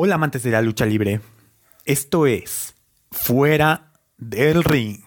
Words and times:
Hola 0.00 0.14
amantes 0.14 0.44
de 0.44 0.52
la 0.52 0.62
lucha 0.62 0.86
libre. 0.86 1.20
Esto 1.84 2.28
es 2.28 2.76
Fuera 3.10 3.94
del 4.16 4.62
Ring. 4.62 5.02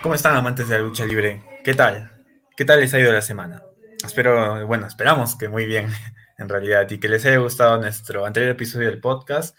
¿Cómo 0.00 0.14
están 0.14 0.34
amantes 0.34 0.66
de 0.66 0.78
la 0.78 0.84
lucha 0.84 1.04
libre? 1.04 1.42
¿Qué 1.62 1.74
tal? 1.74 2.24
¿Qué 2.56 2.64
tal 2.64 2.80
les 2.80 2.94
ha 2.94 3.00
ido 3.00 3.12
la 3.12 3.20
semana? 3.20 3.62
Espero, 4.02 4.66
bueno, 4.66 4.86
esperamos 4.86 5.36
que 5.36 5.50
muy 5.50 5.66
bien 5.66 5.88
en 6.38 6.48
realidad 6.48 6.90
y 6.90 6.96
que 6.96 7.10
les 7.10 7.26
haya 7.26 7.36
gustado 7.36 7.78
nuestro 7.78 8.24
anterior 8.24 8.52
episodio 8.52 8.88
del 8.88 9.02
podcast. 9.02 9.54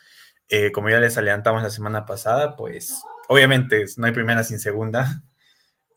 Eh, 0.50 0.72
como 0.72 0.90
ya 0.90 1.00
les 1.00 1.16
adelantamos 1.20 1.62
la 1.62 1.70
semana 1.70 2.08
pasada, 2.08 2.56
pues 2.56 3.04
obviamente 3.28 3.86
no 3.98 4.08
hay 4.08 4.14
primera 4.14 4.44
sin 4.44 4.58
segunda. 4.58 5.22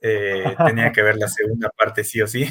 Eh, 0.03 0.45
tenía 0.67 0.93
que 0.93 1.01
ver 1.01 1.17
la 1.17 1.29
segunda 1.29 1.71
parte 1.71 2.05
sí 2.05 2.21
o 2.21 2.27
sí. 2.27 2.47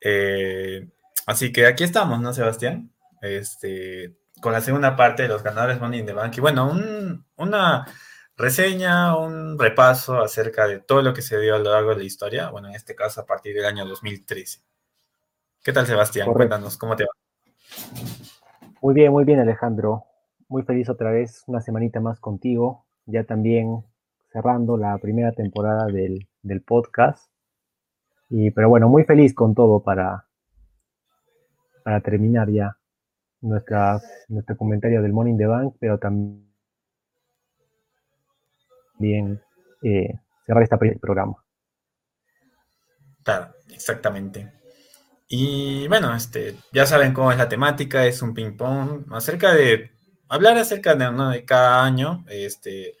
Eh, 0.00 0.86
así 1.28 1.52
que 1.52 1.66
aquí 1.66 1.84
estamos, 1.84 2.20
¿no, 2.20 2.32
Sebastián? 2.32 2.90
Este, 3.20 4.16
con 4.40 4.52
la 4.52 4.62
segunda 4.62 4.96
parte 4.96 5.24
de 5.24 5.28
los 5.28 5.42
ganadores 5.42 5.78
Money 5.78 6.00
in 6.00 6.06
the 6.06 6.12
Bank. 6.14 6.36
Y 6.36 6.40
bueno, 6.40 6.72
una 7.36 7.86
reseña, 8.36 9.16
un 9.16 9.58
repaso 9.58 10.22
acerca 10.22 10.66
de 10.66 10.80
todo 10.80 11.02
lo 11.02 11.12
que 11.12 11.22
se 11.22 11.38
dio 11.38 11.54
a 11.54 11.58
lo 11.58 11.70
largo 11.70 11.90
de 11.90 11.98
la 11.98 12.04
historia. 12.04 12.50
Bueno, 12.50 12.68
en 12.68 12.74
este 12.74 12.94
caso 12.94 13.20
a 13.20 13.26
partir 13.26 13.54
del 13.54 13.66
año 13.66 13.84
2013. 13.84 14.60
¿Qué 15.62 15.72
tal, 15.72 15.86
Sebastián? 15.86 16.32
Cuéntanos, 16.32 16.78
¿cómo 16.78 16.96
te 16.96 17.04
va? 17.04 17.10
Muy 18.80 18.94
bien, 18.94 19.12
muy 19.12 19.24
bien, 19.24 19.40
Alejandro. 19.40 20.04
Muy 20.48 20.62
feliz 20.62 20.88
otra 20.88 21.10
vez, 21.10 21.42
una 21.46 21.60
semanita 21.60 22.00
más 22.00 22.20
contigo. 22.20 22.86
Ya 23.04 23.24
también 23.24 23.84
cerrando 24.32 24.76
la 24.76 24.96
primera 24.98 25.32
temporada 25.32 25.86
del, 25.86 26.28
del 26.42 26.62
podcast. 26.62 27.30
Y, 28.30 28.50
pero 28.52 28.68
bueno, 28.68 28.88
muy 28.88 29.04
feliz 29.04 29.34
con 29.34 29.54
todo 29.54 29.82
para, 29.82 30.27
para 31.88 32.02
terminar 32.02 32.50
ya 32.50 32.76
nuestra, 33.40 33.98
nuestro 34.28 34.58
comentario 34.58 35.00
del 35.00 35.14
Morning 35.14 35.38
the 35.38 35.46
Bank, 35.46 35.74
pero 35.80 35.98
también 35.98 36.44
eh, 39.82 40.12
cerrar 40.44 40.64
esta 40.64 40.78
programa. 40.78 41.42
Claro, 43.22 43.54
exactamente. 43.70 44.52
Y 45.28 45.88
bueno, 45.88 46.14
este, 46.14 46.56
ya 46.74 46.84
saben 46.84 47.14
cómo 47.14 47.32
es 47.32 47.38
la 47.38 47.48
temática, 47.48 48.04
es 48.04 48.20
un 48.20 48.34
ping-pong 48.34 49.06
acerca 49.10 49.54
de 49.54 49.90
hablar 50.28 50.58
acerca 50.58 50.94
de, 50.94 51.10
de 51.10 51.44
cada 51.46 51.86
año, 51.86 52.22
este, 52.28 52.98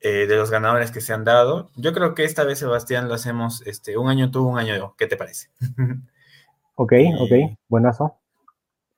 eh, 0.00 0.26
de 0.26 0.36
los 0.36 0.50
ganadores 0.50 0.90
que 0.90 1.02
se 1.02 1.12
han 1.12 1.24
dado. 1.24 1.70
Yo 1.76 1.92
creo 1.92 2.14
que 2.14 2.24
esta 2.24 2.44
vez, 2.44 2.60
Sebastián, 2.60 3.08
lo 3.08 3.14
hacemos 3.14 3.60
este, 3.66 3.98
un 3.98 4.08
año 4.08 4.30
tú, 4.30 4.48
un 4.48 4.58
año 4.58 4.74
yo. 4.74 4.94
¿Qué 4.96 5.06
te 5.06 5.18
parece? 5.18 5.50
ok, 6.76 6.94
ok, 7.20 7.58
buenazo. 7.68 8.21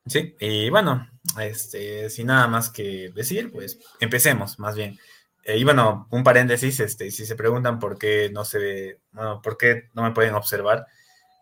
Sí, 0.05 0.35
y 0.39 0.69
bueno, 0.69 1.07
este, 1.39 2.09
sin 2.09 2.27
nada 2.27 2.47
más 2.47 2.69
que 2.69 3.11
decir, 3.13 3.51
pues 3.51 3.79
empecemos 3.99 4.59
más 4.59 4.75
bien. 4.75 4.99
Eh, 5.43 5.57
y 5.57 5.63
bueno, 5.63 6.07
un 6.11 6.23
paréntesis, 6.23 6.79
este, 6.79 7.11
si 7.11 7.25
se 7.25 7.35
preguntan 7.35 7.79
por 7.79 7.97
qué 7.97 8.29
no 8.31 8.45
se 8.45 8.59
ve, 8.59 9.01
bueno, 9.11 9.41
por 9.41 9.57
qué 9.57 9.89
no 9.93 10.03
me 10.03 10.11
pueden 10.11 10.35
observar, 10.35 10.85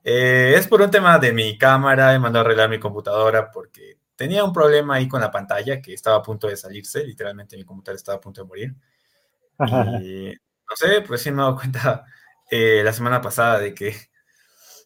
eh, 0.04 0.54
es 0.58 0.68
por 0.68 0.82
un 0.82 0.92
tema 0.92 1.20
de 1.20 1.34
mi 1.34 1.58
cámara, 1.58 2.14
he 2.14 2.20
mandado 2.20 2.44
a 2.44 2.46
arreglar 2.46 2.70
mi 2.70 2.80
computadora 2.80 3.52
porque 3.52 3.98
tenía 4.16 4.44
un 4.44 4.54
problema 4.54 4.96
ahí 4.96 5.08
con 5.08 5.22
la 5.22 5.32
pantalla 5.32 5.82
que 5.82 5.94
estaba 5.94 6.18
a 6.18 6.22
punto 6.22 6.48
de 6.48 6.58
salirse, 6.58 7.06
literalmente 7.06 7.58
mi 7.58 7.66
computadora 7.66 7.98
estaba 7.98 8.18
a 8.18 8.22
punto 8.22 8.42
de 8.42 8.48
morir. 8.48 8.76
Y 10.02 10.34
no 10.70 10.76
sé, 10.76 11.02
pues 11.02 11.22
sí 11.22 11.32
me 11.32 11.38
he 11.38 11.46
dado 11.46 11.56
cuenta 11.56 12.06
eh, 12.50 12.82
la 12.84 12.94
semana 12.94 13.22
pasada 13.22 13.60
de 13.60 13.74
que 13.74 13.96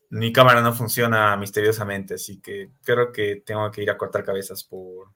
mi 0.10 0.32
cámara 0.32 0.62
no 0.62 0.74
funciona 0.74 1.36
misteriosamente, 1.38 2.16
así 2.16 2.40
que 2.42 2.72
creo 2.84 3.12
que 3.12 3.42
tengo 3.46 3.70
que 3.72 3.84
ir 3.84 3.92
a 3.92 3.98
cortar 3.98 4.24
cabezas 4.24 4.64
por, 4.64 5.10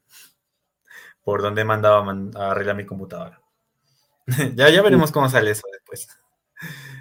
por 1.24 1.42
donde 1.42 1.62
he 1.62 1.66
mandado 1.66 2.04
a, 2.38 2.52
arreglar 2.52 2.76
mi 2.76 2.86
computadora. 2.86 3.42
ya, 4.56 4.70
ya 4.70 4.82
veremos 4.82 5.12
cómo 5.12 5.30
sale 5.30 5.52
eso 5.52 5.68
después. 5.72 6.08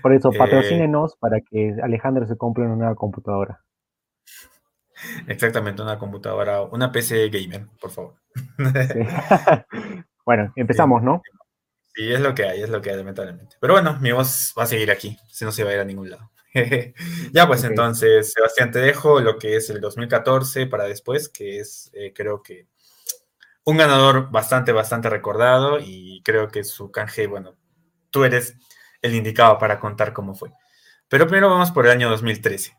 Por 0.03 0.15
eso, 0.15 0.33
eh, 0.33 0.39
patrocínenos 0.39 1.17
para 1.17 1.41
que 1.41 1.77
Alejandro 1.83 2.27
se 2.27 2.37
compre 2.37 2.65
una 2.65 2.77
nueva 2.77 2.95
computadora. 2.95 3.61
Exactamente, 5.27 5.83
una 5.83 5.99
computadora, 5.99 6.63
una 6.63 6.93
PC 6.93 7.29
gamer, 7.31 7.67
por 7.81 7.91
favor. 7.91 8.15
bueno, 10.25 10.53
empezamos, 10.57 11.03
¿no? 11.03 11.23
Sí, 11.95 12.13
es 12.13 12.21
lo 12.21 12.35
que 12.35 12.45
hay, 12.45 12.63
es 12.63 12.71
lo 12.71 12.81
que 12.81 12.91
hay, 12.91 12.97
lamentablemente. 12.97 13.57
Pero 13.61 13.75
bueno, 13.75 13.99
mi 14.01 14.13
voz 14.13 14.55
va 14.59 14.63
a 14.63 14.67
seguir 14.67 14.91
aquí, 14.91 15.19
si 15.29 15.45
no 15.45 15.53
se 15.53 15.65
va 15.65 15.71
a 15.71 15.75
ir 15.75 15.81
a 15.81 15.85
ningún 15.85 16.11
lado. 16.11 16.31
ya, 17.33 17.47
pues 17.47 17.65
entonces, 17.65 18.33
Sebastián, 18.33 18.71
te 18.71 18.81
dejo 18.81 19.21
lo 19.21 19.39
que 19.39 19.57
es 19.57 19.71
el 19.71 19.81
2014 19.81 20.67
para 20.67 20.85
después, 20.85 21.29
que 21.29 21.61
es, 21.61 21.91
eh, 21.95 22.13
creo 22.15 22.43
que, 22.43 22.67
un 23.65 23.77
ganador 23.77 24.31
bastante, 24.31 24.73
bastante 24.73 25.11
recordado 25.11 25.79
y 25.81 26.23
creo 26.25 26.49
que 26.49 26.65
su 26.65 26.91
canje, 26.91 27.27
bueno, 27.27 27.57
tú 28.11 28.25
eres 28.25 28.57
el 29.03 29.15
indicado 29.15 29.59
para 29.59 29.79
contar 29.79 30.13
cómo 30.13 30.35
fue. 30.35 30.51
Pero 31.09 31.27
primero 31.27 31.51
vamos 31.51 31.71
por 31.71 31.87
el 31.87 31.93
año 31.93 32.11
2013. 32.11 32.77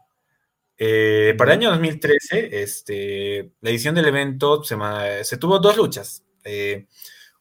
Eh, 0.77 1.35
para 1.37 1.53
el 1.53 1.59
año 1.59 1.69
2013, 1.69 2.61
este, 2.61 3.51
la 3.61 3.69
edición 3.69 3.95
del 3.95 4.07
evento 4.07 4.63
se, 4.63 4.75
se 5.23 5.37
tuvo 5.37 5.59
dos 5.59 5.77
luchas. 5.77 6.23
Eh, 6.43 6.87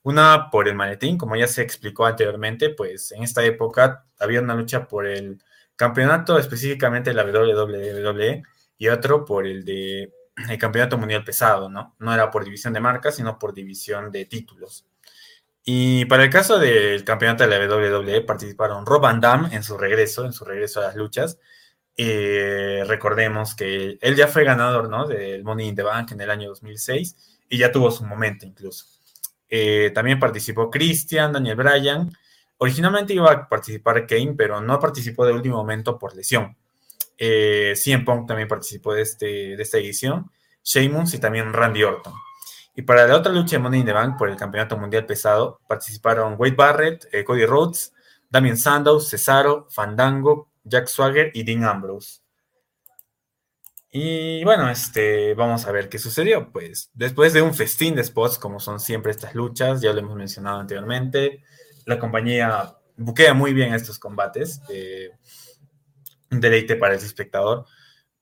una 0.02 0.50
por 0.50 0.68
el 0.68 0.74
maletín, 0.74 1.18
como 1.18 1.36
ya 1.36 1.46
se 1.46 1.62
explicó 1.62 2.06
anteriormente, 2.06 2.70
pues 2.70 3.12
en 3.12 3.22
esta 3.22 3.44
época 3.44 4.06
había 4.18 4.40
una 4.40 4.54
lucha 4.54 4.86
por 4.88 5.06
el 5.06 5.42
campeonato 5.80 6.38
específicamente 6.38 7.08
de 7.08 7.14
la 7.14 7.24
WWE 7.24 8.42
y 8.76 8.88
otro 8.88 9.24
por 9.24 9.46
el 9.46 9.64
de 9.64 10.12
el 10.50 10.58
campeonato 10.58 10.98
mundial 10.98 11.24
pesado, 11.24 11.70
¿no? 11.70 11.96
No 11.98 12.12
era 12.12 12.30
por 12.30 12.44
división 12.44 12.74
de 12.74 12.80
marcas, 12.80 13.16
sino 13.16 13.38
por 13.38 13.54
división 13.54 14.12
de 14.12 14.26
títulos. 14.26 14.86
Y 15.64 16.04
para 16.04 16.24
el 16.24 16.30
caso 16.30 16.58
del 16.58 17.02
campeonato 17.02 17.46
de 17.46 17.58
la 17.58 17.74
WWE 17.74 18.20
participaron 18.22 18.84
Rob 18.84 19.00
Van 19.00 19.20
Damme 19.20 19.54
en 19.54 19.62
su 19.62 19.78
regreso, 19.78 20.26
en 20.26 20.34
su 20.34 20.44
regreso 20.44 20.80
a 20.80 20.84
las 20.84 20.96
luchas. 20.96 21.38
Eh, 21.96 22.84
recordemos 22.86 23.54
que 23.54 23.98
él 24.02 24.16
ya 24.16 24.28
fue 24.28 24.44
ganador, 24.44 24.90
¿no? 24.90 25.06
Del 25.06 25.42
Money 25.44 25.68
in 25.68 25.76
the 25.76 25.82
Bank 25.82 26.12
en 26.12 26.20
el 26.20 26.30
año 26.30 26.50
2006 26.50 27.40
y 27.48 27.56
ya 27.56 27.72
tuvo 27.72 27.90
su 27.90 28.04
momento 28.04 28.44
incluso. 28.44 28.84
Eh, 29.48 29.92
también 29.94 30.20
participó 30.20 30.70
Christian, 30.70 31.32
Daniel 31.32 31.56
Bryan. 31.56 32.10
Originalmente 32.62 33.14
iba 33.14 33.32
a 33.32 33.48
participar 33.48 34.06
Kane, 34.06 34.34
pero 34.36 34.60
no 34.60 34.78
participó 34.78 35.24
de 35.24 35.32
último 35.32 35.56
momento 35.56 35.98
por 35.98 36.14
lesión. 36.14 36.54
Eh, 37.16 37.72
CM 37.74 38.04
también 38.04 38.48
participó 38.48 38.92
de, 38.92 39.00
este, 39.00 39.56
de 39.56 39.62
esta 39.62 39.78
edición. 39.78 40.30
Sheamus 40.62 41.14
y 41.14 41.18
también 41.18 41.54
Randy 41.54 41.84
Orton. 41.84 42.12
Y 42.76 42.82
para 42.82 43.06
la 43.06 43.16
otra 43.16 43.32
lucha 43.32 43.56
de 43.56 43.60
Money 43.60 43.80
in 43.80 43.86
the 43.86 43.94
Bank 43.94 44.18
por 44.18 44.28
el 44.28 44.36
Campeonato 44.36 44.76
Mundial 44.76 45.06
Pesado 45.06 45.60
participaron 45.66 46.34
Wade 46.38 46.54
Barrett, 46.54 47.08
eh, 47.12 47.24
Cody 47.24 47.46
Rhodes, 47.46 47.94
Damien 48.28 48.58
Sandow, 48.58 49.00
Cesaro, 49.00 49.66
Fandango, 49.70 50.50
Jack 50.62 50.86
Swagger 50.86 51.30
y 51.32 51.42
Dean 51.44 51.64
Ambrose. 51.64 52.20
Y 53.90 54.44
bueno, 54.44 54.68
este, 54.68 55.32
vamos 55.32 55.66
a 55.66 55.72
ver 55.72 55.88
qué 55.88 55.98
sucedió. 55.98 56.52
Pues 56.52 56.90
después 56.92 57.32
de 57.32 57.40
un 57.40 57.54
festín 57.54 57.94
de 57.94 58.04
spots, 58.04 58.38
como 58.38 58.60
son 58.60 58.80
siempre 58.80 59.12
estas 59.12 59.34
luchas, 59.34 59.80
ya 59.80 59.94
lo 59.94 60.00
hemos 60.00 60.16
mencionado 60.16 60.60
anteriormente, 60.60 61.42
la 61.90 61.98
compañía 61.98 62.74
buquea 62.96 63.34
muy 63.34 63.52
bien 63.52 63.74
estos 63.74 63.98
combates. 63.98 64.62
Eh, 64.70 65.10
un 66.30 66.40
deleite 66.40 66.76
para 66.76 66.94
el 66.94 67.00
espectador. 67.00 67.66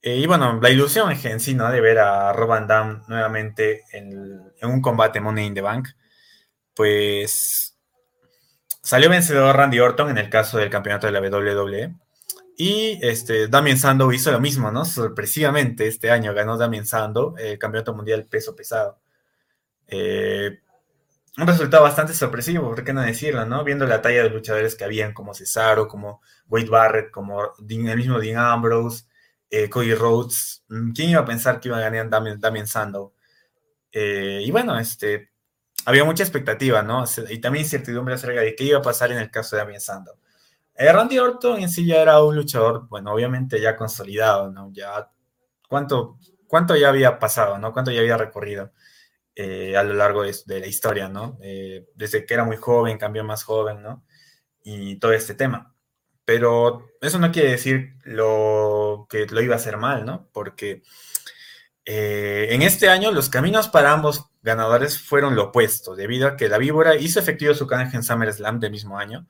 Eh, 0.00 0.16
y 0.16 0.26
bueno, 0.26 0.60
la 0.60 0.70
ilusión 0.70 1.10
en 1.10 1.40
sí, 1.40 1.54
¿no? 1.54 1.70
De 1.70 1.80
ver 1.80 1.98
a 1.98 2.32
Rob 2.32 2.48
Van 2.48 3.02
nuevamente 3.08 3.84
en, 3.92 4.52
un 4.62 4.80
combate 4.80 5.20
Money 5.20 5.46
in 5.46 5.54
the 5.54 5.60
Bank, 5.60 5.88
pues 6.74 7.76
salió 8.82 9.10
vencedor 9.10 9.56
Randy 9.56 9.80
Orton 9.80 10.10
en 10.10 10.18
el 10.18 10.30
caso 10.30 10.58
del 10.58 10.70
campeonato 10.70 11.06
de 11.06 11.12
la 11.12 11.20
WWE. 11.20 11.94
Y 12.56 12.98
este, 13.06 13.48
Damien 13.48 13.78
Sando 13.78 14.12
hizo 14.12 14.32
lo 14.32 14.40
mismo, 14.40 14.70
¿no? 14.70 14.84
Sorpresivamente 14.84 15.86
este 15.86 16.10
año 16.10 16.34
ganó 16.34 16.56
Damien 16.56 16.86
Sando 16.86 17.34
el 17.36 17.58
campeonato 17.58 17.94
mundial 17.94 18.24
peso 18.24 18.56
pesado. 18.56 18.98
Eh, 19.86 20.60
un 21.38 21.46
resultado 21.46 21.84
bastante 21.84 22.14
sorpresivo, 22.14 22.68
¿por 22.68 22.82
qué 22.82 22.92
no 22.92 23.00
decirlo, 23.00 23.46
no? 23.46 23.62
Viendo 23.62 23.86
la 23.86 24.02
talla 24.02 24.24
de 24.24 24.30
luchadores 24.30 24.74
que 24.74 24.84
habían, 24.84 25.12
como 25.14 25.34
Cesaro, 25.34 25.86
como 25.86 26.20
Wade 26.48 26.68
Barrett, 26.68 27.10
como 27.12 27.52
el 27.58 27.96
mismo 27.96 28.18
Dean 28.18 28.38
Ambrose, 28.38 29.04
eh, 29.48 29.70
Cody 29.70 29.94
Rhodes. 29.94 30.64
Mm, 30.68 30.92
¿Quién 30.92 31.10
iba 31.10 31.20
a 31.20 31.24
pensar 31.24 31.60
que 31.60 31.68
iba 31.68 31.78
a 31.78 31.80
ganar 31.80 32.10
Damien, 32.10 32.40
Damien 32.40 32.66
Sandow? 32.66 33.14
Eh, 33.92 34.42
y 34.44 34.50
bueno, 34.50 34.78
este, 34.78 35.30
había 35.84 36.04
mucha 36.04 36.24
expectativa, 36.24 36.82
¿no? 36.82 37.04
Y 37.30 37.38
también 37.40 37.64
incertidumbre 37.64 38.14
acerca 38.14 38.40
de 38.40 38.54
qué 38.56 38.64
iba 38.64 38.78
a 38.80 38.82
pasar 38.82 39.12
en 39.12 39.18
el 39.18 39.30
caso 39.30 39.56
de 39.56 39.62
Damien 39.62 39.80
Sandow. 39.80 40.16
Eh, 40.74 40.92
Randy 40.92 41.18
Orton 41.18 41.60
en 41.60 41.70
sí 41.70 41.86
ya 41.86 42.02
era 42.02 42.22
un 42.22 42.36
luchador, 42.36 42.88
bueno, 42.88 43.12
obviamente 43.12 43.60
ya 43.60 43.76
consolidado, 43.76 44.50
¿no? 44.50 44.70
Ya, 44.72 45.10
¿cuánto, 45.68 46.18
cuánto 46.48 46.76
ya 46.76 46.88
había 46.88 47.18
pasado, 47.18 47.58
¿no? 47.58 47.72
¿Cuánto 47.72 47.92
ya 47.92 48.00
había 48.00 48.16
recorrido 48.16 48.72
eh, 49.40 49.76
a 49.76 49.84
lo 49.84 49.94
largo 49.94 50.24
de, 50.24 50.34
la 50.60 50.66
historia, 50.66 51.08
¿no? 51.08 51.38
Eh, 51.40 51.86
desde 51.94 52.26
que 52.26 52.34
era 52.34 52.42
muy 52.42 52.56
joven, 52.56 52.98
cambió 52.98 53.22
más 53.22 53.44
joven, 53.44 53.80
¿no? 53.80 54.04
Y 54.64 54.96
todo 54.96 55.12
este 55.12 55.34
tema. 55.34 55.76
Pero 56.24 56.88
eso 57.00 57.20
no 57.20 57.30
quiere 57.30 57.52
decir 57.52 57.94
lo, 58.02 59.06
que 59.08 59.26
lo 59.26 59.40
iba 59.40 59.54
a 59.54 59.58
hacer 59.58 59.76
mal, 59.76 60.04
¿no? 60.04 60.28
Porque 60.32 60.82
Eh, 61.84 62.48
en 62.50 62.62
este 62.62 62.88
año, 62.88 63.12
los 63.12 63.30
caminos 63.30 63.68
para 63.68 63.92
ambos 63.92 64.26
ganadores 64.42 64.98
fueron 64.98 65.34
lo 65.36 65.44
opuesto, 65.44 65.94
debido 65.96 66.28
a 66.28 66.36
que 66.36 66.48
la 66.48 66.58
víbora 66.58 66.96
hizo 66.96 67.20
efectivo 67.20 67.54
su 67.54 67.66
canje 67.66 67.96
en 67.96 68.02
SummerSlam 68.02 68.60
del 68.60 68.72
mismo 68.72 68.98
año 68.98 69.26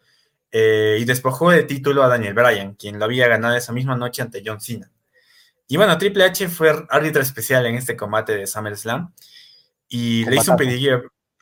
y 0.50 1.05
despojó 1.05 1.50
de 1.50 1.62
título 1.64 2.02
a 2.02 2.08
Daniel 2.08 2.34
Bryan, 2.34 2.75
quien 2.75 2.99
lo 2.99 3.05
había 3.05 3.28
ganado 3.28 3.56
esa 3.56 3.72
misma 3.72 3.96
noche 3.96 4.22
ante 4.22 4.43
John 4.44 4.60
Cena. 4.60 4.90
Y 5.69 5.76
bueno, 5.76 5.99
Triple 5.99 6.25
H 6.25 6.49
fue 6.49 6.87
árbitro 6.88 7.22
especial 7.22 7.66
en 7.66 7.76
este 7.76 7.96
combate 7.96 8.34
de 8.37 8.46
SummerSlam 8.46 9.12
y 9.88 10.25
le 10.25 10.37
hizo 10.37 10.52
un 10.52 10.58
pedigrí, 10.58 10.90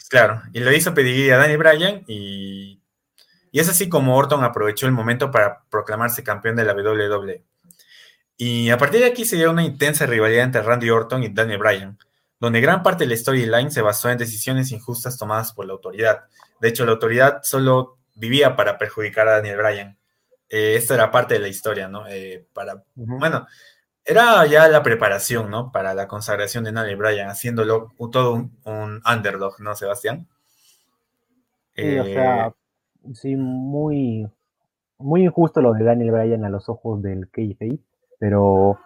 claro, 0.08 0.43
y 0.52 0.60
le 0.60 0.76
hizo 0.76 0.90
a 0.90 1.37
Daniel 1.37 1.58
Bryan 1.58 2.04
y 2.06 2.81
y 3.56 3.60
es 3.60 3.70
así 3.70 3.88
como 3.88 4.19
Orton 4.19 4.44
aprovechó 4.44 4.84
el 4.84 4.93
momento 4.93 5.31
para 5.31 5.62
proclamarse 5.70 6.22
campeón 6.22 6.56
de 6.56 6.64
la 6.66 6.75
WWE. 6.75 7.43
Y 8.37 8.69
a 8.69 8.76
partir 8.76 9.00
de 9.00 9.06
aquí 9.06 9.25
se 9.25 9.37
dio 9.37 9.50
una 9.50 9.64
intensa 9.64 10.04
rivalidad 10.04 10.44
entre 10.44 10.60
Randy 10.60 10.90
Orton 10.90 11.22
y 11.22 11.28
Daniel 11.28 11.60
Bryan, 11.60 11.98
donde 12.38 12.60
gran 12.60 12.82
parte 12.82 13.04
de 13.04 13.08
la 13.10 13.16
storyline 13.16 13.70
se 13.70 13.81
basó 13.81 14.10
en 14.10 14.19
decisiones 14.19 14.72
injustas 14.72 15.16
tomadas 15.16 15.54
por 15.54 15.64
la 15.64 15.72
autoridad. 15.72 16.25
De 16.60 16.69
hecho, 16.69 16.84
la 16.84 16.92
autoridad 16.92 17.40
solo 17.44 17.96
vivía 18.14 18.56
para 18.56 18.76
perjudicar 18.76 19.26
a 19.26 19.37
Daniel 19.37 19.56
Bryan. 19.56 19.99
Eh, 20.50 20.75
esta 20.76 20.92
era 20.92 21.10
parte 21.10 21.32
de 21.32 21.40
la 21.40 21.49
historia, 21.49 21.88
¿no? 21.88 22.06
Eh, 22.08 22.46
para, 22.52 22.84
Bueno, 22.94 23.46
era 24.06 24.47
ya 24.47 24.69
la 24.69 24.82
preparación, 24.82 25.50
¿no? 25.50 25.73
Para 25.73 25.93
la 25.94 26.06
consagración 26.06 26.64
de 26.64 26.73
Daniel 26.73 26.97
Bryan, 26.97 27.29
haciéndolo 27.29 27.93
todo 28.12 28.35
un, 28.35 29.03
underdog, 29.05 29.61
¿no, 29.61 29.75
Sebastián? 29.75 30.29
Sí, 31.75 31.99
o 31.99 32.05
sea, 32.05 32.55
sí, 33.14 33.37
muy, 33.37 34.31
muy 34.99 35.25
injusto 35.25 35.61
lo 35.61 35.73
de 35.73 35.85
Daniel 35.85 36.12
Bryan 36.12 36.44
a 36.44 36.49
los 36.49 36.69
ojos 36.69 37.03
del 37.03 37.29
kayfabe, 37.31 37.81
pero 38.19 38.70
o 38.70 38.79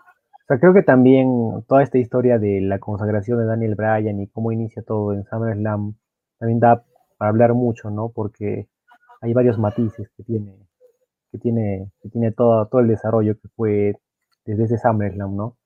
sea, 0.48 0.58
creo 0.58 0.72
que 0.72 0.82
también 0.82 1.64
toda 1.68 1.82
esta 1.82 1.98
historia 1.98 2.38
de 2.38 2.60
la 2.62 2.78
consagración 2.78 3.38
de 3.38 3.44
Daniel 3.44 3.74
Bryan 3.74 4.20
y 4.20 4.26
cómo 4.26 4.50
inicia 4.52 4.82
todo 4.82 5.12
en 5.12 5.24
SummerSlam 5.24 5.94
también 6.38 6.58
da 6.58 6.82
para 7.18 7.28
hablar 7.28 7.52
mucho, 7.52 7.90
¿no? 7.90 8.08
Porque 8.08 8.68
hay 9.20 9.32
varios 9.34 9.58
matices 9.58 10.08
que 10.16 10.24
tiene, 10.24 10.56
que 11.30 11.38
tiene, 11.38 11.92
que 12.02 12.08
tiene 12.08 12.32
todo, 12.32 12.66
todo 12.66 12.80
el 12.80 12.88
desarrollo 12.88 13.38
que 13.38 13.48
fue 13.54 13.94
desde 14.54 14.78
SummerSlam, 14.78 15.36
¿no? 15.36 15.56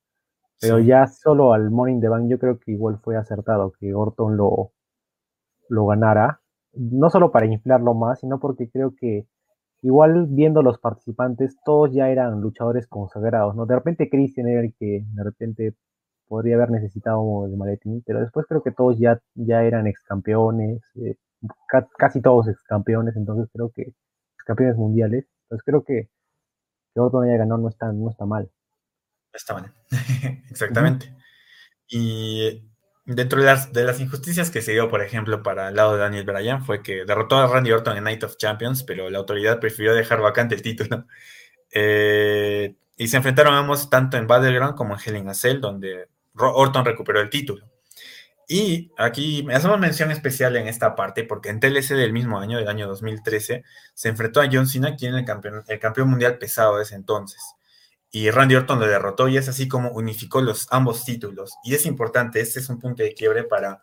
Pero 0.61 0.79
ya 0.79 1.07
solo 1.07 1.53
al 1.53 1.71
Morning 1.71 2.01
the 2.01 2.09
Bank 2.09 2.29
yo 2.29 2.39
creo 2.39 2.59
que 2.59 2.73
igual 2.73 2.99
fue 3.03 3.17
acertado 3.17 3.73
que 3.79 3.95
Orton 3.95 4.37
lo, 4.37 4.73
lo 5.69 5.87
ganara 5.87 6.41
no 6.77 7.11
solo 7.11 7.31
para 7.31 7.47
inflarlo 7.47 7.95
más, 7.95 8.21
sino 8.21 8.39
porque 8.41 8.69
creo 8.71 8.95
que 8.95 9.27
igual 9.83 10.27
viendo 10.29 10.63
los 10.63 10.79
participantes, 10.79 11.57
todos 11.65 11.93
ya 11.93 12.11
eran 12.11 12.41
luchadores 12.41 12.87
consagrados, 12.89 13.55
¿no? 13.57 13.67
De 13.67 13.75
repente 13.75 14.09
Christian 14.11 14.49
era 14.49 14.61
el 14.63 14.75
que 14.79 15.05
de 15.07 15.25
repente 15.25 15.75
podría 16.29 16.57
haber 16.57 16.71
necesitado 16.71 17.47
el 17.47 17.57
maletín, 17.57 18.03
pero 18.07 18.21
después 18.21 18.47
creo 18.49 18.63
que 18.63 18.73
todos 18.73 18.99
ya, 18.99 19.21
ya 19.35 19.63
eran 19.65 19.87
ex 19.87 20.03
campeones, 20.05 20.83
eh, 20.97 21.17
casi 21.99 22.21
todos 22.23 22.49
ex 22.49 22.63
campeones, 22.65 23.17
entonces 23.17 23.49
creo 23.53 23.71
que 23.71 23.83
ex 23.83 24.45
campeones 24.47 24.77
mundiales, 24.77 25.27
entonces 25.45 25.65
creo 25.65 25.85
que 25.85 26.09
que 26.95 27.01
otro 27.01 27.21
haya 27.21 27.37
ganado 27.37 27.61
no 27.61 27.69
está, 27.69 27.93
no 27.93 28.11
está 28.11 28.25
mal. 28.25 28.49
Mal, 29.53 29.73
exactamente. 30.51 31.15
Y 31.89 32.65
dentro 33.05 33.41
de 33.41 33.47
las, 33.47 33.73
de 33.73 33.85
las 33.85 34.01
injusticias 34.01 34.51
que 34.51 34.63
se 34.63 34.73
dio, 34.73 34.89
por 34.89 35.03
ejemplo, 35.03 35.43
para 35.43 35.69
el 35.69 35.77
lado 35.77 35.95
de 35.95 35.99
Daniel 35.99 36.25
Bryan, 36.25 36.65
fue 36.65 36.83
que 36.83 37.05
derrotó 37.05 37.37
a 37.37 37.47
Randy 37.47 37.73
Orton 37.73 37.97
en 37.97 38.05
Night 38.05 38.25
of 38.25 38.37
Champions, 38.37 38.83
pero 38.85 39.11
la 39.11 39.19
autoridad 39.19 39.61
prefirió 39.61 39.95
dejar 39.95 40.21
vacante 40.21 40.55
el 40.55 40.63
título. 40.63 41.07
Eh, 41.77 42.77
y 42.97 43.09
se 43.09 43.17
enfrentaron 43.17 43.53
ambos 43.53 43.91
tanto 43.91 44.17
en 44.17 44.29
Battleground 44.29 44.77
como 44.77 44.95
en 44.95 45.01
Hell 45.05 45.17
in 45.17 45.29
a 45.29 45.35
Cell, 45.35 45.61
donde 45.61 46.09
Orton 46.37 46.85
recuperó 46.85 47.21
el 47.21 47.31
título. 47.31 47.67
Y 48.47 48.93
aquí 48.97 49.43
me 49.43 49.57
hacemos 49.57 49.81
mención 49.81 50.13
especial 50.13 50.55
en 50.55 50.69
esta 50.69 50.95
parte, 50.95 51.25
porque 51.25 51.49
en 51.49 51.59
TLC 51.59 51.95
del 51.97 52.13
mismo 52.13 52.39
año, 52.39 52.59
del 52.59 52.69
año 52.69 52.87
2013, 52.87 53.65
se 53.93 54.09
enfrentó 54.09 54.41
a 54.41 54.49
John 54.53 54.69
Cena, 54.69 54.95
quien 54.95 55.15
es 55.15 55.21
el 55.21 55.25
campeón, 55.25 55.65
el 55.67 55.79
campeón 55.81 56.11
mundial 56.11 56.39
pesado 56.39 56.77
de 56.77 56.85
ese 56.85 56.95
entonces 56.95 57.41
y 58.15 58.31
Randy 58.31 58.55
Orton 58.55 58.79
lo 58.79 58.87
derrotó 58.87 59.27
y 59.27 59.37
es 59.39 59.49
así 59.49 59.67
como 59.67 59.91
unificó 59.91 60.41
los 60.41 60.69
ambos 60.71 61.05
títulos. 61.05 61.57
Y 61.65 61.75
es 61.75 61.85
importante, 61.85 62.41
este 62.41 62.61
es 62.61 62.69
un 62.69 62.79
punto 62.79 63.03
de 63.03 63.13
quiebre 63.13 63.43
para, 63.43 63.83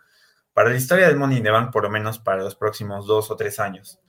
para 0.54 0.70
la 0.70 0.78
historia 0.78 1.06
del 1.08 1.18
Money 1.18 1.40
in 1.40 1.44
the 1.44 1.52
Bank, 1.52 1.70
por 1.74 1.84
lo 1.84 1.90
menos 1.90 2.18
para 2.18 2.42
los 2.42 2.56
próximos 2.56 3.06
dos 3.06 3.30
o 3.30 3.36
tres 3.36 3.60
años. 3.60 4.00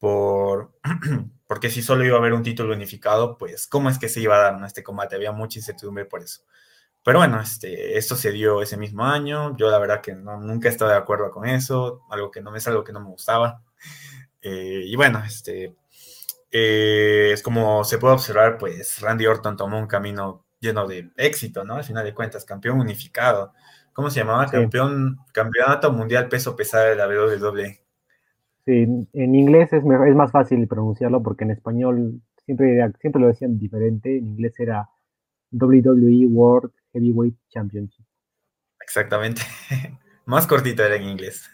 Por, 0.00 0.72
porque 1.46 1.70
si 1.70 1.82
solo 1.82 2.04
iba 2.04 2.16
a 2.16 2.18
haber 2.18 2.32
un 2.32 2.42
título 2.42 2.74
unificado, 2.74 3.38
pues 3.38 3.68
cómo 3.68 3.88
es 3.88 4.00
que 4.00 4.08
se 4.08 4.20
iba 4.20 4.34
a 4.34 4.50
dar 4.50 4.64
este 4.66 4.82
combate, 4.82 5.14
había 5.14 5.30
mucha 5.30 5.60
incertidumbre 5.60 6.04
por 6.04 6.20
eso. 6.20 6.40
Pero 7.04 7.20
bueno, 7.20 7.40
este, 7.40 7.96
esto 7.96 8.16
se 8.16 8.32
dio 8.32 8.62
ese 8.62 8.76
mismo 8.76 9.04
año, 9.04 9.56
yo 9.56 9.70
la 9.70 9.78
verdad 9.78 10.00
que 10.00 10.16
no, 10.16 10.40
nunca 10.40 10.68
he 10.68 10.72
estado 10.72 10.90
de 10.90 10.96
acuerdo 10.96 11.30
con 11.30 11.46
eso, 11.46 12.02
algo 12.10 12.32
que 12.32 12.40
no 12.40 12.56
es 12.56 12.66
algo 12.66 12.82
que 12.82 12.92
no 12.92 13.00
me 13.00 13.10
gustaba. 13.10 13.62
Eh, 14.42 14.84
y 14.86 14.96
bueno, 14.96 15.22
este, 15.22 15.76
eh, 16.50 17.30
es 17.32 17.42
como 17.42 17.84
se 17.84 17.98
puede 17.98 18.14
observar, 18.14 18.58
pues 18.58 19.00
Randy 19.00 19.26
Orton 19.26 19.56
tomó 19.56 19.78
un 19.78 19.86
camino 19.86 20.44
lleno 20.60 20.86
de 20.86 21.10
éxito, 21.16 21.64
¿no? 21.64 21.74
Al 21.74 21.84
final 21.84 22.04
de 22.04 22.14
cuentas, 22.14 22.44
campeón 22.44 22.80
unificado. 22.80 23.52
¿Cómo 23.92 24.10
se 24.10 24.20
llamaba? 24.20 24.46
Campeón, 24.46 25.18
campeonato 25.32 25.92
mundial 25.92 26.28
peso 26.28 26.54
pesado 26.56 26.86
de 26.86 26.96
la 26.96 27.08
WWE. 27.08 27.80
Sí, 28.66 28.86
en 29.12 29.34
inglés 29.34 29.72
es, 29.72 29.82
es 29.82 30.14
más 30.14 30.30
fácil 30.30 30.66
pronunciarlo 30.68 31.22
porque 31.22 31.44
en 31.44 31.50
español 31.50 32.20
siempre, 32.44 32.78
siempre 33.00 33.22
lo 33.22 33.28
decían 33.28 33.58
diferente. 33.58 34.18
En 34.18 34.28
inglés 34.28 34.54
era 34.58 34.88
WWE 35.52 36.26
World 36.26 36.72
Heavyweight 36.92 37.36
Championship. 37.48 38.04
Exactamente. 38.80 39.42
más 40.26 40.46
cortito 40.46 40.84
era 40.84 40.96
en 40.96 41.04
inglés. 41.04 41.48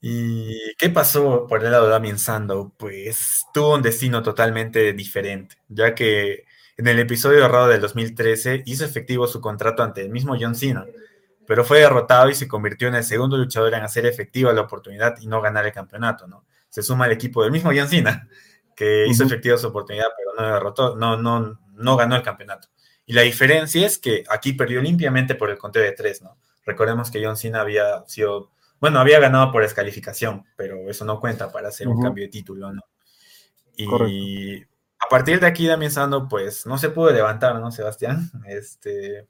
¿Y 0.00 0.74
qué 0.76 0.90
pasó 0.90 1.46
por 1.46 1.64
el 1.64 1.70
lado 1.70 1.86
de 1.86 1.90
Damien 1.90 2.18
Sandow? 2.18 2.72
Pues 2.76 3.44
tuvo 3.52 3.74
un 3.74 3.82
destino 3.82 4.22
totalmente 4.22 4.92
diferente, 4.92 5.56
ya 5.68 5.94
que 5.94 6.44
en 6.76 6.86
el 6.86 6.98
episodio 6.98 7.44
errado 7.44 7.68
del 7.68 7.80
2013 7.80 8.62
hizo 8.66 8.84
efectivo 8.84 9.26
su 9.26 9.40
contrato 9.40 9.82
ante 9.82 10.02
el 10.02 10.10
mismo 10.10 10.36
John 10.38 10.54
Cena, 10.54 10.84
pero 11.46 11.64
fue 11.64 11.80
derrotado 11.80 12.28
y 12.28 12.34
se 12.34 12.48
convirtió 12.48 12.88
en 12.88 12.96
el 12.96 13.04
segundo 13.04 13.36
luchador 13.38 13.72
en 13.74 13.82
hacer 13.82 14.04
efectiva 14.04 14.52
la 14.52 14.62
oportunidad 14.62 15.16
y 15.20 15.26
no 15.26 15.40
ganar 15.40 15.64
el 15.64 15.72
campeonato, 15.72 16.26
¿no? 16.26 16.44
Se 16.68 16.82
suma 16.82 17.06
al 17.06 17.12
equipo 17.12 17.42
del 17.42 17.52
mismo 17.52 17.70
John 17.74 17.88
Cena, 17.88 18.28
que 18.74 19.06
hizo 19.06 19.24
efectiva 19.24 19.56
su 19.56 19.68
oportunidad, 19.68 20.08
pero 20.16 20.34
no 20.36 20.54
derrotó, 20.54 20.96
no, 20.96 21.16
no, 21.16 21.58
no 21.72 21.96
ganó 21.96 22.16
el 22.16 22.22
campeonato. 22.22 22.68
Y 23.06 23.14
la 23.14 23.22
diferencia 23.22 23.86
es 23.86 23.98
que 23.98 24.24
aquí 24.28 24.52
perdió 24.52 24.82
limpiamente 24.82 25.34
por 25.34 25.48
el 25.48 25.56
conteo 25.56 25.82
de 25.82 25.92
tres, 25.92 26.20
¿no? 26.20 26.36
Recordemos 26.66 27.10
que 27.10 27.24
John 27.24 27.36
Cena 27.36 27.60
había 27.60 28.04
sido 28.06 28.50
bueno, 28.80 28.98
había 28.98 29.20
ganado 29.20 29.50
por 29.52 29.62
descalificación, 29.62 30.44
pero 30.56 30.88
eso 30.90 31.04
no 31.04 31.20
cuenta 31.20 31.50
para 31.50 31.68
hacer 31.68 31.88
un 31.88 32.00
cambio 32.00 32.24
de 32.24 32.30
título, 32.30 32.72
¿no? 32.72 32.82
Y 33.76 34.62
a 34.98 35.08
partir 35.10 35.40
de 35.40 35.46
aquí, 35.46 35.66
Damien 35.66 35.90
Sando, 35.90 36.28
pues 36.28 36.66
no 36.66 36.78
se 36.78 36.90
pudo 36.90 37.10
levantar, 37.10 37.58
¿no, 37.60 37.70
Sebastián? 37.70 38.30
Este. 38.46 39.28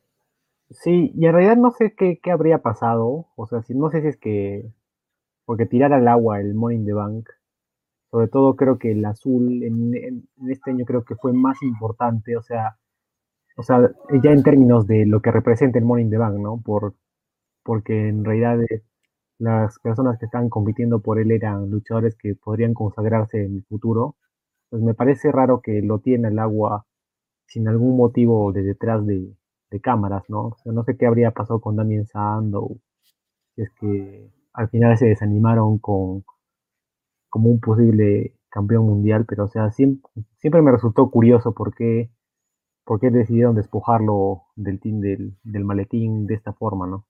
Sí, 0.71 1.13
y 1.15 1.27
en 1.27 1.33
realidad 1.33 1.57
no 1.57 1.71
sé 1.71 1.95
qué, 1.95 2.19
habría 2.31 2.59
pasado. 2.59 3.29
O 3.37 3.47
sea, 3.47 3.63
si, 3.63 3.75
no 3.75 3.91
sé 3.91 4.03
si 4.03 4.09
es 4.09 4.17
que. 4.17 4.71
Porque 5.45 5.67
tirar 5.67 5.93
al 5.93 6.09
agua 6.09 6.41
el 6.41 6.55
Morning 6.55 6.85
the 6.85 6.93
Bank. 6.93 7.29
Sobre 8.11 8.29
todo 8.29 8.57
creo 8.57 8.79
que 8.79 8.93
el 8.93 9.05
azul 9.05 9.63
en, 9.63 9.95
en, 9.95 10.29
este 10.49 10.71
año 10.71 10.85
creo 10.85 11.05
que 11.05 11.17
fue 11.17 11.33
más 11.33 11.63
importante. 11.63 12.37
O 12.37 12.43
sea, 12.43 12.79
o 13.57 13.63
sea, 13.63 13.91
ya 14.23 14.33
en 14.33 14.43
términos 14.43 14.87
de 14.87 15.07
lo 15.07 15.21
que 15.21 15.33
representa 15.33 15.79
el 15.79 15.85
Morning 15.85 16.11
the 16.11 16.19
Bank, 16.19 16.37
¿no? 16.39 16.61
Por, 16.65 16.95
porque 17.63 18.09
en 18.09 18.25
realidad 18.25 18.59
las 19.39 19.79
personas 19.81 20.19
que 20.19 20.27
estaban 20.27 20.49
compitiendo 20.49 21.01
por 21.01 21.19
él 21.19 21.31
eran 21.31 21.71
luchadores 21.71 22.17
que 22.17 22.35
podrían 22.35 22.75
consagrarse 22.75 23.45
en 23.45 23.57
el 23.57 23.65
futuro, 23.65 24.17
pues 24.71 24.83
me 24.83 24.95
parece 24.95 25.33
raro 25.33 25.61
que 25.63 25.83
lo 25.83 26.01
tiene 26.01 26.29
el 26.29 26.39
agua 26.39 26.87
sin 27.47 27.69
algún 27.69 27.97
motivo 27.97 28.53
de 28.53 28.63
detrás 28.63 29.07
de, 29.07 29.37
cámaras, 29.83 30.25
¿no? 30.31 30.49
O 30.49 30.57
sea, 30.63 30.73
no 30.73 30.85
sé 30.85 30.97
qué 30.97 31.07
habría 31.07 31.33
pasado 31.33 31.61
con 31.61 31.77
Damien 31.77 32.07
Sandow, 32.07 32.81
si 33.55 33.63
es 33.63 33.71
que 33.79 34.31
al 34.55 34.71
final 34.71 34.97
se 34.97 35.07
desanimaron 35.07 35.79
con 35.79 36.25
como 37.29 37.51
un 37.51 37.61
posible 37.61 38.35
campeón 38.49 38.87
mundial, 38.87 39.27
pero 39.29 39.45
o 39.45 39.49
sea, 39.49 39.71
siempre, 39.73 40.11
siempre 40.39 40.63
me 40.63 40.73
resultó 40.73 41.11
curioso 41.11 41.53
por 41.53 41.75
qué, 41.75 42.11
por 42.85 43.01
qué 43.01 43.11
decidieron 43.11 43.55
despojarlo 43.55 44.45
del 44.57 44.81
team 44.81 45.01
del, 45.01 45.37
del 45.45 45.65
maletín 45.65 46.27
de 46.27 46.35
esta 46.35 46.55
forma, 46.55 46.87
¿no? 46.87 47.07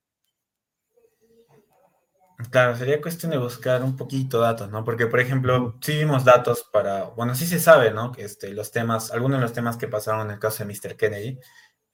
Claro, 2.51 2.75
sería 2.75 3.01
cuestión 3.01 3.31
de 3.31 3.39
buscar 3.39 3.83
un 3.83 3.95
poquito 3.95 4.39
datos, 4.39 4.69
¿no? 4.69 4.83
Porque, 4.83 5.07
por 5.07 5.19
ejemplo, 5.19 5.75
sí 5.81 5.97
vimos 5.97 6.23
datos 6.23 6.69
para, 6.71 7.05
bueno, 7.05 7.33
sí 7.33 7.47
se 7.47 7.59
sabe, 7.59 7.89
¿no? 7.89 8.11
Que 8.11 8.25
este, 8.25 8.53
los 8.53 8.71
temas, 8.71 9.11
algunos 9.11 9.39
de 9.39 9.41
los 9.41 9.53
temas 9.53 9.75
que 9.75 9.87
pasaron 9.87 10.27
en 10.27 10.33
el 10.33 10.39
caso 10.39 10.63
de 10.63 10.71
Mr. 10.71 10.95
Kennedy, 10.95 11.39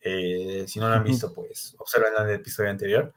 eh, 0.01 0.65
si 0.67 0.79
no 0.81 0.89
lo 0.89 0.95
han 0.95 1.03
visto, 1.03 1.33
pues 1.33 1.75
observen 1.79 2.13
en 2.19 2.27
el 2.27 2.35
episodio 2.35 2.69
anterior. 2.69 3.13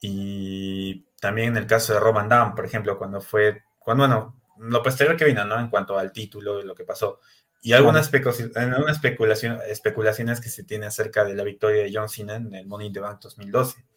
Y 0.00 1.04
también 1.20 1.48
en 1.48 1.58
el 1.58 1.66
caso 1.66 1.92
de 1.92 2.00
Roman 2.00 2.28
Damm, 2.28 2.54
por 2.54 2.64
ejemplo, 2.64 2.96
cuando 2.96 3.20
fue, 3.20 3.64
cuando, 3.78 4.08
bueno, 4.08 4.40
lo 4.58 4.82
posterior 4.82 5.16
que 5.16 5.26
vino, 5.26 5.44
¿no? 5.44 5.60
En 5.60 5.68
cuanto 5.68 5.98
al 5.98 6.10
título 6.10 6.62
y 6.62 6.64
lo 6.64 6.74
que 6.74 6.84
pasó. 6.84 7.20
Y 7.60 7.74
algunas, 7.74 8.10
especulaciones 8.12 10.40
que 10.40 10.48
se 10.48 10.64
tiene 10.64 10.86
acerca 10.86 11.24
de 11.24 11.34
la 11.34 11.44
victoria 11.44 11.82
de 11.82 11.92
John 11.94 12.08
Cena 12.08 12.36
en 12.36 12.54
el 12.54 12.66
Money 12.66 12.88
in 12.88 12.92
the 12.94 13.00
Bank 13.00 13.20
2012. 13.20 13.91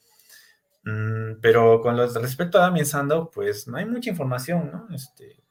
Mm, 0.85 1.39
pero 1.41 1.81
con 1.81 1.97
lo 1.97 2.07
respecto 2.07 2.57
a 2.57 2.61
Damien 2.61 2.85
Sandow, 2.85 3.29
pues 3.33 3.67
no 3.67 3.77
hay 3.77 3.85
mucha 3.85 4.09
información, 4.09 4.71
¿no? 4.71 4.95
Este, 4.95 5.43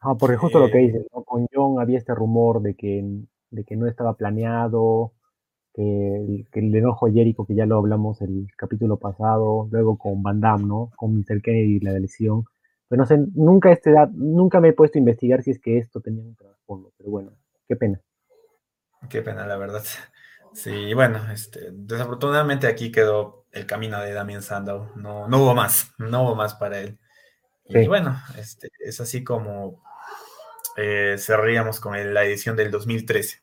Ah, 0.00 0.14
porque 0.18 0.36
justo 0.36 0.58
lo 0.58 0.70
que 0.70 0.78
eh, 0.78 0.86
dices, 0.86 1.06
con 1.10 1.46
John 1.52 1.78
había 1.78 1.98
este 1.98 2.14
rumor 2.14 2.62
de 2.62 2.74
que, 2.74 3.04
de 3.50 3.64
que 3.64 3.76
no 3.76 3.86
estaba 3.86 4.14
planeado, 4.14 5.12
que 5.74 5.82
el, 6.16 6.46
que 6.50 6.60
el 6.60 6.74
enojo 6.74 7.06
Jericho, 7.08 7.44
que 7.44 7.54
ya 7.54 7.66
lo 7.66 7.76
hablamos 7.76 8.22
el 8.22 8.48
capítulo 8.56 8.98
pasado, 8.98 9.68
luego 9.70 9.98
con 9.98 10.22
Van 10.22 10.40
Damme, 10.40 10.64
¿no? 10.64 10.90
Con 10.96 11.18
Mr. 11.18 11.42
Kennedy 11.42 11.76
y 11.76 11.80
la 11.80 11.92
elección. 11.92 12.44
Pero 12.88 13.02
no 13.02 13.06
sé, 13.06 13.18
nunca, 13.34 13.70
este, 13.70 13.94
nunca 14.12 14.60
me 14.60 14.68
he 14.68 14.72
puesto 14.72 14.98
a 14.98 15.00
investigar 15.00 15.42
si 15.42 15.50
es 15.50 15.60
que 15.60 15.78
esto 15.78 16.00
tenía 16.00 16.24
un 16.24 16.34
trasfondo, 16.34 16.92
pero 16.96 17.10
bueno, 17.10 17.32
qué 17.68 17.76
pena. 17.76 18.00
Qué 19.08 19.20
pena, 19.20 19.46
la 19.46 19.58
verdad. 19.58 19.82
Sí, 20.52 20.94
bueno, 20.94 21.30
este, 21.30 21.70
desafortunadamente 21.72 22.66
aquí 22.66 22.90
quedó 22.90 23.39
el 23.52 23.66
camino 23.66 24.00
de 24.00 24.12
Damien 24.12 24.42
Sandow. 24.42 24.90
No, 24.96 25.28
no 25.28 25.42
hubo 25.42 25.54
más, 25.54 25.92
no 25.98 26.22
hubo 26.22 26.34
más 26.34 26.54
para 26.54 26.78
él. 26.80 26.98
Y 27.64 27.86
bueno, 27.86 28.20
este, 28.36 28.68
es 28.80 29.00
así 29.00 29.22
como 29.22 29.82
eh, 30.76 31.16
cerraríamos 31.18 31.78
con 31.78 32.14
la 32.14 32.24
edición 32.24 32.56
del 32.56 32.70
2013. 32.70 33.42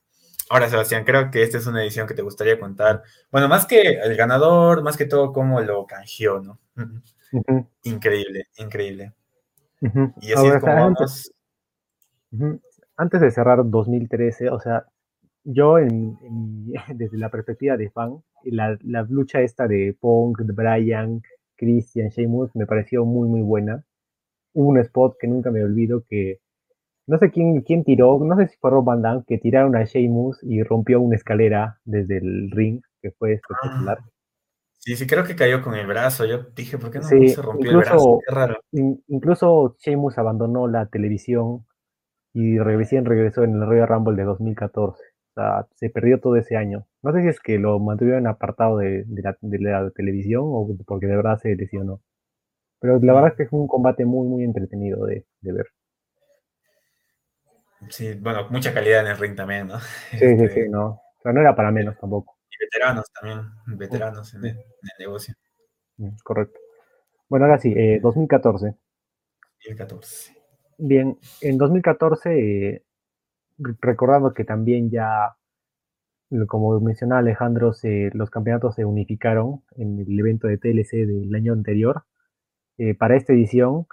Ahora, 0.50 0.70
Sebastián, 0.70 1.04
creo 1.04 1.30
que 1.30 1.44
esta 1.44 1.58
es 1.58 1.68
una 1.68 1.84
edición 1.84 2.08
que 2.08 2.14
te 2.14 2.22
gustaría 2.22 2.60
contar. 2.60 3.04
Bueno, 3.32 3.48
más 3.48 3.66
que 3.66 3.82
el 3.82 4.16
ganador, 4.16 4.82
más 4.82 4.96
que 4.96 5.06
todo 5.06 5.34
cómo 5.34 5.60
lo 5.62 5.86
canjeó, 5.86 6.40
¿no? 6.40 6.60
Increíble, 7.84 8.48
increíble. 8.58 9.14
Y 9.82 10.34
así 10.34 10.48
es 10.48 10.60
como 10.60 10.86
antes, 10.86 11.34
antes 12.96 13.22
de 13.22 13.32
cerrar 13.32 13.60
2013, 13.64 14.50
o 14.50 14.60
sea, 14.60 14.86
yo 15.48 15.75
desde 16.94 17.18
la 17.18 17.30
perspectiva 17.30 17.77
de 17.77 17.89
fan, 17.89 18.22
la, 18.44 18.77
la, 18.84 19.04
lucha 19.04 19.42
esta 19.42 19.68
de 19.68 19.96
Punk, 20.00 20.42
Brian, 20.44 21.22
Christian, 21.56 22.10
Sheamus 22.10 22.56
me 22.56 22.66
pareció 22.66 23.06
muy, 23.06 23.27
muy 23.27 23.42
buena. 23.42 23.84
Hubo 24.54 24.70
un 24.70 24.80
spot 24.80 25.18
que 25.20 25.27
nunca 25.27 25.50
me 25.51 25.63
olvido 25.63 26.04
que 26.08 26.39
no 27.08 27.18
sé 27.18 27.32
quién, 27.32 27.62
quién 27.62 27.86
tiró, 27.86 28.20
no 28.20 28.36
sé 28.36 28.48
si 28.48 28.58
fue 28.58 28.70
Rob 28.70 28.84
Van 28.84 29.01
Damme, 29.01 29.24
que 29.25 29.38
tiraron 29.38 29.75
a 29.77 29.86
Sheamus 29.86 30.44
y 30.44 30.62
rompió 30.63 31.00
una 31.00 31.16
escalera 31.16 31.80
desde 31.86 32.18
el 32.18 32.51
ring, 32.51 32.82
que 33.01 33.12
fue 33.12 33.34
espectacular. 33.34 34.00
Ah, 34.01 34.10
sí, 34.77 34.98
sí, 34.98 35.08
creo 35.08 35.24
que 35.24 35.38
cayó 35.38 35.62
con 35.62 35.75
el 35.75 35.88
brazo. 35.88 36.25
Yo 36.25 36.44
dije, 36.54 36.77
¿por 36.77 36.92
qué 36.92 37.00
no, 37.00 37.06
se 37.06 37.42
rompió 37.42 37.72
el 37.72 37.77
brazo? 37.77 38.20
Qué 38.27 38.36
raro. 38.36 38.60
incluso 39.08 39.77
Sheamus 39.80 40.18
abandonó 40.18 40.68
la 40.68 40.88
televisión 40.88 41.66
y 42.34 42.60
recién 42.60 43.06
regresó 43.06 43.44
en 43.44 43.54
el 43.54 43.66
Royal 43.66 43.88
Rumble 43.88 44.18
de 44.18 44.24
2014. 44.25 45.01
Se 45.75 45.89
perdió 45.89 46.20
todo 46.20 46.36
ese 46.36 46.58
año. 46.58 46.88
No 47.03 47.13
sé 47.13 47.22
si 47.22 47.27
es 47.27 47.39
que 47.39 47.60
lo 47.60 47.79
mantuvieron 47.79 48.27
apartado 48.27 48.77
de, 48.77 49.06
la, 49.08 49.38
de 49.39 49.60
la 49.60 49.91
televisión 49.91 50.44
o 50.46 50.67
porque 50.86 51.08
de 51.08 51.15
verdad 51.15 51.38
se 51.38 51.56
lesionó. 51.56 52.01
Pero 52.79 53.00
la 53.00 53.13
verdad 53.13 53.32
es 53.32 53.38
que 53.38 53.48
fue 53.48 53.60
un 53.60 53.67
combate 53.67 54.06
muy, 54.06 54.27
muy 54.27 54.44
entretenido 54.44 55.06
de, 55.06 55.25
de 55.41 55.53
ver. 55.53 55.67
Sí, 57.89 58.13
bueno, 58.15 58.48
mucha 58.50 58.74
calidad 58.74 59.01
en 59.01 59.08
el 59.08 59.17
ring 59.17 59.36
también, 59.36 59.67
¿no? 59.67 59.79
Sí, 60.12 60.17
sí, 60.17 60.25
este, 60.25 60.50
sí, 60.50 60.70
no. 60.70 60.88
O 60.88 61.22
sea, 61.22 61.32
no 61.32 61.41
era 61.41 61.56
para 61.56 61.72
menos 61.72 61.98
tampoco. 61.98 62.38
Y 62.50 62.56
veteranos 62.65 63.06
también, 63.13 63.51
veteranos 63.67 64.34
en 64.34 64.46
el, 64.46 64.58
negocio. 65.00 65.36
Mm, 65.98 66.15
correcto. 66.24 66.60
Bueno, 67.29 67.46
ahora 67.46 67.60
sí, 67.60 67.74
2014. 68.00 68.67
Eh, 68.67 68.75
2014. 69.65 70.38
Bien, 70.79 71.17
en 71.41 71.58
2014, 71.58 72.70
eh, 72.70 72.84
recordando 73.58 74.34
que 74.34 74.44
también 74.44 74.90
ya, 74.90 75.36
como 76.48 76.80
mencionaba 76.80 77.20
Alejandro, 77.20 77.72
los 78.14 78.30
campeonatos 78.30 78.76
se 78.76 78.86
unificaron 78.86 79.64
en 79.76 80.00
el 80.00 80.20
evento 80.20 80.48
de 80.48 80.58
TLC 80.58 81.06
del 81.06 81.34
año 81.36 81.54
anterior. 81.54 82.04
Eh, 82.78 82.94
para 82.96 83.16
esta 83.16 83.34
edición, 83.34 83.88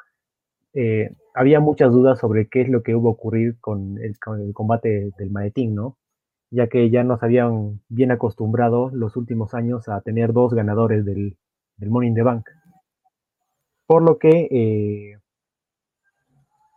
eh, 0.75 1.11
había 1.35 1.61
muchas 1.61 1.92
dudas 1.92 2.18
sobre 2.18 2.49
qué 2.49 2.62
es 2.62 2.68
lo 2.68 2.83
que 2.83 2.92
iba 2.92 3.00
a 3.00 3.12
ocurrir 3.12 3.59
con 3.61 3.99
el, 3.99 4.16
combate 4.52 5.11
del 5.18 5.30
maletín, 5.30 5.75
¿no? 5.75 5.99
Ya 6.50 6.68
que 6.68 6.90
ya 6.90 7.02
nos 7.04 7.23
habían 7.23 7.80
bien 7.88 8.12
acostumbrado 8.12 8.90
los 8.92 9.16
últimos 9.16 9.54
años 9.54 9.88
a 9.88 10.00
tener 10.02 10.33
dos 10.33 10.54
ganadores 10.54 11.04
del, 11.04 11.37
del 11.76 11.90
Money 11.90 12.14
the 12.14 12.23
Bank. 12.23 12.47
Por 13.87 14.02
lo 14.02 14.18
que 14.18 14.49
eh, 14.50 15.18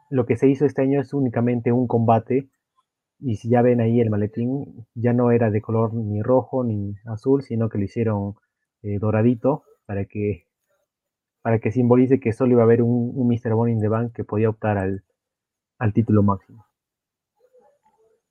lo 0.10 0.26
que 0.26 0.38
se 0.38 0.48
hizo 0.48 0.66
este 0.66 0.82
año 0.82 1.02
es 1.02 1.14
únicamente 1.14 1.72
un 1.72 1.88
combate. 1.88 2.50
Y 3.20 3.36
si 3.38 3.50
ya 3.50 3.62
ven 3.62 3.82
ahí 3.82 4.00
el 4.00 4.10
maletín, 4.10 4.86
ya 4.94 5.14
no 5.14 5.32
era 5.32 5.50
de 5.50 5.62
color 5.62 5.94
ni 5.94 6.22
rojo 6.22 6.64
ni 6.64 6.96
azul, 7.06 7.42
sino 7.42 7.70
que 7.70 7.78
lo 7.78 7.86
hicieron 7.86 8.36
eh, 8.84 9.00
doradito 9.00 9.64
para 9.86 10.06
que 10.06 10.48
para 11.42 11.60
que 11.60 11.72
simbolice 11.72 12.20
que 12.20 12.34
solo 12.34 12.52
iba 12.52 12.62
a 12.62 12.66
haber 12.66 12.82
un, 12.82 13.26
Mr. 13.26 13.54
Bonnie 13.54 13.80
the 13.80 13.88
Bank 13.88 14.12
que 14.14 14.26
podía 14.26 14.50
optar 14.50 14.78
al, 14.78 15.94
título 15.94 16.22
máximo. 16.22 16.66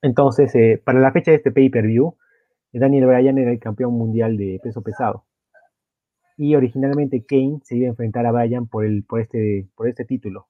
Entonces, 0.02 0.54
eh, 0.54 0.82
para 0.84 1.00
la 1.00 1.12
fecha 1.12 1.30
de 1.30 1.38
este 1.38 1.50
pay-per-view, 1.50 2.14
Daniel 2.74 3.06
Bryan 3.06 3.38
era 3.38 3.52
el 3.52 3.58
campeón 3.58 3.94
mundial 3.94 4.36
de 4.36 4.60
peso 4.62 4.82
pesado. 4.82 5.24
Y 6.36 6.54
originalmente 6.56 7.24
Kane 7.24 7.60
se 7.62 7.78
iba 7.78 7.86
a 7.86 7.90
enfrentar 7.90 8.26
a 8.26 8.32
Bryan 8.32 8.66
por, 8.66 8.84
el, 8.84 9.02
por, 9.04 9.20
este, 9.22 9.66
por 9.74 9.88
este 9.88 10.04
título. 10.04 10.48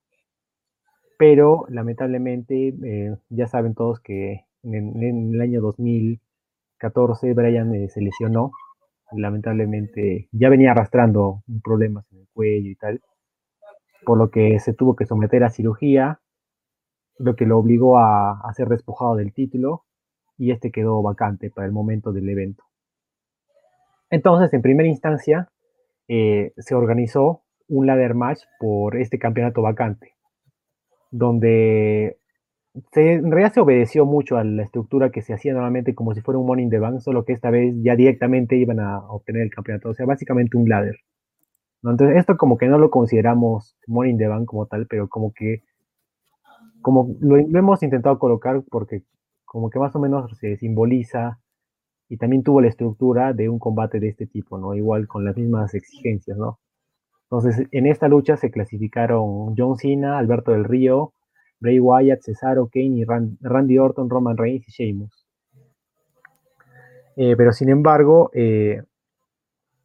Pero 1.17 1.65
lamentablemente, 1.69 2.75
eh, 2.83 3.17
ya 3.29 3.47
saben 3.47 3.73
todos 3.73 3.99
que 3.99 4.45
en, 4.63 5.33
el 5.33 5.41
año 5.41 5.61
2014 5.61 7.33
Bryan 7.33 7.73
eh, 7.73 7.89
se 7.89 8.01
lesionó 8.01 8.51
lamentablemente 9.13 10.27
ya 10.31 10.49
venía 10.49 10.71
arrastrando 10.71 11.43
problemas 11.63 12.05
en 12.11 12.19
el 12.19 12.27
cuello 12.33 12.69
y 12.69 12.75
tal, 12.75 13.01
por 14.05 14.17
lo 14.17 14.29
que 14.29 14.59
se 14.59 14.73
tuvo 14.73 14.95
que 14.95 15.05
someter 15.05 15.43
a 15.43 15.49
cirugía, 15.49 16.19
lo 17.17 17.35
que 17.35 17.45
lo 17.45 17.57
obligó 17.57 17.97
a, 17.97 18.41
ser 18.55 18.67
despojado 18.67 19.15
del 19.15 19.33
título 19.33 19.85
y 20.37 20.51
este 20.51 20.71
quedó 20.71 21.01
vacante 21.01 21.49
para 21.49 21.65
el 21.65 21.73
momento 21.73 22.11
del 22.11 22.29
evento. 22.29 22.63
Entonces, 24.09 24.53
en 24.53 24.61
primera 24.61 24.87
instancia, 24.87 25.49
eh, 26.07 26.53
se 26.57 26.75
organizó 26.75 27.43
un 27.67 27.87
ladder 27.87 28.13
match 28.13 28.43
por 28.59 28.95
este 28.95 29.19
campeonato 29.19 29.61
vacante, 29.61 30.15
donde 31.11 32.17
en 32.95 33.31
realidad 33.31 33.53
se 33.53 33.59
obedeció 33.59 34.05
mucho 34.05 34.37
a 34.37 34.43
la 34.43 34.63
estructura 34.63 35.09
que 35.09 35.21
se 35.21 35.33
hacía 35.33 35.53
normalmente 35.53 35.95
como 35.95 36.13
si 36.13 36.21
fuera 36.21 36.37
un 36.37 36.59
in 36.59 36.69
the 36.69 36.79
Bank, 36.79 36.99
solo 36.99 37.25
que 37.25 37.33
esta 37.33 37.49
vez 37.49 37.73
ya 37.81 37.95
directamente 37.95 38.55
iban 38.55 38.79
a 38.79 38.99
obtener 38.99 39.43
el 39.43 39.49
campeonato, 39.49 39.89
o 39.89 39.93
sea, 39.93 40.05
básicamente 40.05 40.57
un 40.57 40.69
ladder. 40.69 40.97
Entonces, 41.83 42.17
esto 42.17 42.37
como 42.37 42.57
que 42.57 42.67
no 42.67 42.77
lo 42.77 42.89
consideramos 42.89 43.77
in 43.87 44.17
the 44.17 44.27
Bank 44.27 44.45
como 44.45 44.65
tal, 44.67 44.87
pero 44.87 45.07
como 45.07 45.31
que 45.33 45.63
como 46.81 47.17
lo, 47.19 47.37
hemos 47.37 47.83
intentado 47.83 48.17
colocar 48.19 48.63
porque 48.69 49.03
como 49.45 49.69
que 49.69 49.79
más 49.79 49.95
o 49.95 49.99
menos 49.99 50.37
se 50.37 50.57
simboliza 50.57 51.39
y 52.09 52.17
también 52.17 52.43
tuvo 52.43 52.61
la 52.61 52.69
estructura 52.69 53.33
de 53.33 53.49
un 53.49 53.59
combate 53.59 53.99
de 53.99 54.09
este 54.09 54.27
tipo, 54.27 54.57
¿no? 54.57 54.73
Igual 54.73 55.07
con 55.07 55.25
las 55.25 55.35
mismas 55.35 55.73
exigencias, 55.73 56.37
¿no? 56.37 56.59
Entonces, 57.29 57.67
en 57.71 57.87
esta 57.87 58.07
lucha 58.07 58.37
se 58.37 58.51
clasificaron 58.51 59.53
John 59.57 59.77
Cena, 59.77 60.17
Alberto 60.17 60.51
del 60.51 60.63
Río, 60.63 61.13
Bray 61.59 61.79
Wyatt, 61.79 62.21
Cesaro, 62.21 62.69
Kane 62.71 62.99
y 62.99 63.03
Randy 63.03 63.77
Orton, 63.77 64.09
Roman 64.09 64.37
Reigns 64.37 64.67
y 64.69 64.71
Sheamus. 64.71 65.27
Eh, 67.17 67.35
pero 67.35 67.51
sin 67.51 67.69
embargo, 67.69 68.29
eh, 68.33 68.81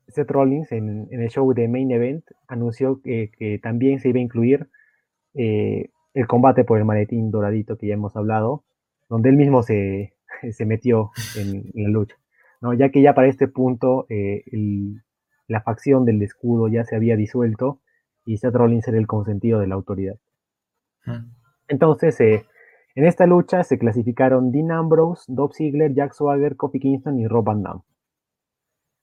Seth 0.06 0.30
Rollins 0.30 0.70
en, 0.70 1.08
el 1.11 1.28
show 1.30 1.52
de 1.52 1.66
Main 1.66 1.90
Event 1.90 2.25
anunció 2.46 3.00
que, 3.02 3.58
también 3.61 3.99
se 3.99 4.11
iba 4.11 4.18
a 4.18 4.22
incluir 4.22 4.68
eh, 5.34 5.88
el 6.14 6.26
combate 6.26 6.62
por 6.62 6.78
el 6.78 6.84
maletín 6.84 7.30
doradito 7.30 7.76
que 7.76 7.88
ya 7.88 7.94
hemos 7.94 8.14
hablado, 8.16 8.64
donde 9.08 9.30
él 9.30 9.37
mismo 9.37 9.62
se, 9.64 10.12
metió 10.66 11.11
en, 11.37 11.64
la 11.75 11.88
lucha. 11.88 12.16
¿no? 12.61 12.72
Ya 12.75 12.90
que 12.90 13.02
ya 13.02 13.14
para 13.14 13.28
este 13.28 13.49
punto 13.49 14.06
la 15.52 15.61
facción 15.61 16.04
del 16.04 16.23
escudo 16.23 16.66
ya 16.68 16.85
se 16.85 16.97
había 16.97 17.14
disuelto 17.14 17.80
y 18.25 18.38
Seth 18.38 18.54
Rollins 18.54 18.88
era 18.88 18.99
el 18.99 19.06
consentido 19.06 19.61
de 19.61 19.66
la 19.66 19.75
autoridad. 19.75 20.16
Entonces, 21.68 22.18
eh, 22.21 22.47
en 22.94 23.04
esta 23.04 23.26
lucha 23.26 23.62
se 23.62 23.78
clasificaron 23.78 24.50
Dean 24.50 24.71
Ambrose, 24.71 25.25
Dolph 25.28 25.52
Ziggler, 25.54 25.92
Jack 25.92 26.14
Swagger, 26.14 26.56
Kofi 26.56 26.80
Kingston 26.80 27.18
y 27.18 27.26
Rob 27.26 27.44
Van 27.44 27.62
Damme. 27.62 27.82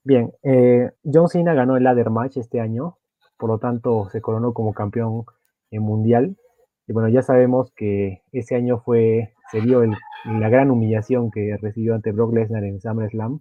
Bien, 0.02 0.32
eh, 0.42 0.90
John 1.04 1.28
Cena 1.28 1.54
ganó 1.54 1.76
el 1.76 1.84
ladder 1.84 2.10
match 2.10 2.38
este 2.38 2.60
año, 2.60 2.96
por 3.38 3.50
lo 3.50 3.58
tanto 3.58 4.08
se 4.10 4.20
coronó 4.20 4.52
como 4.52 4.72
campeón 4.72 5.24
mundial. 5.70 6.36
Y 6.88 6.92
bueno, 6.92 7.08
ya 7.08 7.22
sabemos 7.22 7.72
que 7.76 8.22
ese 8.32 8.56
año 8.56 8.80
fue, 8.80 9.34
se 9.52 9.60
dio 9.60 9.82
la 9.84 10.48
gran 10.48 10.70
humillación 10.70 11.30
que 11.30 11.56
recibió 11.60 11.94
ante 11.94 12.10
Brock 12.10 12.34
Lesnar 12.34 12.64
en 12.64 12.80
SummerSlam. 12.80 13.40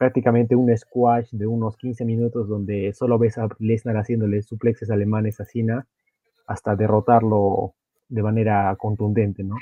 Prácticamente 0.00 0.56
un 0.56 0.74
squash 0.74 1.28
de 1.30 1.46
unos 1.46 1.76
15 1.76 2.06
minutos 2.06 2.48
donde 2.48 2.94
solo 2.94 3.18
ves 3.18 3.36
a 3.36 3.48
Lesnar 3.58 3.98
haciéndole 3.98 4.40
suplexes 4.40 4.90
alemanes 4.90 5.42
a 5.42 5.44
Cena 5.44 5.86
hasta 6.46 6.74
derrotarlo 6.74 7.74
de 8.08 8.22
manera 8.22 8.74
contundente, 8.76 9.44
¿no? 9.44 9.56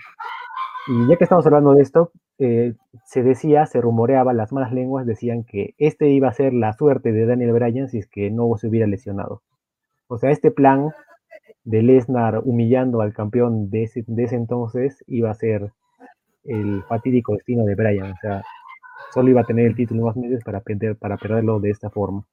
Y 0.87 1.09
ya 1.09 1.17
que 1.17 1.25
estamos 1.25 1.45
hablando 1.45 1.75
de 1.75 1.83
esto, 1.83 2.13
eh, 2.39 2.75
se 3.05 3.25
decía, 3.25 3.67
se 3.67 3.81
rumoreaba, 3.81 4.33
las 4.33 4.53
malas 4.53 4.73
lenguas 4.73 5.07
decían 5.07 5.43
que 5.43 5.75
este 5.77 6.09
iba 6.11 6.29
a 6.29 6.33
ser 6.33 6.55
la 6.55 6.73
suerte 6.73 7.11
de 7.11 7.27
Daniel 7.27 7.53
Bryan 7.53 7.89
si 7.89 7.99
es 7.99 8.07
que 8.07 8.31
no 8.31 8.57
se 8.59 8.69
hubiera 8.69 8.87
lesionado. 8.87 9.43
O 10.07 10.19
sea, 10.19 10.31
este 10.31 10.53
plan 10.53 10.93
de 11.65 11.83
Lesnar 11.83 12.43
humillando 12.45 13.01
al 13.01 13.13
campeón 13.13 13.71
de 13.71 13.91
de 14.07 14.23
ese 14.23 14.37
entonces 14.37 15.03
iba 15.09 15.33
a 15.33 15.35
ser 15.35 15.73
el 16.45 16.85
fatídico 16.85 17.35
destino 17.35 17.65
de 17.65 17.75
Bryan. 17.75 18.13
O 18.13 18.17
sea, 18.21 18.45
solo 19.13 19.31
iba 19.31 19.41
a 19.41 19.45
tener 19.45 19.67
el 19.67 19.75
título 19.75 20.07
más 20.07 20.17
meses 20.17 20.43
para, 20.45 20.61
perder, 20.61 20.97
para 20.97 21.17
perderlo 21.17 21.61
de 21.61 21.71
esta 21.71 21.91
forma. 21.91 22.25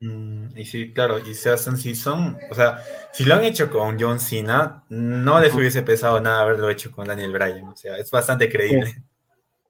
Mm, 0.00 0.56
y 0.56 0.64
sí, 0.64 0.92
claro, 0.92 1.18
y 1.18 1.34
se 1.34 1.50
hacen 1.50 1.76
si 1.76 1.94
son, 1.94 2.36
o 2.50 2.54
sea, 2.54 2.78
si 3.12 3.24
lo 3.24 3.34
han 3.34 3.44
hecho 3.44 3.70
con 3.70 3.96
John 3.98 4.20
Cena, 4.20 4.84
no 4.90 5.40
les 5.40 5.54
hubiese 5.54 5.82
pesado 5.82 6.20
nada 6.20 6.42
haberlo 6.42 6.68
hecho 6.68 6.90
con 6.90 7.06
Daniel 7.06 7.32
Bryan, 7.32 7.64
o 7.68 7.76
sea, 7.76 7.96
es 7.96 8.10
bastante 8.10 8.48
creíble. 8.48 8.86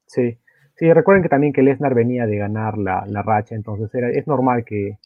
Sí, 0.07 0.39
sí, 0.77 0.93
recuerden 0.93 1.23
que 1.23 1.29
también 1.29 1.53
que 1.53 1.63
Lesnar 1.63 1.95
venía 1.95 2.27
de 2.27 2.37
ganar 2.37 2.79
la, 2.79 3.05
racha, 3.23 3.55
entonces 3.55 3.95
era, 3.95 4.11
es 4.11 4.27
normal 4.27 4.65
que, 4.65 4.99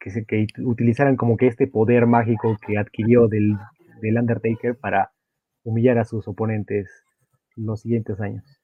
que, 0.00 0.24
que 0.24 0.46
utilizaran 0.62 1.16
como 1.16 1.36
que 1.36 1.46
este 1.46 1.66
poder 1.66 2.06
mágico 2.06 2.56
que 2.66 2.78
adquirió 2.78 3.28
del, 3.28 3.56
del 4.00 4.18
Undertaker 4.18 4.76
para 4.76 5.12
humillar 5.64 5.98
a 5.98 6.04
sus 6.04 6.26
oponentes 6.28 6.88
los 7.56 7.80
siguientes 7.80 8.20
años. 8.20 8.55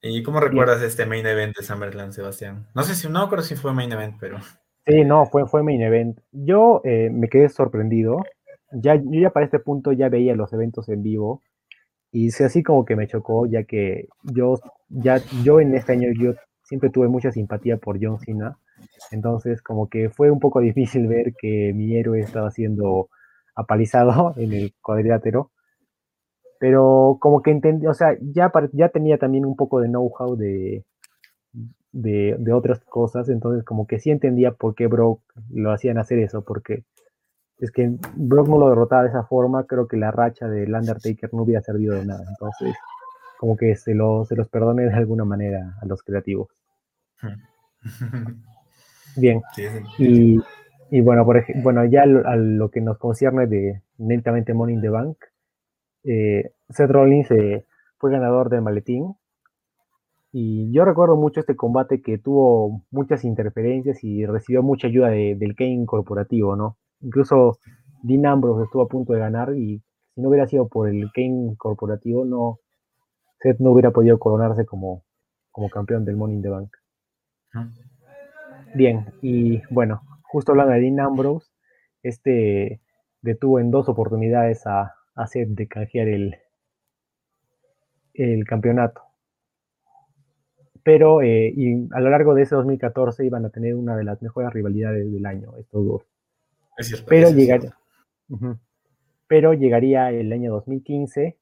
¿Y 0.00 0.22
cómo 0.22 0.40
recuerdas 0.40 0.82
este 0.82 1.06
main 1.06 1.26
event 1.26 1.56
de 1.56 1.64
Summerland, 1.64 2.12
Sebastián? 2.12 2.68
No 2.74 2.82
sé 2.82 2.94
si, 2.94 3.08
no 3.08 3.28
creo 3.28 3.42
si 3.42 3.56
fue 3.56 3.72
main 3.72 3.92
event, 3.92 4.16
pero... 4.20 4.38
Sí, 4.86 5.04
no, 5.04 5.26
fue, 5.26 5.46
fue 5.46 5.62
main 5.62 5.82
event. 5.82 6.18
Yo 6.32 6.80
eh, 6.84 7.10
me 7.10 7.28
quedé 7.28 7.48
sorprendido. 7.48 8.24
Ya, 8.72 8.94
yo 8.94 9.20
ya 9.20 9.30
para 9.30 9.44
este 9.44 9.58
punto 9.58 9.92
ya 9.92 10.08
veía 10.08 10.34
los 10.34 10.52
eventos 10.52 10.88
en 10.88 11.02
vivo 11.02 11.42
y 12.10 12.28
así 12.42 12.62
como 12.62 12.84
que 12.84 12.96
me 12.96 13.06
chocó, 13.06 13.46
ya 13.46 13.64
que 13.64 14.08
yo, 14.22 14.58
ya, 14.88 15.20
yo 15.42 15.60
en 15.60 15.74
este 15.74 15.92
año 15.92 16.08
yo 16.18 16.34
siempre 16.62 16.90
tuve 16.90 17.08
mucha 17.08 17.32
simpatía 17.32 17.76
por 17.76 17.98
John 18.00 18.18
Cena. 18.20 18.58
Entonces 19.10 19.62
como 19.62 19.88
que 19.88 20.10
fue 20.10 20.30
un 20.30 20.40
poco 20.40 20.60
difícil 20.60 21.06
ver 21.06 21.34
que 21.40 21.72
mi 21.74 21.96
héroe 21.96 22.20
estaba 22.20 22.50
siendo 22.50 23.10
apalizado 23.54 24.34
en 24.36 24.52
el 24.52 24.74
cuadrilátero. 24.80 25.50
Pero 26.58 27.18
como 27.20 27.42
que 27.42 27.50
entendí, 27.50 27.86
o 27.86 27.94
sea, 27.94 28.16
ya, 28.20 28.52
ya 28.72 28.88
tenía 28.88 29.18
también 29.18 29.46
un 29.46 29.56
poco 29.56 29.80
de 29.80 29.88
know-how 29.88 30.36
de, 30.36 30.84
de, 31.92 32.52
otras 32.52 32.80
cosas, 32.84 33.28
entonces 33.28 33.64
como 33.64 33.86
que 33.86 33.98
sí 33.98 34.10
entendía 34.10 34.52
por 34.52 34.74
qué 34.74 34.86
Brock 34.86 35.22
lo 35.50 35.72
hacían 35.72 35.98
hacer 35.98 36.18
eso, 36.18 36.42
porque 36.42 36.84
es 37.58 37.70
que 37.70 37.96
Brock 38.14 38.48
no 38.48 38.58
lo 38.58 38.68
derrotaba 38.68 39.02
de 39.02 39.08
esa 39.08 39.24
forma, 39.24 39.64
creo 39.64 39.88
que 39.88 39.96
la 39.96 40.10
racha 40.10 40.48
del 40.48 40.74
Undertaker 40.74 41.32
no 41.32 41.42
hubiera 41.42 41.62
servido 41.62 41.94
de 41.94 42.06
nada, 42.06 42.24
entonces 42.28 42.74
como 43.38 43.56
que 43.56 43.76
se, 43.76 43.94
lo, 43.94 44.24
se 44.24 44.34
los 44.34 44.48
perdone 44.48 44.84
de 44.84 44.94
alguna 44.94 45.24
manera 45.24 45.76
a 45.80 45.86
los 45.86 46.02
creativos. 46.02 46.48
Bien, 49.16 49.42
y, 49.98 50.38
y, 50.90 51.00
bueno, 51.00 51.24
por 51.24 51.38
ejemplo, 51.38 51.62
bueno, 51.62 51.84
ya 51.84 52.02
a 52.02 52.36
lo 52.36 52.70
que 52.70 52.80
nos 52.80 52.98
concierne 52.98 53.46
de 53.46 53.82
netamente 53.96 54.54
Money 54.54 54.76
in 54.76 54.80
the 54.82 54.90
Bank, 54.90 55.16
eh, 56.04 56.52
Seth 56.70 56.90
Rollins 56.90 57.30
eh, 57.30 57.66
fue 57.98 58.10
ganador 58.10 58.50
del 58.50 58.62
maletín, 58.62 59.14
y 60.30 60.70
yo 60.72 60.84
recuerdo 60.84 61.16
mucho 61.16 61.40
este 61.40 61.56
combate 61.56 62.02
que 62.02 62.18
tuvo 62.18 62.82
muchas 62.90 63.24
interferencias 63.24 64.04
y 64.04 64.26
recibió 64.26 64.62
mucha 64.62 64.88
ayuda 64.88 65.08
del 65.08 65.56
Kane 65.56 65.86
corporativo, 65.86 66.54
¿no? 66.54 66.76
Incluso 67.00 67.58
Dean 68.02 68.26
Ambrose 68.26 68.64
estuvo 68.64 68.82
a 68.82 68.88
punto 68.88 69.14
de 69.14 69.20
ganar 69.20 69.54
y 69.56 69.82
si 70.14 70.20
no 70.20 70.28
hubiera 70.28 70.46
sido 70.46 70.68
por 70.68 70.88
el 70.88 71.10
Kane 71.14 71.54
corporativo, 71.56 72.24
no, 72.24 72.58
Seth 73.40 73.58
no 73.60 73.70
hubiera 73.70 73.90
podido 73.90 74.18
coronarse 74.18 74.66
como, 74.66 75.02
como 75.50 75.70
campeón 75.70 76.04
del 76.04 76.16
Money 76.16 76.36
in 76.36 76.42
the 76.42 76.48
Bank. 76.50 76.70
Bien, 78.74 79.06
y 79.22 79.62
bueno, 79.72 80.02
justo 80.22 80.52
hablando 80.52 80.74
de 80.74 80.80
Dean 80.80 81.00
Ambrose, 81.00 81.48
este 82.02 82.82
detuvo 83.22 83.60
en 83.60 83.70
dos 83.70 83.88
oportunidades 83.88 84.66
a, 84.66 84.94
Seth 85.26 85.48
de 85.48 85.66
canjear 85.66 86.08
el, 86.08 86.36
el 88.14 88.44
campeonato. 88.44 89.02
Pero 90.82 91.22
eh, 91.22 91.52
y 91.54 91.88
a 91.92 92.00
lo 92.00 92.10
largo 92.10 92.34
de 92.34 92.42
ese 92.42 92.54
2014 92.54 93.24
iban 93.24 93.44
a 93.44 93.50
tener 93.50 93.74
una 93.74 93.96
de 93.96 94.04
las 94.04 94.22
mejores 94.22 94.52
rivalidades 94.52 95.10
del 95.12 95.26
año, 95.26 95.56
estos 95.58 95.84
dos. 95.84 96.02
pero, 97.06 97.30
llegaría, 97.30 97.76
pero 99.26 99.52
llegaría 99.54 100.10
el 100.10 100.32
año 100.32 100.52
2015 100.52 101.36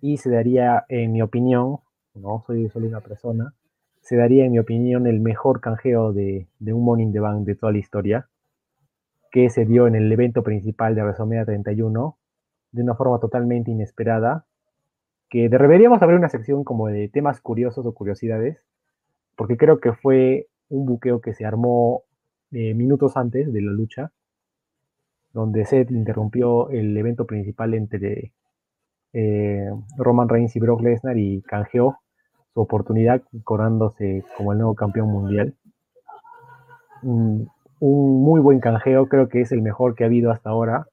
y 0.00 0.16
se 0.18 0.30
daría, 0.30 0.84
en 0.88 1.12
mi 1.12 1.22
opinión, 1.22 1.78
no 2.14 2.44
soy 2.46 2.68
solo 2.68 2.86
una 2.86 3.00
persona, 3.00 3.54
se 4.02 4.16
daría, 4.16 4.44
en 4.44 4.52
mi 4.52 4.58
opinión, 4.58 5.06
el 5.06 5.20
mejor 5.20 5.60
canjeo 5.60 6.12
de, 6.12 6.48
de 6.58 6.72
un 6.72 6.84
Morning 6.84 7.12
the 7.12 7.20
Bank 7.20 7.46
de 7.46 7.54
toda 7.54 7.72
la 7.72 7.78
historia, 7.78 8.28
que 9.30 9.48
se 9.48 9.64
dio 9.64 9.86
en 9.86 9.94
el 9.94 10.10
evento 10.12 10.42
principal 10.42 10.94
de 10.94 11.02
WrestleMania 11.02 11.44
31, 11.44 12.18
de 12.72 12.82
una 12.82 12.94
forma 12.94 13.20
totalmente 13.20 13.70
inesperada, 13.70 14.46
que 15.28 15.48
deberíamos 15.48 16.02
abrir 16.02 16.18
una 16.18 16.28
sección 16.28 16.64
como 16.64 16.88
de 16.88 17.08
temas 17.08 17.40
curiosos 17.40 17.86
o 17.86 17.94
curiosidades, 17.94 18.58
porque 19.36 19.56
creo 19.56 19.80
que 19.80 19.92
fue 19.92 20.48
un 20.68 20.86
buqueo 20.86 21.20
que 21.20 21.34
se 21.34 21.44
armó 21.44 22.02
eh, 22.50 22.74
minutos 22.74 23.16
antes 23.16 23.52
de 23.52 23.62
la 23.62 23.72
lucha, 23.72 24.12
donde 25.32 25.64
Seth 25.64 25.90
interrumpió 25.90 26.68
el 26.70 26.96
evento 26.96 27.26
principal 27.26 27.74
entre 27.74 28.32
eh, 29.14 29.70
Roman 29.96 30.28
Reigns 30.28 30.56
y 30.56 30.60
Brock 30.60 30.82
Lesnar 30.82 31.18
y 31.18 31.42
canjeó 31.42 31.98
su 32.52 32.60
oportunidad 32.60 33.22
coronándose 33.44 34.24
como 34.36 34.52
el 34.52 34.58
nuevo 34.58 34.74
campeón 34.74 35.08
mundial. 35.08 35.54
un 37.02 37.48
muy 37.80 38.40
buen 38.40 38.60
canjeo, 38.60 39.08
creo 39.08 39.28
que 39.28 39.40
es 39.40 39.52
el 39.52 39.62
mejor 39.62 39.94
que 39.94 40.04
ha 40.04 40.06
habido 40.06 40.30
hasta 40.30 40.50
ahora. 40.50 40.86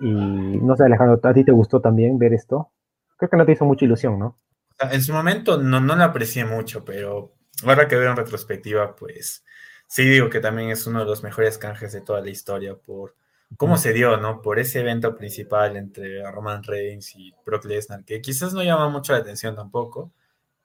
Y 0.00 0.10
no 0.10 0.76
sé, 0.76 0.84
Alejandro, 0.84 1.20
¿a 1.22 1.34
ti 1.34 1.44
te 1.44 1.52
gustó 1.52 1.80
también 1.80 2.18
ver 2.18 2.32
esto? 2.32 2.70
Creo 3.16 3.28
que 3.28 3.36
no 3.36 3.44
te 3.44 3.52
hizo 3.52 3.66
mucha 3.66 3.84
ilusión, 3.84 4.18
¿no? 4.18 4.38
En 4.78 5.02
su 5.02 5.12
momento 5.12 5.58
no, 5.58 5.80
no 5.80 5.94
la 5.94 6.06
aprecié 6.06 6.44
mucho, 6.44 6.84
pero 6.84 7.34
ahora 7.66 7.86
que 7.86 7.96
veo 7.96 8.10
en 8.10 8.16
retrospectiva, 8.16 8.96
pues 8.96 9.44
sí 9.86 10.04
digo 10.04 10.30
que 10.30 10.40
también 10.40 10.70
es 10.70 10.86
uno 10.86 11.00
de 11.00 11.04
los 11.04 11.22
mejores 11.22 11.58
canjes 11.58 11.92
de 11.92 12.00
toda 12.00 12.22
la 12.22 12.30
historia 12.30 12.74
por 12.76 13.14
cómo 13.56 13.76
se 13.76 13.92
dio, 13.92 14.16
¿no? 14.16 14.40
Por 14.40 14.58
ese 14.58 14.80
evento 14.80 15.16
principal 15.16 15.76
entre 15.76 16.22
Roman 16.30 16.62
Reigns 16.62 17.14
y 17.16 17.34
Brock 17.44 17.64
Lesnar, 17.64 18.04
que 18.04 18.22
quizás 18.22 18.54
no 18.54 18.62
llama 18.62 18.88
mucho 18.88 19.12
la 19.12 19.18
atención 19.18 19.54
tampoco. 19.54 20.12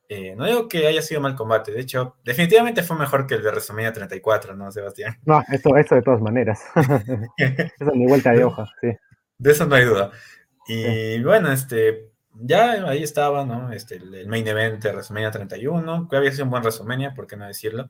Eh, 0.08 0.36
no 0.36 0.45
digo 0.45 0.67
que 0.67 0.86
haya 0.86 1.02
sido 1.02 1.19
mal 1.19 1.36
combate, 1.36 1.71
de 1.71 1.82
hecho, 1.82 2.15
definitivamente 2.24 2.84
fue 2.84 2.95
mejor 2.95 3.26
que 3.26 3.34
el 3.34 3.41
de 3.41 3.50
WrestleMania 3.50 3.91
34, 3.91 4.56
¿no, 4.56 4.71
Sebastián? 4.71 5.17
No, 5.26 5.43
esto, 5.52 5.76
esto 5.76 5.95
de 5.95 6.04
todas 6.04 6.21
maneras. 6.21 6.63
Esa 7.38 7.69
es 7.80 7.95
mi 7.95 8.06
vuelta 8.06 8.32
de 8.32 8.43
hoja, 8.45 8.67
sí. 8.80 8.95
De 9.38 9.52
eso 9.52 9.65
no 9.65 9.76
hay 9.76 9.86
duda. 9.86 10.12
Y 10.67 11.21
bueno, 11.24 11.52
este, 11.52 12.12
ya 12.34 12.71
ahí 12.89 13.04
estaba, 13.04 13.45
¿no? 13.45 13.71
Este, 13.71 13.95
el 13.95 14.28
main 14.28 14.48
event 14.48 14.82
de 14.82 14.91
WrestleMania 14.91 15.32
31, 15.32 16.08
que 16.10 16.17
había 16.17 16.32
sido 16.32 16.45
un 16.45 16.52
buen 16.52 16.63
WrestleMania, 16.63 17.13
¿por 17.13 17.28
qué 17.28 17.38
no 17.38 17.45
decirlo? 17.45 17.89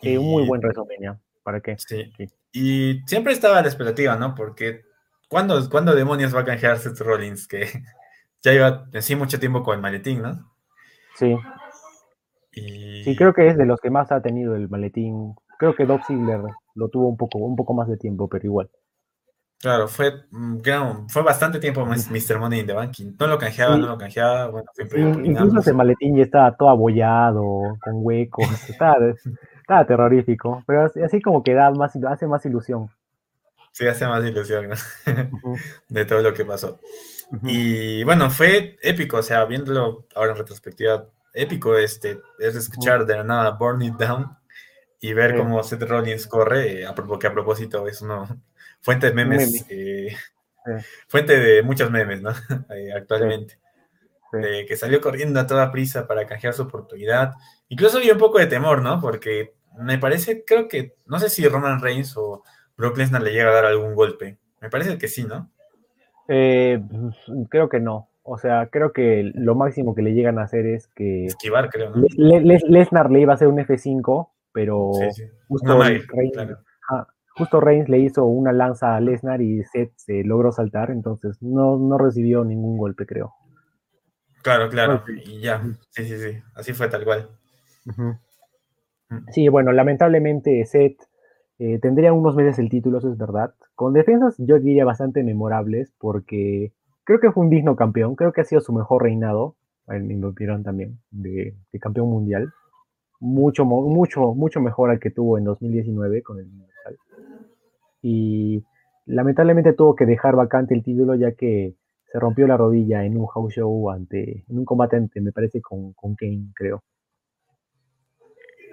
Sí, 0.00 0.16
un 0.16 0.26
muy 0.26 0.46
buen 0.46 0.60
WrestleMania, 0.60 1.20
¿para 1.42 1.60
qué? 1.60 1.76
Sí. 1.78 2.12
Y 2.52 3.00
siempre 3.06 3.32
estaba 3.32 3.62
la 3.62 3.68
expectativa, 3.68 4.16
¿no? 4.16 4.34
Porque 4.34 4.82
¿cuándo, 5.28 5.58
¿cuándo 5.70 5.94
demonios 5.94 6.34
va 6.34 6.40
a 6.40 6.44
canjear 6.44 6.78
Seth 6.78 7.00
Rollins? 7.00 7.48
Que 7.48 7.66
ya 8.42 8.52
lleva 8.52 8.86
sí 9.00 9.16
mucho 9.16 9.40
tiempo 9.40 9.62
con 9.62 9.76
el 9.76 9.80
maletín, 9.80 10.22
¿no? 10.22 10.52
Sí. 11.16 11.36
Sí, 12.52 13.16
creo 13.16 13.32
que 13.32 13.48
es 13.48 13.56
de 13.56 13.64
los 13.64 13.80
que 13.80 13.88
más 13.88 14.12
ha 14.12 14.20
tenido 14.20 14.54
el 14.54 14.68
maletín. 14.68 15.34
Creo 15.58 15.74
que 15.74 15.86
Doc 15.86 16.02
Ziggler 16.06 16.40
lo 16.74 16.88
tuvo 16.88 17.08
un 17.08 17.16
poco, 17.16 17.38
un 17.38 17.56
poco 17.56 17.72
más 17.72 17.88
de 17.88 17.96
tiempo, 17.96 18.28
pero 18.28 18.44
igual. 18.44 18.70
Claro, 19.62 19.86
fue, 19.86 20.24
mm, 20.32 21.06
fue 21.06 21.22
bastante 21.22 21.60
tiempo 21.60 21.86
Mr. 21.86 22.36
Money 22.40 22.60
in 22.60 22.66
the 22.66 22.72
Banking. 22.72 23.14
No 23.16 23.28
lo 23.28 23.38
canjeaba, 23.38 23.76
no 23.76 23.86
lo 23.86 23.96
canjeaba. 23.96 24.48
Bueno, 24.48 24.68
siempre 24.74 25.00
incluso 25.00 25.60
ese 25.60 25.72
maletín 25.72 26.16
ya 26.16 26.24
estaba 26.24 26.56
todo 26.56 26.68
abollado, 26.70 27.78
con 27.80 27.94
huecos. 27.94 28.44
estaba, 28.68 29.86
terrorífico. 29.86 30.64
Pero 30.66 30.90
así 31.04 31.22
como 31.22 31.44
que 31.44 31.54
da 31.54 31.70
más, 31.70 31.92
hace 31.94 32.26
más 32.26 32.44
ilusión. 32.44 32.90
Sí, 33.70 33.86
hace 33.86 34.04
más 34.04 34.24
ilusión, 34.24 34.68
¿no? 34.68 34.74
de 35.88 36.04
todo 36.06 36.22
lo 36.22 36.34
que 36.34 36.44
pasó. 36.44 36.80
Y 37.44 38.02
bueno, 38.02 38.30
fue 38.30 38.76
épico, 38.82 39.18
o 39.18 39.22
sea, 39.22 39.44
viéndolo 39.44 40.06
ahora 40.16 40.32
en 40.32 40.38
retrospectiva, 40.38 41.06
épico 41.32 41.76
este, 41.76 42.18
es 42.40 42.56
escuchar 42.56 43.06
de 43.06 43.16
la 43.16 43.22
nada 43.22 43.52
Burn 43.52 43.80
It 43.80 43.94
Down 43.94 44.26
y 45.00 45.12
ver 45.12 45.36
cómo 45.36 45.62
Seth 45.62 45.82
Rollins 45.82 46.26
corre, 46.26 46.84
a, 46.84 46.94
que 46.94 47.26
a 47.28 47.32
propósito 47.32 47.86
es 47.86 48.02
uno 48.02 48.26
fuente 48.82 49.08
de 49.08 49.14
memes, 49.14 49.66
eh, 49.70 50.14
fuente 51.08 51.38
de 51.38 51.62
muchos 51.62 51.90
memes, 51.90 52.20
¿no? 52.20 52.30
Eh, 52.70 52.92
actualmente. 52.94 53.58
que 54.30 54.76
salió 54.76 55.00
corriendo 55.00 55.40
a 55.40 55.46
toda 55.46 55.70
prisa 55.70 56.06
para 56.06 56.26
canjear 56.26 56.54
su 56.54 56.62
oportunidad. 56.62 57.34
Incluso 57.68 57.98
había 57.98 58.14
un 58.14 58.18
poco 58.18 58.38
de 58.38 58.46
temor, 58.46 58.82
¿no? 58.82 59.00
Porque 59.00 59.54
me 59.78 59.98
parece, 59.98 60.44
creo 60.44 60.68
que, 60.68 60.96
no 61.06 61.18
sé 61.18 61.28
si 61.28 61.46
Roman 61.46 61.80
Reigns 61.80 62.16
o 62.16 62.42
Brock 62.76 62.96
Lesnar 62.98 63.22
le 63.22 63.32
llega 63.32 63.50
a 63.50 63.54
dar 63.54 63.64
algún 63.66 63.94
golpe. 63.94 64.38
Me 64.60 64.70
parece 64.70 64.96
que 64.98 65.08
sí, 65.08 65.24
¿no? 65.24 65.50
Eh, 66.28 66.82
creo 67.48 67.68
que 67.68 67.80
no. 67.80 68.08
O 68.22 68.38
sea, 68.38 68.68
creo 68.70 68.92
que 68.92 69.32
lo 69.34 69.54
máximo 69.54 69.94
que 69.94 70.02
le 70.02 70.14
llegan 70.14 70.38
a 70.38 70.44
hacer 70.44 70.66
es 70.66 70.86
que. 70.88 71.26
Esquivar, 71.26 71.68
creo, 71.70 71.90
¿no? 71.90 72.06
Lesnar 72.16 73.10
le 73.10 73.20
iba 73.20 73.32
a 73.32 73.34
hacer 73.34 73.48
un 73.48 73.58
F5, 73.58 74.28
pero 74.52 74.92
Justo, 75.48 75.82
Reigns, 75.82 76.04
justo, 77.36 77.60
Reigns, 77.60 77.88
le 77.88 77.98
hizo 77.98 78.24
una 78.24 78.52
lanza 78.52 78.96
a 78.96 79.00
Lesnar 79.00 79.42
y 79.42 79.62
Seth 79.64 79.92
se 79.96 80.24
logró 80.24 80.52
saltar, 80.52 80.90
entonces 80.90 81.40
no, 81.42 81.78
no 81.78 81.98
recibió 81.98 82.44
ningún 82.44 82.78
golpe, 82.78 83.06
creo. 83.06 83.34
Claro, 84.42 84.68
claro. 84.68 85.04
Y 85.24 85.40
ya. 85.40 85.62
Sí, 85.90 86.04
sí, 86.04 86.18
sí. 86.18 86.38
Así 86.54 86.72
fue 86.72 86.88
tal 86.88 87.04
cual. 87.04 87.28
Sí, 89.30 89.48
bueno, 89.48 89.72
lamentablemente 89.72 90.64
Seth 90.66 91.00
eh, 91.58 91.78
tendría 91.78 92.12
unos 92.12 92.34
meses 92.34 92.58
el 92.58 92.68
título, 92.68 92.98
eso 92.98 93.10
es 93.12 93.18
verdad. 93.18 93.54
Con 93.74 93.92
defensas 93.92 94.34
yo 94.38 94.58
diría 94.58 94.84
bastante 94.84 95.22
memorables 95.22 95.92
porque 95.98 96.72
creo 97.04 97.20
que 97.20 97.30
fue 97.30 97.44
un 97.44 97.50
digno 97.50 97.76
campeón, 97.76 98.16
creo 98.16 98.32
que 98.32 98.40
ha 98.40 98.44
sido 98.44 98.60
su 98.60 98.72
mejor 98.72 99.02
reinado, 99.02 99.56
en 99.88 100.06
mi 100.06 100.22
opinión 100.24 100.62
también, 100.62 100.98
de, 101.10 101.54
campeón 101.80 102.10
mundial. 102.10 102.52
Mucho, 103.20 103.64
mucho, 103.64 104.34
mucho 104.34 104.60
mejor 104.60 104.90
al 104.90 104.98
que 104.98 105.10
tuvo 105.10 105.38
en 105.38 105.44
2019 105.44 106.22
con 106.22 106.40
el. 106.40 106.50
Y 108.02 108.64
lamentablemente 109.06 109.72
tuvo 109.72 109.94
que 109.94 110.06
dejar 110.06 110.36
vacante 110.36 110.74
el 110.74 110.82
título 110.82 111.14
ya 111.14 111.32
que 111.32 111.76
se 112.12 112.18
rompió 112.18 112.46
la 112.46 112.58
rodilla 112.58 113.04
en 113.04 113.16
un 113.16 113.26
house 113.26 113.54
show 113.54 113.90
ante, 113.90 114.44
en 114.46 114.58
un 114.58 114.64
combate 114.66 115.00
me 115.14 115.32
parece, 115.32 115.62
con, 115.62 115.94
con 115.94 116.14
Kane, 116.14 116.48
creo. 116.54 116.82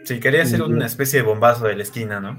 Sí, 0.04 0.20
quería 0.20 0.44
hacer 0.44 0.62
una 0.62 0.86
especie 0.86 1.22
de 1.22 1.26
bombazo 1.26 1.68
de 1.68 1.76
la 1.76 1.84
esquina, 1.84 2.20
¿no? 2.20 2.38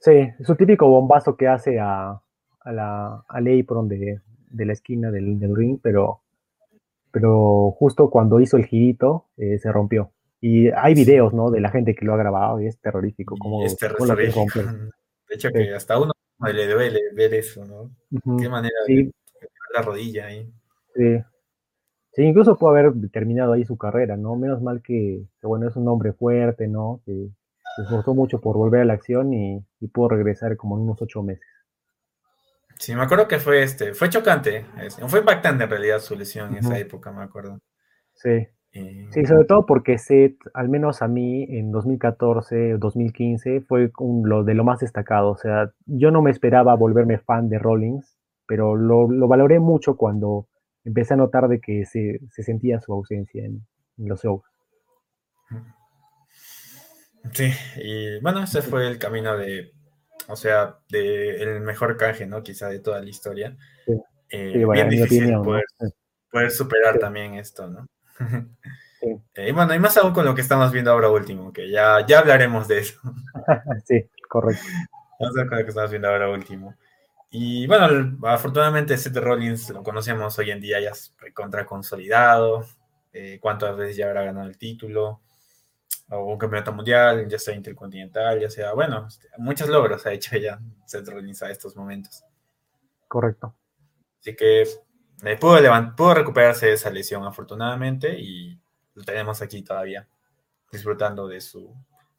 Sí, 0.00 0.28
su 0.44 0.54
típico 0.54 0.88
bombazo 0.88 1.36
que 1.36 1.48
hace 1.48 1.80
a, 1.80 2.20
a 2.60 2.72
la, 2.72 3.24
al 3.28 3.60
apron 3.60 3.88
de, 3.88 4.20
de 4.50 4.64
la 4.64 4.72
esquina 4.72 5.10
del, 5.10 5.40
del, 5.40 5.56
ring, 5.56 5.78
pero, 5.82 6.22
pero 7.10 7.72
justo 7.72 8.10
cuando 8.10 8.40
hizo 8.40 8.56
el 8.56 8.66
girito 8.66 9.26
eh, 9.36 9.58
se 9.58 9.72
rompió. 9.72 10.12
Y 10.40 10.68
hay 10.70 10.94
videos, 10.94 11.34
¿no? 11.34 11.50
De 11.50 11.60
la 11.60 11.70
gente 11.70 11.96
que 11.96 12.04
lo 12.04 12.14
ha 12.14 12.16
grabado 12.16 12.60
y 12.60 12.66
es 12.66 12.78
terrorífico. 12.78 13.36
Como, 13.38 13.64
es 13.64 13.76
terrorífico. 13.76 14.44
De 15.28 15.34
hecho, 15.34 15.50
que 15.50 15.74
hasta 15.74 15.98
uno 15.98 16.12
le 16.40 16.68
duele 16.68 17.00
ver 17.14 17.34
eso, 17.34 17.64
¿no? 17.64 17.90
Qué 18.38 18.48
manera 18.48 18.76
de 18.86 19.10
la 19.74 19.82
rodilla 19.82 20.26
ahí. 20.26 20.50
Sí. 20.94 21.22
Sí, 22.12 22.22
incluso 22.24 22.58
pudo 22.58 22.70
haber 22.70 22.92
terminado 23.12 23.52
ahí 23.52 23.64
su 23.64 23.78
carrera, 23.78 24.16
¿no? 24.16 24.34
Menos 24.34 24.60
mal 24.60 24.82
que, 24.82 25.22
bueno, 25.42 25.68
es 25.68 25.76
un 25.76 25.86
hombre 25.86 26.12
fuerte, 26.12 26.66
¿no? 26.66 27.00
Que 27.04 27.28
se 27.76 27.82
esforzó 27.82 28.12
mucho 28.14 28.40
por 28.40 28.56
volver 28.56 28.80
a 28.80 28.84
la 28.86 28.94
acción 28.94 29.32
y, 29.32 29.64
pudo 29.92 30.08
regresar 30.08 30.56
como 30.56 30.76
en 30.76 30.82
unos 30.82 31.00
ocho 31.00 31.22
meses. 31.22 31.46
Sí, 32.78 32.94
me 32.94 33.02
acuerdo 33.02 33.28
que 33.28 33.38
fue 33.38 33.62
este, 33.62 33.94
fue 33.94 34.08
chocante, 34.08 34.64
fue 35.06 35.20
impactante 35.20 35.64
en 35.64 35.70
realidad 35.70 36.00
su 36.00 36.16
lesión 36.16 36.52
en 36.52 36.64
esa 36.64 36.78
época, 36.78 37.12
me 37.12 37.22
acuerdo. 37.22 37.60
Sí. 38.14 38.48
Sí, 39.10 39.24
sobre 39.24 39.44
todo 39.46 39.66
porque 39.66 39.98
Seth, 39.98 40.36
al 40.54 40.68
menos 40.68 41.02
a 41.02 41.08
mí, 41.08 41.44
en 41.44 41.70
2014, 41.72 42.78
2015, 42.78 43.62
fue 43.62 43.90
lo 44.24 44.44
de 44.44 44.54
lo 44.54 44.64
más 44.64 44.80
destacado. 44.80 45.30
O 45.30 45.36
sea, 45.36 45.72
yo 45.86 46.10
no 46.10 46.22
me 46.22 46.30
esperaba 46.30 46.74
volverme 46.74 47.18
fan 47.18 47.48
de 47.48 47.58
Rollins, 47.58 48.18
pero 48.46 48.76
lo, 48.76 49.10
lo 49.10 49.28
valoré 49.28 49.60
mucho 49.60 49.96
cuando 49.96 50.48
empecé 50.84 51.14
a 51.14 51.18
notar 51.18 51.48
de 51.48 51.60
que 51.60 51.84
se, 51.84 52.20
sentía 52.42 52.80
su 52.80 52.92
ausencia 52.92 53.44
en, 53.44 53.66
los 53.98 54.22
shows. 54.22 54.42
Sí, 57.32 57.50
y 57.76 58.20
bueno, 58.20 58.44
ese 58.44 58.62
fue 58.62 58.86
el 58.86 58.98
camino 58.98 59.36
de, 59.36 59.72
o 60.28 60.36
sea, 60.36 60.78
de 60.88 61.42
el 61.42 61.60
mejor 61.60 61.96
canje, 61.96 62.26
¿no? 62.26 62.42
Quizá 62.42 62.68
de 62.68 62.78
toda 62.78 63.00
la 63.00 63.08
historia. 63.08 63.56
Sí. 63.84 63.92
Eh, 64.30 64.64
bien 64.72 64.88
difícil 64.88 65.34
poder, 66.30 66.50
superar 66.50 66.98
también 66.98 67.34
esto, 67.34 67.66
¿no? 67.66 67.86
Eh, 69.00 69.50
y 69.50 69.52
bueno, 69.52 69.72
y 69.72 69.78
más 69.78 69.96
aún 69.96 70.12
con 70.12 70.24
lo 70.24 70.34
que 70.34 70.40
estamos 70.40 70.72
viendo 70.72 70.90
ahora 70.90 71.08
último, 71.08 71.52
que 71.52 71.70
ya, 71.70 72.04
ya 72.04 72.18
hablaremos 72.18 72.66
de 72.66 72.80
eso. 72.80 73.00
sí, 73.86 74.10
correcto. 74.28 74.64
Vamos 75.20 75.36
a 75.36 75.40
ver 75.40 75.48
con 75.48 75.58
lo 75.58 75.64
que 75.64 75.68
estamos 75.68 75.90
viendo 75.90 76.08
ahora 76.08 76.28
último. 76.28 76.74
Y 77.30 77.68
bueno, 77.68 78.18
afortunadamente 78.26 78.98
Seth 78.98 79.16
Rollins 79.18 79.70
lo 79.70 79.84
conocemos 79.84 80.36
hoy 80.40 80.50
en 80.50 80.60
día, 80.60 80.80
ya 80.80 80.90
es 80.90 81.14
contra 81.32 81.64
consolidado. 81.64 82.64
Eh, 83.12 83.38
cuántas 83.40 83.76
veces 83.76 83.96
ya 83.96 84.06
habrá 84.06 84.22
ganado 84.22 84.48
el 84.48 84.58
título, 84.58 85.22
o 86.10 86.24
un 86.24 86.38
campeonato 86.38 86.72
mundial, 86.72 87.28
ya 87.28 87.38
sea 87.38 87.54
intercontinental, 87.54 88.40
ya 88.40 88.50
sea, 88.50 88.72
bueno, 88.72 89.06
este, 89.06 89.28
muchos 89.38 89.68
logros 89.68 90.04
ha 90.06 90.12
hecho 90.12 90.36
ya 90.36 90.60
Seth 90.86 91.08
Rollins 91.08 91.42
a 91.42 91.50
estos 91.50 91.76
momentos. 91.76 92.24
Correcto. 93.06 93.54
Así 94.20 94.34
que 94.34 94.64
eh, 95.24 95.36
pudo, 95.36 95.58
pudo 95.96 96.14
recuperarse 96.14 96.66
de 96.66 96.72
esa 96.74 96.90
lesión 96.90 97.24
afortunadamente 97.24 98.18
y 98.18 98.58
lo 98.94 99.04
tenemos 99.04 99.42
aquí 99.42 99.62
todavía 99.62 100.06
disfrutando 100.70 101.26
de 101.26 101.40
su, 101.40 101.74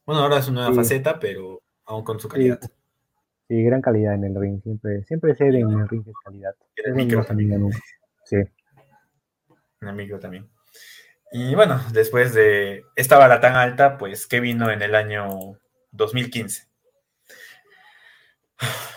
bueno, 0.05 0.23
ahora 0.23 0.39
es 0.39 0.47
una 0.47 0.61
nueva 0.61 0.75
faceta, 0.75 1.19
pero 1.19 1.61
aún 1.85 2.03
con 2.03 2.19
su 2.19 2.27
calidad. 2.27 2.59
Sí, 3.47 3.63
gran 3.63 3.81
calidad 3.81 4.15
en 4.15 4.23
el 4.25 4.35
ring. 4.39 4.61
Siempre, 4.61 5.03
siempre 5.03 5.35
sé 5.35 5.47
en 5.47 5.69
el 5.69 5.87
ring 5.89 6.03
es 6.07 6.15
calidad. 6.23 6.55
En 6.75 6.85
el 6.85 6.93
micro 6.95 7.23
también. 7.25 7.69
Sí. 8.23 8.37
En 9.81 9.87
el 9.87 9.95
micro 9.95 10.19
también. 10.19 10.49
Y 11.31 11.53
bueno, 11.55 11.79
después 11.91 12.33
de 12.33 12.83
esta 12.95 13.17
bala 13.17 13.39
tan 13.39 13.55
alta, 13.55 13.97
pues, 13.97 14.25
¿qué 14.25 14.39
vino 14.39 14.71
en 14.71 14.81
el 14.81 14.95
año 14.95 15.59
2015? 15.91 16.68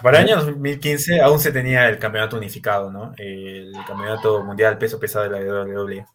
Para 0.02 0.18
el 0.20 0.26
año 0.26 0.44
2015 0.44 1.20
aún 1.20 1.38
se 1.38 1.52
tenía 1.52 1.88
el 1.88 1.98
campeonato 1.98 2.36
unificado, 2.36 2.90
¿no? 2.90 3.12
El 3.16 3.72
campeonato 3.86 4.42
mundial 4.42 4.78
peso 4.78 4.98
pesado 4.98 5.28
de 5.28 5.30
la 5.30 5.62
WWE. 5.64 6.06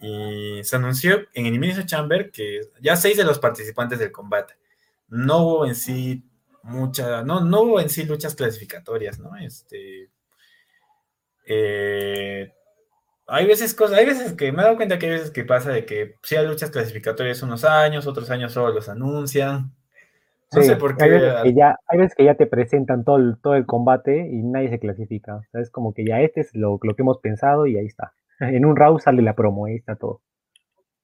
Y 0.00 0.64
se 0.64 0.76
anunció 0.76 1.20
en 1.34 1.46
Elimination 1.46 1.86
Chamber 1.86 2.30
que 2.30 2.60
ya 2.80 2.96
seis 2.96 3.16
de 3.16 3.24
los 3.24 3.38
participantes 3.38 3.98
del 3.98 4.12
combate 4.12 4.54
no 5.08 5.38
hubo 5.38 5.66
en 5.66 5.74
sí 5.74 6.24
mucha, 6.62 7.22
no, 7.22 7.40
no 7.40 7.62
hubo 7.62 7.80
en 7.80 7.90
sí 7.90 8.04
luchas 8.04 8.34
clasificatorias, 8.34 9.18
¿no? 9.20 9.36
Este, 9.36 10.10
eh, 11.46 12.52
hay 13.28 13.46
veces 13.46 13.74
cosas, 13.74 13.98
hay 13.98 14.06
veces 14.06 14.34
que 14.34 14.52
me 14.52 14.62
he 14.62 14.64
dado 14.64 14.76
cuenta 14.76 14.98
que 14.98 15.06
hay 15.06 15.12
veces 15.12 15.32
que 15.32 15.44
pasa 15.44 15.72
de 15.72 15.86
que 15.86 16.16
sí 16.24 16.36
hay 16.36 16.46
luchas 16.48 16.70
clasificatorias 16.70 17.42
unos 17.42 17.64
años, 17.64 18.06
otros 18.08 18.30
años 18.30 18.54
solo 18.54 18.72
los 18.72 18.88
anuncian. 18.88 19.75
No 20.56 20.62
sé 20.62 20.76
por 20.76 20.96
qué. 20.96 21.04
Hay 21.04 21.10
veces, 21.10 21.34
que 21.42 21.54
ya, 21.54 21.78
hay 21.86 21.98
veces 21.98 22.14
que 22.14 22.24
ya 22.24 22.34
te 22.34 22.46
presentan 22.46 23.04
todo 23.04 23.16
el, 23.16 23.36
todo 23.42 23.54
el 23.54 23.66
combate 23.66 24.28
y 24.28 24.42
nadie 24.42 24.70
se 24.70 24.78
clasifica. 24.78 25.36
O 25.36 25.58
es 25.58 25.70
como 25.70 25.92
que 25.94 26.04
ya 26.04 26.20
este 26.20 26.40
es 26.40 26.54
lo, 26.54 26.78
lo 26.82 26.94
que 26.94 27.02
hemos 27.02 27.18
pensado 27.18 27.66
y 27.66 27.76
ahí 27.76 27.86
está. 27.86 28.12
En 28.40 28.66
un 28.66 28.76
round 28.76 29.00
sale 29.00 29.22
la 29.22 29.34
promo, 29.34 29.66
ahí 29.66 29.76
está 29.76 29.96
todo. 29.96 30.20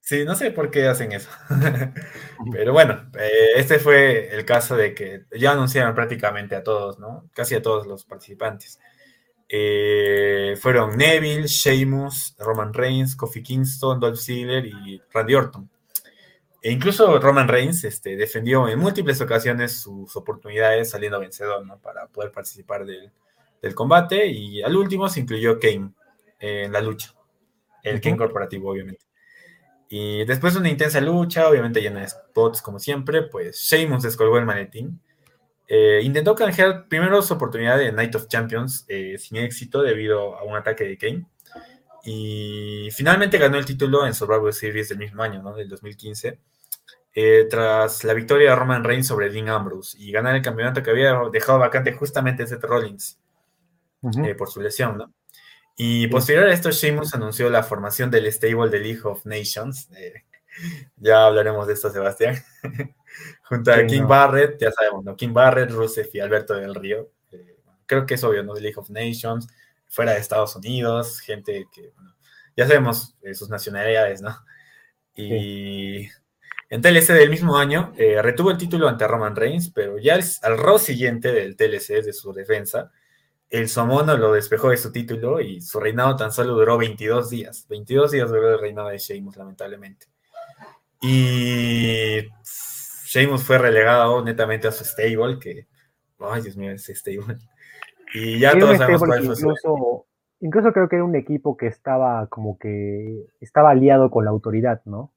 Sí, 0.01 0.25
no 0.25 0.35
sé 0.35 0.51
por 0.51 0.71
qué 0.71 0.89
hacen 0.89 1.13
eso. 1.13 1.31
Pero 2.53 2.73
bueno, 2.73 3.09
eh, 3.19 3.53
este 3.57 3.79
fue 3.79 4.35
el 4.35 4.45
caso 4.45 4.77
de 4.77 4.95
que 4.95 5.27
ya 5.39 5.53
anunciaron 5.53 5.95
prácticamente 5.95 6.57
a 6.57 6.65
todos, 6.65 6.99
¿no? 6.99 7.31
Casi 7.33 7.55
a 7.55 7.63
todos 7.63 7.87
los 7.87 8.05
participantes. 8.05 8.81
Eh, 9.49 10.57
fueron 10.61 10.97
Neville, 10.97 11.47
Sheamus, 11.47 12.35
Roman 12.39 12.75
Reigns, 12.75 13.15
Kofi 13.15 13.43
Kingston, 13.45 14.01
Dolph 14.01 14.19
Ziggler 14.19 14.67
y 14.67 15.01
Randy 15.13 15.35
Orton. 15.35 15.71
E 16.63 16.71
incluso 16.71 17.19
Roman 17.19 17.49
Reigns 17.49 17.83
este, 17.83 18.17
defendió 18.17 18.69
en 18.69 18.79
múltiples 18.79 19.21
ocasiones 19.21 19.81
sus 19.81 20.15
oportunidades 20.15 20.91
saliendo 20.91 21.19
vencedor, 21.19 21.67
¿no? 21.67 21.79
Para 21.81 22.07
poder 22.07 22.31
participar 22.31 22.87
del, 22.87 23.11
combate. 23.75 24.27
Y 24.29 24.63
al 24.63 24.77
último 24.77 25.09
se 25.09 25.21
incluyó 25.21 25.59
Kane 25.59 25.93
en 26.39 26.73
la 26.73 26.81
lucha. 26.81 27.13
El 27.83 28.01
Kane 28.01 28.17
corporativo, 28.17 28.71
obviamente. 28.71 29.05
Y 29.89 30.25
después 30.25 30.55
de 30.55 30.61
una 30.61 30.69
intensa 30.69 31.01
lucha, 31.01 31.49
obviamente 31.49 31.83
llena 31.83 32.01
de 32.01 32.09
spots 32.09 32.63
como 32.63 32.79
siempre, 32.79 33.23
pues 33.23 33.59
Sheamus 33.59 34.05
descolgó 34.05 34.39
el 34.39 34.47
maletín. 34.47 35.01
Eh, 35.67 36.01
intentó 36.05 36.37
canjear 36.37 36.87
primero 36.87 37.23
su 37.23 37.35
oportunidad 37.35 37.77
de 37.77 37.91
Night 37.91 38.15
of 38.15 38.29
Champions 38.29 38.85
eh, 38.89 39.19
sin 39.19 39.39
éxito 39.39 39.83
debido 39.83 40.37
a 40.37 40.45
un 40.45 40.55
ataque 40.57 40.85
de 40.85 40.97
Kane. 40.97 41.27
Y 42.05 42.89
finalmente 42.93 43.39
ganó 43.39 43.59
el 43.59 43.67
título 43.67 44.07
en 44.07 44.15
Survivor 44.15 44.55
Series 44.55 44.89
del 44.89 44.99
mismo 44.99 45.23
año, 45.25 45.43
¿no? 45.43 45.55
Del 45.55 45.69
2015. 45.69 46.39
Eh, 47.15 47.47
tras 47.51 48.05
la 48.05 48.15
victoria 48.15 48.51
de 48.51 48.57
Roman 48.57 48.85
Reigns 48.85 49.07
sobre 49.07 49.29
Dean 49.29 49.51
Ambrose 49.51 49.99
y 49.99 50.11
ganar 50.11 50.35
el 50.35 50.41
campeonato 50.41 50.83
que 50.83 50.91
había 50.91 51.15
dejado 51.31 51.59
vacante 51.59 51.93
justamente 51.93 52.47
Seth 52.47 52.65
Rollins 52.65 53.21
por 54.39 54.51
su 54.51 54.61
lesión, 54.61 54.97
¿no? 54.97 55.13
Y 55.77 56.07
posterior 56.09 56.47
a 56.47 56.53
esto, 56.53 56.71
Sheamus 56.71 57.15
anunció 57.15 57.49
la 57.49 57.63
formación 57.63 58.11
del 58.11 58.31
stable 58.31 58.71
de 58.71 58.81
League 58.81 59.03
of 59.05 59.25
Nations. 59.25 59.89
Eh, 59.97 60.25
ya 60.97 61.27
hablaremos 61.27 61.67
de 61.67 61.75
esto, 61.75 61.91
Sebastián. 61.91 62.37
Junto 63.45 63.73
a 63.73 63.87
King 63.87 64.07
Barrett, 64.07 64.61
ya 64.61 64.71
sabemos, 64.71 65.05
¿no? 65.05 65.17
King 65.17 65.33
Barrett, 65.33 65.71
Rusev 65.71 66.09
y 66.13 66.21
Alberto 66.21 66.55
del 66.55 66.75
Río. 66.75 67.11
Eh, 67.31 67.59
creo 67.87 68.07
que 68.07 68.15
es 68.15 68.25
obvio, 68.25 68.43
¿no? 68.43 68.55
League 68.55 68.77
of 68.77 68.91
Nations, 68.91 69.49
fuera 69.89 70.13
de 70.13 70.19
Estados 70.19 70.57
Unidos, 70.57 71.21
gente 71.21 71.67
que, 71.73 71.93
ya 72.57 72.67
sabemos 72.67 73.17
eh, 73.23 73.35
sus 73.35 73.49
nacionalidades, 73.49 74.23
¿no? 74.23 74.37
Y 75.15 76.09
en 76.73 76.81
TLC 76.81 77.09
del 77.13 77.29
mismo 77.29 77.59
año 77.59 77.93
retuvo 78.23 78.51
el 78.51 78.57
título 78.57 78.89
ante 78.89 79.07
Roman 79.07 79.37
Reigns, 79.37 79.71
pero 79.71 79.99
ya 79.99 80.19
al 80.41 80.57
Raw 80.57 80.79
siguiente 80.79 81.31
del 81.31 81.55
TLC 81.55 82.03
de 82.03 82.15
su 82.15 82.33
defensa, 82.33 82.91
el 83.51 83.69
Somono 83.69 84.17
lo 84.17 84.33
despejó 84.33 84.71
de 84.71 84.79
su 84.79 84.91
título 84.91 85.39
y 85.43 85.61
su 85.61 85.79
reinado 85.79 86.17
tan 86.17 86.33
solo 86.33 86.55
duró 86.55 86.79
22 86.79 87.29
días. 87.29 87.67
22 87.69 88.13
días 88.13 88.31
duró 88.31 88.55
el 88.55 88.59
reinado 88.59 88.89
de 88.89 88.97
Sheamus, 88.97 89.37
lamentablemente. 89.37 90.07
Y 91.03 92.27
Sheamus 93.05 93.45
fue 93.45 93.59
relegado 93.59 94.25
netamente 94.25 94.67
a 94.67 94.73
su 94.73 94.83
stable, 94.83 95.39
que, 95.39 95.67
ay 96.21 96.41
Dios 96.41 96.57
mío, 96.57 96.71
ese 96.71 96.95
stable. 96.95 97.37
Y 98.15 98.39
ya 98.39 98.59
todos 98.59 98.79
sabemos 98.79 99.03
cuál 99.03 99.23
fue 99.23 99.35
incluso, 99.35 100.07
incluso 100.41 100.73
creo 100.73 100.89
que 100.89 100.97
era 100.97 101.05
un 101.05 101.17
equipo 101.17 101.55
que 101.55 101.67
estaba 101.67 102.29
como 102.29 102.57
que 102.59 103.27
estaba 103.41 103.73
aliado 103.73 104.11
con 104.11 104.25
la 104.25 104.31
autoridad, 104.31 104.81
¿no? 104.87 105.13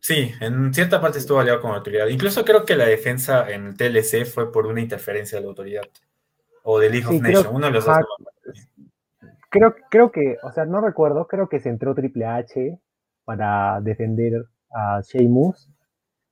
Sí, 0.00 0.32
en 0.40 0.72
cierta 0.72 1.00
parte 1.00 1.18
estuvo 1.18 1.40
aliado 1.40 1.60
con 1.60 1.70
la 1.70 1.78
autoridad. 1.78 2.06
Incluso 2.06 2.44
creo 2.44 2.64
que 2.64 2.76
la 2.76 2.86
defensa 2.86 3.50
en 3.50 3.66
el 3.66 3.76
TLC 3.76 4.24
fue 4.24 4.52
por 4.52 4.66
una 4.66 4.80
interferencia 4.80 5.38
de 5.38 5.42
la 5.42 5.48
autoridad. 5.48 5.82
O 6.62 6.78
del 6.78 6.92
League 6.92 7.06
of 7.06 7.20
Nations, 7.20 7.48
uno 7.50 7.66
de 7.66 7.72
los 7.72 7.84
dos. 7.84 7.96
Creo, 9.50 9.74
creo 9.90 10.10
que, 10.12 10.36
o 10.42 10.52
sea, 10.52 10.66
no 10.66 10.80
recuerdo, 10.80 11.26
creo 11.26 11.48
que 11.48 11.60
se 11.60 11.70
entró 11.70 11.94
Triple 11.94 12.26
H 12.26 12.78
para 13.24 13.80
defender 13.80 14.44
a 14.70 15.00
Sheamus. 15.02 15.70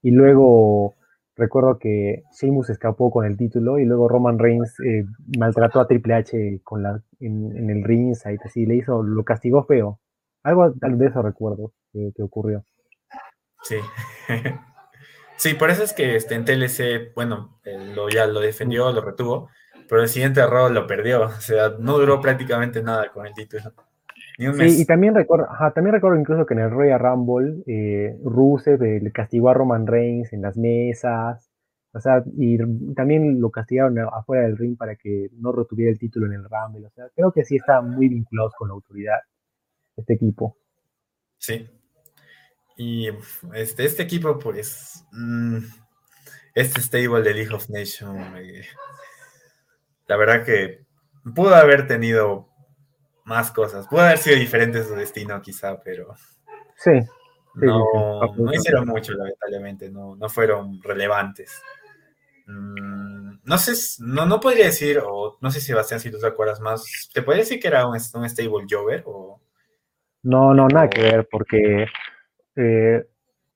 Y 0.03 0.11
luego 0.11 0.95
recuerdo 1.37 1.79
que 1.79 2.25
Sheamus 2.33 2.71
escapó 2.71 3.11
con 3.11 3.27
el 3.27 3.37
título 3.37 3.79
y 3.79 3.85
luego 3.85 4.09
Roman 4.09 4.39
Reigns 4.39 4.79
eh, 4.81 5.05
maltrató 5.39 5.81
a 5.81 5.87
Triple 5.87 6.15
H 6.15 6.61
con 6.65 6.83
la, 6.83 7.03
en, 7.21 7.71
el 7.71 7.85
ring, 7.85 8.15
así 8.45 8.67
le 8.67 8.77
hizo, 8.77 9.03
lo 9.03 9.25
castigó 9.25 9.65
feo. 9.65 10.01
Algo 10.43 10.71
de 10.71 11.07
eso 11.07 11.23
recuerdo 11.23 11.73
que, 11.93 12.23
ocurrió. 12.23 12.65
Sí. 13.69 13.77
sí, 15.37 15.55
por 15.55 15.71
eso 15.71 15.83
es 15.83 15.93
que 15.93 16.17
este, 16.17 16.35
en 16.35 16.45
TLC, 16.45 17.15
bueno, 17.15 17.59
lo, 17.95 18.09
ya 18.09 18.27
lo 18.27 18.41
defendió, 18.41 18.93
lo 18.93 19.01
retuvo, 19.01 19.51
pero 19.89 20.03
el 20.03 20.09
siguiente 20.09 20.41
error 20.41 20.71
lo 20.71 20.87
perdió. 20.87 21.23
O 21.23 21.41
sea, 21.41 21.75
no 21.79 21.99
duró 21.99 22.21
prácticamente 22.21 22.83
nada 22.83 23.11
con 23.13 23.27
el 23.27 23.35
título 23.35 23.73
sí, 24.37 24.83
y 24.83 24.85
también 24.85 25.15
recuerdo, 25.15 25.49
también 25.75 25.95
recuerdo 25.95 26.19
incluso 26.19 26.45
que 26.45 26.55
en 26.55 26.61
el 26.61 26.71
Royal 26.71 27.01
Rumble, 27.01 27.63
eh, 27.67 28.19
Rusev 28.23 28.83
eh, 28.83 29.01
le 29.01 29.13
castigó 29.13 29.49
a 29.49 29.55
Roman 29.55 29.87
Reigns 29.87 30.33
en 30.33 30.43
las 30.43 30.57
mesas, 30.57 31.51
o 31.93 32.01
sea, 32.01 32.23
y 32.37 32.59
también 32.95 33.41
lo 33.41 33.51
castigaron 33.51 33.99
afuera 33.99 34.43
del 34.43 34.59
ring 34.59 34.77
para 34.77 34.97
que 34.97 35.31
no 35.39 35.53
retuviera 35.53 35.91
el 35.91 35.99
título 35.99 36.27
en 36.27 36.35
el 36.35 36.45
Rumble, 36.45 36.87
o 36.87 36.91
sea, 36.91 37.07
creo 37.15 37.33
que 37.33 37.45
sí 37.45 37.57
están 37.57 37.91
muy 37.91 38.09
vinculados 38.09 38.53
con 38.57 38.69
la 38.69 38.75
autoridad, 38.75 39.19
este 39.97 40.15
equipo. 40.15 40.57
Sí. 41.39 41.67
Y 42.77 43.09
este, 43.55 43.85
este 43.85 44.03
equipo, 44.03 44.39
pues, 44.39 45.05
mm, 45.13 45.59
este 46.55 46.81
stable 46.81 47.23
de 47.23 47.35
League 47.35 47.55
of 47.55 47.69
Nations, 47.71 48.37
eh, 48.37 48.67
la 50.07 50.17
verdad 50.17 50.45
que 50.45 50.85
pudo 51.35 51.55
haber 51.55 51.87
tenido 51.87 52.49
más 53.25 53.51
cosas. 53.51 53.87
Puede 53.89 54.07
haber 54.07 54.19
sido 54.19 54.37
diferente 54.37 54.85
su 54.85 54.95
destino, 54.95 55.41
quizá, 55.43 55.81
pero. 55.83 56.15
Sí. 56.77 56.93
no, 57.55 57.85
no, 58.37 58.53
hicieron 58.53 58.87
mucho, 58.87 59.13
lamentablemente, 59.15 59.91
no, 59.91 60.15
no 60.17 60.29
fueron 60.29 60.81
relevantes. 60.83 61.63
Mm, 62.47 63.39
no 63.43 63.59
sé, 63.59 63.73
no, 64.05 64.27
no 64.27 64.39
podría 64.39 64.67
decir, 64.67 65.01
o 65.05 65.37
no 65.41 65.51
sé, 65.51 65.61
Sebastián, 65.61 66.01
si 66.01 66.11
tú 66.11 66.19
te 66.19 66.27
acuerdas 66.27 66.61
más, 66.61 67.11
¿te 67.13 67.23
podría 67.23 67.43
decir 67.43 67.59
que 67.59 67.69
era 67.69 67.87
un, 67.87 67.99
stable 67.99 68.67
Jover? 68.71 69.03
O, 69.07 69.41
no, 70.23 70.55
no, 70.55 70.69
nada 70.69 70.89
que 70.89 71.03
ver, 71.03 71.29
porque. 71.31 71.87
Eh, 72.57 73.07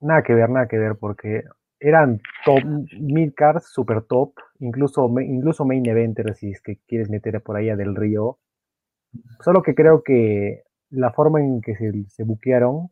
nada 0.00 0.22
que 0.22 0.34
ver, 0.34 0.50
nada 0.50 0.68
que 0.68 0.78
ver, 0.78 0.96
porque 0.96 1.44
eran 1.78 2.20
top, 2.44 2.62
mid 2.98 3.32
cards, 3.34 3.66
super 3.72 4.02
top, 4.02 4.34
incluso, 4.58 5.08
incluso 5.20 5.64
main 5.64 5.86
eventer, 5.86 6.34
si 6.34 6.50
es 6.50 6.60
que 6.60 6.78
quieres 6.86 7.08
meter 7.10 7.42
por 7.42 7.56
allá 7.56 7.76
del 7.76 7.96
río, 7.96 8.38
Solo 9.40 9.62
que 9.62 9.74
creo 9.74 10.02
que 10.02 10.62
la 10.90 11.12
forma 11.12 11.40
en 11.40 11.60
que 11.60 11.76
se, 11.76 11.92
se 12.08 12.24
buquearon, 12.24 12.88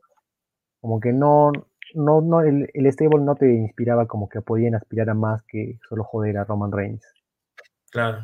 como 0.80 1.00
que 1.00 1.12
no, 1.12 1.52
no, 1.94 2.20
no, 2.20 2.40
el, 2.40 2.70
el, 2.72 2.92
stable 2.92 3.20
no 3.20 3.34
te 3.34 3.52
inspiraba 3.52 4.06
como 4.06 4.28
que 4.28 4.40
podían 4.40 4.74
aspirar 4.74 5.10
a 5.10 5.14
más 5.14 5.42
que 5.42 5.78
solo 5.88 6.04
joder 6.04 6.38
a 6.38 6.44
Roman 6.44 6.72
Reigns. 6.72 7.04
Claro. 7.90 8.18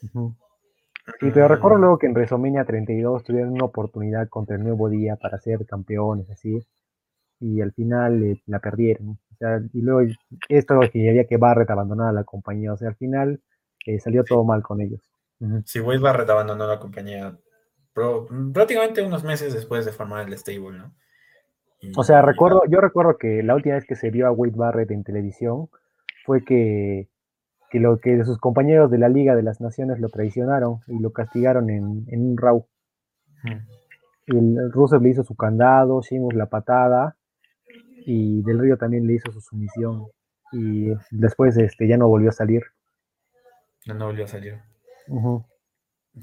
Sí, 0.00 1.30
pero 1.32 1.48
recuerdo 1.48 1.78
luego 1.78 1.98
que 1.98 2.06
en 2.06 2.12
WrestleMania 2.12 2.64
32 2.64 3.24
tuvieron 3.24 3.52
una 3.52 3.66
oportunidad 3.66 4.28
contra 4.28 4.56
el 4.56 4.62
Nuevo 4.62 4.88
Día 4.88 5.16
para 5.16 5.38
ser 5.38 5.64
campeones, 5.66 6.30
así, 6.30 6.60
y 7.40 7.60
al 7.60 7.72
final 7.72 8.22
eh, 8.22 8.42
la 8.46 8.60
perdieron. 8.60 9.10
O 9.10 9.36
sea, 9.36 9.60
y 9.72 9.80
luego 9.80 10.10
esto 10.48 10.80
significaría 10.82 11.26
que 11.26 11.36
Barrett 11.36 11.70
abandonara 11.70 12.12
la 12.12 12.24
compañía. 12.24 12.72
O 12.72 12.76
sea, 12.76 12.88
al 12.88 12.96
final 12.96 13.40
eh, 13.86 13.98
salió 14.00 14.24
todo 14.24 14.44
mal 14.44 14.62
con 14.62 14.80
ellos. 14.80 15.00
Sí, 15.64 15.80
Wade 15.80 15.98
Barrett 15.98 16.30
abandonó 16.30 16.66
la 16.66 16.78
compañía 16.78 17.36
prácticamente 18.52 19.02
unos 19.02 19.22
meses 19.22 19.54
después 19.54 19.84
de 19.84 19.92
formar 19.92 20.26
el 20.26 20.36
stable, 20.36 20.78
¿no? 20.78 20.94
o 21.96 22.02
sea, 22.02 22.22
recuerdo, 22.22 22.62
yo 22.68 22.80
recuerdo 22.80 23.18
que 23.18 23.42
la 23.42 23.54
última 23.54 23.74
vez 23.74 23.84
que 23.84 23.94
se 23.94 24.10
vio 24.10 24.26
a 24.26 24.32
Wade 24.32 24.56
Barrett 24.56 24.90
en 24.90 25.04
televisión 25.04 25.68
fue 26.24 26.42
que, 26.42 27.08
que, 27.70 27.78
lo, 27.78 27.98
que 27.98 28.24
sus 28.24 28.38
compañeros 28.38 28.90
de 28.90 28.98
la 28.98 29.08
Liga 29.08 29.36
de 29.36 29.42
las 29.42 29.60
Naciones 29.60 30.00
lo 30.00 30.08
traicionaron 30.08 30.80
y 30.86 30.98
lo 30.98 31.12
castigaron 31.12 31.68
en, 31.70 32.06
un 32.08 32.36
Raw. 32.36 32.66
El 34.26 34.72
Rusev 34.72 35.02
le 35.02 35.10
hizo 35.10 35.22
su 35.22 35.36
candado, 35.36 36.00
Sheamus 36.00 36.34
la 36.34 36.46
patada 36.46 37.16
y 38.04 38.42
Del 38.42 38.58
Río 38.58 38.76
también 38.76 39.06
le 39.06 39.14
hizo 39.14 39.32
su 39.32 39.40
sumisión 39.40 40.06
y 40.52 40.92
después 41.10 41.56
este, 41.56 41.88
ya 41.88 41.96
no 41.96 42.08
volvió 42.08 42.30
a 42.30 42.32
salir. 42.32 42.62
Ya 43.84 43.94
no 43.94 44.06
volvió 44.06 44.24
a 44.24 44.28
salir. 44.28 44.58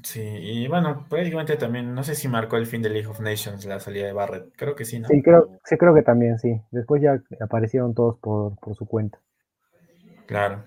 Sí, 0.02 0.22
y 0.22 0.68
bueno, 0.68 1.06
prácticamente 1.08 1.56
también, 1.56 1.94
no 1.94 2.02
sé 2.02 2.14
si 2.14 2.26
marcó 2.26 2.56
el 2.56 2.66
fin 2.66 2.80
de 2.80 2.88
League 2.88 3.08
of 3.08 3.20
Nations 3.20 3.66
la 3.66 3.78
salida 3.78 4.06
de 4.06 4.14
Barrett, 4.14 4.52
creo 4.56 4.74
que 4.74 4.86
sí, 4.86 4.98
¿no? 4.98 5.08
Sí, 5.08 5.22
creo, 5.22 5.60
sí, 5.64 5.76
creo 5.76 5.94
que 5.94 6.02
también, 6.02 6.38
sí. 6.38 6.60
Después 6.70 7.02
ya 7.02 7.22
aparecieron 7.40 7.94
todos 7.94 8.18
por, 8.18 8.56
su 8.74 8.86
cuenta. 8.86 9.20
Claro. 10.26 10.64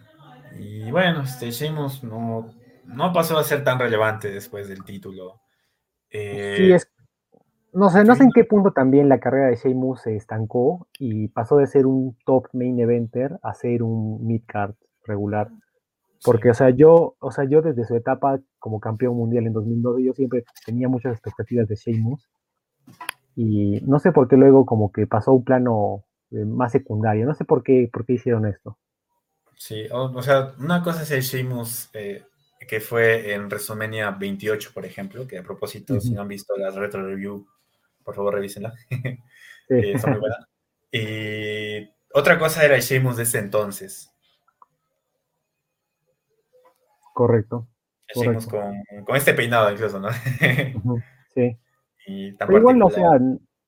Y 0.59 0.91
bueno, 0.91 1.23
este 1.23 1.49
Sheamus 1.49 2.03
no, 2.03 2.53
no 2.85 3.13
pasó 3.13 3.37
a 3.37 3.43
ser 3.43 3.63
tan 3.63 3.79
relevante 3.79 4.29
después 4.29 4.67
del 4.67 4.85
título. 4.85 5.41
Eh, 6.11 6.55
sí, 6.57 6.71
es. 6.71 6.94
No 7.75 7.89
sé, 7.89 8.05
no 8.05 8.15
sé 8.15 8.23
en 8.23 8.31
qué 8.31 8.45
punto 8.45 8.71
también 8.71 9.09
la 9.09 9.19
carrera 9.19 9.47
de 9.47 9.57
Sheamus 9.57 10.03
se 10.03 10.15
estancó 10.15 10.87
y 10.97 11.27
pasó 11.27 11.57
de 11.57 11.67
ser 11.67 11.85
un 11.85 12.17
top 12.25 12.47
main 12.53 12.79
eventer 12.79 13.37
a 13.43 13.53
ser 13.53 13.83
un 13.83 14.25
mid 14.25 14.43
card 14.47 14.75
regular. 15.03 15.49
Porque, 16.23 16.51
o 16.51 16.53
sea, 16.53 16.69
yo, 16.69 17.17
o 17.19 17.31
sea, 17.31 17.43
yo 17.43 17.61
desde 17.61 17.83
su 17.83 17.93
etapa 17.97 18.39
como 18.59 18.79
campeón 18.79 19.17
mundial 19.17 19.45
en 19.45 19.51
2012, 19.51 20.03
yo 20.05 20.13
siempre 20.13 20.45
tenía 20.65 20.87
muchas 20.87 21.11
expectativas 21.11 21.67
de 21.67 21.75
Sheamus. 21.75 22.29
Y 23.35 23.81
no 23.81 23.99
sé 23.99 24.13
por 24.13 24.29
qué 24.29 24.37
luego 24.37 24.65
como 24.65 24.93
que 24.93 25.05
pasó 25.05 25.31
a 25.31 25.33
un 25.33 25.43
plano 25.43 26.05
eh, 26.31 26.45
más 26.45 26.71
secundario. 26.71 27.25
No 27.25 27.33
sé 27.33 27.43
por 27.43 27.61
qué, 27.61 27.89
por 27.91 28.05
qué 28.05 28.13
hicieron 28.13 28.47
esto. 28.47 28.77
Sí, 29.57 29.85
o, 29.91 30.21
sea, 30.21 30.53
una 30.59 30.81
cosa 30.81 31.03
es 31.03 31.11
el 31.11 31.21
Sheamus 31.21 31.89
eh, 31.93 32.23
que 32.69 32.79
fue 32.79 33.33
en 33.33 33.47
WrestleMania 33.47 34.11
28, 34.11 34.71
por 34.73 34.85
ejemplo, 34.85 35.27
que 35.27 35.39
a 35.39 35.43
propósito, 35.43 35.99
si 35.99 36.13
no 36.13 36.21
han 36.21 36.29
visto 36.29 36.55
la 36.55 36.71
retro 36.71 37.05
review, 37.05 37.45
por 38.05 38.15
favor 38.15 38.35
revísenla. 38.35 38.73
Eh, 40.91 41.81
y 41.81 41.89
otra 42.13 42.37
cosa 42.37 42.63
era 42.63 42.75
el 42.75 42.81
Sheamus 42.81 43.17
de 43.17 43.23
ese 43.23 43.39
entonces. 43.39 44.13
Correcto. 47.15 47.67
Con, 48.13 49.15
este 49.15 49.33
peinado 49.33 49.71
incluso, 49.71 49.99
¿no? 49.99 50.09
sí. 51.33 51.57
igual, 52.05 52.81
o 52.83 52.89
sea, 52.91 53.09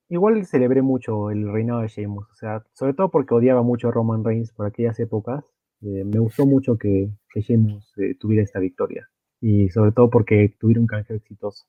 igual 0.10 0.46
celebré 0.46 0.84
mucho 0.84 1.32
el 1.32 1.52
reinado 1.52 1.82
de 1.82 1.88
Sheamus, 1.88 2.30
o 2.30 2.36
sea, 2.36 2.64
sobre 2.74 2.94
todo 2.94 3.10
porque 3.10 3.34
odiaba 3.34 3.64
mucho 3.64 3.88
a 3.88 3.92
Roman 3.92 4.24
Reigns 4.24 4.54
por 4.54 4.68
aquellas 4.68 5.00
épocas. 5.00 5.44
Eh, 5.82 6.04
me 6.06 6.20
gustó 6.20 6.46
mucho 6.46 6.78
que, 6.78 7.10
que 7.30 7.42
Sheamus 7.42 7.92
eh, 7.98 8.16
tuviera 8.20 8.44
esta 8.44 8.60
victoria 8.60 9.10
y 9.42 9.70
sobre 9.70 9.92
todo 9.92 10.10
porque 10.10 10.56
tuviera 10.60 10.80
un 10.80 10.88
canje 10.88 11.16
exitoso. 11.16 11.66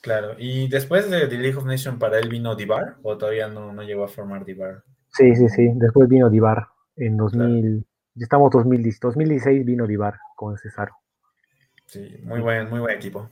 Claro, 0.00 0.34
y 0.38 0.68
después 0.68 1.10
de 1.10 1.26
The 1.26 1.36
League 1.36 1.56
of 1.56 1.66
Nations 1.66 1.98
para 1.98 2.18
él 2.18 2.28
vino 2.30 2.54
Divar 2.56 2.96
o 3.02 3.18
todavía 3.18 3.48
no, 3.48 3.72
no 3.72 3.82
llegó 3.82 4.04
a 4.04 4.08
formar 4.08 4.44
Divar. 4.46 4.82
Sí, 5.12 5.34
sí, 5.36 5.48
sí, 5.48 5.70
después 5.74 6.08
vino 6.08 6.30
Divar 6.30 6.68
en 6.96 7.18
2000, 7.18 7.86
estamos 8.16 8.50
2016, 8.50 9.00
2016 9.00 9.66
vino 9.66 9.86
Divar 9.86 10.14
con 10.36 10.56
Cesaro. 10.56 10.96
Sí, 11.84 12.18
muy 12.22 12.40
buen, 12.40 12.70
muy 12.70 12.80
buen 12.80 12.96
equipo. 12.96 13.30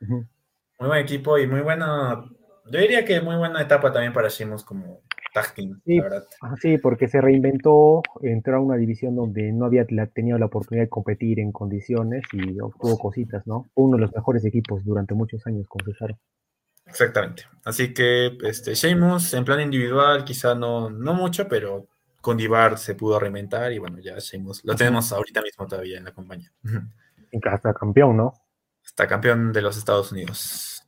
Muy 0.00 0.88
buen 0.88 1.00
equipo 1.00 1.38
y 1.38 1.46
muy 1.46 1.60
buena, 1.60 2.24
yo 2.66 2.80
diría 2.80 3.04
que 3.04 3.20
muy 3.20 3.36
buena 3.36 3.62
etapa 3.62 3.92
también 3.92 4.12
para 4.12 4.28
Sheamus 4.28 4.64
como 4.64 5.02
tag 5.32 5.54
team, 5.54 5.80
sí, 5.84 5.96
la 5.96 6.02
verdad. 6.04 6.24
Sí, 6.60 6.78
porque 6.78 7.08
se 7.08 7.20
reinventó, 7.20 8.02
entró 8.22 8.56
a 8.56 8.60
una 8.60 8.76
división 8.76 9.16
donde 9.16 9.52
no 9.52 9.66
había 9.66 9.86
tenido 10.12 10.38
la 10.38 10.46
oportunidad 10.46 10.84
de 10.84 10.88
competir 10.88 11.40
en 11.40 11.52
condiciones 11.52 12.22
y 12.32 12.60
obtuvo 12.60 12.98
cositas, 12.98 13.46
¿no? 13.46 13.70
Uno 13.74 13.96
de 13.96 14.02
los 14.02 14.14
mejores 14.14 14.44
equipos 14.44 14.84
durante 14.84 15.14
muchos 15.14 15.46
años 15.46 15.66
con 15.68 15.84
Cesaro. 15.84 16.18
Exactamente. 16.86 17.44
Así 17.64 17.94
que 17.94 18.36
este, 18.42 18.74
Sheamus 18.74 19.34
en 19.34 19.44
plan 19.44 19.60
individual 19.60 20.24
quizá 20.24 20.54
no, 20.54 20.90
no 20.90 21.14
mucho, 21.14 21.48
pero 21.48 21.86
con 22.20 22.36
Divar 22.36 22.78
se 22.78 22.94
pudo 22.94 23.18
reinventar 23.18 23.72
y 23.72 23.78
bueno, 23.78 23.98
ya 23.98 24.18
Sheamus 24.18 24.64
lo 24.64 24.74
tenemos 24.74 25.12
ahorita 25.12 25.40
mismo 25.42 25.66
todavía 25.66 25.98
en 25.98 26.04
la 26.04 26.12
compañía. 26.12 26.52
Hasta 27.44 27.72
campeón, 27.72 28.16
¿no? 28.16 28.32
Está 28.84 29.06
campeón 29.06 29.52
de 29.52 29.62
los 29.62 29.76
Estados 29.76 30.10
Unidos. 30.10 30.84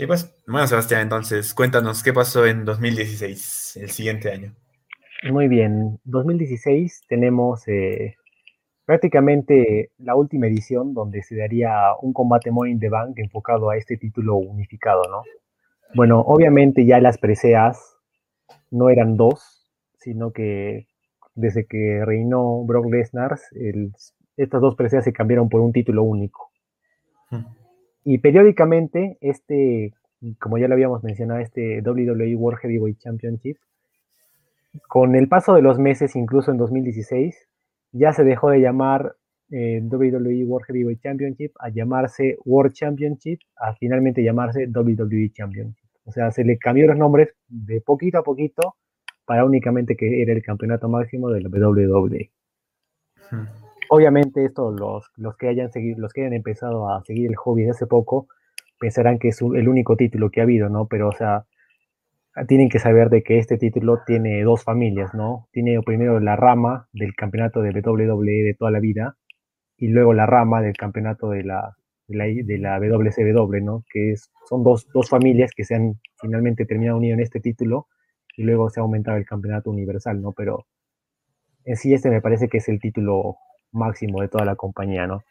Sí, 0.00 0.06
pues, 0.06 0.34
bueno, 0.46 0.66
Sebastián, 0.66 1.02
entonces, 1.02 1.52
cuéntanos 1.52 2.02
qué 2.02 2.14
pasó 2.14 2.46
en 2.46 2.64
2016, 2.64 3.80
el 3.82 3.90
siguiente 3.90 4.32
año. 4.32 4.54
Muy 5.30 5.46
bien, 5.46 6.00
2016 6.04 7.02
tenemos 7.06 7.68
eh, 7.68 8.14
prácticamente 8.86 9.90
la 9.98 10.14
última 10.14 10.46
edición 10.46 10.94
donde 10.94 11.22
se 11.22 11.36
daría 11.36 11.92
un 12.00 12.14
combate 12.14 12.50
Money 12.50 12.72
in 12.72 12.80
the 12.80 12.88
Bank 12.88 13.18
enfocado 13.18 13.68
a 13.68 13.76
este 13.76 13.98
título 13.98 14.36
unificado, 14.36 15.02
¿no? 15.10 15.22
Bueno, 15.94 16.20
obviamente 16.20 16.86
ya 16.86 16.98
las 16.98 17.18
preseas 17.18 17.98
no 18.70 18.88
eran 18.88 19.18
dos, 19.18 19.70
sino 19.98 20.32
que 20.32 20.86
desde 21.34 21.66
que 21.66 22.02
reinó 22.06 22.64
Brock 22.64 22.86
Lesnar, 22.90 23.38
estas 24.38 24.60
dos 24.62 24.76
preseas 24.76 25.04
se 25.04 25.12
cambiaron 25.12 25.50
por 25.50 25.60
un 25.60 25.74
título 25.74 26.04
único. 26.04 26.50
Hmm. 27.28 27.59
Y 28.04 28.18
periódicamente, 28.18 29.18
este, 29.20 29.92
como 30.38 30.58
ya 30.58 30.68
lo 30.68 30.74
habíamos 30.74 31.02
mencionado, 31.02 31.40
este 31.40 31.80
WWE 31.82 32.34
World 32.36 32.60
Heavyweight 32.60 32.98
Championship, 32.98 33.56
con 34.88 35.16
el 35.16 35.28
paso 35.28 35.54
de 35.54 35.62
los 35.62 35.78
meses, 35.78 36.16
incluso 36.16 36.50
en 36.50 36.58
2016, 36.58 37.48
ya 37.92 38.12
se 38.12 38.24
dejó 38.24 38.50
de 38.50 38.60
llamar 38.60 39.16
eh, 39.50 39.80
WWE 39.82 40.44
World 40.44 40.66
Heavyweight 40.66 41.02
Championship 41.02 41.52
a 41.58 41.70
llamarse 41.70 42.36
World 42.44 42.72
Championship, 42.72 43.40
a 43.56 43.74
finalmente 43.74 44.22
llamarse 44.22 44.68
WWE 44.68 45.30
Championship. 45.32 45.88
O 46.04 46.12
sea, 46.12 46.30
se 46.30 46.44
le 46.44 46.58
cambió 46.58 46.86
los 46.86 46.96
nombres 46.96 47.34
de 47.48 47.80
poquito 47.80 48.18
a 48.18 48.22
poquito 48.22 48.76
para 49.24 49.44
únicamente 49.44 49.96
que 49.96 50.22
era 50.22 50.32
el 50.32 50.42
campeonato 50.42 50.88
máximo 50.88 51.30
de 51.30 51.40
la 51.40 51.48
WWE. 51.48 52.30
Obviamente 53.92 54.44
esto 54.44 54.70
los, 54.70 55.10
los 55.16 55.36
que 55.36 55.48
hayan 55.48 55.72
seguido, 55.72 55.98
los 55.98 56.12
que 56.12 56.20
hayan 56.20 56.34
empezado 56.34 56.88
a 56.88 57.02
seguir 57.02 57.28
el 57.28 57.34
hobby 57.34 57.64
de 57.64 57.70
hace 57.70 57.88
poco 57.88 58.28
pensarán 58.78 59.18
que 59.18 59.28
es 59.28 59.42
el 59.42 59.68
único 59.68 59.96
título 59.96 60.30
que 60.30 60.38
ha 60.38 60.44
habido, 60.44 60.68
¿no? 60.68 60.86
Pero 60.86 61.08
o 61.08 61.12
sea, 61.12 61.44
tienen 62.46 62.68
que 62.68 62.78
saber 62.78 63.10
de 63.10 63.24
que 63.24 63.38
este 63.38 63.58
título 63.58 63.98
tiene 64.06 64.44
dos 64.44 64.62
familias, 64.62 65.12
¿no? 65.12 65.48
Tiene 65.50 65.82
primero 65.82 66.20
la 66.20 66.36
rama 66.36 66.88
del 66.92 67.16
campeonato 67.16 67.62
de 67.62 67.72
WWE 67.72 68.44
de 68.44 68.54
toda 68.56 68.70
la 68.70 68.78
vida 68.78 69.16
y 69.76 69.88
luego 69.88 70.14
la 70.14 70.26
rama 70.26 70.62
del 70.62 70.76
campeonato 70.76 71.30
de 71.30 71.42
la, 71.42 71.76
de 72.06 72.58
la, 72.58 72.78
WCW, 72.78 73.60
¿no? 73.60 73.84
Que 73.92 74.12
es, 74.12 74.30
son 74.48 74.62
dos, 74.62 74.86
dos 74.94 75.08
familias 75.08 75.50
que 75.50 75.64
se 75.64 75.74
han 75.74 75.94
finalmente 76.20 76.64
terminado 76.64 76.96
uniendo 76.96 77.20
en 77.20 77.24
este 77.24 77.40
título 77.40 77.88
y 78.36 78.44
luego 78.44 78.70
se 78.70 78.78
ha 78.78 78.84
aumentado 78.84 79.16
el 79.16 79.26
campeonato 79.26 79.68
universal, 79.68 80.22
¿no? 80.22 80.30
Pero 80.30 80.66
en 81.64 81.74
sí 81.74 81.92
este 81.92 82.08
me 82.08 82.20
parece 82.20 82.48
que 82.48 82.58
es 82.58 82.68
el 82.68 82.78
título 82.78 83.36
máximo 83.72 84.20
de 84.20 84.28
toda 84.28 84.44
la 84.44 84.56
compañía, 84.56 85.06
¿no? 85.06 85.22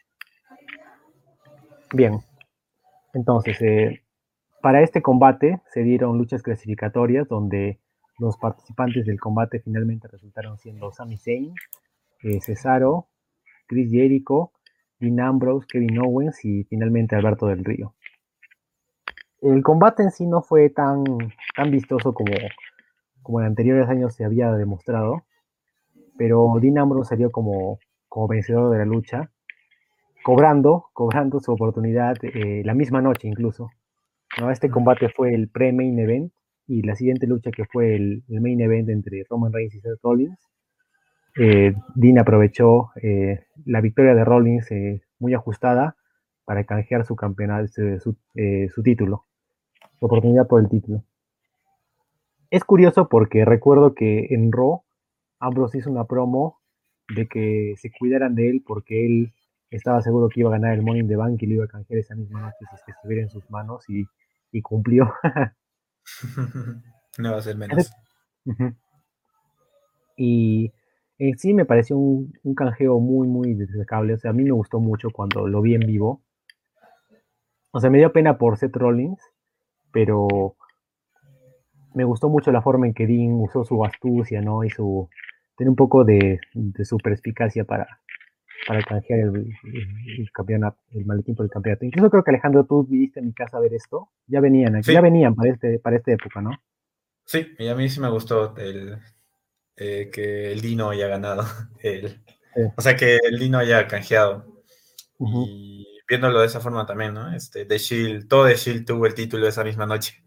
Bien, 1.93 2.19
entonces, 3.13 3.62
eh, 3.62 4.02
para 4.62 4.82
este 4.82 5.02
combate 5.02 5.62
se 5.71 5.82
dieron 5.82 6.17
luchas 6.17 6.43
clasificatorias 6.43 7.28
donde 7.28 7.80
los 8.19 8.38
participantes 8.38 9.06
del 9.06 9.19
combate 9.19 9.60
finalmente 9.60 10.08
resultaron 10.08 10.58
siendo 10.58 10.91
Sami 10.91 11.17
Zayn, 11.17 11.54
eh, 12.23 12.41
Cesaro, 12.41 13.08
Chris 13.67 13.91
Jericho, 13.91 14.52
Dean 14.99 15.19
Ambrose, 15.19 15.65
Kevin 15.67 15.99
Owens 15.99 16.43
y 16.43 16.65
finalmente 16.65 17.15
Alberto 17.15 17.47
del 17.47 17.63
Río. 17.63 17.95
El 19.41 19.63
combate 19.63 20.04
en 20.04 20.12
sí 20.12 20.28
no 20.28 20.41
fue 20.41 20.69
tan, 20.69 21.04
tan 21.56 21.71
vistoso 21.71 22.13
como 22.13 22.34
como 23.30 23.41
en 23.41 23.45
anteriores 23.45 23.88
años 23.88 24.15
se 24.15 24.25
había 24.25 24.52
demostrado, 24.54 25.23
pero 26.17 26.52
Dean 26.60 26.80
Ambrose 26.80 27.10
salió 27.10 27.32
como, 27.32 27.78
como 28.09 28.27
vencedor 28.27 28.71
de 28.71 28.79
la 28.79 28.85
lucha, 28.85 29.31
cobrando, 30.23 30.87
cobrando 30.93 31.39
su 31.39 31.51
oportunidad 31.51 32.17
eh, 32.23 32.63
la 32.65 32.73
misma 32.73 33.01
noche 33.01 33.27
incluso. 33.27 33.69
¿no? 34.39 34.51
Este 34.51 34.69
combate 34.69 35.09
fue 35.09 35.33
el 35.33 35.47
pre-main 35.47 35.97
event 35.99 36.33
y 36.67 36.81
la 36.81 36.95
siguiente 36.95 37.27
lucha 37.27 37.51
que 37.51 37.65
fue 37.65 37.95
el, 37.95 38.23
main 38.27 38.59
event 38.59 38.89
entre 38.89 39.25
Roman 39.29 39.53
Reigns 39.53 39.75
y 39.75 39.79
Seth 39.79 39.99
Rollins. 40.03 40.39
Eh, 41.37 41.73
Dean 41.95 42.19
aprovechó 42.19 42.91
eh, 43.01 43.45
la 43.65 43.81
victoria 43.81 44.13
de 44.13 44.25
Rollins 44.25 44.67
muy 45.19 45.33
ajustada 45.33 45.95
para 46.45 46.63
canjear 46.63 47.05
su 47.05 47.15
campeonato, 47.15 47.67
su, 47.67 48.15
su 48.73 48.83
título, 48.83 49.25
su 49.99 50.05
oportunidad 50.05 50.47
por 50.47 50.61
el 50.61 50.69
título. 50.69 51.03
Es 52.49 52.63
curioso 52.63 53.07
porque 53.09 53.45
recuerdo 53.45 53.93
que 53.93 54.27
en 54.31 54.51
Raw 54.51 54.81
Ambrose 55.39 55.77
hizo 55.77 55.91
una 55.91 56.05
promo 56.05 56.58
de 57.15 57.27
que 57.27 57.73
se 57.77 57.91
cuidaran 57.91 58.35
de 58.35 58.49
él 58.49 58.63
porque 58.65 59.05
él 59.05 59.33
estaba 59.69 60.01
seguro 60.01 60.29
que 60.29 60.41
iba 60.41 60.49
a 60.49 60.53
ganar 60.53 60.73
el 60.73 60.81
Money 60.81 61.01
in 61.01 61.07
the 61.07 61.15
Bank 61.15 61.41
y 61.41 61.47
lo 61.47 61.55
iba 61.55 61.65
a 61.65 61.67
canjear 61.67 61.99
esa 61.99 62.15
misma 62.15 62.41
noche 62.41 62.57
si 62.59 62.75
es 62.75 62.83
que 62.85 62.91
estuviera 62.91 63.21
en 63.23 63.29
sus 63.29 63.49
manos 63.49 63.85
y, 63.89 64.05
cumplió. 64.61 65.13
no 67.17 67.31
va 67.31 67.37
a 67.37 67.41
ser 67.41 67.55
menos. 67.55 67.91
Y 70.17 70.73
en 71.17 71.37
sí 71.37 71.53
me 71.53 71.65
pareció 71.65 71.97
un, 71.97 72.33
un, 72.43 72.55
canjeo 72.55 72.99
muy, 72.99 73.27
muy 73.27 73.53
destacable. 73.53 74.15
O 74.15 74.17
sea, 74.17 74.31
a 74.31 74.33
mí 74.33 74.43
me 74.43 74.51
gustó 74.51 74.79
mucho 74.79 75.09
cuando 75.11 75.47
lo 75.47 75.61
vi 75.61 75.75
en 75.75 75.81
vivo. 75.81 76.23
O 77.71 77.79
sea, 77.79 77.89
me 77.89 77.99
dio 77.99 78.11
pena 78.11 78.37
por 78.37 78.57
Seth 78.57 78.75
Rollins, 78.75 79.21
pero 79.91 80.57
me 81.93 82.03
gustó 82.03 82.29
mucho 82.29 82.51
la 82.51 82.61
forma 82.61 82.87
en 82.87 82.93
que 82.93 83.07
Dean 83.07 83.33
usó 83.33 83.63
su 83.63 83.83
astucia, 83.83 84.41
¿no? 84.41 84.63
Y 84.63 84.69
su. 84.69 85.09
Tiene 85.59 85.71
un 85.71 85.75
poco 85.75 86.05
de, 86.05 86.39
su 86.85 86.95
perspicacia 86.99 87.65
para, 87.65 87.85
para 88.65 88.81
canjear 88.81 89.19
el, 89.19 90.31
campeonato, 90.33 90.77
el 90.93 91.05
maletín 91.05 91.35
por 91.35 91.45
el 91.45 91.51
campeonato. 91.51 91.83
Incluso 91.83 92.09
creo 92.09 92.23
que 92.23 92.31
Alejandro, 92.31 92.63
tú 92.63 92.85
viniste 92.85 93.19
a 93.19 93.23
mi 93.23 93.33
casa 93.33 93.57
a 93.57 93.59
ver 93.59 93.73
esto. 93.73 94.09
Ya 94.25 94.39
venían, 94.39 94.81
ya 94.81 95.01
venían 95.01 95.35
para, 95.35 95.51
este, 95.51 95.77
para 95.79 95.97
esta 95.97 96.13
época, 96.13 96.41
¿no? 96.41 96.51
Sí, 97.25 97.45
y 97.59 97.67
a 97.67 97.75
mí 97.75 97.89
sí 97.89 97.99
me 97.99 98.09
gustó 98.09 98.55
el, 98.55 98.99
eh, 99.75 100.09
que 100.13 100.53
el 100.53 100.61
Dino 100.61 100.91
haya 100.91 101.07
ganado. 101.07 101.43
O 102.75 102.81
sea, 102.81 102.95
que 102.95 103.17
el 103.29 103.37
Dino 103.37 103.57
haya 103.57 103.85
canjeado. 103.85 104.63
Y 105.19 105.85
viéndolo 106.07 106.39
de 106.39 106.45
esa 106.45 106.61
forma 106.61 106.85
también, 106.85 107.13
¿no? 107.13 107.33
Este, 107.33 107.65
de 107.65 107.77
Shield, 107.77 108.29
todo 108.29 108.45
de 108.45 108.55
Shield 108.55 108.85
tuvo 108.85 109.05
el 109.05 109.13
título 109.13 109.45
esa 109.45 109.65
misma 109.65 109.85
noche. 109.85 110.23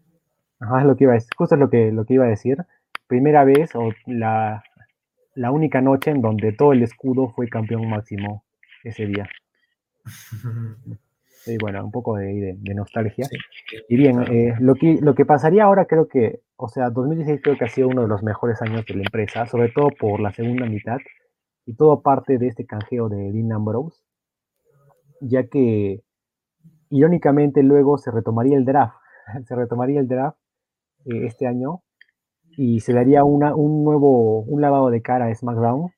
Ajá, 0.59 0.81
es 0.81 0.85
lo 0.85 0.95
que 0.95 1.05
iba 1.05 1.13
a 1.13 1.15
decir, 1.15 1.29
justo 1.35 1.55
es 1.55 1.59
lo 1.59 1.71
que, 1.71 1.91
lo 1.91 2.05
que 2.05 2.13
iba 2.13 2.25
a 2.25 2.29
decir. 2.29 2.57
Primera 3.07 3.43
vez 3.43 3.75
o 3.75 3.91
la, 4.05 4.63
única 5.51 5.81
noche 5.81 6.11
en 6.11 6.21
donde 6.21 6.53
todo 6.53 6.73
el 6.73 6.83
escudo 6.83 7.29
fue 7.29 7.47
campeón 7.47 7.89
máximo 7.89 8.43
ese 8.83 9.05
día. 9.05 9.27
Sí, 11.43 11.57
bueno, 11.59 11.83
un 11.83 11.91
poco 11.91 12.15
de, 12.15 12.57
nostalgia. 12.73 13.27
y 13.89 13.97
bien, 13.97 14.23
eh, 14.31 14.55
lo, 14.61 14.75
que, 14.75 14.99
lo 15.01 15.13
que 15.13 15.25
pasaría 15.25 15.65
ahora 15.65 15.83
creo 15.87 16.07
que, 16.07 16.39
o 16.55 16.69
sea, 16.69 16.89
2016 16.89 17.41
creo 17.43 17.57
que 17.57 17.65
ha 17.65 17.67
sido 17.67 17.89
uno 17.89 18.03
de 18.03 18.07
los 18.07 18.23
mejores 18.23 18.61
años 18.61 18.85
de 18.85 18.95
la 18.95 19.01
empresa, 19.01 19.45
sobre 19.45 19.67
todo 19.67 19.89
por 19.89 20.21
la 20.21 20.31
segunda 20.31 20.65
mitad 20.67 20.99
y 21.65 21.75
todo 21.75 22.01
parte 22.01 22.37
de 22.37 22.47
este 22.47 22.65
canjeo 22.65 23.09
de 23.09 23.33
Dean 23.33 23.51
Ambrose, 23.51 24.01
ya 25.19 25.45
que 25.47 26.01
irónicamente 26.89 27.61
luego 27.61 27.97
se 27.97 28.11
retomaría 28.11 28.55
el 28.55 28.63
draft, 28.63 28.95
se 29.45 29.53
retomaría 29.53 29.99
el 29.99 30.07
draft 30.07 30.37
eh, 31.07 31.25
este 31.25 31.45
año 31.45 31.83
y 32.57 32.79
se 32.81 32.93
daría 32.93 33.23
una, 33.23 33.55
un 33.55 33.83
nuevo, 33.83 34.41
un 34.41 34.61
lavado 34.61 34.89
de 34.89 35.01
cara 35.01 35.25
a 35.25 35.35
SmackDown 35.35 35.89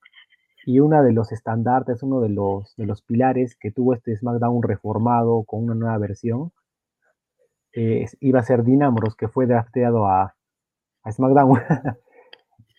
y 0.65 0.79
uno 0.79 1.03
de 1.03 1.13
los 1.13 1.31
estandartes, 1.31 2.03
uno 2.03 2.21
de 2.21 2.29
los, 2.29 2.75
de 2.75 2.85
los 2.85 3.01
pilares 3.01 3.55
que 3.55 3.71
tuvo 3.71 3.93
este 3.93 4.15
SmackDown 4.15 4.63
reformado 4.63 5.43
con 5.43 5.63
una 5.63 5.75
nueva 5.75 5.97
versión, 5.97 6.51
iba 7.73 8.39
a 8.39 8.43
ser 8.43 8.63
Dean 8.63 8.95
que 9.17 9.27
fue 9.27 9.47
drafteado 9.47 10.07
a, 10.07 10.35
a 11.03 11.11
SmackDown. 11.11 11.59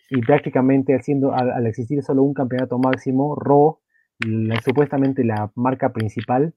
y 0.09 0.21
prácticamente 0.21 0.95
haciendo, 0.95 1.33
al, 1.33 1.65
existir 1.67 2.03
solo 2.03 2.23
un 2.23 2.33
campeonato 2.33 2.77
máximo, 2.79 3.35
Raw, 3.35 3.79
supuestamente 4.63 5.23
la 5.23 5.51
marca 5.55 5.93
principal, 5.93 6.55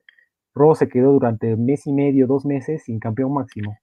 Raw 0.54 0.74
se 0.74 0.88
quedó 0.88 1.12
durante 1.12 1.54
un 1.54 1.64
mes 1.64 1.86
y 1.86 1.92
medio, 1.92 2.26
dos 2.26 2.44
meses 2.44 2.84
sin 2.84 2.98
campeón 2.98 3.34
máximo 3.34 3.76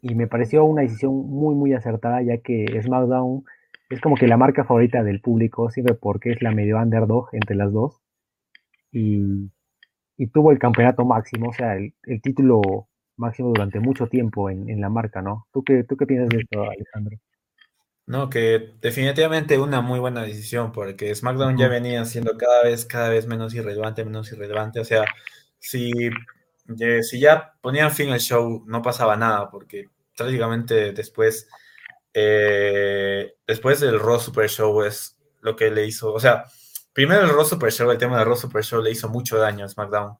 y 0.00 0.14
me 0.14 0.26
pareció 0.26 0.64
una 0.64 0.82
decisión 0.82 1.14
muy, 1.14 1.54
muy 1.54 1.72
acertada, 1.74 2.22
ya 2.22 2.38
que 2.38 2.66
SmackDown 2.82 3.44
es 3.90 4.00
como 4.00 4.16
que 4.16 4.28
la 4.28 4.36
marca 4.36 4.64
favorita 4.64 5.02
del 5.02 5.20
público, 5.20 5.70
siempre 5.70 5.94
porque 5.94 6.32
es 6.32 6.42
la 6.42 6.52
medio 6.52 6.78
underdog 6.78 7.28
entre 7.32 7.56
las 7.56 7.72
dos. 7.72 8.00
Y, 8.92 9.50
tuvo 10.32 10.50
el 10.52 10.58
campeonato 10.58 11.04
máximo, 11.04 11.50
o 11.50 11.52
sea, 11.52 11.76
el, 11.76 11.94
título 12.22 12.88
máximo 13.16 13.48
durante 13.50 13.80
mucho 13.80 14.08
tiempo 14.08 14.50
en, 14.50 14.80
la 14.80 14.88
marca, 14.88 15.22
¿no? 15.22 15.46
¿Tú 15.52 15.62
qué, 15.62 15.84
¿Tú 15.84 15.96
qué 15.96 16.06
piensas 16.06 16.28
de 16.28 16.38
esto, 16.38 16.62
Alejandro? 16.62 17.18
No, 18.06 18.30
que 18.30 18.74
definitivamente 18.80 19.58
una 19.58 19.80
muy 19.80 20.00
buena 20.00 20.22
decisión, 20.22 20.72
porque 20.72 21.14
SmackDown 21.14 21.56
ya 21.58 21.68
venía 21.68 22.04
siendo 22.04 22.36
cada 22.36 22.64
vez, 22.64 22.84
cada 22.86 23.10
vez 23.10 23.26
menos 23.26 23.54
irrelevante, 23.54 24.04
menos 24.04 24.32
irrelevante. 24.32 24.80
O 24.80 24.84
sea, 24.84 25.04
si 25.58 25.92
si 27.02 27.20
ya 27.20 27.54
ponían 27.60 27.90
fin 27.90 28.10
al 28.10 28.20
show, 28.20 28.62
no 28.66 28.82
pasaba 28.82 29.16
nada, 29.16 29.50
porque 29.50 29.88
trágicamente 30.14 30.92
después, 30.92 31.48
eh, 32.12 33.34
después 33.46 33.80
del 33.80 34.00
Raw 34.00 34.18
Super 34.18 34.48
Show 34.48 34.82
es 34.82 35.18
lo 35.40 35.56
que 35.56 35.70
le 35.70 35.86
hizo, 35.86 36.12
o 36.12 36.20
sea, 36.20 36.44
primero 36.92 37.22
el 37.22 37.30
Raw 37.30 37.44
Super 37.44 37.72
Show, 37.72 37.90
el 37.90 37.98
tema 37.98 38.18
del 38.18 38.26
Raw 38.26 38.36
Super 38.36 38.64
Show 38.64 38.82
le 38.82 38.90
hizo 38.90 39.08
mucho 39.08 39.38
daño 39.38 39.64
a 39.64 39.68
SmackDown. 39.68 40.16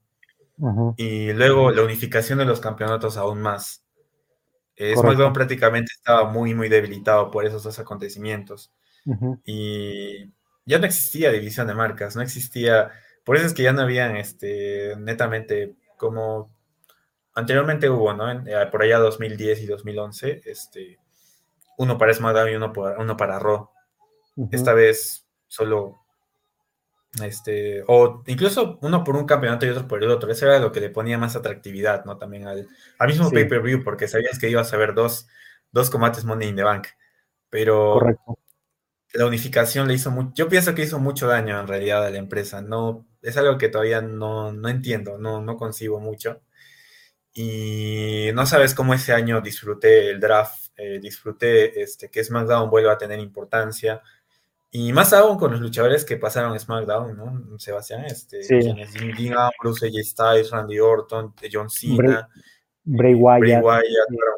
Y 0.97 1.33
luego 1.33 1.71
la 1.71 1.83
unificación 1.83 2.39
de 2.39 2.45
los 2.45 2.61
campeonatos 2.61 3.17
aún 3.17 3.41
más. 3.41 3.85
Eh, 4.75 4.95
SmackDown 4.97 5.33
prácticamente 5.33 5.93
estaba 5.95 6.31
muy, 6.31 6.55
muy 6.55 6.69
debilitado 6.69 7.31
por 7.31 7.47
esos 7.47 7.63
dos 7.63 7.79
acontecimientos. 7.79 8.73
Y 9.45 10.33
ya 10.67 10.79
no 10.79 10.87
existía 10.87 11.33
división 11.33 11.67
de 11.67 11.75
marcas, 11.75 12.15
no 12.15 12.23
existía. 12.23 12.91
Por 13.25 13.37
eso 13.37 13.47
es 13.47 13.55
que 13.55 13.63
ya 13.63 13.73
no 13.73 13.83
habían, 13.83 14.17
este, 14.17 14.95
netamente, 14.99 15.77
como 15.99 16.51
anteriormente 17.35 17.91
hubo, 17.91 18.15
¿no? 18.15 18.31
Eh, 18.31 18.67
por 18.71 18.83
allá 18.83 18.99
2010 18.99 19.63
y 19.63 19.67
2011, 19.67 20.41
este, 20.47 20.99
uno 21.77 21.99
para 21.99 22.15
SmackDown 22.15 22.51
y 22.51 22.55
uno, 22.55 22.73
uno 22.99 23.17
para 23.17 23.39
Raw. 23.39 23.69
Esta 24.51 24.73
vez 24.73 25.27
solo 25.49 25.99
este, 27.23 27.83
o 27.87 28.23
incluso 28.27 28.79
uno 28.83 29.03
por 29.03 29.17
un 29.17 29.25
campeonato 29.25 29.67
y 29.67 29.71
otro 29.71 29.89
por 29.89 30.03
el 30.03 30.11
otro. 30.11 30.31
Eso 30.31 30.47
era 30.47 30.59
lo 30.59 30.73
que 30.73 30.81
le 30.81 30.91
ponía 30.91 31.19
más 31.19 31.37
atractividad, 31.37 32.05
¿no? 32.05 32.19
También 32.19 32.47
al, 32.47 32.69
mismo 33.07 33.31
pay-per-view, 33.31 33.83
porque 33.83 34.09
sabías 34.09 34.39
que 34.39 34.51
ibas 34.51 34.73
a 34.73 34.77
ver 34.77 34.95
dos, 34.95 35.29
dos 35.73 35.91
combates 35.91 36.25
Money 36.25 36.49
in 36.49 36.57
the 36.57 36.63
Bank. 36.63 36.89
Pero 37.51 38.01
la 39.15 39.27
unificación 39.27 39.89
le 39.89 39.95
hizo 39.95 40.11
mucho, 40.11 40.33
yo 40.35 40.49
pienso 40.49 40.75
que 40.75 40.83
hizo 40.83 40.99
mucho 40.99 41.27
daño 41.27 41.59
en 41.59 41.67
realidad 41.67 42.05
a 42.05 42.11
la 42.11 42.19
empresa. 42.19 42.61
No, 42.61 43.07
es 43.29 43.37
algo 43.37 43.59
que 43.59 43.69
todavía 43.69 44.01
no, 44.01 44.51
entiendo, 44.69 45.19
no, 45.19 45.41
no 45.41 45.57
concibo 45.57 46.01
mucho. 46.01 46.41
Y 47.33 48.31
no 48.35 48.47
sabes 48.47 48.75
cómo 48.75 48.95
ese 48.95 49.13
año 49.13 49.41
disfruté 49.41 50.11
el 50.11 50.21
draft, 50.21 50.73
eh, 50.77 50.99
disfruté 51.01 51.81
este, 51.81 52.11
que 52.11 52.25
SmackDown 52.25 52.71
vuelva 52.71 52.93
a 52.95 52.99
tener 52.99 53.21
importancia 53.21 54.03
y 54.71 54.93
más 54.93 55.13
aún 55.15 55.39
con 55.39 55.53
los 55.53 55.61
luchadores 55.61 56.05
que 56.05 56.19
pasaron 56.19 56.59
SmackDown, 56.59 57.17
¿no? 57.17 57.59
Sebastián, 57.59 58.05
este, 58.05 58.43
sí. 58.43 58.59
quienes 58.59 58.93
Dean 58.93 59.35
Ambrose, 59.39 59.87
AJ 59.87 60.05
Styles, 60.05 60.51
Randy 60.51 60.79
Orton, 60.79 61.33
John 61.51 61.71
Cena, 61.71 62.29
Bray, 62.85 63.15
Wyatt, 63.15 63.41
Bray 63.41 63.63
Wyatt 63.63 63.85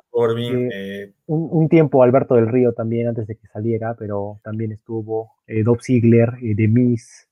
Corbin. 0.09 0.71
Eh, 0.73 1.13
un, 1.27 1.69
tiempo 1.69 2.03
Alberto 2.03 2.37
del 2.37 2.47
Río 2.47 2.73
también 2.73 3.09
antes 3.09 3.27
de 3.27 3.37
que 3.37 3.47
saliera, 3.49 3.97
pero 3.99 4.41
también 4.45 4.71
estuvo 4.71 5.33
eh, 5.49 5.65
Dob 5.65 5.81
Ziegler, 5.83 6.35
eh, 6.43 6.55
The 6.57 6.69
Miz. 6.69 7.29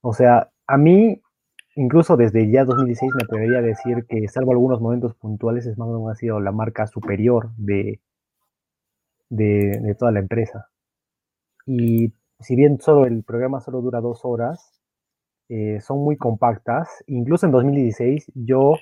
O 0.00 0.14
sea, 0.14 0.48
a 0.68 0.76
mí, 0.76 1.20
incluso 1.74 2.16
desde 2.16 2.50
ya 2.50 2.64
2016 2.64 3.12
me 3.14 3.24
atrevería 3.24 3.58
a 3.58 3.62
decir 3.62 4.06
que, 4.06 4.28
salvo 4.28 4.52
algunos 4.52 4.80
momentos 4.80 5.14
puntuales, 5.14 5.64
SmackDown 5.64 6.10
ha 6.10 6.14
sido 6.14 6.40
la 6.40 6.52
marca 6.52 6.86
superior 6.86 7.50
de, 7.56 8.00
de, 9.30 9.96
toda 9.98 10.12
la 10.12 10.20
empresa. 10.20 10.68
Y 11.66 12.12
si 12.40 12.54
bien 12.54 12.80
solo 12.80 13.06
el 13.06 13.24
programa 13.24 13.60
solo 13.60 13.80
dura 13.80 14.00
dos 14.00 14.20
horas, 14.24 14.80
eh, 15.48 15.80
son 15.80 15.98
muy 16.04 16.16
compactas. 16.16 17.02
Incluso 17.06 17.46
en 17.46 17.52
2016 17.52 18.30
yo 18.34 18.74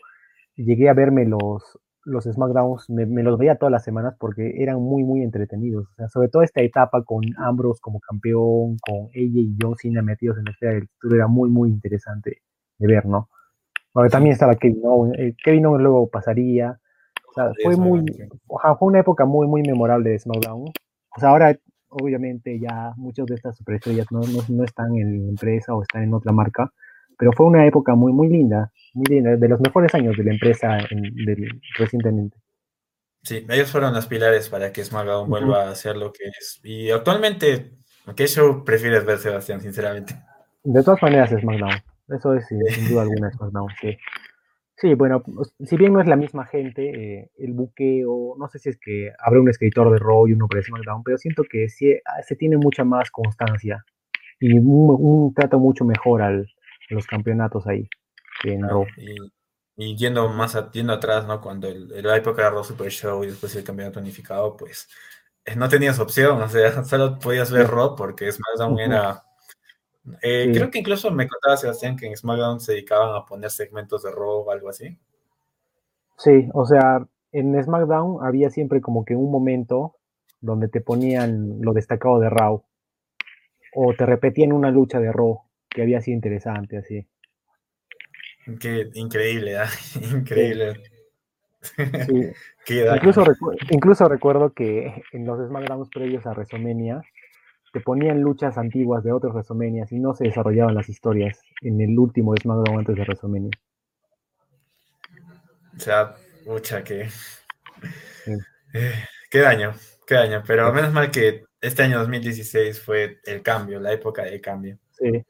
llegué 0.57 0.89
a 0.89 0.95
verme 0.95 1.25
los, 1.25 1.79
los 2.07 2.25
SmackDowns, 2.25 2.89
me, 2.89 3.23
los 3.23 3.37
veía 3.37 3.57
todas 3.57 3.73
las 3.73 3.85
semanas 3.85 4.15
porque 4.19 4.63
eran 4.63 4.81
muy, 4.81 5.03
muy 5.05 5.23
entretenidos. 5.23 5.89
O 5.91 5.95
sea, 5.97 6.09
sobre 6.09 6.29
todo 6.29 6.43
esta 6.43 6.63
etapa 6.63 7.03
con 7.03 7.23
Ambrose 7.37 7.81
como 7.81 8.01
campeón, 8.01 8.79
con 8.79 9.09
ella 9.13 9.41
y 9.41 9.57
John 9.61 9.75
Cena 9.77 10.03
metidos 10.03 10.39
en 10.39 10.45
la 10.45 10.53
esfera 10.53 10.73
del 10.75 10.89
título, 10.89 11.17
era 11.17 11.27
muy, 11.27 11.51
muy 11.51 11.69
interesante 11.69 12.43
de 12.79 12.87
ver, 12.87 13.07
¿no? 13.07 13.29
Porque 13.93 14.11
también 14.11 14.35
estaba 14.35 14.55
Kevin 14.55 14.83
Owens, 14.85 15.19
eh, 15.19 15.35
Kevin 15.43 15.67
Owens 15.67 15.83
luego 15.83 16.09
pasaría. 16.09 16.79
O 17.29 17.33
sea, 17.33 17.51
fue 17.63 17.77
muy, 17.77 18.05
fue 18.47 18.89
una 18.89 19.01
época 19.01 19.25
muy, 19.25 19.47
muy 19.49 19.63
memorable 19.63 20.11
de 20.11 20.19
SmackDown. 20.19 20.69
O 21.17 21.21
sea, 21.21 21.31
ahora 21.31 21.59
obviamente 21.89 22.59
ya 22.59 22.93
muchas 22.97 23.27
de 23.27 23.35
estas 23.35 23.57
superestrellas 23.57 24.07
no, 24.11 24.21
no, 24.49 24.65
están 24.65 24.97
en 24.97 25.25
la 25.25 25.31
empresa 25.31 25.75
o 25.75 25.83
están 25.83 26.03
en 26.03 26.15
otra 26.15 26.33
marca, 26.33 26.73
pero 27.19 27.33
fue 27.33 27.47
una 27.47 27.67
época 27.67 27.95
muy, 27.95 28.13
muy 28.13 28.29
linda, 28.29 28.73
muy 28.95 29.07
linda, 29.07 29.37
de 29.37 29.49
los 29.49 29.61
mejores 29.61 29.95
años 29.95 30.17
de 30.17 30.25
la 30.25 30.33
empresa 30.33 30.79
recientemente. 31.79 32.37
Sí, 33.23 33.45
ellos 33.49 33.71
fueron 33.71 33.93
los 33.93 34.07
pilares 34.07 34.49
para 34.49 34.73
que 34.73 34.85
SmackDown 34.85 35.29
vuelva 35.29 35.69
a 35.69 35.75
ser 35.75 35.97
lo 35.97 36.13
que 36.13 36.25
es. 36.25 36.61
Y 36.63 36.91
actualmente, 36.91 37.73
¿qué 38.15 38.27
show 38.29 38.65
prefieres 38.65 39.05
ver, 39.05 39.19
Sebastián, 39.19 39.61
sinceramente? 39.61 40.15
De 40.63 40.83
todas 40.83 41.03
maneras, 41.03 41.31
SmackDown. 41.31 41.75
Eso 42.09 42.35
es 42.35 42.47
sin, 42.47 42.61
duda 42.89 43.03
alguna 43.03 43.33
SmackDown, 43.33 43.69
sí. 43.81 43.97
Sí, 44.77 44.95
bueno, 44.95 45.23
pues, 45.23 45.55
si 45.65 45.77
bien 45.77 45.95
no 45.95 46.01
es 46.01 46.07
la 46.07 46.17
misma 46.17 46.45
gente, 46.47 46.91
eh, 46.91 47.31
el 47.39 47.55
buqueo, 47.55 48.37
no 48.39 48.47
sé 48.49 48.59
si 48.59 48.69
es 48.69 48.79
que 48.79 49.11
habrá 49.19 49.41
un 49.41 49.49
escritor 49.49 49.91
de 49.91 49.99
Raw 49.99 50.29
y 50.29 50.35
uno 50.35 50.47
para 50.47 50.63
SmackDown, 50.63 51.03
pero 51.03 51.17
siento 51.17 51.43
que 51.51 51.69
sí, 51.69 51.95
ah, 52.05 52.23
se 52.23 52.37
tiene 52.37 52.59
mucha 52.59 52.85
más 52.85 53.11
constancia 53.11 53.85
y 54.39 54.53
un, 54.53 55.33
trato 55.35 55.59
mucho 55.59 55.85
mejor 55.85 56.23
al, 56.23 56.47
los 56.89 57.07
campeonatos 57.07 57.67
ahí 57.67 57.89
en 58.45 58.69
Raw. 58.69 58.85
Y, 59.77 59.97
yendo 59.97 60.29
más 60.29 60.57
yendo 60.73 60.95
atrás, 60.95 61.27
¿no? 61.27 61.41
Cuando 61.41 61.69
el, 61.69 62.03
la 62.03 62.17
época 62.17 62.45
de 62.45 62.51
Raw 62.51 62.65
Super 62.65 62.91
Show 62.91 63.25
y 63.25 63.29
después 63.29 63.55
el 63.57 63.65
campeonato 63.65 64.01
unificado, 64.01 64.57
pues 64.57 64.89
eh, 65.45 65.55
no 65.55 65.69
tenías 65.69 65.99
opción, 65.99 66.41
o 66.41 66.49
sea, 66.49 66.85
solo 66.85 67.19
podías 67.19 67.51
ver 67.51 67.69
Raw 67.69 67.95
porque 67.95 68.33
SmackDown 68.33 68.79
era 68.81 69.27
eh, 70.23 70.53
creo 70.55 70.71
que 70.71 70.79
incluso 70.79 71.11
me 71.11 71.27
contaba 71.27 71.57
Sebastián 71.57 71.97
que 71.97 72.07
en 72.07 72.17
SmackDown 72.17 72.61
se 72.61 72.73
dedicaban 72.73 73.15
a 73.15 73.27
poner 73.27 73.51
segmentos 73.51 74.03
de 74.03 74.13
Raw 74.13 74.45
o 74.47 74.51
algo 74.51 74.69
así. 74.69 74.97
Sí, 76.17 76.49
o 76.55 76.65
sea, 76.65 77.07
en 77.33 77.63
SmackDown 77.63 78.25
había 78.25 78.51
siempre 78.51 78.81
como 78.81 79.05
que 79.05 79.17
un 79.17 79.31
momento 79.31 79.97
donde 80.41 80.69
te 80.69 80.81
ponían 80.81 81.61
lo 81.61 81.73
destacado 81.73 82.21
de 82.21 82.31
Raw 82.31 82.63
o 83.75 83.95
te 83.95 84.07
repetían 84.07 84.53
una 84.53 84.71
lucha 84.71 85.01
de 85.01 85.13
Raw 85.13 85.43
que 85.77 85.83
había 85.83 86.01
sido 86.01 86.15
interesante 86.15 86.79
así. 86.79 87.07
Qué 88.59 88.89
increíble, 88.95 89.57
¿eh? 89.57 89.67
increíble. 90.11 90.83
incluso, 92.67 93.25
incluso 93.69 94.09
recuerdo 94.09 94.55
que 94.55 95.03
en 95.13 95.27
los 95.27 95.47
SmackDowns 95.47 95.91
previos 95.91 96.25
a 96.27 96.31
WrestleMania 96.31 97.03
se 97.75 97.81
ponían 97.81 98.23
luchas 98.23 98.57
antiguas 98.57 99.05
de 99.05 99.13
otros 99.13 99.35
WrestleMania 99.35 99.85
y 99.91 99.99
no 99.99 100.15
se 100.15 100.25
desarrollaban 100.25 100.75
las 100.75 100.89
historias 100.89 101.43
en 101.61 101.79
el 101.83 101.99
último 101.99 102.35
SmackDown 102.35 102.79
antes 102.79 102.97
de 102.97 103.03
WrestleMania. 103.03 103.51
O 105.77 105.79
sea, 105.79 106.15
mucha 106.47 106.83
que. 106.83 107.03
Eh, 107.03 107.09
qué 109.31 109.41
daño, 109.41 109.75
qué 110.07 110.15
daño. 110.15 110.43
Pero 110.47 110.73
menos 110.73 110.95
mal 110.95 111.11
que 111.11 111.45
este 111.61 111.83
año 111.83 111.99
2016 111.99 112.81
fue 112.81 113.19
el 113.25 113.43
cambio, 113.43 113.79
la 113.79 113.93
época 113.93 114.25
del 114.25 114.41
cambio. 114.41 114.79
Sí. 114.93 115.23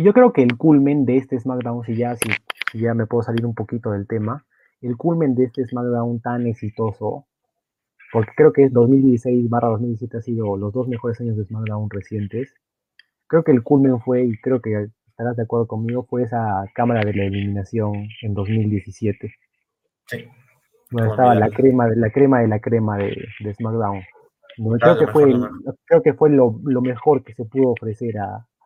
Yo 0.00 0.12
creo 0.12 0.32
que 0.32 0.42
el 0.42 0.56
culmen 0.56 1.04
de 1.04 1.16
este 1.16 1.38
SmackDown, 1.40 1.84
si 1.84 1.96
ya, 1.96 2.16
si 2.16 2.78
ya 2.78 2.94
me 2.94 3.06
puedo 3.06 3.22
salir 3.22 3.44
un 3.44 3.54
poquito 3.54 3.90
del 3.90 4.06
tema, 4.06 4.44
el 4.80 4.96
culmen 4.96 5.34
de 5.34 5.44
este 5.44 5.66
SmackDown 5.66 6.20
tan 6.20 6.46
exitoso 6.46 7.26
porque 8.12 8.32
creo 8.34 8.52
que 8.52 8.68
2016 8.68 9.48
barra 9.50 9.68
2017 9.68 10.16
ha 10.16 10.20
sido 10.20 10.56
los 10.56 10.72
dos 10.72 10.88
mejores 10.88 11.20
años 11.20 11.36
de 11.36 11.44
SmackDown 11.44 11.90
recientes. 11.90 12.54
Creo 13.26 13.44
que 13.44 13.52
el 13.52 13.62
culmen 13.62 14.00
fue, 14.00 14.24
y 14.24 14.36
creo 14.38 14.60
que 14.60 14.88
estarás 15.08 15.36
de 15.36 15.42
acuerdo 15.42 15.66
conmigo, 15.66 16.06
fue 16.08 16.22
esa 16.22 16.64
cámara 16.74 17.04
de 17.04 17.12
la 17.12 17.24
eliminación 17.24 18.08
en 18.22 18.34
2017. 18.34 19.34
Sí. 20.06 20.24
Donde 20.90 21.10
estaba 21.10 21.34
la 21.34 21.50
crema, 21.50 21.88
la 21.88 22.10
crema 22.10 22.40
de 22.40 22.48
la 22.48 22.60
crema 22.60 22.96
de, 22.96 23.28
SmackDown. 23.54 24.00
creo, 24.80 24.98
que 24.98 25.06
fue, 25.08 25.34
creo 25.84 26.02
que 26.02 26.14
fue 26.14 26.30
lo, 26.30 26.52
mejor 26.80 27.22
que 27.22 27.34
se 27.34 27.44
pudo 27.44 27.72
ofrecer 27.72 28.14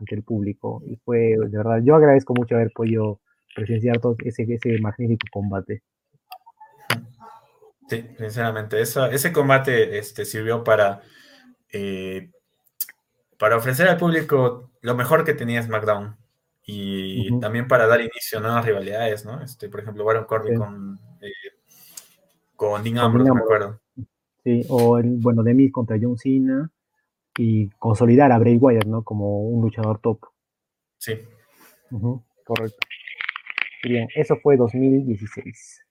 ante 0.03 0.14
el 0.14 0.22
público. 0.22 0.82
Y 0.86 0.96
fue, 0.96 1.36
de 1.38 1.57
verdad, 1.57 1.80
yo 1.82 1.94
agradezco 1.94 2.34
mucho 2.34 2.57
haber 2.57 2.72
podido 2.72 3.20
presenciar 3.55 4.00
todo 4.00 4.16
ese, 4.24 4.42
ese 4.42 4.78
magnífico 4.80 5.26
combate. 5.32 5.82
Sí, 7.88 8.05
sinceramente, 8.18 8.80
ese 8.80 9.32
combate 9.32 9.98
este, 9.98 10.24
sirvió 10.24 10.64
para, 10.64 11.03
eh, 11.72 12.30
para 13.38 13.57
ofrecer 13.57 13.88
al 13.88 13.98
público 13.98 14.70
lo 14.80 14.94
mejor 14.94 15.24
que 15.24 15.34
tenía 15.34 15.62
SmackDown 15.62 16.16
y 16.64 17.38
también 17.40 17.66
para 17.66 17.86
dar 17.86 18.00
inicio 18.00 18.38
a 18.38 18.40
nuevas 18.40 18.64
rivalidades, 18.64 19.24
¿no? 19.26 19.42
Este, 19.42 19.68
por 19.68 19.80
ejemplo, 19.80 20.05
Baron 20.05 20.24
Corbin 20.24 20.57
con, 20.59 21.00
eh, 21.20 21.32
con 22.55 22.82
Dean 22.82 22.98
Ambrose, 22.98 23.32
me 23.32 23.40
acuerdo. 23.40 23.80
Sí, 24.44 24.64
o 24.68 24.96
el, 24.98 25.18
bueno, 25.18 25.42
Demis 25.42 25.72
contra 25.72 25.98
John 26.00 26.16
Cena 26.16 26.70
y 27.39 27.70
consolidar 27.70 28.33
a 28.33 28.39
Bray 28.39 28.57
Wyatt, 28.57 28.87
¿no? 28.87 29.03
Como 29.03 29.43
un 29.43 29.62
luchador 29.62 30.01
top. 30.01 30.20
Sí. 30.99 31.18
correcto. 32.45 32.78
Bien, 33.83 34.09
eso 34.14 34.37
fue 34.43 34.57
2016. 34.57 35.85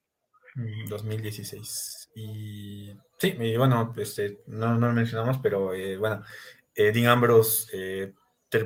2016. 0.89 2.09
Y 2.15 2.93
sí, 3.17 3.35
y 3.39 3.57
bueno, 3.57 3.93
este, 3.97 4.39
no, 4.47 4.77
no 4.77 4.87
lo 4.87 4.93
mencionamos, 4.93 5.39
pero 5.39 5.73
eh, 5.73 5.97
bueno, 5.97 6.23
eh, 6.75 6.91
Dean 6.91 7.07
Ambrose 7.07 7.69
eh, 7.73 8.13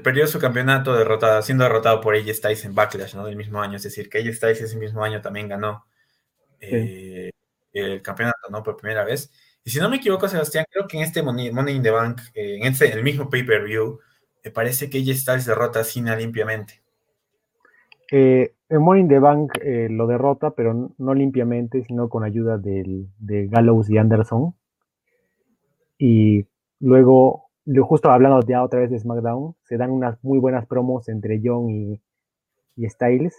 perdió 0.04 0.28
su 0.28 0.40
campeonato 0.40 0.96
derrotado, 0.96 1.42
siendo 1.42 1.64
derrotado 1.64 2.02
por 2.02 2.16
AJ 2.16 2.34
Styles 2.34 2.66
en 2.66 2.76
Backlash, 2.76 3.16
¿no? 3.16 3.26
Del 3.26 3.36
mismo 3.36 3.62
año, 3.62 3.78
es 3.78 3.84
decir, 3.84 4.10
que 4.10 4.20
AJ 4.20 4.34
Styles 4.34 4.62
ese 4.62 4.78
mismo 4.78 5.04
año 5.04 5.22
también 5.22 5.48
ganó 5.48 5.86
el 6.60 7.32
campeonato, 8.02 8.50
¿no? 8.50 8.64
Por 8.64 8.78
primera 8.78 9.04
vez. 9.04 9.32
Y 9.66 9.72
si 9.72 9.80
no 9.80 9.90
me 9.90 9.98
equivoco, 9.98 10.28
Sebastián, 10.28 10.66
creo 10.70 10.88
que 10.88 10.98
en 10.98 11.04
este 11.04 11.24
Money, 11.24 11.50
in 11.76 11.82
the 11.82 11.90
Bank, 11.90 12.22
en 12.36 12.72
este, 12.72 12.94
el 12.94 13.04
mismo 13.04 13.32
pay-per-view, 13.32 14.00
me 14.44 14.52
parece 14.52 14.92
que 14.92 15.00
ella 15.00 15.16
Styles 15.16 15.48
derrota 15.48 15.80
a 15.80 15.84
Cena 15.84 16.16
limpiamente. 16.16 16.84
Eh, 18.12 18.54
el 18.70 18.80
Morning 18.80 19.08
the 19.08 19.18
Bank 19.18 19.58
eh, 19.64 19.88
lo 19.90 20.06
derrota, 20.06 20.52
pero 20.52 20.92
no 20.96 21.14
limpiamente, 21.16 21.84
sino 21.84 22.10
con 22.10 22.24
ayuda 22.24 22.60
de 22.60 23.48
Gallows 23.48 23.90
y 23.90 23.98
Anderson. 23.98 24.54
Y 25.98 26.46
luego, 26.80 27.50
justo 27.82 28.12
hablando 28.12 28.42
ya 28.46 28.64
otra 28.64 28.82
vez 28.82 28.92
de 28.92 29.00
SmackDown, 29.00 29.56
se 29.64 29.78
dan 29.78 29.90
unas 29.90 30.24
muy 30.24 30.38
buenas 30.38 30.68
promos 30.68 31.10
entre 31.10 31.42
John 31.44 31.72
y, 31.72 32.02
y 32.76 32.88
Styles. 32.88 33.36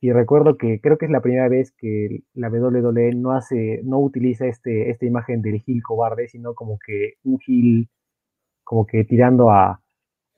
Y 0.00 0.12
recuerdo 0.12 0.56
que 0.56 0.80
creo 0.80 0.96
que 0.96 1.04
es 1.06 1.10
la 1.10 1.20
primera 1.20 1.48
vez 1.48 1.72
que 1.72 2.22
la 2.34 2.48
WWE 2.48 3.14
no 3.14 3.32
hace, 3.32 3.82
no 3.84 3.98
utiliza 3.98 4.46
este, 4.46 4.90
esta 4.90 5.04
imagen 5.04 5.42
del 5.42 5.62
heel 5.66 5.82
cobarde, 5.82 6.28
sino 6.28 6.54
como 6.54 6.78
que 6.78 7.14
un 7.24 7.38
heel, 7.46 7.88
como 8.64 8.86
que 8.86 9.04
tirando 9.04 9.50
a, 9.50 9.82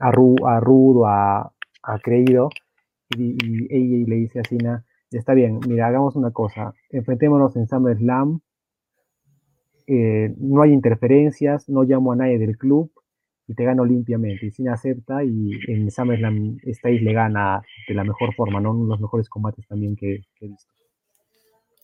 a, 0.01 0.09
a 0.09 0.61
rudo, 0.61 1.07
a, 1.07 1.53
a 1.83 1.99
creído. 2.01 2.51
Y, 3.17 3.37
ella 3.71 4.09
le 4.09 4.17
dice 4.17 4.41
a 4.41 4.45
Cena, 4.45 4.85
está 5.11 5.35
bien, 5.35 5.61
mira, 5.69 5.87
hagamos 5.87 6.17
una 6.17 6.33
cosa, 6.33 6.75
enfrentémonos 6.91 7.57
en 7.57 7.67
SummerSlam, 7.69 8.41
eh, 9.87 10.35
no 10.39 10.63
hay 10.63 10.73
interferencias, 10.73 11.69
no 11.69 11.83
llamo 11.83 12.13
a 12.13 12.17
nadie 12.17 12.39
del 12.39 12.57
club, 12.57 12.91
y 13.47 13.55
te 13.55 13.65
gano 13.65 13.85
limpiamente. 13.85 14.47
Y 14.47 14.51
Cena 14.51 14.75
acepta 14.75 15.23
y 15.25 15.53
en 15.69 15.91
SummerSlam 15.91 16.59
Styles 16.73 17.03
le 17.03 17.13
gana 17.13 17.63
de 17.89 17.95
la 17.95 18.05
mejor 18.05 18.35
forma, 18.35 18.61
¿no? 18.61 18.71
Uno 18.71 18.85
de 18.85 18.91
los 18.91 19.01
mejores 19.01 19.29
combates 19.29 19.67
también 19.67 19.97
que, 19.97 20.23
he 20.41 20.49
visto. 20.49 20.73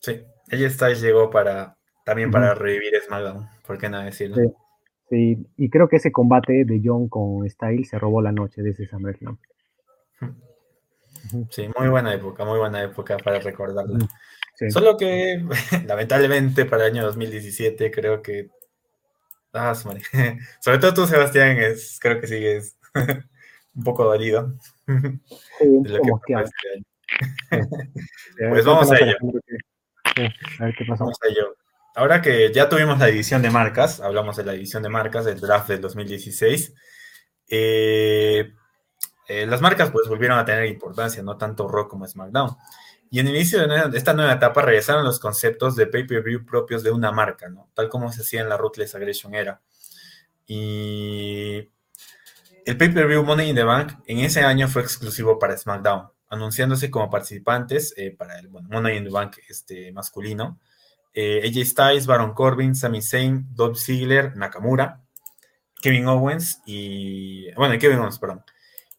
Sí, 0.01 0.21
ella 0.49 0.69
Styles 0.69 1.01
llegó 1.01 1.29
para 1.29 1.75
también 2.05 2.31
para 2.31 2.55
revivir 2.55 2.93
SmackDown, 3.05 3.47
¿por 3.67 3.77
qué 3.77 3.89
no 3.89 4.01
decirlo? 4.01 4.37
Sí, 5.09 5.37
y 5.57 5.69
creo 5.69 5.87
que 5.89 5.97
ese 5.97 6.11
combate 6.11 6.65
de 6.65 6.81
John 6.83 7.09
con 7.09 7.47
Styles 7.49 7.89
se 7.89 7.99
robó 7.99 8.21
la 8.21 8.31
noche 8.31 8.61
de 8.61 8.71
ese 8.71 8.87
SummerSlam. 8.87 9.37
Sí, 11.51 11.69
muy 11.77 11.89
buena 11.89 12.13
época, 12.13 12.45
muy 12.45 12.57
buena 12.57 12.81
época 12.81 13.17
para 13.17 13.39
recordarla. 13.39 13.99
Solo 14.69 14.97
que, 14.97 15.43
lamentablemente, 15.85 16.65
para 16.65 16.87
el 16.87 16.93
año 16.93 17.05
2017 17.05 17.91
creo 17.91 18.21
que 18.21 18.49
Ah, 19.53 19.73
Sobre 19.75 20.79
todo 20.79 20.93
tú, 20.93 21.07
Sebastián, 21.07 21.57
es, 21.57 21.97
creo 21.99 22.19
que 22.19 22.27
sigues 22.27 22.77
un 23.75 23.83
poco 23.83 24.05
dolido. 24.05 24.53
pues 24.85 25.13
vamos 28.65 28.91
a 28.91 28.97
ello. 28.97 29.15
a 30.59 30.65
ver 30.65 30.75
qué 30.77 30.85
pasó. 30.85 31.05
Vamos 31.05 31.17
a 31.23 31.27
ello. 31.29 31.55
Ahora 31.95 32.21
que 32.21 32.51
ya 32.53 32.69
tuvimos 32.69 32.99
la 32.99 33.07
división 33.07 33.41
de 33.41 33.49
marcas, 33.49 33.99
hablamos 33.99 34.37
de 34.37 34.45
la 34.45 34.53
división 34.53 34.83
de 34.83 34.89
marcas 34.89 35.25
del 35.25 35.39
draft 35.39 35.67
del 35.67 35.81
2016, 35.81 36.73
eh, 37.49 38.53
eh, 39.27 39.45
las 39.45 39.61
marcas 39.61 39.91
pues 39.91 40.07
volvieron 40.07 40.37
a 40.37 40.45
tener 40.45 40.65
importancia, 40.65 41.23
no 41.23 41.37
tanto 41.37 41.67
Rock 41.67 41.89
como 41.89 42.07
SmackDown. 42.07 42.55
Y 43.11 43.19
en 43.19 43.27
el 43.27 43.35
inicio 43.35 43.67
de 43.67 43.97
esta 43.97 44.13
nueva 44.13 44.33
etapa 44.33 44.61
regresaron 44.61 45.03
los 45.03 45.19
conceptos 45.19 45.75
de 45.75 45.87
pay-per-view 45.87 46.45
propios 46.45 46.83
de 46.83 46.91
una 46.91 47.11
marca, 47.11 47.49
¿no? 47.49 47.69
Tal 47.73 47.89
como 47.89 48.11
se 48.11 48.21
hacía 48.21 48.41
en 48.41 48.49
la 48.49 48.57
Ruthless 48.57 48.93
Aggression 48.93 49.33
era. 49.33 49.61
Y 50.45 51.69
el 52.65 52.77
pay-per-view 52.77 53.23
Money 53.23 53.49
in 53.49 53.55
the 53.55 53.63
Bank 53.63 53.93
en 54.05 54.19
ese 54.19 54.41
año 54.41 54.67
fue 54.67 54.83
exclusivo 54.83 55.39
para 55.39 55.57
SmackDown, 55.57 56.09
anunciándose 56.29 56.91
como 56.91 57.09
participantes 57.09 57.93
eh, 57.97 58.15
para 58.15 58.37
el 58.37 58.49
Money 58.49 58.97
in 58.97 59.05
the 59.05 59.09
Bank 59.09 59.37
este, 59.47 59.91
masculino. 59.91 60.59
Eh, 61.13 61.41
AJ 61.47 61.65
Styles, 61.65 62.05
Baron 62.05 62.33
Corbin, 62.33 62.75
Sami 62.75 63.01
Zayn, 63.01 63.47
Dolph 63.55 63.77
Ziggler, 63.77 64.37
Nakamura, 64.37 65.01
Kevin 65.81 66.07
Owens 66.07 66.61
y... 66.65 67.51
Bueno, 67.53 67.79
Kevin 67.79 67.99
Owens, 67.99 68.19
perdón. 68.19 68.43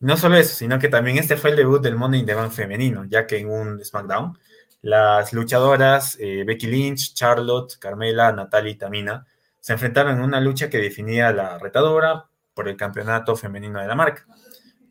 No 0.01 0.17
solo 0.17 0.37
eso, 0.37 0.55
sino 0.55 0.79
que 0.79 0.89
también 0.89 1.19
este 1.19 1.37
fue 1.37 1.51
el 1.51 1.57
debut 1.57 1.83
del 1.83 1.95
Money 1.95 2.21
in 2.21 2.27
the 2.27 2.35
Bank 2.35 2.53
femenino, 2.53 3.05
ya 3.05 3.27
que 3.27 3.39
en 3.39 3.51
un 3.51 3.85
SmackDown, 3.85 4.39
las 4.81 5.35
luchadoras 5.35 6.17
eh, 6.19 6.43
Becky 6.47 6.67
Lynch, 6.69 7.13
Charlotte, 7.13 7.77
Carmela, 7.79 8.33
Natalia 8.33 8.73
y 8.73 8.77
Tamina 8.77 9.27
se 9.61 9.75
enfrentaron 9.75 10.17
en 10.17 10.23
una 10.23 10.41
lucha 10.41 10.71
que 10.71 10.79
definía 10.79 11.33
la 11.33 11.59
retadora 11.59 12.31
por 12.55 12.69
el 12.69 12.79
campeonato 12.79 13.37
femenino 13.37 13.79
de 13.79 13.87
la 13.87 13.95
marca. 13.95 14.25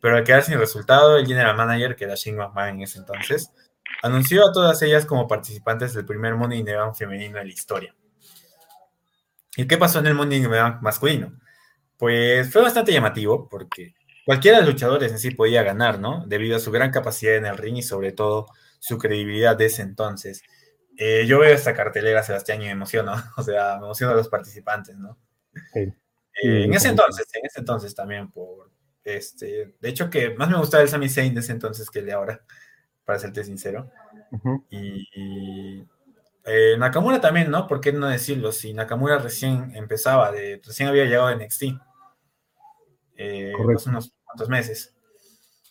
Pero 0.00 0.16
al 0.16 0.22
quedar 0.22 0.44
sin 0.44 0.58
resultado, 0.58 1.16
el 1.18 1.26
general 1.26 1.56
manager, 1.56 1.96
que 1.96 2.04
era 2.04 2.14
Shane 2.14 2.38
McMahon 2.38 2.76
en 2.76 2.82
ese 2.82 3.00
entonces, 3.00 3.50
anunció 4.02 4.46
a 4.46 4.52
todas 4.52 4.80
ellas 4.82 5.06
como 5.06 5.26
participantes 5.26 5.92
del 5.92 6.06
primer 6.06 6.36
Money 6.36 6.60
in 6.60 6.66
the 6.66 6.76
Bank 6.76 6.94
femenino 6.94 7.38
de 7.38 7.44
la 7.46 7.50
historia. 7.50 7.94
¿Y 9.56 9.66
qué 9.66 9.76
pasó 9.76 9.98
en 9.98 10.06
el 10.06 10.14
Money 10.14 10.38
in 10.38 10.44
the 10.44 10.48
Bank 10.48 10.80
masculino? 10.82 11.32
Pues 11.98 12.50
fue 12.52 12.62
bastante 12.62 12.92
llamativo 12.92 13.48
porque 13.48 13.94
Cualquiera 14.30 14.58
de 14.58 14.62
los 14.62 14.74
luchadores 14.74 15.10
en 15.10 15.18
sí 15.18 15.32
podía 15.32 15.64
ganar, 15.64 15.98
¿no? 15.98 16.24
Debido 16.24 16.56
a 16.56 16.60
su 16.60 16.70
gran 16.70 16.92
capacidad 16.92 17.34
en 17.34 17.46
el 17.46 17.56
ring 17.56 17.78
y 17.78 17.82
sobre 17.82 18.12
todo 18.12 18.46
su 18.78 18.96
credibilidad 18.96 19.56
de 19.56 19.66
ese 19.66 19.82
entonces. 19.82 20.44
Eh, 20.96 21.26
yo 21.26 21.40
veo 21.40 21.52
esta 21.52 21.74
cartelera, 21.74 22.22
Sebastián, 22.22 22.62
y 22.62 22.66
me 22.66 22.70
emociono, 22.70 23.12
o 23.36 23.42
sea, 23.42 23.78
me 23.80 23.86
emociono 23.86 24.12
a 24.12 24.16
los 24.16 24.28
participantes, 24.28 24.96
¿no? 24.96 25.18
Sí. 25.74 25.80
Eh, 25.80 26.62
en 26.62 26.72
ese 26.72 26.90
entonces, 26.90 27.26
en 27.34 27.44
ese 27.44 27.58
entonces 27.58 27.92
también, 27.92 28.30
por, 28.30 28.70
este, 29.02 29.74
de 29.80 29.88
hecho 29.88 30.08
que 30.08 30.30
más 30.36 30.48
me 30.48 30.58
gustaba 30.58 30.84
el 30.84 30.88
Sami 30.88 31.08
Zayn 31.08 31.34
de 31.34 31.40
ese 31.40 31.50
entonces 31.50 31.90
que 31.90 31.98
el 31.98 32.06
de 32.06 32.12
ahora, 32.12 32.40
para 33.04 33.18
serte 33.18 33.42
sincero. 33.42 33.90
Y, 34.70 35.84
eh, 36.44 36.76
Nakamura 36.78 37.20
también, 37.20 37.50
¿no? 37.50 37.66
¿Por 37.66 37.80
qué 37.80 37.92
no 37.92 38.06
decirlo? 38.06 38.52
Si 38.52 38.74
Nakamura 38.74 39.18
recién 39.18 39.74
empezaba, 39.74 40.30
de, 40.30 40.60
recién 40.64 40.88
había 40.88 41.06
llegado 41.06 41.26
a 41.26 41.34
NXT 41.34 41.64
eh, 43.22 43.52
unos 43.86 44.14
cuantos 44.30 44.48
meses. 44.48 44.94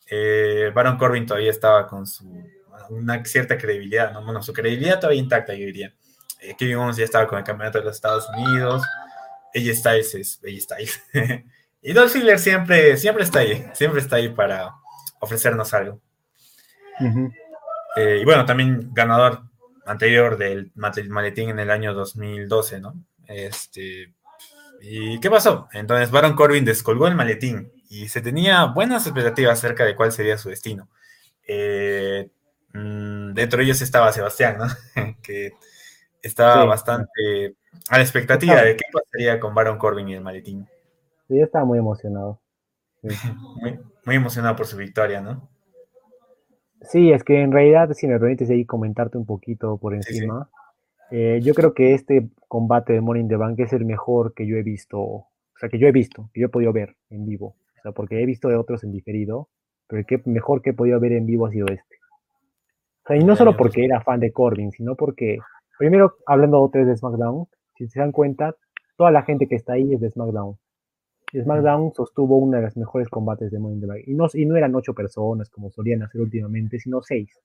Eh, 0.09 0.71
Baron 0.73 0.97
Corbin 0.97 1.25
todavía 1.25 1.51
estaba 1.51 1.87
con 1.87 2.05
su 2.05 2.25
una 2.89 3.23
cierta 3.23 3.57
credibilidad, 3.57 4.11
¿no? 4.11 4.23
Bueno, 4.23 4.41
su 4.41 4.53
credibilidad 4.53 4.99
todavía 4.99 5.21
intacta, 5.21 5.53
yo 5.53 5.65
diría. 5.65 5.93
Eh, 6.41 6.55
Kevin 6.57 6.77
Owens 6.77 6.97
ya 6.97 7.05
estaba 7.05 7.27
con 7.27 7.37
el 7.37 7.43
campeonato 7.43 7.79
de 7.79 7.85
los 7.85 7.95
Estados 7.95 8.27
Unidos. 8.29 8.83
Ella 9.53 9.75
Styles 9.75 10.15
es 10.15 10.39
ella 10.43 10.59
Styles. 10.59 11.01
y 11.81 11.93
Dolph 11.93 12.11
Ziggler 12.11 12.39
siempre, 12.39 12.97
siempre 12.97 13.23
está 13.23 13.39
ahí, 13.39 13.65
siempre 13.73 14.01
está 14.01 14.15
ahí 14.15 14.29
para 14.29 14.73
ofrecernos 15.19 15.73
algo. 15.73 16.01
Eh, 17.95 18.19
y 18.21 18.25
bueno, 18.25 18.45
también 18.45 18.89
ganador 18.93 19.43
anterior 19.85 20.37
del 20.37 20.71
maletín 20.75 21.49
en 21.49 21.59
el 21.59 21.71
año 21.71 21.93
2012, 21.93 22.79
¿no? 22.79 22.95
Este, 23.27 24.13
¿Y 24.81 25.19
qué 25.19 25.29
pasó? 25.29 25.67
Entonces 25.73 26.11
Baron 26.11 26.35
Corbin 26.35 26.65
descolgó 26.65 27.07
el 27.07 27.15
maletín 27.15 27.71
y 27.89 28.07
se 28.07 28.21
tenía 28.21 28.65
buenas 28.65 29.05
expectativas 29.07 29.57
acerca 29.57 29.83
de 29.83 29.95
cuál 29.95 30.11
sería 30.11 30.37
su 30.37 30.49
destino. 30.49 30.87
Eh, 31.47 32.29
mm, 32.73 33.33
dentro 33.33 33.57
de 33.57 33.65
ellos 33.65 33.81
estaba 33.81 34.13
Sebastián, 34.13 34.59
¿no? 34.59 34.67
que 35.23 35.53
estaba 36.21 36.63
bastante 36.65 37.55
a 37.89 37.97
la 37.97 38.03
expectativa 38.03 38.61
de 38.61 38.75
qué 38.75 38.85
pasaría 38.93 39.39
con 39.39 39.55
Baron 39.55 39.79
Corbin 39.79 40.07
y 40.07 40.13
el 40.13 40.21
maletín. 40.21 40.67
Sí, 41.27 41.37
yo 41.37 41.43
estaba 41.43 41.65
muy 41.65 41.79
emocionado. 41.79 42.39
muy, 44.05 44.15
emocionado 44.15 44.55
por 44.55 44.67
su 44.67 44.77
victoria, 44.77 45.21
¿no? 45.21 45.49
Sí, 46.81 47.11
es 47.11 47.23
que 47.23 47.41
en 47.41 47.51
realidad, 47.51 47.91
si 47.93 48.07
me 48.07 48.19
permites 48.19 48.49
ahí 48.49 48.65
comentarte 48.65 49.17
un 49.17 49.25
poquito 49.25 49.77
por 49.77 49.95
encima, 49.95 50.49
eh, 51.11 51.39
yo 51.41 51.53
creo 51.53 51.73
que 51.73 51.93
este 51.93 52.29
combate 52.47 52.93
de 52.93 53.01
Morning 53.01 53.27
the 53.27 53.35
Bank 53.35 53.59
es 53.59 53.73
el 53.73 53.85
mejor 53.85 54.33
que 54.33 54.45
yo 54.45 54.57
he 54.57 54.63
visto, 54.63 54.99
o 54.99 55.27
sea, 55.59 55.69
que 55.69 55.79
yo 55.79 55.87
he 55.87 55.91
visto, 55.91 56.29
que 56.33 56.41
yo 56.41 56.47
he 56.47 56.49
podido 56.49 56.71
ver 56.71 56.95
en 57.09 57.25
vivo. 57.25 57.55
O 57.79 57.81
sea, 57.81 57.91
porque 57.91 58.21
he 58.21 58.25
visto 58.25 58.49
de 58.49 58.55
otros 58.55 58.83
en 58.83 58.91
diferido, 58.91 59.49
pero 59.87 60.01
el 60.01 60.05
que 60.05 60.21
mejor 60.25 60.61
que 60.61 60.71
he 60.71 60.73
podido 60.73 60.99
ver 60.99 61.13
en 61.13 61.25
vivo 61.25 61.45
ha 61.45 61.51
sido 61.51 61.67
este. 61.67 61.95
O 63.03 63.07
sea, 63.07 63.17
y 63.17 63.23
no 63.23 63.35
solo 63.35 63.57
porque 63.57 63.85
era 63.85 64.01
fan 64.01 64.19
de 64.19 64.31
Corbin, 64.31 64.71
sino 64.71 64.95
porque, 64.95 65.39
primero, 65.77 66.13
hablando 66.25 66.61
otra 66.61 66.81
vez 66.81 66.89
de 66.89 66.97
SmackDown, 66.97 67.47
si 67.75 67.87
se 67.87 67.99
dan 67.99 68.11
cuenta, 68.11 68.55
toda 68.97 69.11
la 69.11 69.23
gente 69.23 69.47
que 69.47 69.55
está 69.55 69.73
ahí 69.73 69.93
es 69.93 69.99
de 69.99 70.09
SmackDown. 70.09 70.55
Y 71.31 71.41
SmackDown 71.41 71.93
sostuvo 71.93 72.37
uno 72.37 72.57
de 72.57 72.63
los 72.63 72.77
mejores 72.77 73.07
combates 73.09 73.51
de 73.51 73.59
Morning 73.59 73.81
the 73.81 73.87
Bank. 73.87 74.01
Y 74.05 74.13
no, 74.13 74.27
y 74.33 74.45
no 74.45 74.55
eran 74.55 74.75
ocho 74.75 74.93
personas 74.93 75.49
como 75.49 75.71
solían 75.71 76.03
hacer 76.03 76.21
últimamente, 76.21 76.79
sino 76.79 77.01
seis. 77.01 77.39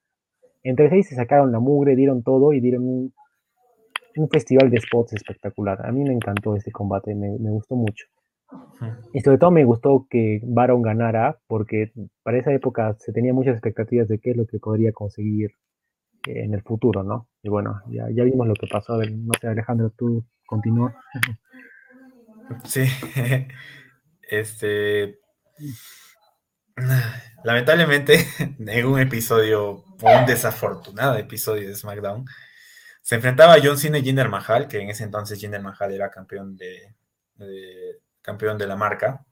Entre 0.62 0.88
seis 0.90 1.08
se 1.08 1.14
sacaron 1.14 1.52
la 1.52 1.60
mugre, 1.60 1.94
dieron 1.94 2.22
todo 2.22 2.52
y 2.52 2.60
dieron 2.60 2.86
un 2.86 3.14
un 4.16 4.28
festival 4.28 4.70
de 4.70 4.80
spots 4.80 5.14
espectacular. 5.14 5.84
A 5.86 5.92
mí 5.92 6.04
me 6.04 6.12
encantó 6.12 6.54
este 6.56 6.70
combate, 6.70 7.14
me, 7.14 7.36
gustó 7.50 7.74
mucho. 7.76 8.06
Y 9.12 9.20
sobre 9.20 9.38
todo 9.38 9.50
me 9.50 9.64
gustó 9.64 10.06
que 10.10 10.40
Baron 10.44 10.82
ganara, 10.82 11.38
porque 11.46 11.92
para 12.22 12.38
esa 12.38 12.52
época 12.52 12.96
se 12.98 13.12
tenía 13.12 13.32
muchas 13.32 13.54
expectativas 13.54 14.08
de 14.08 14.18
qué 14.18 14.30
es 14.30 14.36
lo 14.36 14.46
que 14.46 14.58
podría 14.58 14.92
conseguir 14.92 15.52
eh, 16.26 16.44
en 16.44 16.54
el 16.54 16.62
futuro, 16.62 17.02
¿no? 17.02 17.28
Y 17.42 17.48
bueno, 17.48 17.80
ya, 17.88 18.08
ya 18.10 18.24
vimos 18.24 18.46
lo 18.46 18.54
que 18.54 18.66
pasó. 18.66 18.98
no 18.98 19.32
sé, 19.40 19.48
Alejandro, 19.48 19.90
tú 19.90 20.24
continúa. 20.46 20.94
Sí, 22.64 22.84
este. 24.30 25.18
Lamentablemente, 27.44 28.18
en 28.58 28.86
un 28.86 28.98
episodio, 28.98 29.84
un 29.86 30.26
desafortunado 30.26 31.16
episodio 31.16 31.68
de 31.68 31.74
SmackDown, 31.74 32.24
se 33.02 33.16
enfrentaba 33.16 33.54
a 33.54 33.58
John 33.62 33.78
Cena 33.78 33.98
y 33.98 34.02
Jinder 34.02 34.28
Mahal, 34.28 34.66
que 34.66 34.80
en 34.80 34.88
ese 34.88 35.04
entonces 35.04 35.38
Jinder 35.38 35.60
Mahal 35.60 35.92
era 35.92 36.10
campeón 36.10 36.56
de, 36.56 36.94
campeón 38.24 38.58
de 38.58 38.66
la 38.66 38.74
marca. 38.74 39.24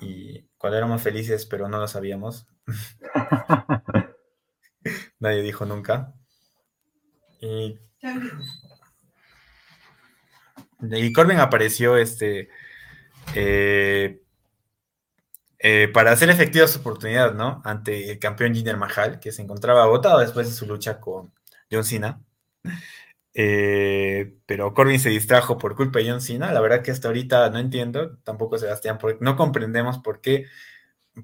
y 0.00 0.48
cuando 0.56 0.78
éramos 0.78 1.02
felices, 1.02 1.44
pero 1.46 1.68
no 1.68 1.78
lo 1.78 1.88
sabíamos. 1.88 2.46
Nadie 5.18 5.42
dijo 5.42 5.66
nunca. 5.66 6.14
Y, 7.40 7.78
Corbin 11.12 11.40
apareció 11.40 11.96
este, 11.96 12.48
eh, 13.34 14.22
eh, 15.58 15.88
para 15.88 16.12
hacer 16.12 16.30
efectiva 16.30 16.68
su 16.68 16.78
oportunidad, 16.78 17.34
¿no? 17.34 17.60
Ante 17.64 18.12
el 18.12 18.18
campeón 18.20 18.54
Jinder 18.54 18.76
Mahal, 18.76 19.18
que 19.18 19.32
se 19.32 19.42
encontraba 19.42 19.82
agotado 19.82 20.20
después 20.20 20.48
de 20.48 20.54
su 20.54 20.66
lucha 20.66 21.00
con 21.00 21.32
John 21.70 21.84
Cena. 21.84 22.20
Eh, 23.34 24.36
pero 24.46 24.74
Corbin 24.74 24.98
se 24.98 25.10
distrajo 25.10 25.58
por 25.58 25.76
culpa 25.76 25.98
de 25.98 26.10
John 26.10 26.20
Cena. 26.20 26.52
La 26.52 26.60
verdad 26.60 26.82
que 26.82 26.90
hasta 26.90 27.08
ahorita 27.08 27.50
no 27.50 27.58
entiendo, 27.58 28.18
tampoco 28.24 28.58
Sebastián, 28.58 28.98
porque 28.98 29.18
no 29.20 29.36
comprendemos 29.36 29.98
por 29.98 30.20
qué, 30.20 30.46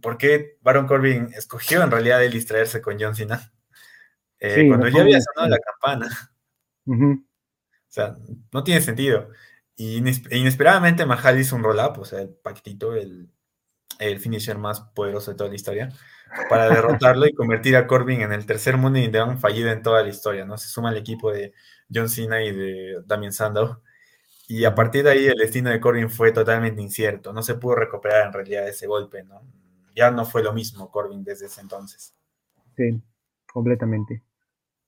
por 0.00 0.18
qué 0.18 0.58
Baron 0.62 0.86
Corbin 0.86 1.30
escogió 1.36 1.82
en 1.82 1.90
realidad 1.90 2.24
el 2.24 2.32
distraerse 2.32 2.80
con 2.80 2.98
John 2.98 3.14
Cena. 3.14 3.52
Eh, 4.40 4.68
cuando 4.68 4.88
ya 4.88 5.00
había 5.00 5.20
sonado 5.22 5.48
la 5.48 5.58
campana. 5.58 6.10
O 7.86 7.94
sea, 7.94 8.16
no 8.52 8.64
tiene 8.64 8.80
sentido. 8.80 9.30
Y 9.76 9.96
inesperadamente 9.96 11.06
Mahal 11.06 11.38
hizo 11.38 11.54
un 11.54 11.62
roll-up, 11.62 12.00
o 12.00 12.04
sea, 12.04 12.22
el 12.22 12.28
pactito, 12.28 12.94
el, 12.94 13.30
el 13.98 14.20
finisher 14.20 14.58
más 14.58 14.80
poderoso 14.80 15.30
de 15.30 15.36
toda 15.36 15.48
la 15.48 15.56
historia, 15.56 15.92
para 16.48 16.68
derrotarlo 16.68 17.26
y 17.26 17.32
convertir 17.32 17.76
a 17.76 17.86
Corbin 17.86 18.22
en 18.22 18.32
el 18.32 18.46
tercer 18.46 18.76
Money 18.76 19.04
in 19.04 19.12
the 19.12 19.18
Bank 19.18 19.38
fallido 19.38 19.70
en 19.70 19.82
toda 19.82 20.02
la 20.02 20.08
historia, 20.08 20.44
¿no? 20.44 20.56
Se 20.58 20.68
suma 20.68 20.90
el 20.90 20.96
equipo 20.96 21.32
de 21.32 21.52
John 21.92 22.08
Cena 22.08 22.42
y 22.42 22.52
de 22.52 23.02
Damien 23.06 23.32
Sandow. 23.32 23.80
Y 24.46 24.64
a 24.64 24.74
partir 24.74 25.04
de 25.04 25.10
ahí 25.10 25.26
el 25.26 25.36
destino 25.36 25.70
de 25.70 25.80
Corbin 25.80 26.10
fue 26.10 26.32
totalmente 26.32 26.82
incierto. 26.82 27.32
No 27.32 27.42
se 27.42 27.54
pudo 27.54 27.76
recuperar 27.76 28.26
en 28.26 28.32
realidad 28.32 28.68
ese 28.68 28.86
golpe, 28.86 29.22
¿no? 29.24 29.42
Ya 29.94 30.10
no 30.10 30.24
fue 30.24 30.42
lo 30.42 30.52
mismo 30.52 30.90
Corbin 30.90 31.24
desde 31.24 31.46
ese 31.46 31.60
entonces. 31.60 32.14
Sí, 32.76 33.00
completamente. 33.52 34.22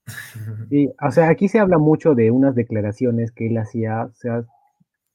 Y, 0.69 0.89
o 1.01 1.11
sea, 1.11 1.29
aquí 1.29 1.47
se 1.47 1.59
habla 1.59 1.77
mucho 1.77 2.15
de 2.15 2.31
unas 2.31 2.55
declaraciones 2.55 3.31
que 3.31 3.47
él 3.47 3.57
hacía. 3.57 4.05
O 4.05 4.13
sea, 4.13 4.45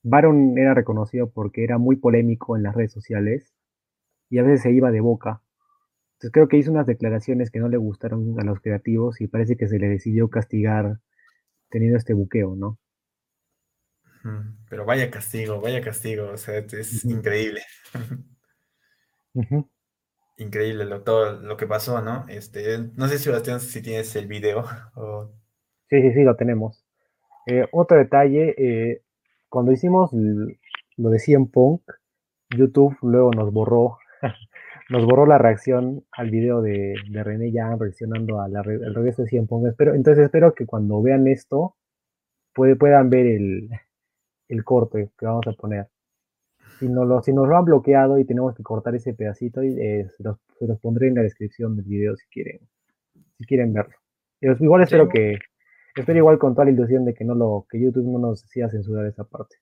Baron 0.03 0.59
era 0.59 0.74
reconocido 0.74 1.30
porque 1.30 1.64
era 1.64 1.78
muy 1.78 1.97
polémico 1.97 2.57
en 2.57 2.62
las 2.64 2.74
redes 2.74 2.93
sociales 2.93 3.55
y 4.28 4.39
a 4.39 4.43
veces 4.43 4.62
se 4.62 4.72
iba 4.72 4.91
de 4.91 5.01
boca. 5.01 5.41
Entonces 6.22 6.34
creo 6.34 6.46
que 6.46 6.56
hizo 6.56 6.70
unas 6.70 6.86
declaraciones 6.86 7.50
que 7.50 7.58
no 7.58 7.68
le 7.68 7.76
gustaron 7.78 8.38
a 8.38 8.44
los 8.44 8.60
creativos 8.60 9.20
y 9.20 9.26
parece 9.26 9.56
que 9.56 9.66
se 9.66 9.80
le 9.80 9.88
decidió 9.88 10.30
castigar 10.30 11.00
teniendo 11.68 11.98
este 11.98 12.14
buqueo, 12.14 12.54
¿no? 12.54 12.78
Pero 14.70 14.84
vaya 14.84 15.10
castigo, 15.10 15.60
vaya 15.60 15.80
castigo, 15.80 16.30
o 16.30 16.36
sea, 16.36 16.58
es 16.58 17.04
increíble. 17.04 17.62
Increíble 20.38 20.84
lo, 20.84 21.02
todo 21.02 21.40
lo 21.40 21.56
que 21.56 21.66
pasó, 21.66 22.00
¿no? 22.02 22.24
Este, 22.28 22.78
no 22.94 23.08
sé 23.08 23.18
si 23.18 23.30
si 23.58 23.82
tienes 23.82 24.14
el 24.14 24.28
video. 24.28 24.64
Sí, 25.90 26.00
sí, 26.00 26.12
sí, 26.14 26.22
lo 26.22 26.36
tenemos. 26.36 26.86
Eh, 27.46 27.66
otro 27.70 27.98
detalle, 27.98 28.54
eh, 28.56 29.02
cuando 29.50 29.72
hicimos 29.72 30.10
lo 30.96 31.10
de 31.10 31.18
CM 31.18 31.48
Punk, 31.52 31.82
YouTube 32.48 32.96
luego 33.02 33.30
nos 33.32 33.52
borró, 33.52 33.98
nos 34.93 35.07
borró 35.07 35.24
la 35.24 35.38
reacción 35.38 36.05
al 36.12 36.30
video 36.30 36.61
de, 36.61 36.95
de 37.09 37.24
René 37.24 37.51
ya 37.51 37.74
reaccionando 37.76 38.43
al 38.43 38.62
regreso 38.62 39.22
de 39.22 39.28
CM 39.28 39.47
Punk. 39.47 39.68
Espero, 39.68 39.95
entonces 39.95 40.24
espero 40.24 40.55
que 40.55 40.66
cuando 40.66 41.01
vean 41.01 41.26
esto 41.26 41.76
puedan 42.53 43.09
ver 43.09 43.26
el, 43.26 43.70
el 44.49 44.64
corte 44.64 45.09
que 45.18 45.24
vamos 45.24 45.47
a 45.47 45.53
poner 45.53 45.88
si, 46.78 46.88
no 46.88 47.07
lo, 47.07 47.22
si 47.22 47.32
nos 47.32 47.49
lo 47.49 47.57
han 47.57 47.64
bloqueado 47.64 48.18
y 48.18 48.26
tenemos 48.26 48.55
que 48.55 48.62
cortar 48.62 48.95
ese 48.95 49.14
pedacito, 49.14 49.62
eh, 49.62 50.11
se, 50.14 50.22
los, 50.22 50.36
pondré 50.80 51.09
en 51.09 51.14
la 51.14 51.22
descripción 51.22 51.74
del 51.74 51.86
video 51.86 52.14
si 52.14 52.26
quieren, 52.26 52.61
si 53.38 53.47
quieren 53.47 53.72
verlo. 53.72 53.95
igual 54.40 54.82
espero 54.82 55.09
que, 55.09 55.38
espero 55.97 56.18
igual 56.18 56.38
con 56.38 56.55
toda 56.55 56.66
la 56.66 56.72
ilusión 56.72 57.07
de 57.07 57.14
que 57.14 57.24
no 57.24 57.34
lo, 57.34 57.66
que 57.70 57.80
YouTube 57.80 58.11
no 58.12 58.18
nos 58.18 58.43
decida 58.43 58.68
censurar 58.68 59.07
esa 59.07 59.24
parte. 59.24 59.57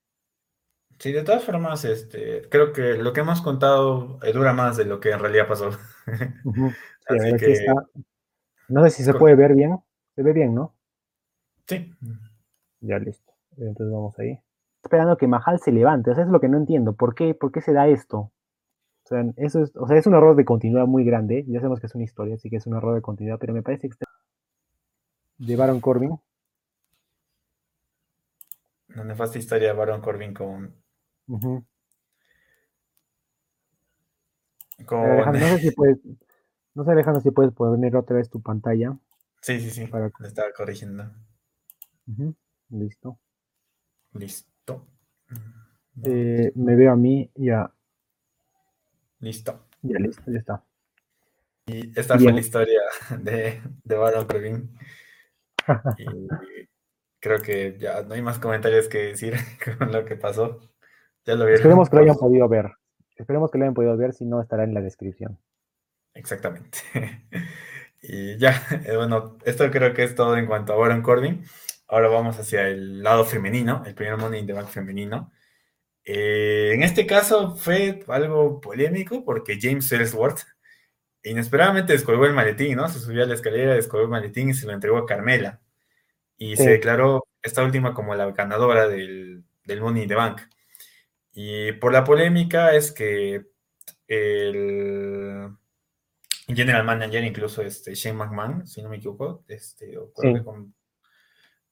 Sí, 1.00 1.10
de 1.10 1.24
todas 1.24 1.42
formas, 1.42 1.84
este, 1.84 2.48
creo 2.48 2.72
que 2.72 2.94
lo 2.94 3.12
que 3.12 3.20
hemos 3.20 3.42
contado 3.42 4.20
eh, 4.22 4.32
dura 4.32 4.52
más 4.52 4.76
de 4.76 4.84
lo 4.84 5.00
que 5.00 5.10
en 5.10 5.18
realidad 5.18 5.48
pasó. 5.48 5.70
No 8.68 8.84
sé 8.84 8.90
si 8.90 9.02
se 9.02 9.14
puede 9.14 9.34
ver 9.34 9.56
bien. 9.56 9.76
Se 10.14 10.22
ve 10.22 10.32
bien, 10.32 10.54
¿no? 10.54 10.76
Sí. 11.66 11.92
Ya 12.78 13.00
listo. 13.00 13.32
Entonces 13.56 13.92
vamos 13.92 14.16
ahí 14.20 14.40
esperando 14.82 15.16
que 15.16 15.26
Mahal 15.26 15.60
se 15.60 15.72
levante. 15.72 16.10
O 16.10 16.14
sea, 16.14 16.24
es 16.24 16.30
lo 16.30 16.40
que 16.40 16.48
no 16.48 16.56
entiendo. 16.56 16.94
¿Por 16.94 17.14
qué, 17.14 17.34
¿Por 17.34 17.52
qué 17.52 17.60
se 17.60 17.72
da 17.72 17.88
esto? 17.88 18.18
O 18.18 19.08
sea, 19.08 19.24
eso 19.36 19.62
es, 19.62 19.72
o 19.76 19.86
sea, 19.86 19.96
es 19.96 20.06
un 20.06 20.14
error 20.14 20.36
de 20.36 20.44
continuidad 20.44 20.86
muy 20.86 21.04
grande. 21.04 21.44
Ya 21.48 21.60
sabemos 21.60 21.80
que 21.80 21.86
es 21.86 21.94
una 21.94 22.04
historia, 22.04 22.34
así 22.34 22.48
que 22.48 22.56
es 22.56 22.66
un 22.66 22.76
error 22.76 22.94
de 22.94 23.02
continuidad, 23.02 23.38
pero 23.38 23.52
me 23.52 23.62
parece 23.62 23.88
que 23.88 23.96
de 25.38 25.56
Baron 25.56 25.80
Corbin. 25.80 26.18
Una 28.88 29.04
nefasta 29.04 29.38
historia 29.38 29.68
de 29.68 29.74
Baron 29.74 30.00
Corbin 30.00 30.34
con. 30.34 30.74
Con... 34.86 35.32
no 35.32 35.34
sé 35.34 35.58
si 35.58 35.70
puedes. 35.72 35.98
No 36.74 36.84
sé, 36.84 36.90
Alejandro, 36.92 37.20
si 37.20 37.30
puedes 37.30 37.52
poner 37.52 37.96
otra 37.96 38.16
vez 38.16 38.30
tu 38.30 38.40
pantalla. 38.40 38.96
Sí, 39.42 39.60
sí, 39.60 39.70
sí. 39.70 39.86
Para... 39.86 40.10
estaba 40.24 40.52
corrigiendo. 40.52 41.10
Listo. 42.70 43.18
Listo. 44.14 44.86
Eh, 46.04 46.52
me 46.54 46.76
veo 46.76 46.92
a 46.92 46.96
mí 46.96 47.30
ya. 47.34 47.72
Listo. 49.20 49.66
Ya 49.82 49.98
listo, 49.98 50.22
ya 50.30 50.38
está. 50.38 50.64
Y 51.66 51.98
esta 51.98 52.18
fue 52.18 52.32
la 52.32 52.40
historia 52.40 52.80
de, 53.18 53.62
de 53.84 53.94
Baron 53.94 54.26
Corbin. 54.26 54.76
y 55.98 56.06
creo 57.20 57.40
que 57.40 57.76
ya 57.78 58.02
no 58.02 58.14
hay 58.14 58.22
más 58.22 58.38
comentarios 58.38 58.88
que 58.88 58.98
decir 58.98 59.34
con 59.78 59.92
lo 59.92 60.04
que 60.04 60.16
pasó. 60.16 60.60
Ya 61.26 61.34
lo 61.34 61.48
Esperemos 61.48 61.88
que 61.88 61.96
lo 61.96 62.02
hayan 62.02 62.16
podido 62.16 62.48
ver. 62.48 62.72
Esperemos 63.16 63.50
que 63.50 63.58
lo 63.58 63.64
hayan 63.64 63.74
podido 63.74 63.96
ver, 63.96 64.14
si 64.14 64.24
no 64.24 64.40
estará 64.40 64.64
en 64.64 64.74
la 64.74 64.80
descripción. 64.80 65.38
Exactamente. 66.14 66.78
y 68.02 68.38
ya, 68.38 68.62
eh, 68.84 68.96
bueno, 68.96 69.36
esto 69.44 69.70
creo 69.70 69.92
que 69.92 70.04
es 70.04 70.14
todo 70.14 70.36
en 70.36 70.46
cuanto 70.46 70.72
a 70.72 70.76
Baron 70.76 71.02
Corbin. 71.02 71.44
Ahora 71.88 72.08
vamos 72.08 72.38
hacia 72.38 72.68
el 72.68 73.02
lado 73.02 73.24
femenino, 73.24 73.82
el 73.84 73.94
primer 73.94 74.16
Money 74.16 74.40
in 74.40 74.46
the 74.46 74.52
Bank 74.52 74.68
femenino. 74.68 75.32
Eh, 76.04 76.72
en 76.72 76.82
este 76.82 77.06
caso 77.06 77.56
fue 77.56 78.02
algo 78.08 78.60
polémico 78.60 79.24
porque 79.24 79.58
James 79.60 79.90
Ellsworth 79.92 80.40
inesperadamente 81.22 81.92
descolgó 81.92 82.26
el 82.26 82.32
maletín, 82.32 82.76
¿no? 82.76 82.88
Se 82.88 83.00
subió 83.00 83.24
a 83.24 83.26
la 83.26 83.34
escalera, 83.34 83.74
descolgó 83.74 84.04
el 84.04 84.10
maletín 84.10 84.50
y 84.50 84.54
se 84.54 84.66
lo 84.66 84.72
entregó 84.72 84.98
a 84.98 85.06
Carmela. 85.06 85.60
Y 86.36 86.56
se 86.56 86.70
declaró 86.70 87.26
esta 87.42 87.62
última 87.62 87.92
como 87.92 88.14
la 88.14 88.30
ganadora 88.30 88.88
del, 88.88 89.44
del 89.64 89.80
Money 89.82 90.04
in 90.04 90.08
the 90.08 90.14
Bank. 90.14 90.40
Y 91.42 91.72
por 91.72 91.90
la 91.90 92.04
polémica 92.04 92.74
es 92.74 92.92
que 92.92 93.46
el 94.06 95.48
general 96.46 96.84
manager, 96.84 97.24
incluso 97.24 97.62
este 97.62 97.94
Shane 97.94 98.18
McMahon, 98.18 98.66
si 98.66 98.82
no 98.82 98.90
me 98.90 98.98
equivoco, 98.98 99.42
este, 99.48 99.96
con 100.44 100.74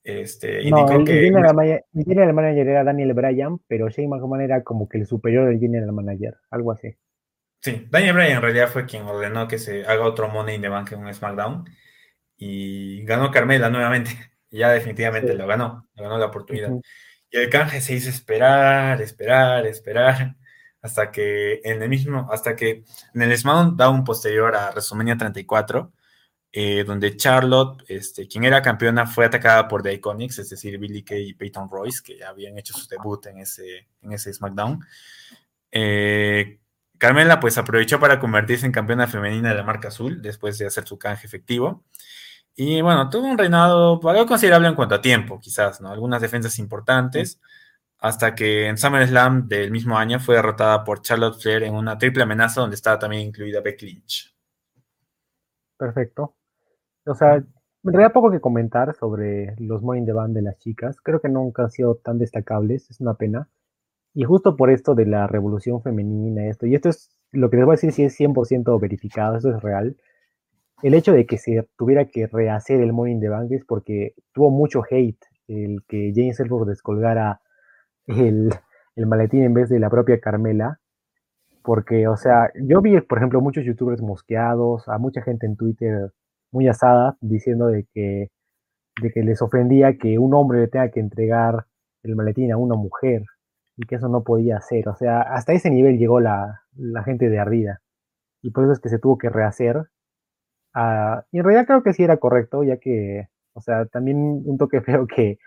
este, 0.02 0.70
no, 0.70 0.90
el, 0.90 1.04
que... 1.04 1.20
general, 1.20 1.54
manager 2.32 2.66
era 2.66 2.82
Daniel 2.82 3.12
Bryan, 3.12 3.58
pero 3.68 3.90
Shane 3.90 4.08
McMahon 4.08 4.40
era 4.40 4.64
como 4.64 4.88
que 4.88 4.96
el 4.96 5.06
superior 5.06 5.46
del 5.46 5.60
general 5.60 5.92
manager, 5.92 6.38
algo 6.50 6.72
así. 6.72 6.96
Sí, 7.60 7.86
Daniel 7.90 8.14
Bryan 8.14 8.36
en 8.36 8.42
realidad 8.42 8.68
fue 8.68 8.86
quien 8.86 9.02
ordenó 9.02 9.48
que 9.48 9.58
se 9.58 9.84
haga 9.84 10.06
otro 10.06 10.30
Money 10.30 10.54
in 10.54 10.62
the 10.62 10.68
Bank 10.70 10.92
en 10.92 11.00
un 11.00 11.12
SmackDown 11.12 11.64
y 12.38 13.04
ganó 13.04 13.30
Carmela 13.30 13.68
nuevamente. 13.68 14.12
Ya 14.50 14.70
definitivamente 14.70 15.34
lo 15.34 15.46
ganó, 15.46 15.86
lo 15.94 16.04
ganó 16.04 16.16
la 16.16 16.24
oportunidad. 16.24 16.70
Y 17.30 17.36
el 17.38 17.50
canje 17.50 17.80
se 17.80 17.94
hizo 17.94 18.08
esperar, 18.08 19.00
esperar, 19.02 19.66
esperar, 19.66 20.36
hasta 20.80 21.10
que 21.10 21.60
en 21.64 21.82
el 21.82 21.88
mismo, 21.88 22.28
hasta 22.32 22.56
que 22.56 22.84
en 23.14 23.22
el 23.22 23.36
SmackDown 23.36 24.04
posterior 24.04 24.54
a 24.56 24.70
WrestleMania 24.70 25.16
34, 25.16 25.92
eh, 26.52 26.84
donde 26.84 27.16
Charlotte, 27.16 27.84
este, 27.88 28.26
quien 28.26 28.44
era 28.44 28.62
campeona, 28.62 29.06
fue 29.06 29.26
atacada 29.26 29.68
por 29.68 29.82
The 29.82 29.92
Iconics, 29.94 30.38
es 30.38 30.50
decir, 30.50 30.78
Billy 30.78 31.02
Kay 31.02 31.30
y 31.30 31.34
Peyton 31.34 31.68
Royce, 31.70 32.02
que 32.02 32.18
ya 32.18 32.30
habían 32.30 32.56
hecho 32.58 32.72
su 32.74 32.88
debut 32.88 33.26
en 33.26 33.38
ese, 33.38 33.88
en 34.02 34.12
ese 34.12 34.32
SmackDown. 34.32 34.80
Eh, 35.70 36.60
Carmela 36.98 37.38
pues 37.38 37.58
aprovechó 37.58 38.00
para 38.00 38.18
convertirse 38.18 38.66
en 38.66 38.72
campeona 38.72 39.06
femenina 39.06 39.50
de 39.50 39.54
la 39.54 39.62
marca 39.62 39.88
azul 39.88 40.20
después 40.20 40.58
de 40.58 40.66
hacer 40.66 40.86
su 40.86 40.98
canje 40.98 41.26
efectivo. 41.26 41.84
Y 42.60 42.82
bueno, 42.82 43.08
tuvo 43.08 43.28
un 43.28 43.38
reinado 43.38 44.00
algo 44.02 44.26
considerable 44.26 44.66
en 44.66 44.74
cuanto 44.74 44.96
a 44.96 45.00
tiempo, 45.00 45.38
quizás, 45.38 45.80
¿no? 45.80 45.90
Algunas 45.90 46.20
defensas 46.20 46.58
importantes, 46.58 47.40
hasta 48.00 48.34
que 48.34 48.66
en 48.66 48.76
SummerSlam 48.76 49.46
del 49.46 49.70
mismo 49.70 49.96
año 49.96 50.18
fue 50.18 50.34
derrotada 50.34 50.82
por 50.82 51.00
Charlotte 51.00 51.40
Flair 51.40 51.62
en 51.62 51.74
una 51.76 51.96
triple 51.96 52.24
amenaza 52.24 52.60
donde 52.60 52.74
estaba 52.74 52.98
también 52.98 53.28
incluida 53.28 53.60
Becky 53.60 53.86
Lynch. 53.86 54.36
Perfecto. 55.76 56.34
O 57.06 57.14
sea, 57.14 57.44
me 57.84 57.92
realidad 57.92 58.12
poco 58.12 58.32
que 58.32 58.40
comentar 58.40 58.92
sobre 58.96 59.54
los 59.58 59.80
Money 59.80 60.04
de 60.04 60.12
Band 60.12 60.34
de 60.34 60.42
las 60.42 60.58
chicas. 60.58 61.00
Creo 61.00 61.20
que 61.20 61.28
nunca 61.28 61.62
han 61.62 61.70
sido 61.70 61.94
tan 61.94 62.18
destacables, 62.18 62.90
es 62.90 63.00
una 63.00 63.14
pena. 63.14 63.48
Y 64.14 64.24
justo 64.24 64.56
por 64.56 64.70
esto 64.70 64.96
de 64.96 65.06
la 65.06 65.28
revolución 65.28 65.80
femenina, 65.80 66.48
esto, 66.48 66.66
y 66.66 66.74
esto 66.74 66.88
es 66.88 67.20
lo 67.30 67.50
que 67.50 67.58
les 67.58 67.66
voy 67.66 67.74
a 67.74 67.76
decir 67.76 67.92
sí 67.92 68.02
es 68.02 68.18
100% 68.18 68.80
verificado, 68.80 69.36
eso 69.36 69.50
es 69.54 69.62
real. 69.62 69.96
El 70.82 70.94
hecho 70.94 71.12
de 71.12 71.26
que 71.26 71.38
se 71.38 71.68
tuviera 71.76 72.04
que 72.04 72.28
rehacer 72.28 72.80
el 72.80 72.92
Morning 72.92 73.20
the 73.20 73.28
Bank 73.28 73.50
es 73.50 73.64
porque 73.64 74.14
tuvo 74.32 74.50
mucho 74.50 74.82
hate 74.88 75.18
el 75.48 75.82
que 75.88 76.12
James 76.14 76.38
Ellsworth 76.38 76.68
descolgara 76.68 77.40
el, 78.06 78.50
el 78.94 79.06
maletín 79.06 79.42
en 79.42 79.54
vez 79.54 79.68
de 79.68 79.80
la 79.80 79.90
propia 79.90 80.20
Carmela. 80.20 80.78
Porque, 81.62 82.06
o 82.06 82.16
sea, 82.16 82.50
yo 82.54 82.80
vi, 82.80 83.00
por 83.00 83.18
ejemplo, 83.18 83.40
muchos 83.40 83.64
youtubers 83.64 84.00
mosqueados, 84.00 84.88
a 84.88 84.98
mucha 84.98 85.22
gente 85.22 85.46
en 85.46 85.56
Twitter 85.56 86.12
muy 86.52 86.68
asada, 86.68 87.16
diciendo 87.20 87.66
de 87.66 87.86
que, 87.92 88.30
de 89.02 89.10
que 89.10 89.22
les 89.22 89.42
ofendía 89.42 89.98
que 89.98 90.18
un 90.18 90.32
hombre 90.34 90.60
le 90.60 90.68
tenga 90.68 90.90
que 90.90 91.00
entregar 91.00 91.66
el 92.02 92.16
maletín 92.16 92.52
a 92.52 92.56
una 92.56 92.74
mujer 92.76 93.24
y 93.76 93.86
que 93.86 93.96
eso 93.96 94.08
no 94.08 94.22
podía 94.22 94.60
ser. 94.60 94.88
O 94.88 94.94
sea, 94.94 95.22
hasta 95.22 95.52
ese 95.52 95.70
nivel 95.70 95.98
llegó 95.98 96.20
la, 96.20 96.62
la 96.76 97.02
gente 97.02 97.28
de 97.28 97.38
ardida. 97.38 97.80
Y 98.42 98.50
por 98.50 98.64
eso 98.64 98.72
es 98.72 98.80
que 98.80 98.88
se 98.88 98.98
tuvo 98.98 99.18
que 99.18 99.28
rehacer. 99.28 99.88
Ah, 100.80 101.24
y 101.32 101.38
en 101.38 101.44
realidad 101.44 101.66
creo 101.66 101.82
que 101.82 101.92
sí 101.92 102.04
era 102.04 102.18
correcto, 102.18 102.62
ya 102.62 102.76
que, 102.76 103.26
o 103.52 103.60
sea, 103.60 103.86
también 103.86 104.18
un 104.44 104.58
toque 104.58 104.80
feo 104.82 105.08
que, 105.08 105.38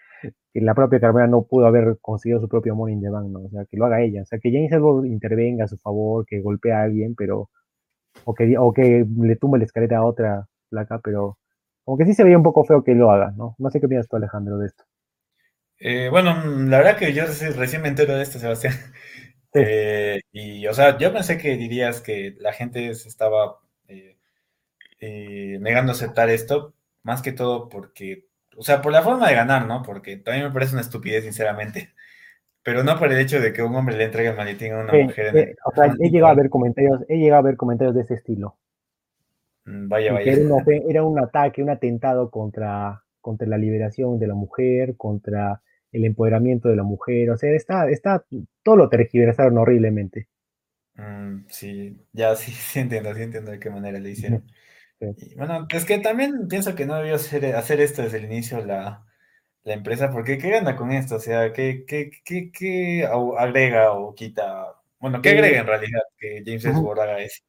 que 0.53 0.61
la 0.61 0.75
propia 0.75 0.99
Carmela 0.99 1.27
no 1.27 1.43
pudo 1.43 1.67
haber 1.67 1.97
conseguido 2.01 2.41
su 2.41 2.49
propio 2.49 2.75
money 2.75 2.95
in 2.95 3.01
the 3.01 3.09
bank, 3.09 3.27
¿no? 3.29 3.39
O 3.45 3.49
sea, 3.49 3.65
que 3.65 3.77
lo 3.77 3.85
haga 3.85 4.01
ella. 4.01 4.23
O 4.23 4.25
sea, 4.25 4.39
que 4.39 4.51
James 4.51 4.71
Edwards 4.73 5.07
intervenga 5.07 5.65
a 5.65 5.67
su 5.69 5.77
favor, 5.77 6.25
que 6.25 6.41
golpee 6.41 6.73
a 6.73 6.83
alguien, 6.83 7.15
pero. 7.15 7.49
O 8.25 8.33
que, 8.35 8.57
o 8.57 8.73
que 8.73 9.05
le 9.21 9.35
tumbe 9.37 9.57
la 9.59 9.65
escalera 9.65 9.99
a 9.99 10.05
otra 10.05 10.47
placa, 10.69 10.99
pero. 11.03 11.37
Como 11.85 11.97
que 11.97 12.05
sí 12.05 12.13
se 12.13 12.23
veía 12.25 12.37
un 12.37 12.43
poco 12.43 12.65
feo 12.65 12.83
que 12.83 12.95
lo 12.95 13.11
haga, 13.11 13.31
¿no? 13.37 13.55
No 13.57 13.69
sé 13.71 13.81
qué 13.81 13.87
piensas 13.87 14.09
tú, 14.09 14.17
Alejandro, 14.17 14.57
de 14.57 14.67
esto. 14.67 14.83
Eh, 15.79 16.09
bueno, 16.11 16.35
la 16.67 16.79
verdad 16.79 16.97
que 16.97 17.13
yo 17.13 17.23
recién 17.25 17.81
me 17.81 17.87
entero 17.89 18.15
de 18.15 18.23
esto, 18.23 18.39
Sebastián. 18.39 18.73
Eh, 19.53 20.21
y, 20.31 20.65
o 20.67 20.73
sea, 20.73 20.97
yo 20.97 21.11
pensé 21.11 21.37
que 21.37 21.57
dirías 21.57 21.99
que 21.99 22.35
la 22.39 22.53
gente 22.53 22.95
se 22.95 23.09
estaba 23.09 23.59
eh, 25.01 25.57
negando 25.59 25.91
a 25.91 25.95
aceptar 25.95 26.29
esto, 26.29 26.73
más 27.03 27.21
que 27.21 27.33
todo 27.33 27.67
porque, 27.67 28.27
o 28.55 28.63
sea, 28.63 28.81
por 28.81 28.93
la 28.93 29.01
forma 29.01 29.27
de 29.27 29.35
ganar, 29.35 29.67
¿no? 29.67 29.81
Porque 29.83 30.15
también 30.15 30.45
me 30.45 30.53
parece 30.53 30.73
una 30.73 30.81
estupidez, 30.81 31.23
sinceramente. 31.23 31.89
Pero 32.63 32.83
no 32.83 32.97
por 32.97 33.11
el 33.11 33.19
hecho 33.19 33.41
de 33.41 33.51
que 33.51 33.63
un 33.63 33.75
hombre 33.75 33.97
le 33.97 34.05
entregue 34.05 34.29
el 34.29 34.37
maletín 34.37 34.73
a 34.73 34.81
una 34.81 34.93
mujer. 34.93 35.55
o 35.65 35.71
sea, 35.73 35.93
he 35.99 36.09
llegado 36.09 36.31
a 36.31 36.35
ver 36.35 36.49
comentarios, 36.49 37.01
he 37.09 37.17
llegado 37.17 37.39
a 37.39 37.49
ver 37.49 37.57
comentarios 37.57 37.95
de 37.95 38.01
ese 38.01 38.13
estilo. 38.13 38.57
Mm, 39.65 39.89
vaya, 39.89 40.13
vaya. 40.13 40.31
Era 40.31 40.41
un, 40.41 40.63
era 40.89 41.03
un 41.03 41.19
ataque, 41.19 41.63
un 41.63 41.71
atentado 41.71 42.29
contra, 42.29 43.03
contra 43.19 43.47
la 43.47 43.57
liberación 43.57 44.19
de 44.19 44.27
la 44.27 44.35
mujer, 44.35 44.95
contra 44.95 45.61
el 45.91 46.05
empoderamiento 46.05 46.69
de 46.69 46.75
la 46.75 46.83
mujer, 46.83 47.29
o 47.31 47.37
sea, 47.37 47.51
está, 47.51 47.89
está, 47.89 48.23
todo 48.63 48.75
lo 48.77 48.89
tergiversaron 48.89 49.57
horriblemente. 49.57 50.27
Mm, 50.95 51.45
sí, 51.47 51.97
ya 52.13 52.35
sí, 52.35 52.51
sí 52.51 52.79
entiendo, 52.79 53.13
sí 53.13 53.23
entiendo 53.23 53.51
de 53.51 53.59
qué 53.59 53.69
manera 53.69 53.99
le 53.99 54.11
hicieron. 54.11 54.43
Bueno, 55.35 55.67
es 55.69 55.85
que 55.85 55.97
también 55.99 56.47
pienso 56.47 56.75
que 56.75 56.85
no 56.85 56.95
debió 56.95 57.15
hacer, 57.15 57.55
hacer 57.55 57.81
esto 57.81 58.01
desde 58.01 58.19
el 58.19 58.25
inicio 58.25 58.63
la, 58.63 59.05
la 59.63 59.73
empresa, 59.73 60.11
porque 60.11 60.37
¿qué 60.37 60.49
gana 60.49 60.75
con 60.75 60.91
esto? 60.91 61.15
O 61.15 61.19
sea, 61.19 61.51
¿qué, 61.53 61.83
qué, 61.87 62.11
qué, 62.23 62.51
qué 62.51 63.07
agrega 63.37 63.93
o 63.93 64.13
quita? 64.13 64.67
Bueno, 64.99 65.21
¿qué 65.21 65.29
agrega 65.29 65.59
en 65.59 65.67
realidad 65.67 66.01
que 66.17 66.43
James 66.45 66.65
Ellsworth 66.65 66.99
haga 66.99 67.19
eso? 67.19 67.43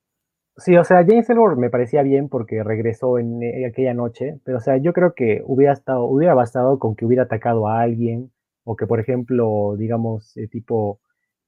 Sí, 0.57 0.77
o 0.77 0.85
sea, 0.85 0.99
James 1.07 1.29
Ellsworth 1.29 1.59
me 1.59 1.71
parecía 1.71 2.03
bien 2.03 2.29
porque 2.29 2.63
regresó 2.63 3.19
en, 3.19 3.43
en, 3.43 3.65
aquella 3.67 3.95
noche, 3.95 4.39
pero 4.45 4.59
o 4.59 4.61
sea, 4.61 4.77
yo 4.77 4.93
creo 4.93 5.15
que 5.15 5.43
hubiera 5.47 5.73
estado, 5.73 6.05
hubiera 6.05 6.35
bastado 6.35 6.79
con 6.79 6.95
que 6.95 7.07
hubiera 7.07 7.25
atacado 7.25 7.69
a 7.69 7.81
alguien, 7.81 8.31
o 8.65 8.77
que, 8.77 8.87
por 8.87 9.01
ejemplo, 9.01 9.77
digamos, 9.77 10.37
eh, 10.37 10.49
tipo 10.49 11.01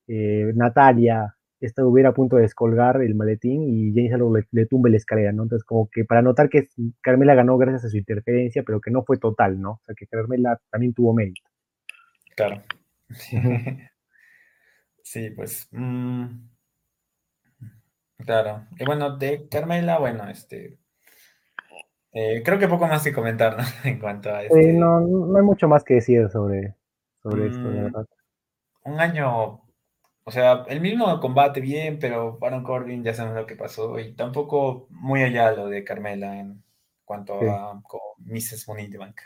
eh, 0.08 0.52
Natalia 0.54 1.36
estuviera 1.66 2.10
a 2.10 2.14
punto 2.14 2.36
de 2.36 2.42
descolgar 2.42 3.00
el 3.02 3.14
maletín 3.14 3.62
y 3.62 3.92
James 3.94 4.18
le, 4.32 4.46
le, 4.50 4.66
tumbe 4.66 4.90
la 4.90 4.96
escalera, 4.96 5.32
¿no? 5.32 5.44
Entonces, 5.44 5.64
como 5.64 5.88
que 5.90 6.04
para 6.04 6.22
notar 6.22 6.48
que 6.48 6.68
Carmela 7.00 7.34
ganó 7.34 7.56
gracias 7.58 7.84
a 7.86 7.88
su 7.88 7.96
interferencia, 7.96 8.62
pero 8.62 8.80
que 8.80 8.90
no 8.90 9.04
fue 9.04 9.18
total, 9.18 9.60
¿no? 9.60 9.72
O 9.72 9.80
sea, 9.84 9.94
que 9.94 10.06
Carmela 10.06 10.60
también 10.70 10.94
tuvo 10.94 11.14
mérito. 11.14 11.42
Claro. 12.36 12.62
sí, 15.02 15.30
pues. 15.30 15.68
Mmm, 15.72 16.26
claro. 18.18 18.66
Y 18.78 18.84
bueno, 18.84 19.16
de 19.16 19.48
Carmela, 19.48 19.98
bueno, 19.98 20.28
este. 20.28 20.78
Eh, 22.12 22.42
creo 22.44 22.58
que 22.60 22.68
poco 22.68 22.86
más 22.86 23.02
que 23.02 23.12
comentar, 23.12 23.56
¿no? 23.56 23.64
en 23.84 23.98
cuanto 23.98 24.30
a 24.32 24.44
este... 24.44 24.72
no, 24.72 25.00
no 25.00 25.36
hay 25.36 25.42
mucho 25.42 25.66
más 25.66 25.82
que 25.82 25.94
decir 25.94 26.28
sobre, 26.30 26.76
sobre 27.22 27.48
esto, 27.48 27.58
mm, 27.58 27.82
verdad. 27.84 28.06
Un 28.84 29.00
año, 29.00 29.63
o 30.24 30.30
sea, 30.30 30.64
el 30.68 30.80
mismo 30.80 31.20
combate 31.20 31.60
bien, 31.60 31.98
pero 31.98 32.38
Baron 32.38 32.62
Corbin 32.62 33.04
ya 33.04 33.12
sabemos 33.12 33.38
lo 33.38 33.46
que 33.46 33.56
pasó 33.56 33.98
y 33.98 34.14
tampoco 34.14 34.86
muy 34.90 35.22
allá 35.22 35.52
lo 35.52 35.68
de 35.68 35.84
Carmela 35.84 36.40
en 36.40 36.62
cuanto 37.04 37.38
a 37.50 37.80
Mrs. 38.18 38.66
Money 38.68 38.88
the 38.90 38.98
Bank. 38.98 39.20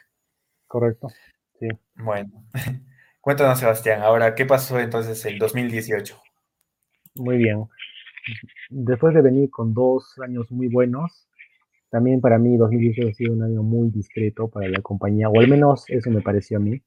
Correcto, 0.67 1.09
sí. 1.61 1.69
Bueno, 1.95 2.45
cuéntanos 3.21 3.61
Sebastián, 3.61 4.03
ahora, 4.03 4.35
¿qué 4.35 4.45
pasó 4.45 4.81
entonces 4.81 5.25
el 5.25 5.39
2018? 5.39 6.21
Muy 7.15 7.37
bien. 7.39 7.69
Después 8.69 9.15
de 9.15 9.23
venir 9.23 9.51
con 9.51 9.73
dos 9.73 10.19
años 10.19 10.51
muy 10.51 10.67
buenos, 10.67 11.29
también 11.91 12.21
para 12.21 12.39
mí 12.39 12.57
2018 12.57 13.09
ha 13.09 13.15
sido 13.15 13.33
un 13.35 13.45
año 13.45 13.63
muy 13.63 13.89
discreto 13.91 14.49
para 14.49 14.69
la 14.69 14.83
compañía, 14.83 15.29
o 15.29 15.39
al 15.39 15.49
menos 15.49 15.85
eso 15.89 16.11
me 16.11 16.23
pareció 16.23 16.59
a 16.59 16.61
mí 16.61 16.83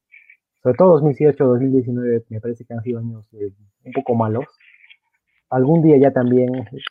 sobre 0.61 0.77
todo 0.77 0.91
2018, 0.91 1.43
2019, 1.43 2.25
me 2.29 2.39
parece 2.39 2.65
que 2.65 2.73
han 2.73 2.83
sido 2.83 2.99
años 2.99 3.25
eh, 3.33 3.51
un 3.83 3.93
poco 3.93 4.15
malos. 4.15 4.45
Algún 5.49 5.81
día 5.81 5.97
ya 5.97 6.11
también, 6.11 6.49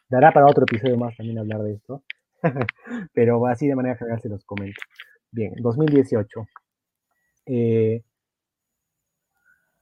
dará 0.09 0.33
para 0.33 0.47
otro 0.47 0.65
episodio 0.65 0.99
más 0.99 1.17
también 1.17 1.39
hablar 1.39 1.63
de 1.63 1.75
esto, 1.75 2.03
pero 3.15 3.47
así 3.47 3.69
de 3.69 3.77
manera 3.77 3.97
general 3.97 4.21
se 4.21 4.29
los 4.29 4.45
comento. 4.45 4.81
Bien, 5.31 5.55
2018. 5.63 6.47
Eh, 7.47 8.03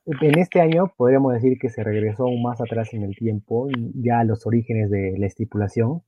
en 0.05 0.39
este 0.39 0.61
año 0.61 0.93
podríamos 0.97 1.33
decir 1.35 1.59
que 1.59 1.71
se 1.71 1.83
regresó 1.83 2.25
aún 2.25 2.43
más 2.43 2.61
atrás 2.61 2.93
en 2.93 3.03
el 3.03 3.17
tiempo, 3.17 3.69
ya 3.95 4.21
a 4.21 4.25
los 4.25 4.47
orígenes 4.47 4.91
de 4.91 5.17
la 5.19 5.27
estipulación, 5.27 6.03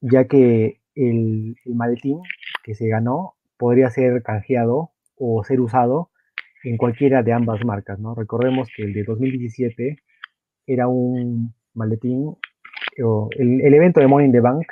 ya 0.00 0.26
que 0.26 0.80
el, 0.94 1.56
el 1.64 1.74
maletín 1.74 2.20
que 2.62 2.74
se 2.74 2.88
ganó 2.88 3.34
podría 3.58 3.90
ser 3.90 4.22
canjeado 4.22 4.92
o 5.16 5.42
ser 5.44 5.60
usado 5.60 6.10
en 6.64 6.76
cualquiera 6.76 7.22
de 7.22 7.32
ambas 7.32 7.64
marcas, 7.64 7.98
¿no? 7.98 8.14
Recordemos 8.14 8.68
que 8.74 8.82
el 8.82 8.92
de 8.92 9.04
2017 9.04 9.98
era 10.66 10.88
un 10.88 11.54
maletín, 11.74 12.34
el, 12.96 13.60
el, 13.60 13.74
evento 13.74 14.00
de 14.00 14.06
Money 14.06 14.26
in 14.26 14.32
the 14.32 14.40
Bank 14.40 14.66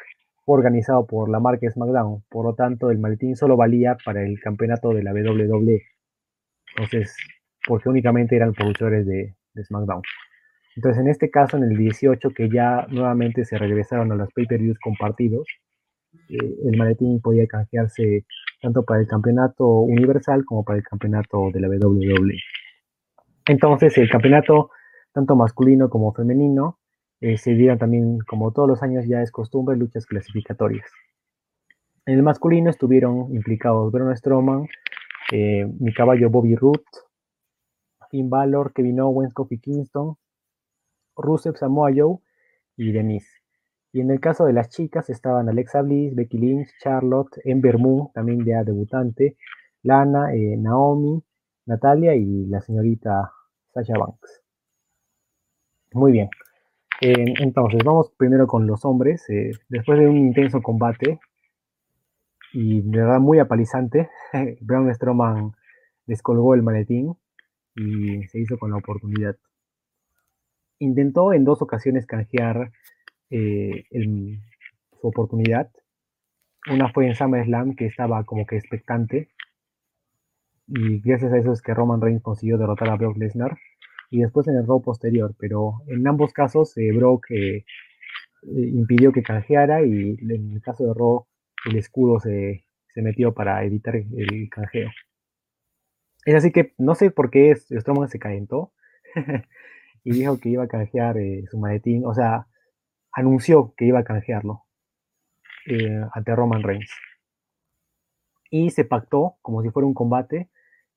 organizado 0.46 1.06
por 1.06 1.30
la 1.30 1.40
marca 1.40 1.70
SmackDown, 1.70 2.24
por 2.28 2.44
lo 2.44 2.54
tanto 2.54 2.90
el 2.90 2.98
maletín 2.98 3.36
solo 3.36 3.56
valía 3.56 3.96
para 4.04 4.24
el 4.24 4.40
campeonato 4.40 4.92
de 4.92 5.02
la 5.02 5.12
WWE, 5.12 5.82
entonces, 6.76 7.16
porque 7.66 7.88
únicamente 7.88 8.36
eran 8.36 8.52
productores 8.54 9.06
de, 9.06 9.34
de 9.54 9.64
SmackDown. 9.64 10.02
Entonces, 10.76 11.02
en 11.02 11.08
este 11.08 11.30
caso, 11.30 11.58
en 11.58 11.64
el 11.64 11.76
18, 11.76 12.30
que 12.30 12.48
ya 12.48 12.86
nuevamente 12.88 13.44
se 13.44 13.58
regresaron 13.58 14.10
a 14.10 14.14
los 14.14 14.32
pay-per-views 14.32 14.78
compartidos, 14.78 15.46
eh, 16.28 16.36
el 16.64 16.76
maletín 16.76 17.20
podía 17.20 17.46
canjearse 17.46 18.24
tanto 18.62 18.84
para 18.84 19.00
el 19.00 19.08
campeonato 19.08 19.66
universal 19.66 20.44
como 20.44 20.64
para 20.64 20.78
el 20.78 20.84
campeonato 20.84 21.50
de 21.52 21.60
la 21.60 21.68
WWE. 21.68 22.38
Entonces, 23.46 23.98
el 23.98 24.08
campeonato, 24.08 24.70
tanto 25.12 25.34
masculino 25.34 25.90
como 25.90 26.14
femenino, 26.14 26.78
eh, 27.20 27.36
se 27.38 27.54
dieron 27.54 27.78
también, 27.78 28.18
como 28.20 28.52
todos 28.52 28.68
los 28.68 28.82
años 28.82 29.04
ya 29.06 29.20
es 29.20 29.32
costumbre, 29.32 29.76
luchas 29.76 30.06
clasificatorias. 30.06 30.88
En 32.06 32.14
el 32.14 32.22
masculino 32.22 32.70
estuvieron 32.70 33.34
implicados 33.34 33.90
Braun 33.90 34.16
Strowman, 34.16 34.68
eh, 35.32 35.66
mi 35.80 35.92
caballo 35.92 36.30
Bobby 36.30 36.54
Root, 36.54 36.84
Finn 38.10 38.30
Balor, 38.30 38.72
Kevin 38.72 39.00
Owens, 39.00 39.34
Kofi 39.34 39.58
Kingston, 39.58 40.14
Rusev 41.16 41.56
Samoa 41.56 41.90
Joe 41.94 42.18
y 42.76 42.92
Denise. 42.92 43.31
Y 43.92 44.00
en 44.00 44.10
el 44.10 44.20
caso 44.20 44.46
de 44.46 44.54
las 44.54 44.70
chicas 44.70 45.10
estaban 45.10 45.48
Alexa 45.48 45.82
Bliss, 45.82 46.14
Becky 46.14 46.38
Lynch, 46.38 46.68
Charlotte, 46.82 47.38
Ember 47.44 47.78
Moon, 47.78 48.10
también 48.14 48.44
ya 48.44 48.64
debutante, 48.64 49.36
Lana, 49.82 50.34
eh, 50.34 50.56
Naomi, 50.56 51.22
Natalia 51.66 52.14
y 52.14 52.46
la 52.46 52.60
señorita 52.62 53.32
Sasha 53.74 53.94
Banks. 53.98 54.42
Muy 55.92 56.12
bien. 56.12 56.30
entonces, 57.00 57.80
vamos 57.84 58.12
primero 58.16 58.46
con 58.46 58.66
los 58.66 58.84
hombres. 58.84 59.28
Eh, 59.28 59.50
después 59.68 59.98
de 59.98 60.08
un 60.08 60.16
intenso 60.16 60.62
combate 60.62 61.20
y 62.52 62.82
de 62.82 62.98
verdad 62.98 63.20
muy 63.20 63.38
apalizante, 63.40 64.08
Braun 64.60 64.92
Strowman 64.94 65.52
descolgó 66.06 66.54
el 66.54 66.62
maletín 66.62 67.14
y 67.74 68.22
se 68.28 68.40
hizo 68.40 68.58
con 68.58 68.70
la 68.70 68.76
oportunidad. 68.78 69.36
Intentó 70.78 71.32
en 71.32 71.44
dos 71.44 71.60
ocasiones 71.62 72.06
canjear 72.06 72.72
eh, 73.32 73.84
su 75.00 75.08
oportunidad. 75.08 75.70
Una 76.70 76.92
fue 76.92 77.06
en 77.08 77.14
SummerSlam, 77.14 77.74
que 77.74 77.86
estaba 77.86 78.24
como 78.24 78.46
que 78.46 78.56
expectante. 78.56 79.28
Y 80.68 81.00
gracias 81.00 81.32
a 81.32 81.38
eso 81.38 81.52
es 81.52 81.62
que 81.62 81.74
Roman 81.74 82.00
Reigns 82.00 82.22
consiguió 82.22 82.58
derrotar 82.58 82.90
a 82.90 82.96
Brock 82.96 83.16
Lesnar. 83.16 83.58
y 84.10 84.20
después 84.20 84.46
en 84.46 84.56
el 84.56 84.66
Raw 84.66 84.82
posterior, 84.82 85.34
pero 85.38 85.80
en 85.86 86.06
ambos 86.06 86.32
casos 86.32 86.76
eh, 86.76 86.92
Brock 86.92 87.30
eh, 87.30 87.64
impidió 88.42 89.10
que 89.12 89.22
canjeara 89.22 89.82
y 89.84 90.18
en 90.20 90.52
el 90.52 90.62
caso 90.62 90.84
de 90.86 90.94
Raw 90.94 91.26
el 91.66 91.76
escudo 91.76 92.20
se, 92.20 92.66
se 92.94 93.02
metió 93.02 93.32
para 93.34 93.64
evitar 93.64 93.96
el 93.96 94.48
canjeo. 94.50 94.90
Es 96.24 96.34
así 96.34 96.52
que 96.52 96.74
no 96.78 96.94
sé 96.94 97.10
por 97.10 97.30
qué 97.30 97.54
Strowman 97.56 98.08
se 98.08 98.18
calentó 98.18 98.72
y 100.04 100.12
dijo 100.12 100.38
que 100.38 100.50
iba 100.50 100.64
a 100.64 100.68
canjear 100.68 101.18
eh, 101.18 101.44
su 101.50 101.58
maletín, 101.58 102.04
o 102.06 102.14
sea, 102.14 102.46
anunció 103.12 103.74
que 103.76 103.86
iba 103.86 104.00
a 104.00 104.04
canjearlo 104.04 104.64
eh, 105.66 106.00
ante 106.12 106.34
Roman 106.34 106.62
Reigns. 106.62 106.90
Y 108.50 108.70
se 108.70 108.84
pactó 108.84 109.36
como 109.42 109.62
si 109.62 109.70
fuera 109.70 109.86
un 109.86 109.94
combate 109.94 110.50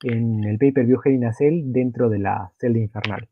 en 0.04 0.44
el 0.44 0.58
pay-per-view 0.58 1.00
Hell 1.04 1.16
in 1.16 1.26
a 1.26 1.34
Cell 1.34 1.72
dentro 1.72 2.10
de 2.10 2.20
la 2.20 2.52
celda 2.60 2.80
infernal. 2.80 3.30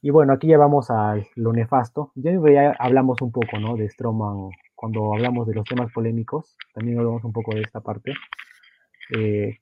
Y 0.00 0.10
bueno, 0.10 0.32
aquí 0.32 0.48
ya 0.48 0.58
vamos 0.58 0.90
a 0.90 1.14
lo 1.36 1.52
nefasto. 1.52 2.12
Ya, 2.16 2.32
hablamos 2.78 3.20
un 3.22 3.30
poco, 3.30 3.58
¿no? 3.60 3.76
De 3.76 3.88
Strowman 3.88 4.50
cuando 4.74 5.14
hablamos 5.14 5.46
de 5.46 5.54
los 5.54 5.64
temas 5.64 5.92
polémicos. 5.92 6.56
También 6.74 6.98
hablamos 6.98 7.22
un 7.24 7.32
poco 7.32 7.54
de 7.54 7.60
esta 7.60 7.80
parte. 7.80 8.12
Eh, 9.16 9.58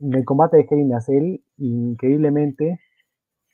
en 0.00 0.14
el 0.14 0.24
combate 0.24 0.56
de 0.56 0.66
Hell 0.68 0.80
in 0.80 0.94
a 0.94 1.00
Cell, 1.00 1.40
increíblemente, 1.58 2.80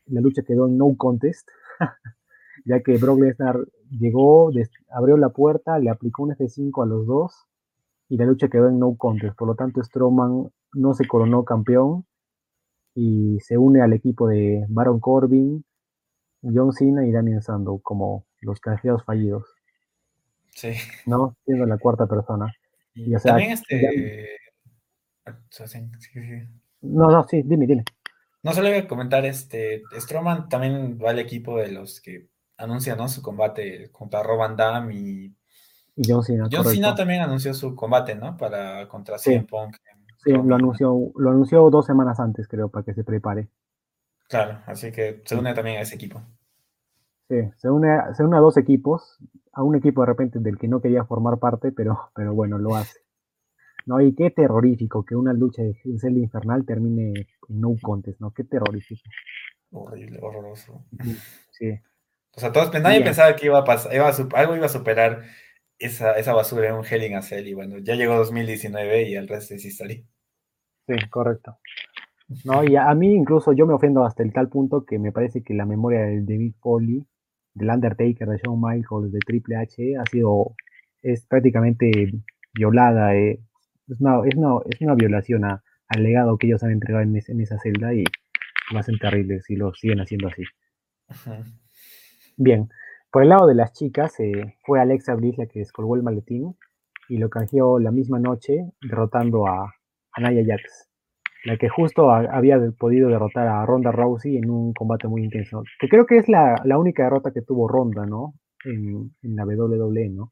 la 0.07 0.21
lucha 0.21 0.43
quedó 0.47 0.67
en 0.67 0.79
no 0.79 0.95
contest, 0.97 1.47
ya 2.65 2.81
que 2.83 2.97
Brock 2.97 3.21
Lesnar 3.21 3.59
llegó, 3.91 4.51
abrió 4.91 5.17
la 5.17 5.31
puerta, 5.31 5.79
le 5.79 5.91
aplicó 5.91 6.23
un 6.23 6.31
F5 6.31 6.83
a 6.83 6.87
los 6.87 7.07
dos 7.07 7.47
y 8.09 8.17
la 8.17 8.25
lucha 8.25 8.49
quedó 8.49 8.69
en 8.69 8.79
no 8.79 8.97
contest. 8.97 9.37
Por 9.37 9.49
lo 9.49 9.55
tanto, 9.55 9.83
Strowman 9.83 10.51
no 10.73 10.95
se 10.95 11.07
coronó 11.07 11.45
campeón 11.45 12.07
y 12.95 13.39
se 13.41 13.57
une 13.57 13.83
al 13.83 13.93
equipo 13.93 14.29
de 14.29 14.67
Baron 14.69 15.01
Corbin, 15.01 15.65
John 16.43 16.73
Cena 16.73 17.07
y 17.07 17.13
Damien 17.13 17.43
Sandow 17.43 17.81
como 17.81 18.27
los 18.41 18.61
canjeados 18.61 19.05
fallidos. 19.05 19.47
Sí. 20.51 20.73
¿No? 21.07 21.37
Siendo 21.45 21.67
la 21.67 21.79
cuarta 21.79 22.07
persona. 22.07 22.53
Y, 22.95 23.15
también 23.17 23.53
este... 23.53 24.37
No, 26.81 27.11
no, 27.11 27.27
sí, 27.29 27.43
dime, 27.45 27.67
dime. 27.67 27.85
No 28.43 28.53
solo 28.53 28.71
voy 28.71 28.79
a 28.79 28.89
comentar, 28.89 29.25
este, 29.27 29.83
Strowman 29.95 30.49
también 30.49 30.99
va 31.03 31.11
al 31.11 31.19
equipo 31.19 31.59
de 31.59 31.71
los 31.71 32.01
que 32.01 32.30
anuncian 32.61 32.99
¿no? 32.99 33.09
su 33.09 33.23
combate 33.23 33.91
contra 33.91 34.23
Roban 34.23 34.57
Dam 34.57 34.91
y, 34.93 35.35
John 35.97 36.23
Cena. 36.23 36.49
John 36.51 36.65
Cena 36.65 36.95
también 36.95 37.21
anunció 37.21 37.53
su 37.53 37.75
combate, 37.75 38.15
¿no? 38.15 38.37
Para 38.37 38.89
contra 38.89 39.19
CM 39.19 39.45
Punk. 39.45 39.77
Sí, 40.19 40.33
lo 40.33 40.55
anunció, 40.55 41.13
lo 41.17 41.31
anunció 41.31 41.69
dos 41.71 41.87
semanas 41.87 42.21
antes, 42.21 42.47
creo, 42.47 42.69
para 42.69 42.85
que 42.85 42.95
se 42.95 43.05
prepare. 43.05 43.49
Claro, 44.29 44.61
así 44.67 44.93
que 44.93 45.23
se 45.25 45.37
une 45.37 45.53
también 45.55 45.79
a 45.79 45.81
ese 45.81 45.97
equipo. 45.97 46.23
Sí, 47.29 47.37
se 47.57 47.71
une, 47.71 47.99
se 48.15 48.23
une 48.23 48.37
a 48.37 48.41
dos 48.41 48.57
equipos, 48.57 49.19
a 49.53 49.63
un 49.63 49.77
equipo 49.77 50.03
de 50.03 50.07
repente 50.07 50.39
del 50.39 50.59
que 50.59 50.69
no 50.69 50.81
quería 50.81 51.05
formar 51.05 51.39
parte, 51.39 51.73
pero, 51.73 52.11
pero 52.15 52.35
bueno, 52.35 52.59
lo 52.59 52.77
hace. 52.77 53.01
No, 53.87 54.01
y 54.01 54.15
qué 54.15 54.31
terrorífico 54.31 55.05
que 55.05 55.17
una 55.17 55.33
lucha 55.33 55.63
de 55.63 55.75
celda 55.99 56.21
infernal 56.21 56.65
termine 56.65 57.13
en 57.49 57.61
no 57.61 57.75
contest, 57.81 58.21
¿no? 58.21 58.33
Qué 58.33 58.45
terrorífico. 58.45 59.03
Horrible, 59.73 60.19
horroroso. 60.23 60.85
Sí. 61.51 61.79
O 62.37 62.41
sea, 62.41 62.53
todos, 62.53 62.73
nadie 62.81 63.03
pensaba 63.03 63.35
que 63.37 63.47
iba 63.47 63.59
a 63.59 63.65
pasar, 63.65 63.95
iba 63.95 64.09
algo 64.09 64.57
iba 64.57 64.67
a 64.67 64.69
superar 64.69 65.23
esa, 65.79 66.13
esa 66.13 66.33
basura 66.33 66.69
en 66.69 66.75
un 66.75 66.85
Hell 66.85 67.03
in 67.03 67.17
a 67.17 67.23
Cell 67.23 67.47
y 67.49 67.55
bueno, 67.55 67.79
ya 67.79 67.97
llegó 67.97 68.15
2019 68.17 69.09
y 69.09 69.15
el 69.15 69.27
resto 69.27 69.55
es 69.55 69.65
historia. 69.65 70.03
Sí, 70.87 70.95
correcto. 71.09 71.59
No, 72.45 72.63
y 72.63 72.77
a, 72.77 72.95
mí 72.95 73.13
incluso 73.13 73.53
yo 73.53 73.67
me 73.67 73.75
ofendo 73.75 74.05
hasta 74.05 74.23
el 74.23 74.33
tal 74.33 74.49
punto 74.49 74.85
que 74.85 74.99
me 74.99 75.11
parece 75.11 75.43
que 75.43 75.55
la 75.55 75.67
memoria 75.67 76.03
de 76.03 76.21
David 76.21 76.55
Foley, 76.61 77.05
del 77.55 77.71
Undertaker, 77.71 78.29
de 78.29 78.39
Shawn 78.39 78.61
Michaels, 78.61 79.11
de 79.11 79.19
Triple 79.19 79.57
H, 79.57 79.97
ha 79.97 80.05
sido, 80.07 80.55
es 81.03 81.27
prácticamente 81.27 81.91
violada, 82.55 83.17
eh, 83.17 83.41
es 83.89 84.01
una, 84.01 84.21
es 84.29 84.37
una, 84.37 84.61
es 84.71 84.81
una 84.81 84.95
violación 84.95 85.45
al 85.45 86.03
legado 86.03 86.39
que 86.39 86.47
ellos 86.47 86.63
han 86.63 86.71
entregado 86.71 87.03
en, 87.03 87.17
en, 87.17 87.41
esa 87.41 87.59
celda 87.59 87.93
y 87.95 88.05
lo 88.73 88.79
hacen 88.79 88.99
terrible 88.99 89.41
si 89.43 89.57
lo 89.57 89.75
siguen 89.75 90.01
haciendo 90.01 90.29
así. 90.29 90.45
Bien, 92.43 92.71
por 93.13 93.23
el 93.23 93.29
lado 93.29 93.47
de 93.47 93.55
las 93.55 93.75
chicas, 93.75 94.19
eh, 94.19 94.57
fue 94.65 94.81
Alexa 94.81 95.15
Bliss 95.15 95.37
la 95.37 95.45
que 95.45 95.59
descolgó 95.59 95.95
el 95.95 96.03
maletín 96.03 96.57
y 97.11 97.19
lo 97.19 97.29
canjeó 97.29 97.79
la 97.79 97.91
misma 97.91 98.19
noche 98.19 98.65
derrotando 98.81 99.47
a, 99.47 99.75
a 100.13 100.21
Naya 100.23 100.43
Jax, 100.47 100.89
la 101.45 101.59
que 101.59 101.69
justo 101.69 102.11
había 102.11 102.59
podido 102.79 103.11
derrotar 103.11 103.47
a 103.47 103.67
Ronda 103.67 103.93
Rousey 103.93 104.39
en 104.39 104.49
un 104.49 104.73
combate 104.73 105.07
muy 105.07 105.23
intenso, 105.23 105.65
que 105.79 105.91
creo 105.91 106.07
que 106.07 106.17
es 106.17 106.31
la, 106.31 106.55
la 106.65 106.79
única 106.79 107.03
derrota 107.03 107.31
que 107.31 107.43
tuvo 107.43 107.69
Ronda, 107.69 108.07
¿no? 108.07 108.33
En, 108.65 109.15
en 109.23 109.37
la 109.37 109.45
WWE, 109.45 110.09
¿no? 110.09 110.31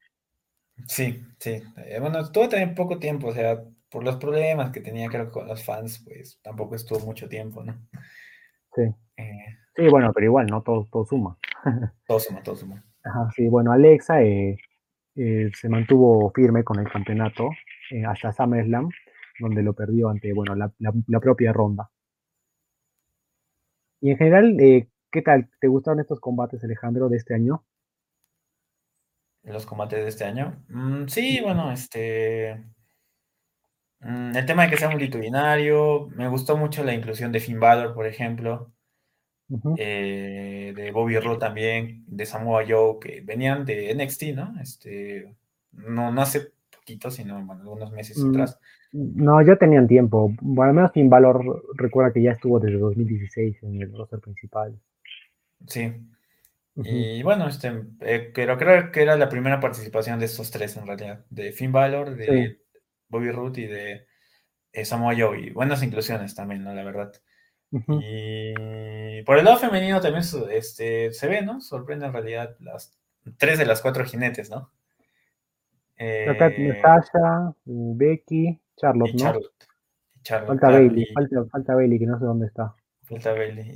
Sí, 0.86 1.22
sí. 1.38 1.62
Eh, 1.76 2.00
bueno, 2.00 2.26
tuvo 2.32 2.48
también 2.48 2.74
poco 2.74 2.98
tiempo, 2.98 3.26
o 3.28 3.32
sea, 3.32 3.62
por 3.90 4.02
los 4.02 4.16
problemas 4.16 4.70
que 4.70 4.80
tenía 4.80 5.10
creo 5.10 5.30
con 5.30 5.46
los 5.46 5.62
fans, 5.62 6.02
pues 6.06 6.40
tampoco 6.42 6.74
estuvo 6.74 7.00
mucho 7.00 7.28
tiempo, 7.28 7.62
¿no? 7.62 7.74
Sí. 8.74 8.84
Eh, 9.18 9.44
sí, 9.76 9.88
bueno, 9.90 10.10
pero 10.14 10.24
igual, 10.24 10.46
¿no? 10.46 10.62
Todo, 10.62 10.88
todo 10.90 11.04
suma. 11.04 11.36
todo 12.06 12.20
suma, 12.20 12.42
todo 12.42 12.56
suma. 12.56 12.84
Ajá, 13.02 13.30
sí, 13.34 13.48
bueno, 13.48 13.72
Alexa 13.72 14.22
eh, 14.22 14.56
se 15.14 15.68
mantuvo 15.68 16.30
firme 16.34 16.64
con 16.64 16.78
el 16.78 16.90
campeonato 16.90 17.50
hasta 18.06 18.32
SummerSlam, 18.32 18.90
donde 19.40 19.62
lo 19.62 19.72
perdió 19.72 20.10
ante, 20.10 20.32
bueno, 20.32 20.54
la, 20.54 20.72
la 20.78 21.20
propia 21.20 21.52
ronda. 21.52 21.90
Y 24.00 24.10
en 24.10 24.18
general, 24.18 24.56
¿qué 24.56 25.22
tal? 25.22 25.48
¿Te 25.60 25.68
gustaron 25.68 26.00
estos 26.00 26.20
combates, 26.20 26.62
Alejandro, 26.62 27.08
de 27.08 27.16
este 27.16 27.34
año? 27.34 27.64
los 29.52 29.66
combates 29.66 30.02
de 30.02 30.08
este 30.08 30.24
año. 30.24 30.62
Mm, 30.68 31.06
sí, 31.08 31.40
bueno, 31.42 31.72
este. 31.72 32.62
Mm, 34.00 34.36
el 34.36 34.46
tema 34.46 34.64
de 34.64 34.70
que 34.70 34.76
sea 34.76 34.90
multitudinario. 34.90 36.08
Me 36.14 36.28
gustó 36.28 36.56
mucho 36.56 36.84
la 36.84 36.94
inclusión 36.94 37.32
de 37.32 37.40
Finn 37.40 37.60
Balor, 37.60 37.94
por 37.94 38.06
ejemplo. 38.06 38.72
Eh, 39.78 40.72
de 40.76 40.90
Bobby 40.90 41.18
Roode 41.18 41.38
también, 41.38 42.04
de 42.06 42.26
Samoa 42.26 42.64
Joe, 42.68 42.98
que 43.00 43.22
venían 43.22 43.64
de 43.64 43.94
NXT, 43.94 44.22
¿no? 44.34 44.60
Este, 44.60 45.34
no, 45.72 46.12
no 46.12 46.20
hace 46.20 46.52
poquito, 46.70 47.10
sino 47.10 47.36
algunos 47.36 47.90
meses 47.92 48.18
mm, 48.18 48.30
atrás. 48.30 48.58
No, 48.92 49.40
ya 49.42 49.56
tenían 49.56 49.88
tiempo. 49.88 50.34
Bueno, 50.40 50.70
al 50.70 50.74
menos 50.74 50.92
Finn 50.92 51.08
Balor 51.08 51.64
recuerda 51.76 52.12
que 52.12 52.22
ya 52.22 52.32
estuvo 52.32 52.60
desde 52.60 52.78
2016 52.78 53.62
en 53.62 53.82
el 53.82 53.92
roster 53.92 54.20
principal. 54.20 54.78
Sí, 55.66 55.92
y 56.84 57.22
bueno, 57.22 57.48
este, 57.48 57.72
eh, 58.00 58.30
pero 58.32 58.56
creo 58.56 58.92
que 58.92 59.02
era 59.02 59.16
la 59.16 59.28
primera 59.28 59.58
participación 59.58 60.20
de 60.20 60.26
estos 60.26 60.50
tres 60.50 60.76
en 60.76 60.86
realidad, 60.86 61.24
de 61.28 61.52
Finn 61.52 61.72
Balor, 61.72 62.14
de 62.14 62.60
Bobby 63.08 63.30
Root 63.32 63.58
y 63.58 63.66
de 63.66 64.06
eh, 64.72 64.84
Samoa 64.84 65.14
Joe, 65.18 65.40
y 65.40 65.50
buenas 65.50 65.82
inclusiones 65.82 66.34
también, 66.34 66.62
¿no? 66.62 66.72
La 66.74 66.84
verdad. 66.84 67.12
Y 67.70 69.22
por 69.22 69.38
el 69.38 69.44
lado 69.44 69.58
femenino 69.58 70.00
también 70.00 70.24
este, 70.50 71.12
se 71.12 71.28
ve, 71.28 71.42
¿no? 71.42 71.60
Sorprende 71.60 72.06
en 72.06 72.12
realidad 72.12 72.56
las 72.60 72.98
tres 73.36 73.58
de 73.58 73.66
las 73.66 73.82
cuatro 73.82 74.04
jinetes, 74.04 74.50
¿no? 74.50 74.70
Eh, 75.96 76.26
Natasha, 76.26 77.54
Becky, 77.64 78.58
Charlotte, 78.76 79.14
¿no? 79.14 79.40
Charlotte, 80.22 80.46
falta 80.46 80.70
Bailey, 80.70 81.06
falta, 81.12 81.44
falta 81.50 81.74
Bailey, 81.74 81.98
que 81.98 82.06
no 82.06 82.18
sé 82.18 82.24
dónde 82.24 82.46
está. 82.46 82.74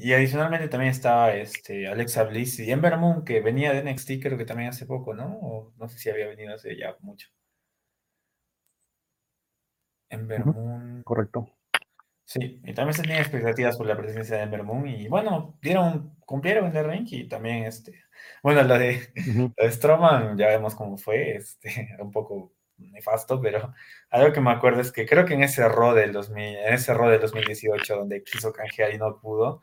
Y 0.00 0.12
adicionalmente 0.12 0.68
también 0.68 0.90
estaba 0.90 1.32
este, 1.34 1.88
Alexa 1.88 2.24
Bliss 2.24 2.58
y 2.60 2.70
Ember 2.70 2.98
Moon, 2.98 3.24
que 3.24 3.40
venía 3.40 3.72
de 3.72 3.82
NXT, 3.82 4.22
creo 4.22 4.36
que 4.36 4.44
también 4.44 4.68
hace 4.68 4.84
poco, 4.84 5.14
¿no? 5.14 5.38
O 5.40 5.72
no 5.78 5.88
sé 5.88 5.98
si 5.98 6.10
había 6.10 6.28
venido 6.28 6.54
hace 6.54 6.76
ya 6.76 6.94
mucho. 7.00 7.28
Ember 10.10 10.44
Moon. 10.44 11.02
Correcto. 11.02 11.48
Sí, 12.32 12.62
y 12.64 12.72
también 12.72 12.94
se 12.94 13.02
tenían 13.02 13.20
expectativas 13.20 13.76
por 13.76 13.86
la 13.86 13.94
presencia 13.94 14.38
de 14.38 14.44
Ember 14.44 14.62
Moon. 14.62 14.88
Y 14.88 15.06
bueno, 15.06 15.58
dieron, 15.60 16.16
cumplieron 16.24 16.70
en 16.70 16.76
el 16.78 16.90
ring 16.90 17.06
y 17.10 17.28
también 17.28 17.64
este. 17.64 18.04
Bueno, 18.42 18.62
la 18.62 18.78
de, 18.78 19.12
la 19.54 19.66
de 19.66 19.70
Stroman, 19.70 20.38
ya 20.38 20.46
vemos 20.46 20.74
cómo 20.74 20.96
fue, 20.96 21.36
este, 21.36 21.94
un 22.00 22.10
poco 22.10 22.54
nefasto, 22.78 23.38
pero 23.38 23.74
algo 24.08 24.32
que 24.32 24.40
me 24.40 24.50
acuerdo 24.50 24.80
es 24.80 24.92
que 24.92 25.04
creo 25.04 25.26
que 25.26 25.34
en 25.34 25.42
ese 25.42 25.68
Raw 25.68 25.92
del, 25.92 26.12
2000, 26.12 26.42
en 26.42 26.72
ese 26.72 26.94
del 26.94 27.20
2018 27.20 27.96
donde 27.96 28.24
quiso 28.24 28.50
canjear 28.50 28.94
y 28.94 28.98
no 28.98 29.20
pudo, 29.20 29.60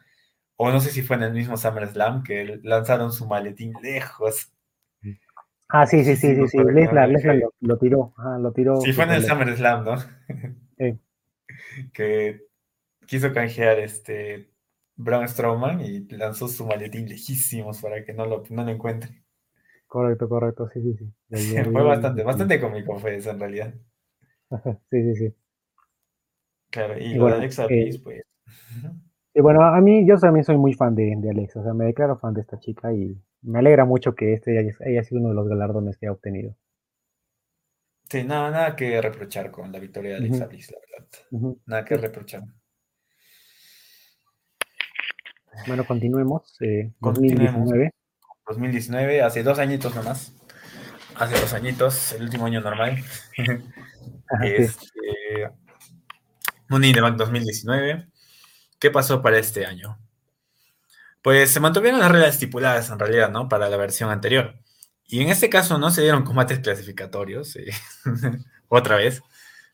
o 0.56 0.70
no 0.72 0.80
sé 0.80 0.92
si 0.92 1.02
fue 1.02 1.16
en 1.16 1.24
el 1.24 1.34
mismo 1.34 1.58
SummerSlam 1.58 2.22
que 2.24 2.60
lanzaron 2.62 3.12
su 3.12 3.26
maletín 3.26 3.74
lejos. 3.82 4.54
Ah, 5.70 5.88
sí, 5.88 6.04
sí, 6.04 6.16
sí, 6.16 6.36
sí, 6.36 6.48
sí, 6.48 6.58
Lesnar, 6.60 7.10
lo, 7.62 7.78
tiró, 7.80 8.14
lo 8.40 8.52
tiró. 8.52 8.82
Sí, 8.82 8.94
fue 8.94 9.06
en 9.06 9.12
el 9.12 9.24
SummerSlam, 9.24 9.86
¿no? 9.86 9.98
Sí. 10.78 11.00
que 11.94 12.49
quiso 13.10 13.34
canjear 13.34 13.80
este 13.80 14.52
Braun 14.96 15.28
Strowman 15.28 15.82
y 15.82 16.02
lanzó 16.10 16.48
su 16.48 16.66
maletín 16.66 17.10
lejísimos 17.10 17.82
para 17.82 18.06
que 18.06 18.14
no 18.14 18.26
lo, 18.26 18.44
no 18.52 18.64
lo 18.64 18.70
encuentre. 18.70 19.24
Correcto, 19.88 20.30
correcto, 20.30 20.70
sí, 20.70 20.82
sí, 20.82 20.96
sí. 20.96 21.64
fue 21.72 21.84
bastante, 21.84 22.24
bastante 22.24 22.62
cómico 22.62 23.00
fue 23.00 23.16
eso 23.16 23.32
en 23.32 23.40
realidad. 23.40 23.74
sí, 24.92 25.04
sí, 25.04 25.16
sí. 25.16 25.34
Claro, 26.70 27.00
y, 27.00 27.16
lo 27.16 27.26
de 27.26 27.34
Alexa 27.34 27.66
eh, 27.68 28.00
pues. 28.04 28.22
Y 29.34 29.42
bueno, 29.42 29.64
a 29.64 29.82
mí, 29.82 30.08
yo 30.08 30.18
también 30.18 30.46
soy 30.46 30.58
muy 30.58 30.74
fan 30.74 30.94
de, 30.94 31.16
de 31.18 31.32
Alexa, 31.32 31.62
o 31.62 31.64
sea, 31.64 31.74
me 31.74 31.86
declaro 31.86 32.20
fan 32.20 32.36
de 32.36 32.42
esta 32.42 32.60
chica 32.60 32.94
y 32.94 33.18
me 33.42 33.60
alegra 33.60 33.86
mucho 33.86 34.14
que 34.14 34.34
este 34.34 34.60
haya, 34.60 34.72
haya 34.86 35.04
sido 35.04 35.22
uno 35.22 35.30
de 35.30 35.36
los 35.36 35.48
galardones 35.48 35.98
que 35.98 36.06
ha 36.06 36.12
obtenido. 36.12 36.56
Sí, 38.08 38.24
nada, 38.24 38.52
nada 38.52 38.76
que 38.76 39.02
reprochar 39.02 39.50
con 39.50 39.72
la 39.72 39.80
victoria 39.80 40.12
de 40.12 40.18
Alexa 40.18 40.46
Bliss, 40.46 40.72
la 40.72 40.78
verdad. 40.80 41.58
Nada 41.66 41.86
que 41.86 41.98
reprochar. 41.98 42.44
Bueno, 45.68 45.86
continuemos. 45.86 46.58
2019. 47.00 47.86
Eh, 47.86 47.92
2019, 48.48 49.22
hace 49.22 49.44
dos 49.44 49.60
añitos 49.60 49.96
nomás. 49.96 50.34
Hace 51.16 51.40
dos 51.40 51.54
añitos, 51.54 52.14
el 52.14 52.24
último 52.24 52.46
año 52.46 52.62
normal. 52.62 52.98
este, 54.44 55.50
Money 56.70 56.92
in 56.92 57.18
2019. 57.18 58.08
¿Qué 58.80 58.92
pasó 58.92 59.22
para 59.22 59.38
este 59.38 59.66
año? 59.66 60.00
Pues 61.22 61.52
se 61.52 61.60
mantuvieron 61.60 62.00
las 62.00 62.12
reglas 62.12 62.36
estipuladas 62.36 62.90
en 62.90 63.00
realidad, 63.00 63.30
¿no? 63.30 63.50
Para 63.50 63.70
la 63.70 63.78
versión 63.78 64.10
anterior. 64.10 64.56
Y 65.06 65.22
en 65.22 65.30
este 65.30 65.50
caso 65.50 65.78
no 65.78 65.92
se 65.92 66.04
dieron 66.04 66.24
combates 66.24 66.60
clasificatorios, 66.60 67.56
eh, 67.56 67.72
otra 68.68 68.96
vez. 68.96 69.22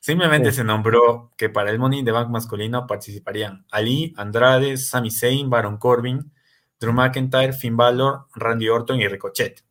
Simplemente 0.06 0.52
se 0.52 0.64
nombró 0.64 1.32
que 1.36 1.50
para 1.50 1.72
el 1.72 1.80
Money 1.80 2.04
de 2.04 2.12
Bank 2.12 2.30
masculino 2.30 2.86
participarían 2.86 3.66
Ali, 3.72 4.14
Andrade, 4.18 4.78
Sami 4.78 5.10
Zayn, 5.10 5.50
Baron 5.50 5.78
Corbin, 5.78 6.32
Drew 6.80 6.94
McIntyre, 6.94 7.54
Finn 7.54 7.76
Balor, 7.76 8.28
Randy 8.36 8.70
Orton 8.70 9.02
y 9.02 9.08
Ricochet. 9.08 9.66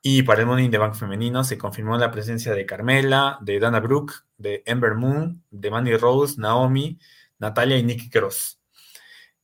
Y 0.00 0.22
para 0.22 0.40
el 0.40 0.46
Money 0.46 0.68
de 0.68 0.78
Bank 0.78 0.94
femenino 0.94 1.44
se 1.44 1.58
confirmó 1.58 1.98
la 1.98 2.10
presencia 2.10 2.54
de 2.54 2.64
Carmela, 2.64 3.36
de 3.42 3.60
Dana 3.60 3.80
Brooke, 3.80 4.14
de 4.38 4.62
Ember 4.64 4.94
Moon, 4.94 5.44
de 5.50 5.70
Mandy 5.70 5.98
Rose, 5.98 6.40
Naomi, 6.40 6.98
Natalia 7.38 7.76
y 7.76 7.82
Nikki 7.82 8.08
Cross. 8.08 8.58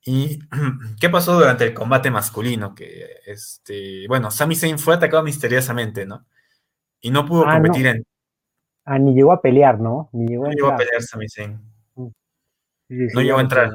¿Y 0.07 0.39
qué 1.03 1.11
pasó 1.11 1.35
durante 1.35 1.67
el 1.67 1.75
combate 1.75 2.11
masculino? 2.11 2.75
Que, 2.75 3.21
este, 3.27 4.09
bueno, 4.09 4.31
Sami 4.31 4.57
Zayn 4.57 4.79
fue 4.79 4.95
atacado 4.95 5.23
misteriosamente, 5.23 6.07
¿no? 6.07 6.25
Y 6.99 7.11
no 7.11 7.27
pudo 7.27 7.47
ah, 7.47 7.53
competir 7.53 7.89
en... 7.89 8.07
Ah, 8.91 8.99
ni 8.99 9.13
llegó 9.13 9.33
a 9.33 9.43
pelear, 9.43 9.79
¿no? 9.79 10.09
Ni 10.13 10.27
llegó, 10.27 10.47
a, 10.47 10.77
pelear 10.77 11.03
Sami 11.03 11.29
Zayn. 11.29 11.61
Mm. 11.95 12.09
no 12.89 13.21
llegó 13.21 13.37
a 13.37 13.43
entrar. 13.43 13.71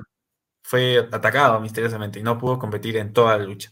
Fue 0.64 1.08
atacado 1.12 1.60
misteriosamente 1.60 2.20
y 2.20 2.24
no 2.24 2.40
pudo 2.40 2.58
competir 2.58 2.98
en 2.98 3.14
toda 3.14 3.38
la 3.38 3.44
lucha. 3.44 3.70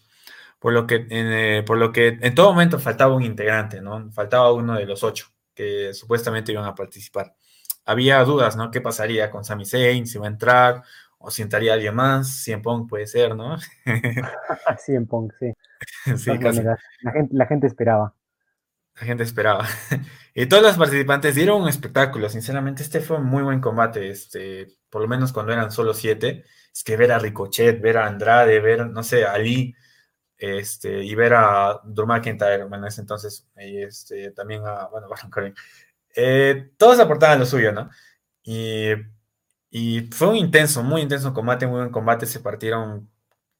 Por 0.59 0.73
lo 0.73 0.85
que 0.85 1.07
en, 1.09 1.33
eh, 1.33 1.63
por 1.65 1.79
lo 1.79 1.91
que 1.91 2.19
en 2.21 2.35
todo 2.35 2.51
momento 2.51 2.77
faltaba 2.77 3.15
un 3.15 3.23
integrante, 3.23 3.81
¿no? 3.81 4.11
Faltaba 4.11 4.53
uno 4.53 4.75
de 4.75 4.85
los 4.85 5.03
ocho 5.03 5.29
que 5.55 5.95
supuestamente 5.95 6.51
iban 6.51 6.65
a 6.65 6.75
participar. 6.75 7.33
Había 7.85 8.23
dudas, 8.23 8.55
¿no? 8.55 8.69
¿Qué 8.69 8.79
pasaría 8.79 9.31
con 9.31 9.43
Sami 9.43 9.65
Zayn? 9.65 10.05
Si 10.05 10.19
iba 10.19 10.27
a 10.27 10.29
entrar 10.29 10.83
o 11.17 11.31
si 11.31 11.41
entraría 11.41 11.73
alguien 11.73 11.95
más, 11.95 12.43
Cien 12.43 12.61
Pong 12.61 12.87
puede 12.87 13.07
ser, 13.07 13.35
¿no? 13.35 13.57
Cien 14.77 15.07
Pong, 15.07 15.31
sí. 15.39 15.51
La, 16.27 17.11
gente, 17.11 17.35
la 17.35 17.47
gente 17.47 17.65
esperaba. 17.65 18.13
La 18.95 19.05
gente 19.05 19.23
esperaba. 19.23 19.67
y 20.35 20.45
todos 20.45 20.63
los 20.63 20.77
participantes 20.77 21.35
dieron 21.35 21.61
un 21.61 21.69
espectáculo. 21.69 22.29
Sinceramente, 22.29 22.83
este 22.83 22.99
fue 22.99 23.17
un 23.17 23.25
muy 23.25 23.43
buen 23.43 23.61
combate. 23.61 24.09
Este, 24.09 24.67
por 24.89 25.01
lo 25.01 25.07
menos 25.07 25.31
cuando 25.33 25.53
eran 25.53 25.71
solo 25.71 25.93
siete. 25.93 26.45
Es 26.73 26.83
que 26.83 26.97
ver 26.97 27.11
a 27.11 27.19
Ricochet, 27.19 27.81
ver 27.81 27.97
a 27.97 28.07
Andrade, 28.07 28.59
ver, 28.59 28.87
no 28.87 29.03
sé, 29.03 29.25
a 29.25 29.33
Ali, 29.33 29.75
este, 30.37 31.03
y 31.03 31.13
ver 31.15 31.33
a 31.33 31.81
Drew 31.83 32.07
McIntyre, 32.07 32.63
bueno, 32.63 32.85
en 32.85 32.87
ese 32.87 33.01
entonces, 33.01 33.45
y 33.57 33.83
este, 33.83 34.31
también 34.31 34.63
a, 34.65 34.87
bueno, 34.87 35.07
eh, 36.15 36.71
todos 36.77 36.99
aportaban 36.99 37.39
lo 37.39 37.45
suyo, 37.45 37.73
¿no? 37.73 37.89
Y 38.41 38.93
y 39.73 40.01
fue 40.11 40.27
un 40.27 40.35
intenso, 40.35 40.83
muy 40.83 41.01
intenso 41.01 41.33
combate, 41.33 41.65
muy 41.65 41.79
buen 41.79 41.91
combate, 41.91 42.25
se 42.25 42.41
partieron 42.41 43.09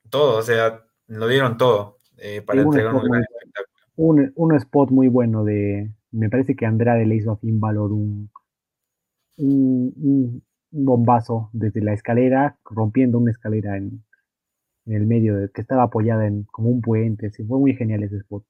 todo, 0.09 0.39
o 0.39 0.41
sea, 0.41 0.83
lo 1.07 1.27
dieron 1.27 1.57
todo 1.57 1.99
eh, 2.17 2.41
para 2.41 2.61
entregar 2.61 2.93
un 2.93 3.03
gran 3.09 3.23
espectáculo. 4.01 4.33
Un, 4.35 4.55
spot 4.55 4.89
muy 4.91 5.07
bueno 5.07 5.43
de, 5.43 5.91
me 6.11 6.29
parece 6.29 6.55
que 6.55 6.65
Andrade 6.65 7.05
le 7.05 7.15
hizo 7.15 7.31
a 7.31 7.37
Finn 7.37 7.59
Balor 7.59 7.91
un, 7.91 8.29
un, 9.37 10.43
bombazo 10.71 11.49
desde 11.53 11.81
la 11.81 11.93
escalera, 11.93 12.57
rompiendo 12.63 13.17
una 13.17 13.31
escalera 13.31 13.77
en, 13.77 14.03
el 14.85 15.05
medio, 15.05 15.35
que 15.53 15.61
estaba 15.61 15.83
apoyada 15.83 16.25
en 16.25 16.43
como 16.45 16.69
un 16.69 16.81
puente, 16.81 17.29
sí, 17.31 17.43
fue 17.43 17.59
muy 17.59 17.75
genial 17.75 18.03
ese 18.03 18.17
spot. 18.17 18.43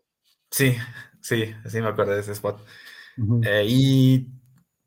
Sí, 0.49 0.75
sí, 1.19 1.45
sí 1.65 1.81
me 1.81 1.87
acuerdo 1.87 2.13
de 2.13 2.21
ese 2.21 2.31
spot. 2.31 2.59
Eh, 3.43 3.65
y 3.67 4.27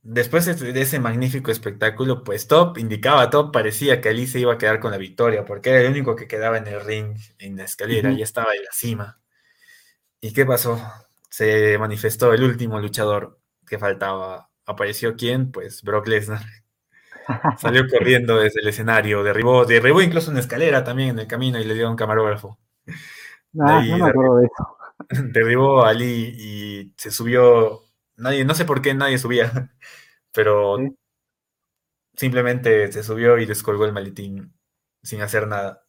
después 0.02 0.44
de 0.60 0.80
ese 0.80 0.98
magnífico 1.00 1.50
espectáculo, 1.50 2.24
pues 2.24 2.48
Top 2.48 2.78
indicaba, 2.78 3.30
Top 3.30 3.52
parecía 3.52 4.00
que 4.00 4.08
Ali 4.08 4.26
se 4.26 4.40
iba 4.40 4.54
a 4.54 4.58
quedar 4.58 4.80
con 4.80 4.90
la 4.90 4.98
victoria, 4.98 5.44
porque 5.44 5.70
era 5.70 5.80
el 5.80 5.90
único 5.90 6.16
que 6.16 6.26
quedaba 6.26 6.58
en 6.58 6.66
el 6.66 6.80
ring, 6.80 7.16
en 7.38 7.56
la 7.56 7.64
escalera, 7.64 8.10
y 8.12 8.22
estaba 8.22 8.54
en 8.54 8.62
la 8.64 8.72
cima. 8.72 9.23
¿Y 10.24 10.32
qué 10.32 10.46
pasó? 10.46 10.80
Se 11.28 11.76
manifestó 11.76 12.32
el 12.32 12.42
último 12.42 12.80
luchador 12.80 13.38
que 13.66 13.78
faltaba. 13.78 14.48
¿Apareció 14.64 15.16
quién? 15.16 15.52
Pues 15.52 15.82
Brock 15.82 16.06
Lesnar. 16.08 16.40
Salió 17.58 17.86
corriendo 17.86 18.38
desde 18.38 18.62
el 18.62 18.68
escenario, 18.68 19.22
derribó, 19.22 19.66
derribó 19.66 20.00
incluso 20.00 20.30
una 20.30 20.40
escalera 20.40 20.82
también 20.82 21.10
en 21.10 21.18
el 21.18 21.26
camino 21.26 21.60
y 21.60 21.64
le 21.64 21.74
dio 21.74 21.90
un 21.90 21.96
camarógrafo. 21.96 22.58
Ah, 23.60 23.84
no 23.86 23.98
me 23.98 24.08
acuerdo 24.08 24.36
de 24.38 24.46
eso. 24.46 24.76
Derribó 25.34 25.84
a 25.84 25.90
Ali 25.90 26.34
y 26.38 26.94
se 26.96 27.10
subió 27.10 27.82
Nadie, 28.16 28.46
no 28.46 28.54
sé 28.54 28.64
por 28.64 28.80
qué 28.80 28.94
nadie 28.94 29.18
subía, 29.18 29.52
pero 30.32 30.78
simplemente 32.16 32.90
se 32.90 33.02
subió 33.02 33.36
y 33.36 33.44
descolgó 33.44 33.84
el 33.84 33.92
maletín 33.92 34.54
sin 35.02 35.20
hacer 35.20 35.46
nada. 35.46 35.84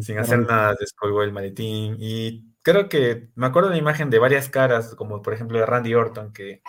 sin 0.00 0.16
hacer 0.20 0.38
nada, 0.46 0.76
descolgó 0.78 1.24
el 1.24 1.32
maletín. 1.32 1.96
Y 1.98 2.53
creo 2.64 2.88
que 2.88 3.28
me 3.36 3.46
acuerdo 3.46 3.68
de 3.68 3.76
la 3.76 3.80
imagen 3.82 4.10
de 4.10 4.18
varias 4.18 4.48
caras, 4.48 4.96
como 4.96 5.22
por 5.22 5.34
ejemplo 5.34 5.58
de 5.60 5.66
Randy 5.66 5.94
Orton, 5.94 6.32
que 6.32 6.62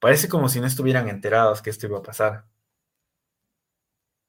parece 0.00 0.28
como 0.28 0.50
si 0.50 0.60
no 0.60 0.66
estuvieran 0.66 1.08
enterados 1.08 1.62
que 1.62 1.70
esto 1.70 1.86
iba 1.86 1.98
a 1.98 2.02
pasar. 2.02 2.46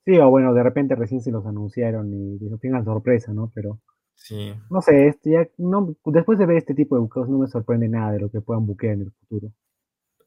Sí, 0.05 0.17
o 0.17 0.29
bueno, 0.29 0.53
de 0.53 0.63
repente 0.63 0.95
recién 0.95 1.21
se 1.21 1.31
los 1.31 1.45
anunciaron 1.45 2.13
y 2.13 2.39
no 2.49 2.57
tengan 2.57 2.85
sorpresa, 2.85 3.33
¿no? 3.33 3.51
Pero 3.53 3.81
Sí. 4.17 4.53
No 4.69 4.81
sé, 4.81 5.07
este, 5.07 5.31
ya, 5.31 5.47
no, 5.57 5.95
después 6.05 6.37
de 6.39 6.45
ver 6.45 6.57
este 6.57 6.73
tipo 6.73 6.95
de 6.95 7.01
buqueos 7.01 7.29
no 7.29 7.39
me 7.39 7.47
sorprende 7.47 7.87
nada 7.87 8.11
de 8.13 8.19
lo 8.19 8.29
que 8.29 8.41
puedan 8.41 8.65
buquear 8.65 8.95
en 8.95 9.01
el 9.01 9.11
futuro. 9.11 9.53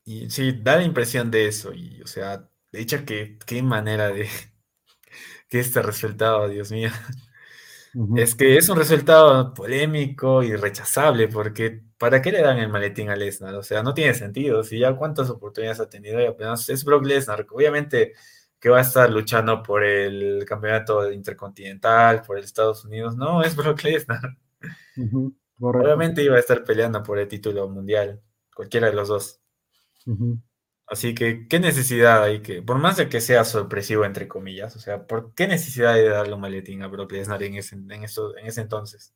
Y 0.04 0.30
sí, 0.30 0.52
da 0.62 0.76
la 0.76 0.84
impresión 0.84 1.30
de 1.30 1.46
eso. 1.48 1.72
Y, 1.74 2.00
o 2.02 2.06
sea, 2.06 2.48
de 2.72 2.80
hecho, 2.80 3.04
que 3.04 3.38
qué 3.46 3.62
manera 3.62 4.08
de 4.08 4.28
que 5.48 5.60
este 5.60 5.82
resultado, 5.82 6.48
Dios 6.48 6.70
mío. 6.72 6.90
Es 8.16 8.36
que 8.36 8.56
es 8.56 8.68
un 8.68 8.78
resultado 8.78 9.52
polémico 9.52 10.42
y 10.42 10.54
rechazable, 10.54 11.26
porque 11.26 11.82
¿para 11.98 12.22
qué 12.22 12.30
le 12.30 12.40
dan 12.40 12.58
el 12.58 12.68
maletín 12.68 13.10
a 13.10 13.16
Lesnar? 13.16 13.54
O 13.56 13.62
sea, 13.62 13.82
no 13.82 13.94
tiene 13.94 14.14
sentido. 14.14 14.62
Si 14.62 14.78
ya 14.78 14.94
cuántas 14.94 15.28
oportunidades 15.28 15.80
ha 15.80 15.88
tenido, 15.88 16.26
apenas 16.28 16.68
es 16.68 16.84
Brock 16.84 17.04
Lesnar. 17.04 17.46
Obviamente 17.50 18.12
que 18.60 18.68
va 18.68 18.78
a 18.78 18.82
estar 18.82 19.10
luchando 19.10 19.62
por 19.62 19.82
el 19.82 20.44
campeonato 20.44 21.10
intercontinental, 21.10 22.22
por 22.22 22.36
el 22.36 22.44
Estados 22.44 22.84
Unidos. 22.84 23.16
No, 23.16 23.42
es 23.42 23.56
Brock 23.56 23.82
Lesnar. 23.82 24.36
Obviamente 25.58 26.22
iba 26.22 26.36
a 26.36 26.40
estar 26.40 26.62
peleando 26.62 27.02
por 27.02 27.18
el 27.18 27.26
título 27.26 27.68
mundial, 27.68 28.20
cualquiera 28.54 28.88
de 28.88 28.94
los 28.94 29.08
dos. 29.08 29.40
Así 30.90 31.14
que, 31.14 31.46
¿qué 31.46 31.60
necesidad 31.60 32.24
hay 32.24 32.42
que, 32.42 32.62
por 32.62 32.78
más 32.78 32.96
de 32.96 33.08
que 33.08 33.20
sea 33.20 33.44
sorpresivo, 33.44 34.04
entre 34.04 34.26
comillas, 34.26 34.74
o 34.74 34.80
sea, 34.80 35.06
¿por 35.06 35.32
qué 35.34 35.46
necesidad 35.46 35.94
de 35.94 36.08
darle 36.08 36.34
un 36.34 36.40
maletín 36.40 36.82
a 36.82 36.88
Brock 36.88 37.12
Lesnar 37.12 37.40
en 37.44 37.54
ese, 37.54 37.76
en 37.76 37.92
en 37.92 38.02
ese 38.02 38.60
entonces? 38.60 39.14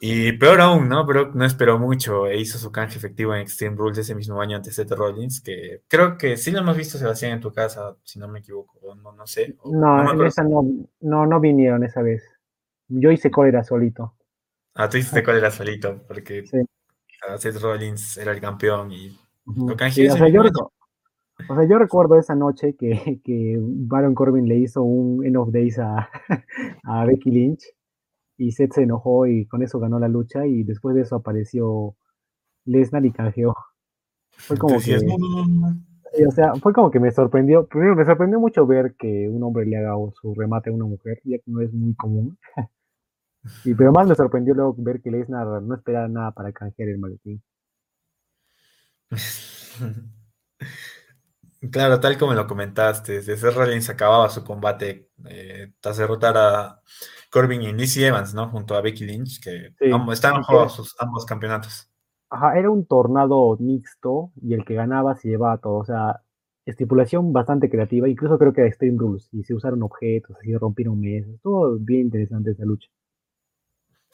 y 0.00 0.32
peor 0.32 0.60
aún, 0.60 0.90
¿no? 0.90 1.06
Brock 1.06 1.34
no 1.34 1.46
esperó 1.46 1.78
mucho 1.78 2.26
e 2.26 2.38
hizo 2.38 2.58
su 2.58 2.70
canje 2.70 2.98
efectivo 2.98 3.34
en 3.34 3.40
Extreme 3.40 3.74
Rules 3.74 3.96
ese 3.96 4.14
mismo 4.14 4.38
año 4.42 4.56
ante 4.56 4.70
Seth 4.70 4.90
Rollins, 4.90 5.40
que 5.40 5.80
creo 5.88 6.18
que 6.18 6.36
sí 6.36 6.50
lo 6.50 6.58
hemos 6.58 6.76
visto, 6.76 6.98
Sebastián, 6.98 7.32
en 7.32 7.40
tu 7.40 7.54
casa, 7.54 7.96
si 8.02 8.18
no 8.18 8.28
me 8.28 8.40
equivoco, 8.40 8.94
no, 8.96 9.12
no 9.12 9.26
sé. 9.26 9.56
no, 9.64 10.12
no, 10.12 10.26
esa 10.26 10.42
no, 10.42 10.62
no, 11.00 11.24
no, 11.24 11.40
vinieron 11.40 11.84
esa 11.84 12.02
vez. 12.02 12.22
Yo 12.88 13.10
hice 13.10 13.30
cólera 13.30 13.64
solito. 13.64 14.14
Ah, 14.74 14.90
tú 14.90 14.98
hiciste 14.98 15.22
cólera 15.22 15.50
solito, 15.50 16.02
porque 16.06 16.44
Seth 17.38 17.60
Rollins 17.60 18.16
era 18.16 18.32
el 18.32 18.40
campeón 18.40 18.92
y 18.92 19.18
lo 19.46 19.76
canjeé. 19.76 20.10
o, 20.10 20.16
sea, 20.16 20.28
yo 20.28 20.42
o, 20.42 21.54
sea, 21.54 21.68
yo 21.68 21.78
recuerdo 21.78 22.18
esa 22.18 22.34
noche 22.34 22.74
que, 22.76 23.20
que 23.24 23.56
Baron 23.58 24.14
Corbin 24.14 24.48
le 24.48 24.56
hizo 24.56 24.82
un 24.82 25.24
End 25.24 25.36
of 25.36 25.50
Days 25.52 25.78
a, 25.78 26.08
a 26.84 27.04
Becky 27.04 27.30
Lynch 27.30 27.64
y 28.36 28.52
Seth 28.52 28.72
se 28.72 28.82
enojó 28.82 29.26
y 29.26 29.46
con 29.46 29.62
eso 29.62 29.78
ganó 29.78 29.98
la 29.98 30.08
lucha 30.08 30.46
y 30.46 30.62
después 30.64 30.94
de 30.94 31.02
eso 31.02 31.16
apareció 31.16 31.96
Lesnar 32.64 33.04
y 33.04 33.12
canjeó. 33.12 33.54
Fue 34.30 34.56
como 34.56 34.78
que... 34.80 34.96
o 36.26 36.30
sea, 36.30 36.54
fue 36.54 36.72
como 36.72 36.90
que 36.90 37.00
me 37.00 37.10
sorprendió, 37.10 37.66
primero 37.66 37.94
me 37.94 38.04
sorprendió 38.04 38.40
mucho 38.40 38.66
ver 38.66 38.94
que 38.98 39.28
un 39.28 39.42
hombre 39.42 39.66
le 39.66 39.76
haga 39.76 39.94
su 40.20 40.34
remate 40.34 40.70
a 40.70 40.72
una 40.72 40.86
mujer, 40.86 41.20
ya 41.24 41.38
que 41.38 41.50
no 41.50 41.60
es 41.60 41.72
muy 41.72 41.94
común. 41.94 42.38
Y 43.64 43.74
pero 43.74 43.92
más 43.92 44.06
me 44.06 44.14
sorprendió 44.14 44.54
luego 44.54 44.74
ver 44.78 45.00
que 45.00 45.10
Lesnar 45.10 45.62
no 45.62 45.74
esperaba 45.74 46.08
nada 46.08 46.32
para 46.32 46.52
canjear 46.52 46.88
el 46.88 46.98
maletín. 46.98 47.42
Claro, 51.70 51.98
tal 52.00 52.18
como 52.18 52.34
lo 52.34 52.46
comentaste, 52.46 53.22
desde 53.22 53.50
Rollins 53.50 53.88
acababa 53.88 54.28
su 54.28 54.44
combate 54.44 55.08
eh, 55.24 55.72
tras 55.80 55.96
derrotar 55.96 56.36
a 56.36 56.82
Corbin 57.30 57.62
y 57.62 57.72
Lizzie 57.72 58.08
Evans, 58.08 58.34
¿no? 58.34 58.50
Junto 58.50 58.74
a 58.74 58.80
Becky 58.80 59.04
Lynch, 59.04 59.40
que 59.40 59.74
estaban 60.12 60.42
jugando 60.42 60.68
sus 60.68 60.94
ambos 61.00 61.24
campeonatos. 61.24 61.88
Ajá, 62.28 62.58
era 62.58 62.70
un 62.70 62.84
tornado 62.86 63.56
mixto 63.58 64.32
y 64.42 64.54
el 64.54 64.64
que 64.64 64.74
ganaba 64.74 65.14
se 65.16 65.28
llevaba 65.28 65.58
todo. 65.58 65.76
O 65.76 65.84
sea, 65.84 66.20
estipulación 66.66 67.32
bastante 67.32 67.70
creativa, 67.70 68.08
incluso 68.08 68.38
creo 68.38 68.52
que 68.52 68.60
era 68.62 68.68
Extreme 68.68 68.98
Rules, 68.98 69.28
y 69.32 69.44
se 69.44 69.54
usaron 69.54 69.82
objetos, 69.82 70.36
así 70.36 70.54
rompieron 70.56 71.00
mesas, 71.00 71.40
todo 71.42 71.78
bien 71.78 72.02
interesante 72.02 72.50
esa 72.50 72.64
lucha. 72.64 72.88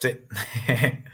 Sí. 0.01 0.19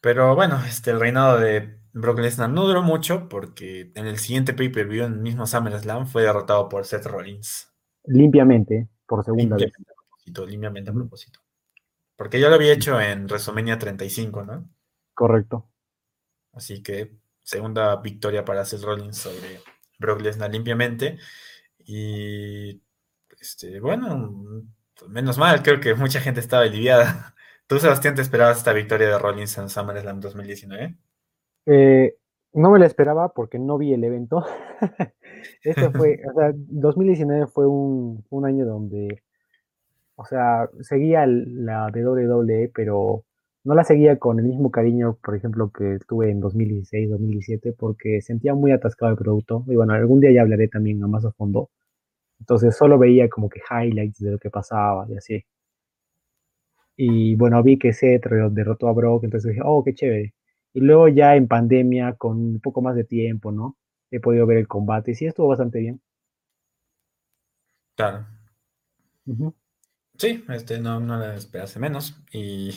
Pero 0.00 0.34
bueno, 0.34 0.58
este, 0.66 0.90
el 0.90 1.00
reinado 1.00 1.38
de 1.38 1.78
Brock 1.92 2.20
Lesnar 2.20 2.48
no 2.48 2.66
duró 2.66 2.82
mucho 2.82 3.28
porque 3.28 3.92
en 3.94 4.06
el 4.06 4.18
siguiente 4.18 4.54
pay-per-view, 4.54 5.04
en 5.04 5.12
el 5.14 5.20
mismo 5.20 5.46
SummerSlam, 5.46 6.06
fue 6.06 6.22
derrotado 6.22 6.68
por 6.68 6.86
Seth 6.86 7.04
Rollins. 7.04 7.70
Limpiamente, 8.04 8.88
por 9.06 9.24
segunda 9.24 9.56
vez. 9.56 9.72
A 9.78 9.94
propósito, 9.94 10.46
limpiamente 10.46 10.90
a 10.90 10.94
propósito. 10.94 11.40
Porque 12.16 12.40
ya 12.40 12.48
lo 12.48 12.54
había 12.54 12.72
hecho 12.72 12.98
en 12.98 13.26
WrestleMania 13.26 13.78
35, 13.78 14.44
¿no? 14.44 14.70
Correcto. 15.12 15.68
Así 16.52 16.82
que 16.82 17.18
segunda 17.42 17.96
victoria 17.96 18.44
para 18.44 18.64
Seth 18.64 18.82
Rollins 18.82 19.18
sobre 19.18 19.60
Brock 19.98 20.22
Lesnar 20.22 20.50
limpiamente. 20.50 21.18
Y 21.78 22.80
este, 23.38 23.80
bueno, 23.80 24.64
menos 25.08 25.36
mal, 25.36 25.62
creo 25.62 25.80
que 25.80 25.94
mucha 25.94 26.20
gente 26.20 26.40
estaba 26.40 26.62
aliviada. 26.62 27.34
¿Tú, 27.68 27.78
Sebastián, 27.78 28.14
te 28.14 28.22
esperabas 28.22 28.56
esta 28.56 28.72
victoria 28.72 29.08
de 29.08 29.18
Rollins 29.18 29.58
en 29.58 29.68
SummerSlam 29.68 30.20
2019? 30.20 30.96
Eh, 31.66 32.16
no 32.54 32.70
me 32.70 32.78
la 32.78 32.86
esperaba 32.86 33.34
porque 33.34 33.58
no 33.58 33.76
vi 33.76 33.92
el 33.92 34.02
evento. 34.04 34.42
este 35.62 35.90
fue, 35.92 36.18
o 36.30 36.32
sea, 36.32 36.52
2019 36.54 37.46
fue 37.46 37.66
un, 37.66 38.24
un 38.30 38.46
año 38.46 38.64
donde, 38.64 39.22
o 40.14 40.24
sea, 40.24 40.70
seguía 40.80 41.26
la 41.26 41.88
WWE, 41.88 42.70
pero 42.74 43.24
no 43.64 43.74
la 43.74 43.84
seguía 43.84 44.18
con 44.18 44.38
el 44.38 44.46
mismo 44.46 44.70
cariño, 44.70 45.18
por 45.22 45.36
ejemplo, 45.36 45.70
que 45.70 45.98
tuve 46.08 46.30
en 46.30 46.40
2016, 46.40 47.10
2017, 47.10 47.74
porque 47.74 48.22
sentía 48.22 48.54
muy 48.54 48.72
atascado 48.72 49.12
el 49.12 49.18
producto. 49.18 49.64
Y 49.66 49.76
bueno, 49.76 49.92
algún 49.92 50.20
día 50.20 50.32
ya 50.32 50.40
hablaré 50.40 50.68
también 50.68 51.04
a 51.04 51.06
más 51.06 51.26
a 51.26 51.32
fondo. 51.32 51.68
Entonces 52.40 52.74
solo 52.74 52.98
veía 52.98 53.28
como 53.28 53.50
que 53.50 53.60
highlights 53.70 54.20
de 54.20 54.30
lo 54.32 54.38
que 54.38 54.48
pasaba 54.48 55.06
y 55.10 55.16
así. 55.18 55.44
Y 56.98 57.36
bueno, 57.36 57.62
vi 57.62 57.78
que 57.78 57.92
Seth 57.92 58.26
derrotó 58.50 58.88
a 58.88 58.92
Brock, 58.92 59.24
entonces 59.24 59.52
dije, 59.52 59.62
oh, 59.64 59.84
qué 59.84 59.94
chévere. 59.94 60.34
Y 60.74 60.80
luego 60.80 61.08
ya 61.08 61.36
en 61.36 61.48
pandemia, 61.48 62.14
con 62.14 62.36
un 62.38 62.60
poco 62.60 62.82
más 62.82 62.96
de 62.96 63.04
tiempo, 63.04 63.52
¿no? 63.52 63.78
He 64.10 64.20
podido 64.20 64.46
ver 64.46 64.58
el 64.58 64.68
combate 64.68 65.12
y 65.12 65.14
sí, 65.14 65.26
estuvo 65.26 65.48
bastante 65.48 65.78
bien. 65.78 66.00
Claro. 67.96 68.26
Sí, 70.18 70.44
este 70.48 70.80
no, 70.80 70.98
no 71.00 71.18
le 71.18 71.36
esperase 71.36 71.78
menos. 71.78 72.20
Y 72.32 72.70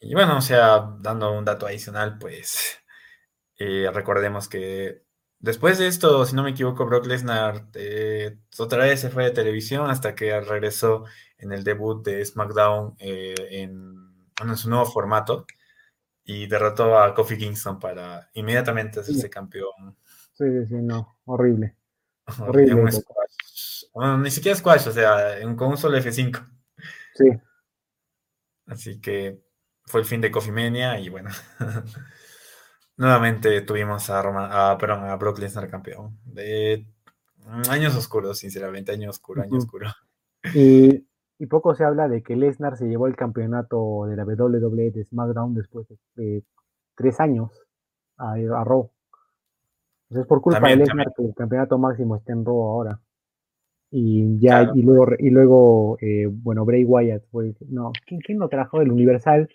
y 0.00 0.14
bueno, 0.14 0.38
o 0.38 0.40
sea, 0.40 0.96
dando 1.00 1.36
un 1.38 1.44
dato 1.44 1.66
adicional, 1.66 2.18
pues 2.18 2.78
eh, 3.58 3.90
recordemos 3.92 4.48
que 4.48 5.05
después 5.38 5.78
de 5.78 5.86
esto, 5.86 6.24
si 6.24 6.34
no 6.34 6.42
me 6.42 6.50
equivoco, 6.50 6.86
Brock 6.86 7.06
Lesnar 7.06 7.66
eh, 7.74 8.38
otra 8.58 8.84
vez 8.84 9.00
se 9.00 9.10
fue 9.10 9.24
de 9.24 9.30
televisión 9.30 9.90
hasta 9.90 10.14
que 10.14 10.38
regresó 10.40 11.04
en 11.38 11.52
el 11.52 11.64
debut 11.64 12.04
de 12.04 12.24
SmackDown 12.24 12.96
eh, 12.98 13.34
en, 13.50 13.94
en, 14.42 14.56
su 14.56 14.68
nuevo 14.68 14.86
formato 14.86 15.46
y 16.24 16.46
derrotó 16.46 16.98
a 16.98 17.14
Kofi 17.14 17.38
Kingston 17.38 17.78
para 17.78 18.30
inmediatamente 18.34 19.00
hacerse 19.00 19.30
campeón. 19.30 19.96
Sí, 20.32 20.44
sí, 20.44 20.66
sí, 20.66 20.74
no, 20.82 21.18
horrible. 21.24 21.76
Horrible. 22.40 22.90
Bueno, 23.94 24.18
ni 24.18 24.30
siquiera 24.30 24.58
squash, 24.58 24.88
o 24.88 24.92
sea, 24.92 25.38
con 25.56 25.68
un 25.68 25.76
solo 25.76 25.96
F5. 25.96 26.46
Sí. 27.14 27.30
Así 28.66 29.00
que 29.00 29.40
fue 29.86 30.00
el 30.00 30.06
fin 30.06 30.20
de 30.20 30.30
Coffee 30.30 30.52
Mania 30.52 30.98
y 30.98 31.08
bueno, 31.08 31.30
nuevamente 32.96 33.60
tuvimos 33.62 34.08
a, 34.10 34.22
Roma, 34.22 34.70
a, 34.70 34.78
perdón, 34.78 35.04
a 35.04 35.16
Brock 35.16 35.38
Lesnar 35.38 35.68
campeón. 35.68 36.18
De 36.24 36.86
años 37.68 37.96
oscuros, 37.96 38.38
sinceramente, 38.38 38.92
años 38.92 39.16
oscuro, 39.16 39.42
años 39.42 39.64
oscuro. 39.64 39.88
Y, 40.54 41.06
y, 41.38 41.46
poco 41.46 41.74
se 41.74 41.84
habla 41.84 42.08
de 42.08 42.22
que 42.22 42.36
Lesnar 42.36 42.76
se 42.76 42.86
llevó 42.86 43.06
el 43.06 43.16
campeonato 43.16 44.06
de 44.06 44.16
la 44.16 44.24
WWE 44.24 44.90
de 44.90 45.04
SmackDown 45.04 45.54
después 45.54 45.86
de 46.14 46.44
tres 46.94 47.20
años 47.20 47.50
a, 48.16 48.32
a 48.32 48.64
Raw. 48.64 48.90
Entonces, 50.08 50.28
por 50.28 50.40
culpa 50.40 50.68
de 50.68 50.76
Lesnar 50.76 51.12
que 51.16 51.24
el 51.24 51.34
campeonato 51.34 51.78
máximo 51.78 52.16
está 52.16 52.32
en 52.32 52.44
Raw 52.44 52.62
ahora. 52.62 53.00
Y 53.90 54.38
ya, 54.40 54.70
y 54.74 54.82
luego, 54.82 55.06
y 55.18 55.30
luego 55.30 55.96
eh, 56.00 56.26
bueno, 56.28 56.64
Bray 56.64 56.84
Wyatt 56.84 57.22
fue, 57.30 57.54
no, 57.68 57.92
¿quién, 58.04 58.20
¿quién 58.20 58.38
lo 58.38 58.48
trajo? 58.48 58.80
El 58.80 58.90
Universal 58.90 59.48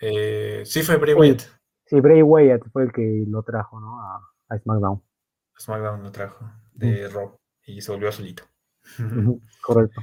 eh, 0.00 0.62
sí, 0.64 0.82
fue 0.82 0.96
Bray 0.96 1.14
Wyatt. 1.14 1.42
Sí, 1.90 2.00
Bray 2.00 2.22
Wyatt 2.22 2.62
fue 2.72 2.84
el 2.84 2.92
que 2.92 3.24
lo 3.26 3.42
trajo, 3.42 3.80
¿no? 3.80 4.00
A, 4.00 4.20
SmackDown. 4.56 5.02
SmackDown 5.58 6.04
lo 6.04 6.12
trajo 6.12 6.44
de 6.72 7.08
Rob 7.08 7.36
y 7.66 7.80
se 7.80 7.90
volvió 7.90 8.12
solito. 8.12 8.44
Correcto. 9.66 10.00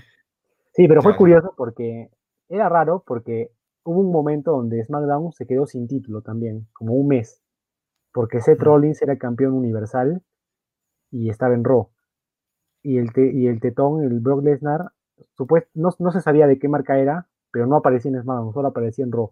Sí, 0.74 0.86
pero 0.86 1.02
fue 1.02 1.16
curioso 1.16 1.54
porque 1.56 2.12
era 2.50 2.68
raro 2.68 3.06
porque 3.08 3.54
hubo 3.86 4.02
un 4.02 4.12
momento 4.12 4.52
donde 4.52 4.84
SmackDown 4.84 5.32
se 5.32 5.48
quedó 5.48 5.66
sin 5.66 5.88
título 5.88 6.22
también, 6.22 6.68
como 6.74 6.94
un 6.94 7.08
mes, 7.08 7.42
porque 8.12 8.42
Seth 8.42 8.60
Rollins 8.60 9.02
era 9.02 9.18
campeón 9.18 9.54
universal 9.54 10.22
y 11.10 11.30
estaba 11.30 11.54
en 11.54 11.64
Raw. 11.64 11.90
Y 12.84 12.98
el, 12.98 13.12
y 13.16 13.48
el 13.48 13.62
tetón, 13.62 14.04
el 14.04 14.20
Brock 14.20 14.44
Lesnar, 14.44 14.92
no, 15.74 15.90
no 16.00 16.12
se 16.12 16.20
sabía 16.20 16.48
de 16.48 16.60
qué 16.60 16.68
marca 16.68 17.00
era, 17.00 17.30
pero 17.50 17.66
no 17.66 17.78
aparecía 17.78 18.12
en 18.12 18.22
SmackDown, 18.22 18.54
solo 18.54 18.68
aparecía 18.68 19.06
en 19.06 19.14
Raw. 19.14 19.32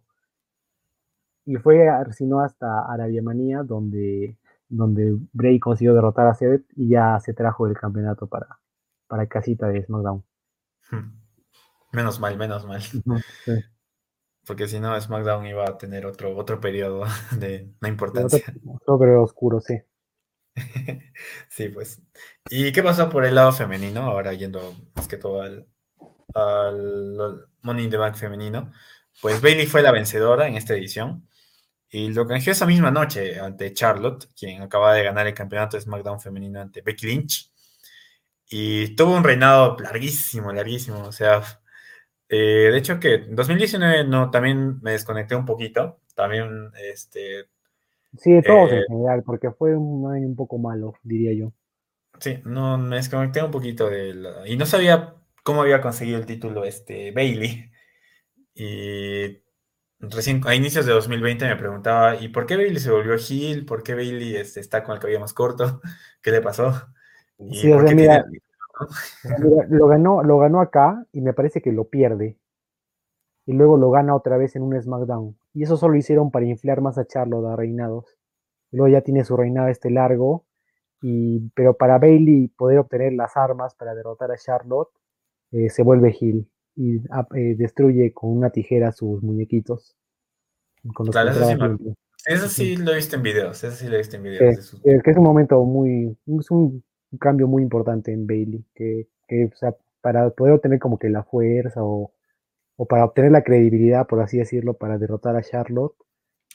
Y 1.45 1.55
fue, 1.57 1.87
sino 2.11 2.39
hasta 2.39 2.91
Arabia 2.91 3.21
Manía, 3.21 3.61
donde, 3.63 4.37
donde 4.67 5.15
Bray 5.31 5.59
consiguió 5.59 5.93
derrotar 5.93 6.27
a 6.27 6.33
Seth 6.33 6.65
y 6.75 6.89
ya 6.89 7.19
se 7.19 7.33
trajo 7.33 7.67
el 7.67 7.77
campeonato 7.77 8.27
para, 8.27 8.59
para 9.07 9.27
casita 9.27 9.67
de 9.67 9.83
SmackDown. 9.83 10.23
Hmm. 10.89 11.25
Menos 11.91 12.19
mal, 12.19 12.37
menos 12.37 12.65
mal. 12.65 12.81
Porque 14.45 14.67
si 14.67 14.79
no, 14.79 14.99
SmackDown 14.99 15.45
iba 15.47 15.65
a 15.65 15.77
tener 15.77 16.05
otro, 16.05 16.35
otro 16.35 16.59
periodo 16.59 17.05
de 17.39 17.71
no 17.79 17.87
importancia. 17.87 18.53
Otro, 18.65 18.99
periodo 18.99 19.23
oscuro, 19.23 19.59
sí. 19.59 19.79
sí, 21.49 21.69
pues. 21.69 22.01
¿Y 22.49 22.71
qué 22.71 22.81
pasó 22.83 23.09
por 23.09 23.25
el 23.25 23.35
lado 23.35 23.51
femenino? 23.51 24.01
Ahora 24.01 24.33
yendo 24.33 24.73
más 24.95 25.07
que 25.07 25.17
todo 25.17 25.41
al, 25.41 25.67
al 26.33 27.47
Money 27.61 27.85
in 27.85 27.91
the 27.91 27.97
Bank 27.97 28.15
femenino. 28.15 28.71
Pues 29.21 29.41
Bailey 29.41 29.65
fue 29.65 29.81
la 29.81 29.91
vencedora 29.91 30.47
en 30.47 30.55
esta 30.55 30.73
edición. 30.73 31.27
Y 31.95 32.11
lo 32.11 32.27
canjeó 32.27 32.51
esa 32.51 32.65
misma 32.65 32.91
noche 32.91 33.39
ante 33.39 33.71
Charlotte, 33.71 34.27
quien 34.37 34.61
acaba 34.61 34.93
de 34.93 35.01
ganar 35.01 35.27
el 35.27 35.33
campeonato 35.33 35.77
de 35.77 35.81
SmackDown 35.81 36.19
femenino 36.19 36.59
ante 36.59 36.81
Becky 36.81 37.07
Lynch. 37.07 37.49
Y 38.49 38.97
tuvo 38.97 39.15
un 39.15 39.23
reinado 39.23 39.77
larguísimo, 39.79 40.51
larguísimo. 40.51 41.03
O 41.03 41.13
sea, 41.13 41.41
eh, 42.27 42.69
de 42.69 42.77
hecho 42.77 42.99
que 42.99 43.13
en 43.13 43.37
2019 43.37 44.03
no, 44.03 44.29
también 44.29 44.81
me 44.81 44.91
desconecté 44.91 45.37
un 45.37 45.45
poquito. 45.45 46.01
También, 46.13 46.69
este... 46.83 47.45
Sí, 48.17 48.41
todos 48.45 48.73
en 48.73 48.79
eh, 48.79 48.85
general, 48.89 49.23
porque 49.23 49.51
fue 49.51 49.73
un 49.73 50.13
año 50.13 50.27
un 50.27 50.35
poco 50.35 50.57
malo, 50.57 50.95
diría 51.01 51.31
yo. 51.31 51.53
Sí, 52.19 52.41
no, 52.43 52.77
me 52.77 52.97
desconecté 52.97 53.41
un 53.41 53.51
poquito 53.51 53.89
de 53.89 54.43
Y 54.47 54.57
no 54.57 54.65
sabía 54.65 55.15
cómo 55.43 55.61
había 55.61 55.79
conseguido 55.79 56.17
el 56.17 56.25
título 56.25 56.65
este 56.65 57.11
Bailey. 57.11 57.71
Y 58.53 59.44
recién 60.11 60.41
a 60.45 60.55
inicios 60.55 60.85
de 60.85 60.93
2020 60.93 61.45
me 61.47 61.55
preguntaba, 61.55 62.15
¿y 62.15 62.29
por 62.29 62.45
qué 62.45 62.55
Bailey 62.55 62.79
se 62.79 62.91
volvió 62.91 63.15
Hill? 63.15 63.65
¿Por 63.65 63.83
qué 63.83 63.93
Bailey 63.93 64.35
este, 64.35 64.59
está 64.59 64.83
con 64.83 64.93
el 64.95 64.99
cabello 64.99 65.19
más 65.19 65.33
corto? 65.33 65.81
¿Qué 66.21 66.31
le 66.31 66.41
pasó? 66.41 66.73
sí, 67.51 67.71
o 67.71 67.85
sea, 67.85 68.25
lo, 69.69 69.87
ganó, 69.87 70.23
lo 70.23 70.39
ganó 70.39 70.61
acá 70.61 71.05
y 71.11 71.21
me 71.21 71.33
parece 71.33 71.61
que 71.61 71.71
lo 71.71 71.85
pierde. 71.85 72.37
Y 73.45 73.53
luego 73.53 73.77
lo 73.77 73.91
gana 73.91 74.15
otra 74.15 74.37
vez 74.37 74.55
en 74.55 74.63
un 74.63 74.81
SmackDown. 74.81 75.37
Y 75.53 75.63
eso 75.63 75.77
solo 75.77 75.95
hicieron 75.95 76.31
para 76.31 76.45
inflar 76.45 76.81
más 76.81 76.97
a 76.97 77.05
Charlotte 77.05 77.45
a 77.45 77.55
reinados. 77.55 78.17
Luego 78.71 78.87
ya 78.87 79.01
tiene 79.01 79.23
su 79.23 79.37
reinado 79.37 79.67
este 79.67 79.91
largo. 79.91 80.45
Y, 81.01 81.51
pero 81.53 81.75
para 81.75 81.99
Bailey 81.99 82.47
poder 82.47 82.79
obtener 82.79 83.13
las 83.13 83.37
armas 83.37 83.75
para 83.75 83.93
derrotar 83.93 84.31
a 84.31 84.37
Charlotte, 84.37 84.89
eh, 85.51 85.69
se 85.69 85.83
vuelve 85.83 86.15
Hill 86.19 86.49
y 86.75 86.97
eh, 86.97 87.55
destruye 87.57 88.13
con 88.13 88.31
una 88.31 88.49
tijera 88.49 88.91
sus 88.91 89.21
muñequitos. 89.23 89.95
claro, 91.11 91.31
eso 92.25 92.49
sí, 92.49 92.75
lo 92.75 92.91
he 92.91 92.95
visto 92.95 93.15
en 93.15 93.23
videos, 93.23 93.63
eso 93.63 93.75
sí 93.75 93.87
lo 93.87 93.95
he 93.95 93.99
visto 93.99 94.15
en 94.17 94.23
videos. 94.23 94.81
que 94.83 95.11
es 95.11 95.17
un 95.17 95.23
momento 95.23 95.63
muy, 95.63 96.17
es 96.39 96.49
un 96.49 96.83
cambio 97.19 97.47
muy 97.47 97.61
importante 97.61 98.11
en 98.11 98.25
Bailey, 98.25 98.65
que, 98.73 99.07
que 99.27 99.45
o 99.45 99.55
sea, 99.55 99.75
para 100.01 100.29
poder 100.31 100.53
obtener 100.53 100.79
como 100.79 100.97
que 100.97 101.09
la 101.09 101.23
fuerza 101.23 101.83
o, 101.83 102.13
o, 102.77 102.85
para 102.87 103.05
obtener 103.05 103.31
la 103.31 103.43
credibilidad, 103.43 104.07
por 104.07 104.21
así 104.21 104.37
decirlo, 104.37 104.73
para 104.73 104.97
derrotar 104.97 105.35
a 105.35 105.43
Charlotte, 105.43 105.95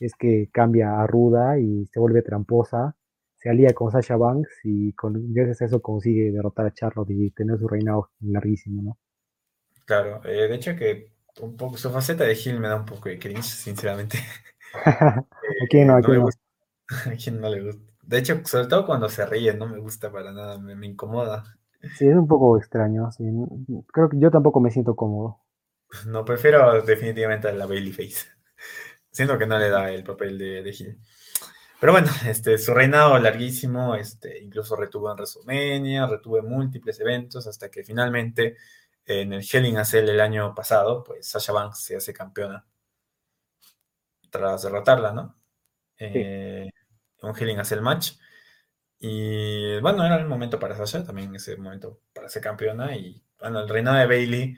es 0.01 0.15
que 0.15 0.49
cambia 0.53 1.01
a 1.01 1.07
ruda 1.07 1.59
y 1.59 1.87
se 1.87 2.01
vuelve 2.01 2.23
tramposa, 2.23 2.97
se 3.37 3.49
alía 3.49 3.73
con 3.75 3.93
Sasha 3.93 4.17
Banks 4.17 4.51
y 4.65 4.93
con, 4.95 5.33
gracias 5.33 5.63
a 5.63 5.65
eso 5.67 5.81
consigue 5.83 6.33
derrotar 6.33 6.67
a 6.67 6.75
Charlotte 6.75 7.11
y 7.11 7.31
tener 7.31 7.59
su 7.59 7.69
reinado 7.69 8.11
larguísimo, 8.21 8.83
¿no? 8.83 8.99
Claro, 9.85 10.21
eh, 10.25 10.49
de 10.49 10.55
hecho 10.55 10.77
que 10.77 11.13
un 11.41 11.57
poco 11.57 11.77
su 11.77 11.91
faceta 11.91 12.25
de 12.25 12.35
Hill 12.35 12.61
me 12.61 12.69
da 12.69 12.77
un 12.77 12.85
poco 12.85 13.09
de 13.09 13.19
cringe, 13.19 13.43
sinceramente. 13.43 14.19
¿A 14.85 15.25
quién 15.69 15.89
no? 15.89 15.97
¿A 15.97 16.03
quién 16.03 16.21
no? 16.21 16.29
¿A 17.07 17.17
quién 17.17 17.41
no 17.41 17.49
le 17.49 17.63
gusta? 17.63 17.93
De 18.03 18.19
hecho, 18.19 18.41
sobre 18.45 18.67
todo 18.67 18.87
cuando 18.87 19.09
se 19.09 19.25
ríe, 19.25 19.55
no 19.55 19.67
me 19.67 19.79
gusta 19.79 20.11
para 20.11 20.33
nada, 20.33 20.59
me, 20.59 20.87
incomoda. 20.87 21.45
Sí, 21.97 22.09
es 22.09 22.17
un 22.17 22.27
poco 22.27 22.59
extraño. 22.59 23.09
Creo 23.93 24.09
que 24.09 24.19
yo 24.19 24.31
tampoco 24.31 24.61
me 24.61 24.71
siento 24.71 24.97
cómodo. 24.97 25.39
No, 26.07 26.25
prefiero 26.25 26.83
definitivamente 26.83 27.49
a 27.49 27.53
la 27.53 27.67
Babyface. 27.67 28.27
Siento 29.13 29.39
que 29.39 29.47
no 29.47 29.59
le 29.59 29.71
da 29.71 29.91
el 29.91 30.05
papel 30.05 30.39
de, 30.39 30.63
de 30.63 30.71
Hill. 30.71 31.01
Pero 31.81 31.93
bueno, 31.93 32.09
este, 32.27 32.59
su 32.59 32.75
reinado 32.75 33.19
larguísimo, 33.19 33.95
este, 33.95 34.39
incluso 34.43 34.77
retuvo 34.77 35.11
en 35.11 35.17
WrestleMania, 35.17 36.07
retuvo 36.07 36.43
múltiples 36.43 37.01
eventos, 37.01 37.47
hasta 37.47 37.71
que 37.71 37.83
finalmente 37.83 38.57
en 39.11 39.33
el 39.33 39.45
Hell 39.51 39.67
in 39.67 39.79
a 39.79 39.85
Cell 39.85 40.09
el 40.09 40.21
año 40.21 40.55
pasado, 40.55 41.03
pues 41.03 41.27
Sasha 41.27 41.53
Banks 41.53 41.81
se 41.81 41.97
hace 41.97 42.13
campeona 42.13 42.65
tras 44.31 44.63
derrotarla, 44.63 45.13
¿no? 45.13 45.37
Eh, 45.99 46.71
un 47.23 47.37
Hell 47.37 47.51
in 47.51 47.59
a 47.59 47.65
Cell 47.65 47.81
match. 47.81 48.13
Y 49.01 49.81
bueno, 49.81 50.07
era 50.07 50.17
el 50.17 50.27
momento 50.27 50.61
para 50.61 50.77
Sasha, 50.77 51.05
también 51.05 51.35
ese 51.35 51.57
momento 51.57 52.01
para 52.15 52.29
ser 52.29 52.43
campeona. 52.43 52.95
Y 52.95 53.21
bueno, 53.41 53.61
el 53.61 53.69
reinado 53.69 53.97
de 53.97 54.07
Bailey, 54.07 54.57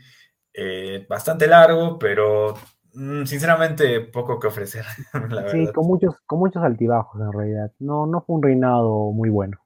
eh, 0.52 1.06
bastante 1.08 1.46
largo, 1.46 1.98
pero 1.98 2.54
mm, 2.92 3.24
sinceramente 3.24 4.00
poco 4.00 4.38
que 4.38 4.48
ofrecer. 4.48 4.84
sí, 5.50 5.72
con 5.72 5.86
muchos, 5.86 6.16
con 6.26 6.40
muchos 6.40 6.62
altibajos 6.62 7.22
en 7.22 7.32
realidad. 7.32 7.72
No, 7.78 8.06
no 8.06 8.20
fue 8.20 8.36
un 8.36 8.42
reinado 8.42 9.12
muy 9.12 9.30
bueno. 9.30 9.61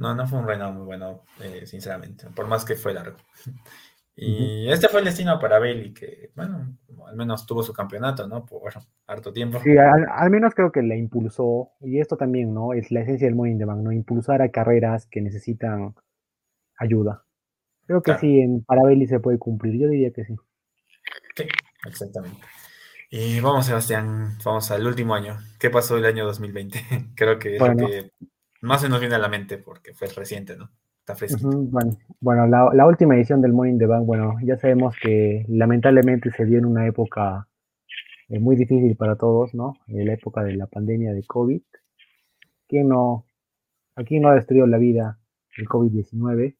No, 0.00 0.14
no 0.14 0.26
fue 0.26 0.38
un 0.38 0.46
reinado 0.46 0.72
muy 0.72 0.86
bueno, 0.86 1.24
eh, 1.40 1.66
sinceramente, 1.66 2.26
por 2.34 2.46
más 2.46 2.64
que 2.64 2.74
fue 2.74 2.94
largo. 2.94 3.16
Y 4.22 4.70
este 4.70 4.88
fue 4.88 5.00
el 5.00 5.06
destino 5.06 5.38
para 5.38 5.58
Bailey, 5.58 5.94
que, 5.94 6.30
bueno, 6.34 6.76
al 7.06 7.16
menos 7.16 7.46
tuvo 7.46 7.62
su 7.62 7.72
campeonato, 7.72 8.28
¿no? 8.28 8.44
Por 8.44 8.70
harto 9.06 9.32
tiempo. 9.32 9.60
Sí, 9.62 9.78
al, 9.78 10.30
menos 10.30 10.54
creo 10.54 10.70
que 10.70 10.82
la 10.82 10.94
impulsó, 10.94 11.70
y 11.80 12.00
esto 12.00 12.18
también, 12.18 12.52
¿no? 12.52 12.74
Es 12.74 12.90
la 12.90 13.00
esencia 13.00 13.26
del 13.26 13.34
Money 13.34 13.52
in 13.52 13.58
the 13.60 13.64
Bank, 13.64 13.78
¿no? 13.78 13.92
Impulsar 13.92 14.42
a 14.42 14.50
carreras 14.50 15.06
que 15.06 15.22
necesitan 15.22 15.94
ayuda. 16.76 17.24
Creo 17.86 18.02
que 18.02 18.18
sí, 18.18 18.40
en, 18.40 18.62
para 18.62 18.82
Bailey 18.82 19.06
se 19.06 19.20
puede 19.20 19.38
cumplir, 19.38 19.80
yo 19.80 19.88
diría 19.88 20.10
que 20.10 20.26
sí. 20.26 20.36
Sí, 21.34 21.44
exactamente. 21.86 22.42
Y 23.08 23.40
vamos, 23.40 23.64
Sebastián, 23.64 24.36
vamos 24.44 24.70
al 24.70 24.86
último 24.86 25.14
año. 25.14 25.38
¿Qué 25.58 25.70
pasó 25.70 25.96
el 25.96 26.04
año 26.04 26.26
2020? 26.26 26.78
creo 27.16 27.38
que 27.38 27.56
es 27.56 27.62
lo 27.62 27.74
que 27.74 28.10
más 28.60 28.80
se 28.80 28.88
nos 28.88 29.00
viene 29.00 29.14
a 29.14 29.18
la 29.18 29.28
mente 29.28 29.58
porque 29.58 29.94
fue 29.94 30.08
reciente, 30.08 30.56
¿no? 30.56 30.70
bueno, 32.20 32.46
la, 32.46 32.86
última 32.86 33.16
edición 33.16 33.40
del 33.42 33.52
Morning 33.52 33.78
the 33.78 33.86
Bank, 33.86 34.06
bueno, 34.06 34.36
ya 34.42 34.56
sabemos 34.56 34.94
que 35.02 35.44
lamentablemente 35.48 36.30
se 36.30 36.44
dio 36.44 36.58
en 36.58 36.66
una 36.66 36.86
época 36.86 37.48
eh, 38.28 38.38
muy 38.38 38.56
difícil 38.56 38.96
para 38.96 39.16
todos, 39.16 39.54
¿no? 39.54 39.74
En 39.88 40.06
la 40.06 40.14
época 40.14 40.42
de 40.42 40.54
la 40.54 40.66
pandemia 40.66 41.12
de 41.12 41.24
COVID. 41.24 41.62
¿Quién 42.68 42.88
no, 42.88 43.26
aquí 43.96 44.20
no 44.20 44.28
ha 44.28 44.34
destruido 44.34 44.66
la 44.66 44.78
vida 44.78 45.18
el 45.56 45.66
COVID-19? 45.66 46.56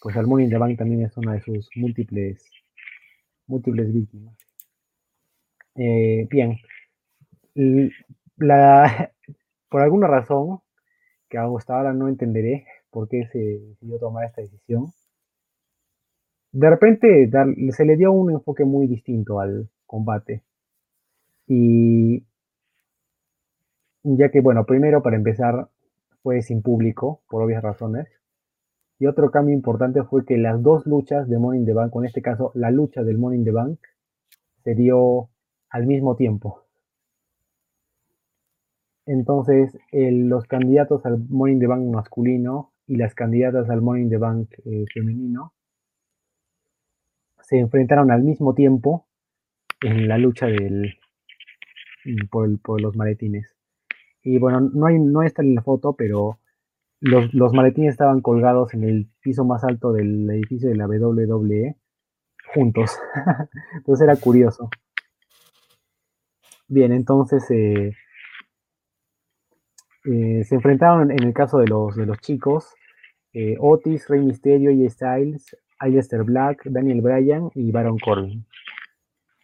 Pues 0.00 0.16
el 0.16 0.26
Morning 0.26 0.48
the 0.48 0.58
Bank 0.58 0.78
también 0.78 1.02
es 1.02 1.16
una 1.16 1.34
de 1.34 1.42
sus 1.42 1.68
múltiples, 1.76 2.42
múltiples 3.46 3.92
víctimas. 3.92 4.36
Eh, 5.74 6.26
bien, 6.30 6.56
la, 8.36 9.12
por 9.68 9.82
alguna 9.82 10.06
razón 10.06 10.60
que 11.30 11.38
hasta 11.38 11.76
ahora 11.76 11.94
no 11.94 12.08
entenderé, 12.08 12.66
por 12.90 13.08
qué 13.08 13.26
se 13.32 13.38
decidió 13.38 13.98
tomar 13.98 14.24
esta 14.24 14.42
decisión. 14.42 14.92
De 16.52 16.68
repente 16.68 17.30
se 17.70 17.84
le 17.84 17.96
dio 17.96 18.12
un 18.12 18.32
enfoque 18.32 18.64
muy 18.64 18.88
distinto 18.88 19.40
al 19.40 19.68
combate. 19.86 20.42
Y 21.46 22.24
ya 24.02 24.30
que, 24.30 24.40
bueno, 24.40 24.66
primero 24.66 25.02
para 25.02 25.16
empezar 25.16 25.68
fue 26.22 26.42
sin 26.42 26.62
público, 26.62 27.22
por 27.28 27.42
obvias 27.42 27.62
razones. 27.62 28.08
Y 28.98 29.06
otro 29.06 29.30
cambio 29.30 29.54
importante 29.54 30.02
fue 30.02 30.26
que 30.26 30.36
las 30.36 30.62
dos 30.62 30.84
luchas 30.86 31.28
de 31.28 31.38
Money 31.38 31.64
the 31.64 31.72
Bank, 31.72 31.94
en 31.94 32.04
este 32.04 32.20
caso 32.20 32.50
la 32.54 32.70
lucha 32.70 33.02
del 33.02 33.18
Money 33.18 33.44
the 33.44 33.52
Bank, 33.52 33.78
se 34.64 34.74
dio 34.74 35.30
al 35.70 35.86
mismo 35.86 36.16
tiempo. 36.16 36.64
Entonces, 39.12 39.76
los 39.90 40.46
candidatos 40.46 41.04
al 41.04 41.26
in 41.48 41.58
the 41.58 41.66
Bank 41.66 41.82
masculino 41.92 42.72
y 42.86 42.94
las 42.94 43.12
candidatas 43.16 43.68
al 43.68 43.82
Morning 43.82 44.08
the 44.08 44.18
Bank 44.18 44.52
eh, 44.64 44.84
femenino 44.94 45.52
se 47.42 47.58
enfrentaron 47.58 48.12
al 48.12 48.22
mismo 48.22 48.54
tiempo 48.54 49.08
en 49.80 50.06
la 50.06 50.16
lucha 50.16 50.46
del, 50.46 50.94
por, 52.30 52.80
los 52.80 52.94
maletines. 52.94 53.52
Y 54.22 54.38
bueno, 54.38 54.60
no, 54.60 54.86
hay, 54.86 55.26
está 55.26 55.42
en 55.42 55.56
la 55.56 55.62
foto, 55.62 55.96
pero 55.96 56.38
los, 57.00 57.34
los, 57.34 57.52
maletines 57.52 57.90
estaban 57.90 58.20
colgados 58.20 58.74
en 58.74 58.84
el 58.84 59.10
piso 59.20 59.44
más 59.44 59.64
alto 59.64 59.92
del 59.92 60.30
edificio 60.30 60.68
de 60.68 60.76
la 60.76 60.86
WWE 60.86 61.74
juntos. 62.54 62.96
entonces 63.74 64.04
era 64.04 64.14
curioso. 64.14 64.70
Bien, 66.68 66.92
entonces 66.92 67.50
eh, 67.50 67.92
eh, 70.04 70.44
se 70.44 70.54
enfrentaron 70.54 71.10
en 71.10 71.22
el 71.22 71.32
caso 71.32 71.58
de 71.58 71.66
los, 71.66 71.96
de 71.96 72.06
los 72.06 72.18
chicos 72.18 72.74
eh, 73.32 73.56
Otis, 73.60 74.08
Rey 74.08 74.20
Mysterio, 74.20 74.70
y 74.70 74.88
Styles, 74.88 75.56
Aleister 75.78 76.24
Black, 76.24 76.64
Daniel 76.64 77.00
Bryan 77.00 77.50
y 77.54 77.70
Baron 77.70 77.98
Corbin. 77.98 78.44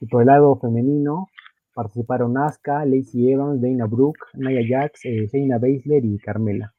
Y 0.01 0.07
por 0.07 0.23
el 0.23 0.27
lado 0.27 0.57
femenino 0.57 1.29
participaron 1.73 2.37
Asuka, 2.37 2.85
Lacey 2.85 3.33
Evans, 3.33 3.61
Dana 3.61 3.87
Brooke, 3.87 4.21
Nia 4.35 4.61
Jax, 4.67 5.05
eh, 5.05 5.29
Shayna 5.33 5.59
Baszler 5.59 6.05
y 6.05 6.19
Carmela. 6.19 6.75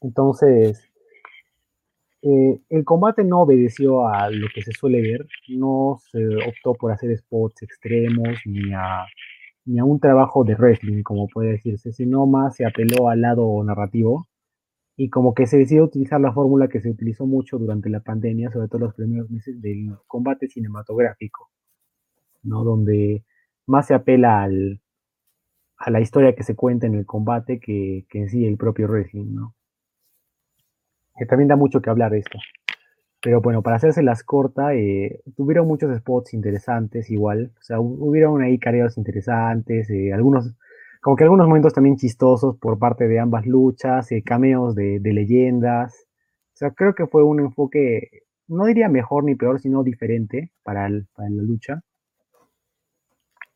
Entonces, 0.00 0.90
eh, 2.22 2.60
el 2.68 2.84
combate 2.84 3.22
no 3.24 3.42
obedeció 3.42 4.08
a 4.08 4.30
lo 4.30 4.48
que 4.54 4.62
se 4.62 4.72
suele 4.72 5.00
ver, 5.00 5.26
no 5.48 5.98
se 6.10 6.36
optó 6.48 6.74
por 6.74 6.92
hacer 6.92 7.16
spots 7.16 7.62
extremos 7.62 8.38
ni 8.44 8.72
a, 8.74 9.06
ni 9.70 9.78
a 9.78 9.84
un 9.84 10.00
trabajo 10.00 10.42
de 10.42 10.56
wrestling, 10.56 11.04
como 11.04 11.28
puede 11.28 11.52
decirse, 11.52 11.92
sino 11.92 12.26
más 12.26 12.56
se 12.56 12.66
apeló 12.66 13.08
al 13.08 13.20
lado 13.20 13.62
narrativo 13.62 14.26
y 14.96 15.10
como 15.10 15.32
que 15.32 15.46
se 15.46 15.58
decidió 15.58 15.84
utilizar 15.84 16.20
la 16.20 16.32
fórmula 16.32 16.66
que 16.68 16.80
se 16.80 16.90
utilizó 16.90 17.24
mucho 17.24 17.56
durante 17.56 17.88
la 17.88 18.00
pandemia, 18.00 18.50
sobre 18.50 18.66
todo 18.66 18.80
los 18.80 18.94
primeros 18.94 19.30
meses 19.30 19.62
del 19.62 19.96
combate 20.08 20.48
cinematográfico, 20.48 21.50
¿no? 22.42 22.64
Donde 22.64 23.24
más 23.66 23.86
se 23.86 23.94
apela 23.94 24.42
al, 24.42 24.80
a 25.78 25.90
la 25.90 26.00
historia 26.00 26.34
que 26.34 26.42
se 26.42 26.56
cuenta 26.56 26.88
en 26.88 26.96
el 26.96 27.06
combate 27.06 27.60
que, 27.60 28.06
que 28.10 28.18
en 28.22 28.28
sí 28.28 28.44
el 28.44 28.56
propio 28.56 28.88
wrestling, 28.88 29.32
¿no? 29.32 29.54
Que 31.16 31.26
también 31.26 31.46
da 31.46 31.54
mucho 31.54 31.80
que 31.80 31.90
hablar 31.90 32.12
esto. 32.14 32.38
Pero 33.22 33.40
bueno, 33.40 33.62
para 33.62 33.76
hacérselas 33.76 34.24
corta, 34.24 34.74
eh, 34.74 35.20
tuvieron 35.36 35.66
muchos 35.66 35.94
spots 35.98 36.34
interesantes 36.34 37.10
igual. 37.10 37.52
O 37.58 37.62
sea, 37.62 37.80
hubieron 37.80 38.42
ahí 38.42 38.58
careos 38.58 38.96
interesantes, 38.96 39.90
eh, 39.90 40.12
algunos 40.12 40.54
como 41.00 41.16
que 41.16 41.24
algunos 41.24 41.46
momentos 41.48 41.72
también 41.72 41.96
chistosos 41.96 42.56
por 42.58 42.78
parte 42.78 43.08
de 43.08 43.18
ambas 43.18 43.46
luchas, 43.46 44.12
eh, 44.12 44.22
cameos 44.22 44.74
de, 44.74 45.00
leyendas. 45.02 46.06
O 46.54 46.56
sea, 46.56 46.70
creo 46.72 46.94
que 46.94 47.06
fue 47.06 47.22
un 47.24 47.40
enfoque, 47.40 48.24
no 48.48 48.66
diría 48.66 48.88
mejor 48.88 49.24
ni 49.24 49.34
peor, 49.34 49.60
sino 49.60 49.82
diferente 49.82 50.52
para, 50.62 50.88
la 50.88 51.04
lucha. 51.28 51.82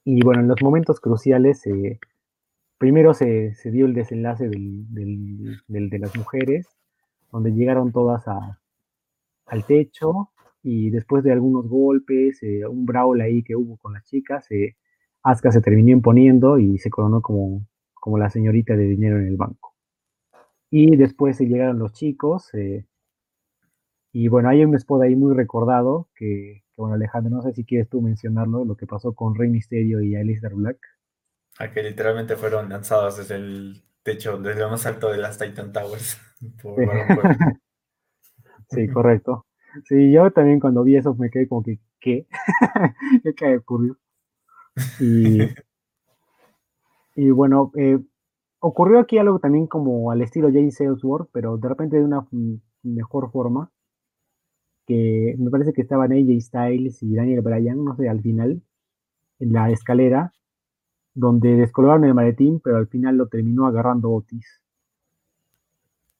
Y 0.04 0.22
bueno, 0.22 0.40
en 0.40 0.48
los 0.48 0.62
momentos 0.62 1.00
cruciales, 1.00 1.66
eh, 1.66 1.98
primero 2.78 3.14
se, 3.14 3.54
dio 3.64 3.86
el 3.86 3.94
desenlace 3.94 4.48
de 4.48 5.98
las 5.98 6.16
mujeres, 6.16 6.66
donde 7.30 7.52
llegaron 7.52 7.92
todas 7.92 8.26
al 9.46 9.64
techo 9.64 10.30
y 10.62 10.90
después 10.90 11.24
de 11.24 11.32
algunos 11.32 11.68
golpes, 11.68 12.42
eh, 12.42 12.66
un 12.66 12.86
brawl 12.86 13.20
ahí 13.20 13.42
que 13.42 13.56
hubo 13.56 13.76
con 13.76 13.92
las 13.92 14.04
chicas, 14.04 14.46
se 14.46 14.76
Asuka 15.24 15.52
se 15.52 15.62
terminó 15.62 15.90
imponiendo 15.90 16.58
y 16.58 16.78
se 16.78 16.90
coronó 16.90 17.22
como, 17.22 17.66
como 17.94 18.18
la 18.18 18.28
señorita 18.28 18.76
de 18.76 18.84
dinero 18.84 19.18
en 19.18 19.26
el 19.26 19.36
banco. 19.36 19.74
Y 20.70 20.96
después 20.96 21.38
se 21.38 21.46
llegaron 21.46 21.78
los 21.78 21.92
chicos. 21.92 22.52
Eh, 22.52 22.86
y 24.12 24.28
bueno, 24.28 24.50
hay 24.50 24.62
un 24.64 24.74
spot 24.74 25.02
ahí 25.02 25.16
muy 25.16 25.34
recordado 25.34 26.10
que, 26.14 26.64
bueno, 26.76 26.94
Alejandro, 26.94 27.34
no 27.34 27.42
sé 27.42 27.54
si 27.54 27.64
quieres 27.64 27.88
tú 27.88 28.02
mencionarlo, 28.02 28.66
lo 28.66 28.76
que 28.76 28.86
pasó 28.86 29.14
con 29.14 29.34
Rey 29.34 29.48
Mysterio 29.48 30.02
y 30.02 30.14
Alistair 30.14 30.54
Black. 30.54 30.78
A 31.58 31.70
que 31.70 31.82
literalmente 31.82 32.36
fueron 32.36 32.68
lanzados 32.68 33.16
desde 33.16 33.36
el 33.36 33.82
techo, 34.02 34.36
desde 34.38 34.60
lo 34.60 34.68
más 34.68 34.84
alto 34.84 35.10
de 35.10 35.18
las 35.18 35.38
Titan 35.38 35.72
Towers. 35.72 36.18
sí, 36.40 36.48
correcto. 38.92 39.46
Sí, 39.88 40.12
yo 40.12 40.30
también 40.30 40.60
cuando 40.60 40.84
vi 40.84 40.96
eso 40.96 41.14
me 41.14 41.30
quedé 41.30 41.48
como 41.48 41.62
que, 41.62 41.80
¿qué? 42.00 42.26
¿Qué 43.36 43.56
ocurrió? 43.56 43.96
Y, 45.00 45.38
y 47.16 47.30
bueno, 47.30 47.72
eh, 47.76 47.98
ocurrió 48.60 49.00
aquí 49.00 49.18
algo 49.18 49.38
también 49.38 49.66
como 49.66 50.10
al 50.10 50.22
estilo 50.22 50.48
James 50.52 50.80
Ellsworth, 50.80 51.28
pero 51.32 51.56
de 51.58 51.68
repente 51.68 51.96
de 51.96 52.04
una 52.04 52.26
mejor 52.82 53.30
forma, 53.30 53.70
que 54.86 55.34
me 55.38 55.50
parece 55.50 55.72
que 55.72 55.82
estaban 55.82 56.12
AJ 56.12 56.40
Styles 56.40 57.02
y 57.02 57.14
Daniel 57.14 57.40
Bryan, 57.40 57.84
no 57.84 57.96
sé, 57.96 58.08
al 58.08 58.20
final, 58.20 58.62
en 59.38 59.52
la 59.52 59.70
escalera, 59.70 60.32
donde 61.14 61.56
descolgaron 61.56 62.04
el 62.04 62.14
maletín, 62.14 62.60
pero 62.60 62.76
al 62.76 62.88
final 62.88 63.16
lo 63.16 63.28
terminó 63.28 63.66
agarrando 63.66 64.10
Otis. 64.10 64.62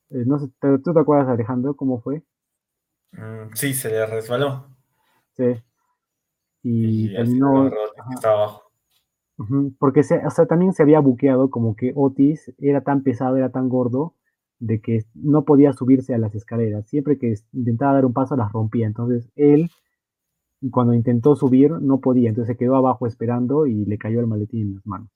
Eh, 0.09 0.23
no 0.25 0.39
sé, 0.39 0.49
¿tú 0.59 0.93
te 0.93 0.99
acuerdas, 0.99 1.27
Alejandro, 1.29 1.75
cómo 1.75 2.01
fue? 2.01 2.23
Mm, 3.11 3.53
sí, 3.53 3.73
se 3.73 3.89
le 3.89 4.05
resbaló. 4.05 4.67
Sí. 5.33 5.55
Y, 6.63 7.13
terminó. 7.13 7.69
abajo. 8.23 8.71
Porque 9.79 10.03
se, 10.03 10.21
también 10.47 10.73
se 10.73 10.83
había 10.83 10.99
buqueado 10.99 11.49
como 11.49 11.75
que 11.75 11.91
Otis 11.95 12.53
era 12.57 12.81
tan 12.81 13.03
pesado, 13.03 13.35
era 13.35 13.49
tan 13.49 13.67
gordo, 13.67 14.15
de 14.59 14.79
que 14.79 15.05
no 15.13 15.43
podía 15.43 15.73
subirse 15.73 16.13
a 16.13 16.17
las 16.17 16.33
escaleras. 16.35 16.87
Siempre 16.87 17.17
que 17.17 17.35
intentaba 17.53 17.93
dar 17.93 18.05
un 18.05 18.13
paso 18.13 18.35
las 18.35 18.51
rompía. 18.51 18.87
Entonces 18.87 19.29
él, 19.35 19.69
cuando 20.71 20.93
intentó 20.93 21.35
subir, 21.35 21.71
no 21.71 21.99
podía. 21.99 22.29
Entonces 22.29 22.53
se 22.53 22.57
quedó 22.57 22.75
abajo 22.77 23.07
esperando 23.07 23.67
y 23.67 23.85
le 23.85 23.97
cayó 23.97 24.19
el 24.21 24.27
maletín 24.27 24.61
en 24.69 24.75
las 24.75 24.85
manos. 24.85 25.09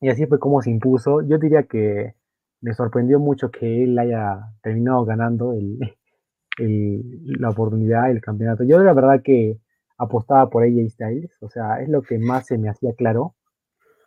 Y 0.00 0.08
así 0.08 0.26
fue 0.26 0.38
como 0.38 0.62
se 0.62 0.70
impuso. 0.70 1.22
Yo 1.22 1.38
diría 1.38 1.64
que 1.64 2.14
me 2.60 2.74
sorprendió 2.74 3.18
mucho 3.18 3.50
que 3.50 3.84
él 3.84 3.98
haya 3.98 4.52
terminado 4.62 5.04
ganando 5.04 5.52
el, 6.58 7.38
la 7.40 7.50
oportunidad, 7.50 8.10
el 8.10 8.20
campeonato. 8.20 8.64
Yo 8.64 8.78
la 8.82 8.92
verdad 8.92 9.22
que 9.22 9.58
apostaba 9.98 10.48
por 10.48 10.64
AJ 10.64 10.90
Styles, 10.90 11.36
o 11.40 11.48
sea, 11.48 11.80
es 11.80 11.88
lo 11.88 12.02
que 12.02 12.18
más 12.18 12.46
se 12.46 12.58
me 12.58 12.70
hacía 12.70 12.94
claro. 12.94 13.34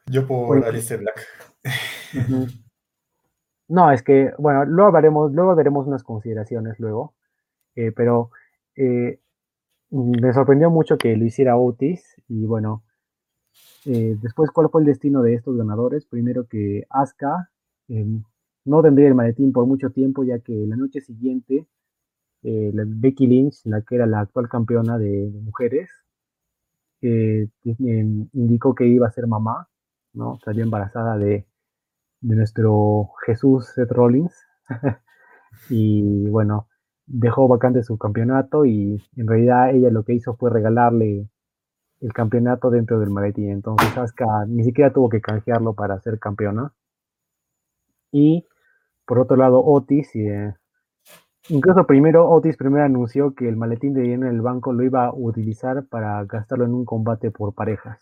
Yo 0.07 0.27
por 0.27 0.63
Alice 0.65 0.97
Black. 0.97 1.27
No, 3.69 3.91
es 3.91 4.03
que, 4.03 4.31
bueno, 4.37 4.65
luego 4.65 4.91
veremos, 4.91 5.31
luego 5.31 5.55
veremos 5.55 5.87
unas 5.87 6.03
consideraciones 6.03 6.79
luego, 6.79 7.15
eh, 7.75 7.91
pero 7.91 8.29
eh, 8.75 9.19
me 9.89 10.33
sorprendió 10.33 10.69
mucho 10.69 10.97
que 10.97 11.15
lo 11.15 11.25
hiciera 11.25 11.57
Otis 11.57 12.21
y 12.27 12.45
bueno, 12.45 12.83
eh, 13.85 14.15
después, 14.21 14.51
¿cuál 14.51 14.69
fue 14.69 14.81
el 14.81 14.87
destino 14.87 15.21
de 15.21 15.35
estos 15.35 15.57
ganadores? 15.57 16.05
Primero 16.05 16.45
que 16.45 16.85
Asuka 16.89 17.49
em, 17.87 18.23
no 18.65 18.81
tendría 18.81 19.07
el 19.07 19.15
maletín 19.15 19.51
por 19.51 19.65
mucho 19.65 19.89
tiempo, 19.91 20.23
ya 20.23 20.39
que 20.39 20.53
la 20.67 20.75
noche 20.75 21.01
siguiente 21.01 21.67
eh, 22.43 22.71
Becky 22.73 23.27
Lynch, 23.27 23.65
la 23.65 23.81
que 23.81 23.95
era 23.95 24.05
la 24.05 24.21
actual 24.21 24.49
campeona 24.49 24.97
de, 24.97 25.31
mujeres, 25.43 25.89
eh, 27.01 27.47
indicó 28.33 28.75
que 28.75 28.85
iba 28.87 29.07
a 29.07 29.11
ser 29.11 29.27
mamá, 29.27 29.69
¿no? 30.13 30.39
Salió 30.43 30.63
embarazada 30.63 31.17
de, 31.17 31.45
nuestro 32.21 33.11
Jesús 33.25 33.67
Seth 33.75 33.91
Rollins. 33.91 34.33
y 35.69 36.29
bueno, 36.29 36.67
dejó 37.05 37.47
vacante 37.47 37.83
su 37.83 37.97
campeonato 37.97 38.65
y 38.65 39.03
en 39.17 39.27
realidad 39.27 39.75
ella 39.75 39.89
lo 39.89 40.03
que 40.03 40.13
hizo 40.13 40.35
fue 40.35 40.49
regalarle 40.49 41.27
el 42.01 42.13
campeonato 42.13 42.69
dentro 42.69 42.99
del 42.99 43.09
maletín. 43.09 43.49
Entonces 43.51 43.97
Asuka 43.97 44.45
ni 44.47 44.63
siquiera 44.63 44.93
tuvo 44.93 45.09
que 45.09 45.21
canjearlo 45.21 45.73
para 45.73 45.99
ser 45.99 46.19
campeona. 46.19 46.73
Y 48.11 48.45
por 49.05 49.19
otro 49.19 49.35
lado, 49.37 49.63
Otis, 49.63 50.15
eh, 50.15 50.53
Incluso 51.49 51.85
primero, 51.85 52.29
Otis 52.29 52.55
primero 52.55 52.85
anunció 52.85 53.33
que 53.35 53.49
el 53.49 53.57
maletín 53.57 53.93
de 53.93 54.01
dinero 54.01 54.29
en 54.29 54.35
el 54.35 54.41
banco 54.41 54.71
lo 54.71 54.81
iba 54.83 55.07
a 55.07 55.13
utilizar 55.13 55.85
para 55.87 56.23
gastarlo 56.23 56.63
en 56.63 56.73
un 56.73 56.85
combate 56.85 57.31
por 57.31 57.53
parejas 57.53 57.99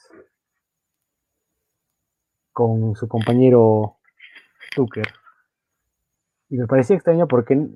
con 2.54 2.96
su 2.96 3.08
compañero 3.08 3.98
Tucker. 4.76 5.08
Y 6.50 6.58
me 6.58 6.68
parecía 6.68 6.98
extraño 6.98 7.28
porque 7.28 7.68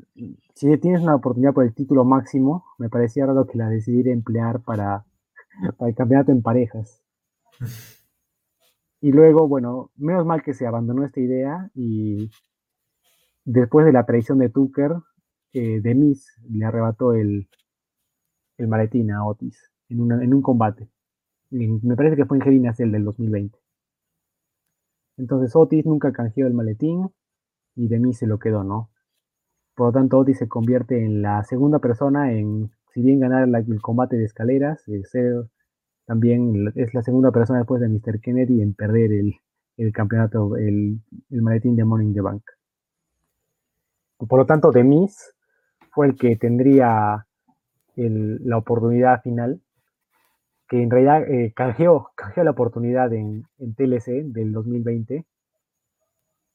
si 0.53 0.77
tienes 0.77 1.01
una 1.01 1.15
oportunidad 1.15 1.53
por 1.53 1.63
el 1.63 1.73
título 1.73 2.03
máximo, 2.03 2.65
me 2.77 2.89
parecía 2.89 3.25
raro 3.25 3.47
que 3.47 3.57
la 3.57 3.69
decidiera 3.69 4.11
emplear 4.11 4.59
para, 4.61 5.05
para 5.77 5.89
el 5.89 5.95
campeonato 5.95 6.31
en 6.31 6.41
parejas. 6.41 7.01
Y 9.01 9.11
luego, 9.11 9.47
bueno, 9.47 9.91
menos 9.97 10.25
mal 10.25 10.41
que 10.41 10.55
se 10.55 10.65
abandonó 10.65 11.05
esta 11.05 11.19
idea 11.19 11.69
y 11.75 12.31
después 13.45 13.85
de 13.85 13.93
la 13.93 14.05
traición 14.05 14.39
de 14.39 14.49
Tucker, 14.49 14.91
eh, 15.53 15.79
Demis 15.81 16.27
le 16.49 16.65
arrebató 16.65 17.13
el, 17.13 17.47
maletín 18.57 19.11
a 19.11 19.25
Otis 19.25 19.71
en, 19.89 20.33
un 20.33 20.41
combate. 20.41 20.89
me 21.51 21.95
parece 21.95 22.15
que 22.15 22.25
fue 22.25 22.37
en 22.37 22.43
Hell 22.43 22.73
el 22.79 22.91
del 22.91 23.05
2020. 23.05 23.57
Entonces 25.17 25.55
Otis 25.55 25.85
nunca 25.85 26.11
canjeó 26.11 26.47
el 26.47 26.53
maletín 26.53 27.09
y 27.75 27.87
Demis 27.87 28.17
se 28.17 28.27
lo 28.27 28.39
quedó, 28.39 28.63
¿no? 28.63 28.89
Por 29.75 29.87
lo 29.87 29.93
tanto, 29.93 30.19
Otis 30.19 30.39
se 30.39 30.47
convierte 30.47 31.03
en 31.03 31.21
la 31.21 31.43
segunda 31.43 31.79
persona 31.79 32.31
en, 32.33 32.71
si 32.93 33.01
bien 33.01 33.19
ganar 33.19 33.47
el 33.47 33.81
combate 33.81 34.17
de 34.17 34.25
escaleras, 34.25 34.83
ser 35.03 35.49
también 36.05 36.71
es 36.75 36.93
la 36.93 37.01
segunda 37.01 37.31
persona 37.31 37.59
después 37.59 37.81
de 37.81 37.89
Mr. 37.89 38.19
Kennedy 38.21 38.61
en 38.61 38.73
perder 38.73 39.11
el, 39.11 39.91
campeonato, 39.91 40.55
el, 40.57 41.01
el, 41.29 41.41
maletín 41.41 41.75
de 41.75 41.83
in 41.83 42.13
the 42.13 42.21
Bank. 42.21 42.43
Por 44.17 44.39
lo 44.39 44.45
tanto, 44.45 44.71
Demis 44.71 45.33
fue 45.91 46.07
el 46.07 46.15
que 46.15 46.35
tendría 46.37 47.25
la 47.95 48.57
oportunidad 48.57 49.21
final, 49.21 49.61
que 50.67 50.81
en 50.81 50.89
realidad 50.89 51.23
eh, 51.29 51.53
canjeó, 51.55 52.11
la 52.35 52.51
oportunidad 52.51 53.13
en, 53.13 53.45
TLC 53.57 54.23
del 54.25 54.51
2020. 54.51 55.25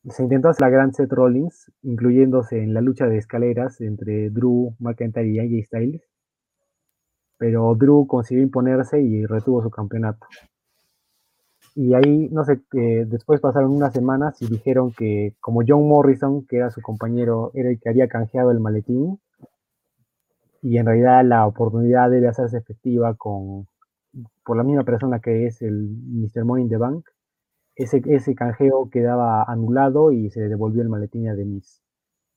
Se 0.09 0.23
intentó 0.23 0.49
hacer 0.49 0.62
la 0.62 0.70
gran 0.70 0.93
set 0.95 1.12
Rollins, 1.12 1.70
incluyéndose 1.82 2.62
en 2.62 2.73
la 2.73 2.81
lucha 2.81 3.07
de 3.07 3.19
escaleras 3.19 3.81
entre 3.81 4.31
Drew 4.31 4.74
McIntyre 4.78 5.28
y 5.28 5.39
AJ 5.39 5.66
Styles, 5.66 6.11
pero 7.37 7.74
Drew 7.74 8.07
consiguió 8.07 8.43
imponerse 8.43 9.01
y 9.01 9.27
retuvo 9.27 9.62
su 9.62 9.70
campeonato. 9.70 10.27
Y 11.75 11.95
ahí, 11.95 12.29
no 12.31 12.45
sé, 12.45 12.61
eh, 12.75 13.05
después 13.07 13.41
pasaron 13.41 13.71
unas 13.71 13.93
semanas 13.93 14.41
y 14.43 14.47
dijeron 14.47 14.93
que 14.93 15.35
como 15.41 15.63
John 15.67 15.89
Morrison, 15.89 16.47
que 16.47 16.57
era 16.57 16.71
su 16.71 16.83
compañero, 16.83 17.53
era 17.55 17.71
el 17.71 17.79
que 17.81 17.89
había 17.89 18.09
canjeado 18.09 18.51
el 18.51 18.61
maletín, 18.61 19.21
y 20.63 20.79
en 20.79 20.87
realidad 20.87 21.25
la 21.25 21.47
oportunidad 21.47 22.11
debe 22.11 22.29
hacerse 22.29 22.59
efectiva 22.59 23.15
con, 23.15 23.67
por 24.45 24.57
la 24.57 24.65
misma 24.65 24.85
persona 24.85 25.21
que 25.21 25.47
es 25.47 25.63
el 25.63 25.89
Mr. 25.89 26.45
Money 26.45 26.65
in 26.65 26.71
the 26.71 26.77
Bank, 26.77 27.07
ese, 27.77 28.03
ese 28.07 28.35
canjeo 28.35 28.91
quedaba 28.91 29.43
anulado 29.45 30.13
y 30.13 30.31
se 30.31 30.49
devolvió 30.49 30.83
el 30.83 30.89
maletín 30.89 31.29
a 31.29 31.35
Denise, 31.35 31.81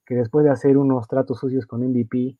que 0.06 0.16
después 0.16 0.46
de 0.46 0.52
hacer 0.52 0.78
unos 0.78 1.08
tratos 1.08 1.40
sucios 1.40 1.66
con 1.66 1.82
MVP 1.82 2.38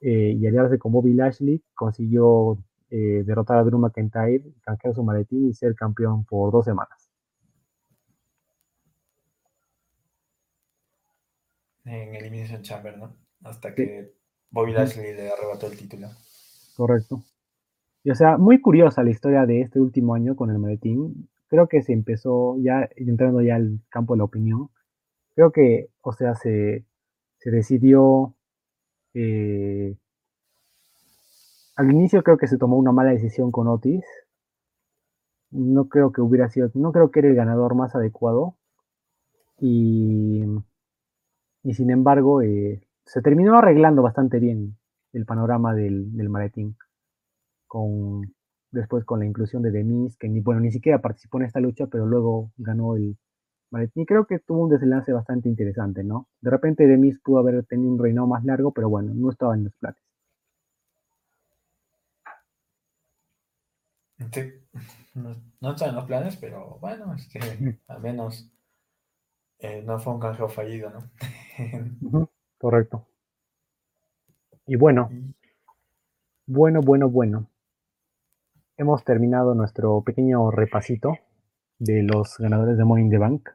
eh, 0.00 0.36
y 0.38 0.46
aliarse 0.46 0.78
con 0.78 0.92
Bobby 0.92 1.14
Lashley, 1.14 1.62
consiguió 1.74 2.58
eh, 2.90 3.22
derrotar 3.24 3.58
a 3.58 3.64
Drew 3.64 3.78
McIntyre, 3.78 4.42
canjear 4.62 4.94
su 4.94 5.02
maletín 5.02 5.48
y 5.48 5.54
ser 5.54 5.74
campeón 5.74 6.24
por 6.24 6.52
dos 6.52 6.64
semanas. 6.64 7.10
En 11.84 12.14
Elimination 12.14 12.62
Chamber, 12.62 12.96
¿no? 12.96 13.16
Hasta 13.42 13.74
que 13.74 14.14
Bobby 14.50 14.72
Lashley 14.72 15.14
le 15.14 15.30
arrebató 15.30 15.66
el 15.66 15.76
título. 15.76 16.08
Correcto. 16.76 17.22
Y 18.04 18.10
o 18.10 18.14
sea, 18.14 18.38
muy 18.38 18.60
curiosa 18.60 19.02
la 19.02 19.10
historia 19.10 19.46
de 19.46 19.62
este 19.62 19.80
último 19.80 20.14
año 20.14 20.36
con 20.36 20.50
el 20.50 20.58
maletín. 20.58 21.28
Creo 21.48 21.68
que 21.68 21.82
se 21.82 21.92
empezó 21.92 22.56
ya, 22.60 22.88
entrando 22.96 23.40
ya 23.42 23.56
al 23.56 23.80
campo 23.90 24.14
de 24.14 24.18
la 24.18 24.24
opinión. 24.24 24.70
Creo 25.34 25.52
que, 25.52 25.90
o 26.00 26.12
sea, 26.12 26.34
se, 26.34 26.84
decidió. 27.44 28.34
Eh, 29.14 29.96
al 31.76 31.90
inicio 31.92 32.24
creo 32.24 32.36
que 32.36 32.48
se 32.48 32.58
tomó 32.58 32.76
una 32.76 32.90
mala 32.92 33.10
decisión 33.12 33.52
con 33.52 33.68
Otis. 33.68 34.04
No 35.52 35.88
creo 35.88 36.12
que 36.12 36.20
hubiera 36.20 36.50
sido, 36.50 36.70
no 36.74 36.92
creo 36.92 37.10
que 37.10 37.20
era 37.20 37.28
el 37.28 37.34
ganador 37.34 37.74
más 37.74 37.94
adecuado. 37.94 38.56
Y, 39.58 40.44
y 41.64 41.74
sin 41.74 41.90
embargo, 41.90 42.42
eh, 42.42 42.86
se 43.04 43.22
terminó 43.22 43.58
arreglando 43.58 44.02
bastante 44.02 44.38
bien 44.38 44.76
el 45.12 45.24
panorama 45.26 45.74
del, 45.74 46.16
del 46.16 46.28
maletín. 46.28 46.76
Con, 47.68 48.34
después 48.72 49.04
con 49.04 49.20
la 49.20 49.26
inclusión 49.26 49.62
de 49.62 49.72
Demis, 49.72 50.16
que 50.18 50.28
ni, 50.28 50.40
bueno, 50.40 50.60
ni 50.60 50.72
siquiera 50.72 51.00
participó 51.02 51.38
en 51.40 51.46
esta 51.46 51.60
lucha, 51.60 51.88
pero 51.88 52.06
luego 52.06 52.52
ganó 52.58 52.96
el 52.96 53.18
maletín. 53.72 54.04
Y 54.04 54.06
creo 54.06 54.26
que 54.26 54.40
tuvo 54.40 54.64
un 54.64 54.70
desenlace 54.70 55.14
bastante 55.14 55.48
interesante, 55.50 56.04
¿no? 56.04 56.28
De 56.42 56.50
repente 56.50 56.86
Demis 56.86 57.20
pudo 57.20 57.40
haber 57.40 57.64
tenido 57.66 57.92
un 57.92 58.00
reinado 58.00 58.28
más 58.28 58.44
largo, 58.44 58.72
pero 58.72 58.90
bueno, 58.90 59.14
no 59.14 59.30
estaba 59.32 59.56
en 59.56 59.64
los 59.64 59.74
planes. 59.76 60.03
No, 65.60 65.72
estaba 65.72 65.90
en 65.90 65.96
los 65.96 66.04
planes, 66.04 66.36
pero 66.36 66.78
bueno, 66.80 67.14
es 67.14 67.28
que 67.28 67.38
al 67.88 68.00
menos 68.00 68.50
eh, 69.58 69.82
no 69.84 69.98
fue 69.98 70.14
un 70.14 70.20
canjeo 70.20 70.48
fallido, 70.48 70.90
¿no? 70.90 72.28
Correcto. 72.58 73.06
Y 74.66 74.76
bueno, 74.76 75.10
bueno, 76.46 76.80
bueno, 76.80 77.08
bueno. 77.08 77.50
Hemos 78.76 79.04
terminado 79.04 79.54
nuestro 79.54 80.02
pequeño 80.02 80.50
repasito 80.50 81.18
de 81.78 82.02
los 82.02 82.38
ganadores 82.38 82.76
de 82.76 82.84
in 83.00 83.10
the 83.10 83.18
Bank. 83.18 83.50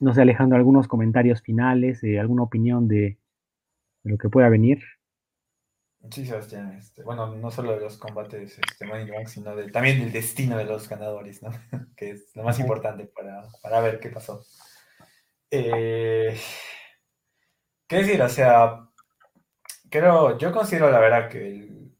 No 0.00 0.12
sé, 0.12 0.22
Alejandro, 0.22 0.56
algunos 0.56 0.88
comentarios 0.88 1.42
finales, 1.42 2.02
eh, 2.02 2.18
alguna 2.18 2.42
opinión 2.42 2.88
de, 2.88 3.18
lo 4.06 4.18
que 4.18 4.28
pueda 4.28 4.48
venir. 4.48 4.82
Sí, 6.10 6.26
Sebastián. 6.26 6.72
Este, 6.78 7.02
bueno, 7.02 7.34
no 7.34 7.50
solo 7.50 7.72
de 7.72 7.80
los 7.80 7.96
combates 7.96 8.58
este, 8.58 8.86
Money 8.86 9.10
Bank, 9.10 9.26
sino 9.26 9.54
también 9.72 10.00
del 10.00 10.12
destino 10.12 10.56
de 10.56 10.64
los 10.64 10.88
ganadores, 10.88 11.42
¿no? 11.42 11.50
que 11.96 12.10
es 12.10 12.34
lo 12.34 12.42
más 12.42 12.58
importante 12.58 13.06
para, 13.06 13.44
para 13.62 13.80
ver 13.80 14.00
qué 14.00 14.10
pasó. 14.10 14.44
Eh, 15.50 16.38
¿Qué 17.86 17.96
decir? 17.96 18.20
O 18.20 18.28
sea, 18.28 18.88
creo, 19.90 20.38
yo 20.38 20.52
considero 20.52 20.90
la 20.90 20.98
verdad 20.98 21.28
que 21.28 21.46
el 21.46 21.96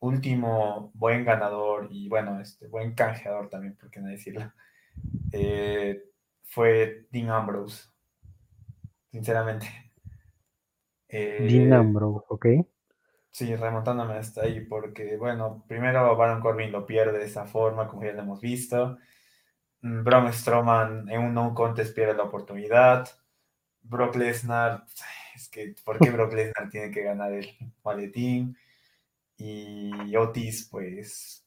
último 0.00 0.90
buen 0.94 1.24
ganador 1.24 1.88
y 1.90 2.08
bueno, 2.08 2.40
este 2.40 2.68
buen 2.68 2.94
canjeador 2.94 3.48
también, 3.48 3.76
por 3.76 3.90
qué 3.90 4.00
no 4.00 4.08
decirlo, 4.08 4.52
eh, 5.32 6.02
fue 6.42 7.06
Dean 7.10 7.30
Ambrose, 7.30 7.88
sinceramente. 9.10 9.66
Dean 11.08 11.72
eh, 11.72 11.74
Ambrose, 11.74 12.26
ok. 12.28 12.46
Sí, 13.38 13.54
remontándome 13.54 14.14
hasta 14.14 14.42
ahí, 14.42 14.62
porque 14.62 15.16
bueno, 15.16 15.64
primero 15.68 16.16
Baron 16.16 16.40
Corbin 16.40 16.72
lo 16.72 16.84
pierde 16.84 17.20
de 17.20 17.26
esa 17.26 17.46
forma, 17.46 17.86
como 17.86 18.02
ya 18.02 18.10
lo 18.12 18.22
hemos 18.22 18.40
visto. 18.40 18.98
Mm, 19.82 20.02
Braun 20.04 20.32
Strowman 20.32 21.08
en 21.08 21.20
un 21.20 21.34
no 21.34 21.54
contest 21.54 21.94
pierde 21.94 22.14
la 22.14 22.24
oportunidad. 22.24 23.08
Brock 23.82 24.16
Lesnar, 24.16 24.84
es 25.36 25.48
que, 25.50 25.76
¿por 25.84 26.00
qué 26.00 26.10
Brock 26.10 26.32
Lesnar 26.34 26.68
tiene 26.68 26.90
que 26.90 27.04
ganar 27.04 27.32
el 27.32 27.48
maletín? 27.84 28.56
Y 29.36 30.16
Otis, 30.16 30.68
pues, 30.70 31.46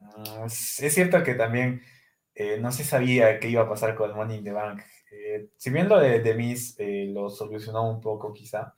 mm, 0.00 0.44
es 0.46 0.94
cierto 0.94 1.24
que 1.24 1.34
también 1.34 1.82
eh, 2.36 2.58
no 2.60 2.70
se 2.72 2.84
sabía 2.84 3.40
qué 3.40 3.48
iba 3.48 3.62
a 3.62 3.68
pasar 3.68 3.96
con 3.96 4.14
Money 4.14 4.38
in 4.38 4.44
the 4.44 4.52
Bank. 4.52 4.82
Eh, 5.10 5.50
si 5.56 5.70
bien 5.70 5.88
lo 5.88 5.98
de, 5.98 6.20
de 6.20 6.34
Miz 6.34 6.76
eh, 6.78 7.06
lo 7.12 7.28
solucionó 7.30 7.90
un 7.90 8.00
poco 8.00 8.32
quizá, 8.32 8.76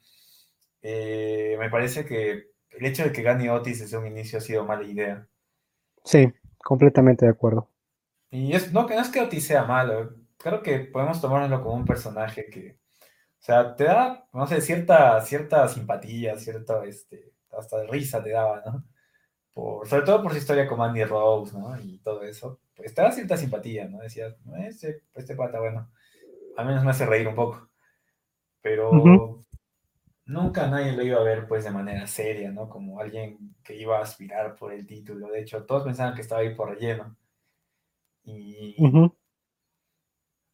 me 1.59 1.71
parece 1.71 2.05
que 2.05 2.51
el 2.71 2.87
hecho 2.87 3.05
de 3.05 3.13
que 3.13 3.23
gane 3.23 3.51
Otis 3.51 3.81
desde 3.81 3.99
un 3.99 4.07
inicio 4.07 4.39
ha 4.39 4.43
sido 4.43 4.65
mala 4.65 4.85
idea. 4.85 5.27
Sí, 6.05 6.33
completamente 6.59 7.27
de 7.27 7.33
acuerdo. 7.33 7.69
Y 8.31 8.55
es, 8.55 8.73
no, 8.73 8.87
no 8.87 9.01
es 9.01 9.09
que 9.09 9.21
Otis 9.21 9.47
sea 9.47 9.65
malo, 9.65 10.15
creo 10.37 10.63
que 10.63 10.79
podemos 10.81 11.21
tomárnoslo 11.21 11.63
como 11.63 11.77
un 11.77 11.85
personaje 11.85 12.47
que, 12.47 12.79
o 13.01 13.43
sea, 13.43 13.75
te 13.75 13.85
da, 13.85 14.27
no 14.33 14.47
sé, 14.47 14.61
cierta, 14.61 15.21
cierta 15.21 15.69
simpatía, 15.69 16.37
cierta, 16.37 16.85
este, 16.85 17.33
hasta 17.57 17.85
risa 17.85 18.23
te 18.23 18.31
daba, 18.31 18.63
¿no? 18.65 18.85
Por, 19.53 19.89
sobre 19.89 20.05
todo 20.05 20.23
por 20.23 20.33
su 20.33 20.39
historia 20.39 20.69
con 20.69 20.81
Andy 20.81 21.05
Rose, 21.05 21.59
¿no? 21.59 21.79
Y 21.81 21.99
todo 21.99 22.23
eso, 22.23 22.61
pues 22.77 22.95
te 22.95 23.03
da 23.03 23.11
cierta 23.11 23.37
simpatía, 23.37 23.89
¿no? 23.89 23.99
Decías, 23.99 24.37
este, 24.59 25.03
este 25.15 25.35
pata, 25.35 25.59
bueno, 25.59 25.91
al 26.57 26.67
menos 26.67 26.85
me 26.85 26.91
hace 26.91 27.07
reír 27.07 27.27
un 27.27 27.35
poco. 27.35 27.69
Pero 28.61 29.45
nunca 30.29 30.69
nadie 30.69 30.93
lo 30.93 31.03
iba 31.03 31.19
a 31.19 31.25
ver, 31.25 31.49
pues, 31.49 31.65
de 31.65 31.71
manera 31.71 32.07
seria, 32.07 32.53
¿no? 32.53 32.69
Como 32.69 33.01
alguien 33.01 33.57
que 33.65 33.75
iba 33.75 33.99
a 33.99 34.03
aspirar 34.03 34.55
por 34.57 34.73
el 34.73 34.87
título. 34.87 35.29
De 35.29 35.41
hecho, 35.41 35.65
todos 35.65 35.85
pensaban 35.85 36.15
que 36.15 36.21
estaba 36.23 36.43
ahí 36.43 36.55
por 36.55 36.71
relleno. 36.71 37.17
Y, 38.25 38.77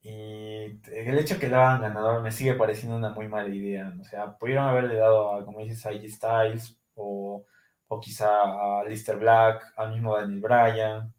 y 0.03 0.81
el 0.93 1.19
hecho 1.19 1.39
que 1.39 1.49
le 1.49 1.57
hagan 1.57 1.81
ganador 1.83 2.23
me 2.23 2.31
sigue 2.31 2.55
pareciendo 2.55 2.97
una 2.97 3.11
muy 3.11 3.29
mala 3.29 3.53
idea. 3.55 3.93
O 4.01 4.05
sea, 4.05 4.37
pudieron 4.39 4.65
haberle 4.65 4.95
dado 4.97 5.35
a, 5.35 5.45
como 5.45 5.61
dices, 5.61 5.85
a 5.87 5.91
AJ 5.91 6.09
Styles 6.09 6.79
o, 6.95 7.45
o, 7.89 8.01
quizá 8.01 8.81
a 8.81 8.85
Lister 8.85 9.19
Black, 9.19 9.73
al 9.77 9.93
mismo 9.93 10.17
Daniel 10.17 10.41
Bryan. 10.41 11.15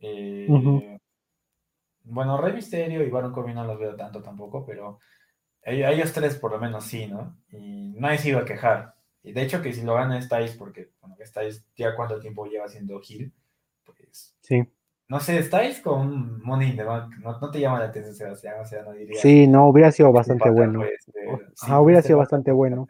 Eh, 0.00 0.46
bueno, 2.04 2.36
Rey 2.38 2.52
Misterio 2.52 3.02
y 3.02 3.10
Baron 3.10 3.32
Corbin 3.32 3.54
no 3.54 3.64
los 3.64 3.78
veo 3.78 3.96
tanto 3.96 4.20
tampoco, 4.22 4.64
pero 4.66 4.98
a 5.66 5.90
ellos 5.90 6.12
tres 6.12 6.36
por 6.36 6.52
lo 6.52 6.58
menos 6.58 6.84
sí, 6.84 7.06
¿no? 7.06 7.36
Y 7.50 7.94
nadie 7.98 8.18
se 8.18 8.28
iba 8.30 8.40
a 8.40 8.44
quejar. 8.44 8.94
Y 9.22 9.32
de 9.32 9.42
hecho 9.42 9.60
que 9.60 9.72
si 9.72 9.82
lo 9.82 9.94
gana 9.94 10.22
Styles, 10.22 10.54
porque 10.54 10.90
bueno, 11.00 11.16
Styles 11.24 11.66
ya 11.76 11.96
cuánto 11.96 12.20
tiempo 12.20 12.46
lleva 12.46 12.68
siendo 12.68 13.00
Hill, 13.06 13.32
pues 13.84 14.36
sí. 14.40 14.64
No 15.08 15.20
sé, 15.20 15.38
estáis 15.38 15.80
con 15.80 16.42
Money 16.42 16.70
in 16.70 16.76
the 16.76 16.82
Bank, 16.84 17.14
no, 17.18 17.50
te 17.50 17.60
llama 17.60 17.78
la 17.78 17.86
atención, 17.86 18.14
Sebastián, 18.14 18.60
o 18.60 18.64
sea, 18.64 18.82
no 18.82 18.92
diría. 18.92 19.20
Sí, 19.20 19.46
no, 19.46 19.68
hubiera 19.68 19.92
sido 19.92 20.12
bastante 20.12 20.50
bueno. 20.50 20.82
ah, 21.62 21.80
hubiera 21.80 22.02
sido 22.02 22.18
bastante 22.18 22.50
bueno. 22.50 22.86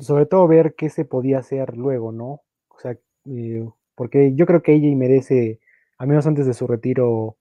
Sobre 0.00 0.26
todo 0.26 0.46
ver 0.46 0.74
qué 0.74 0.90
se 0.90 1.04
podía 1.04 1.38
hacer 1.38 1.76
luego, 1.76 2.12
¿no? 2.12 2.42
O 2.68 2.78
sea, 2.78 2.98
eh, 3.26 3.66
porque 3.94 4.34
yo 4.34 4.46
creo 4.46 4.62
que 4.62 4.74
ella 4.74 4.94
merece, 4.94 5.60
al 5.98 6.08
menos 6.08 6.26
antes 6.26 6.46
de 6.46 6.54
su 6.54 6.66
retiro, 6.66 7.36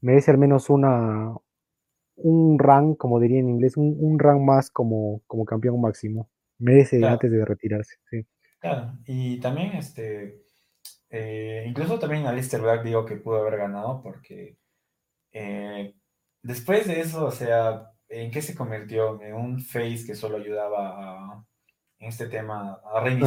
merece 0.00 0.30
al 0.30 0.38
menos 0.38 0.70
una 0.70 1.34
un 2.22 2.58
rank, 2.58 2.96
como 2.96 3.20
diría 3.20 3.40
en 3.40 3.48
inglés, 3.48 3.76
un, 3.76 3.96
un 3.98 4.18
rank 4.18 4.40
más 4.40 4.70
como, 4.70 5.22
como 5.26 5.44
campeón 5.44 5.80
máximo. 5.80 6.28
Merece 6.58 7.04
antes 7.06 7.30
de 7.30 7.44
retirarse, 7.44 7.96
sí. 8.10 8.26
Claro, 8.60 8.92
y 9.06 9.40
también 9.40 9.72
este 9.72 10.42
eh, 11.10 11.64
incluso 11.66 11.98
también 11.98 12.26
a 12.26 12.32
Lister 12.32 12.60
Black 12.60 12.84
digo 12.84 13.04
que 13.04 13.16
pudo 13.16 13.40
haber 13.40 13.58
ganado 13.58 14.00
porque 14.00 14.56
eh, 15.32 15.94
después 16.40 16.86
de 16.86 17.00
eso, 17.00 17.26
o 17.26 17.32
sea, 17.32 17.90
¿en 18.08 18.30
qué 18.30 18.40
se 18.40 18.54
convirtió? 18.54 19.20
En 19.20 19.34
un 19.34 19.60
face 19.60 20.04
que 20.06 20.14
solo 20.14 20.36
ayudaba 20.36 21.34
a, 21.34 21.44
en 21.98 22.08
este 22.08 22.26
tema 22.26 22.80
a 22.84 23.00
Rey 23.00 23.18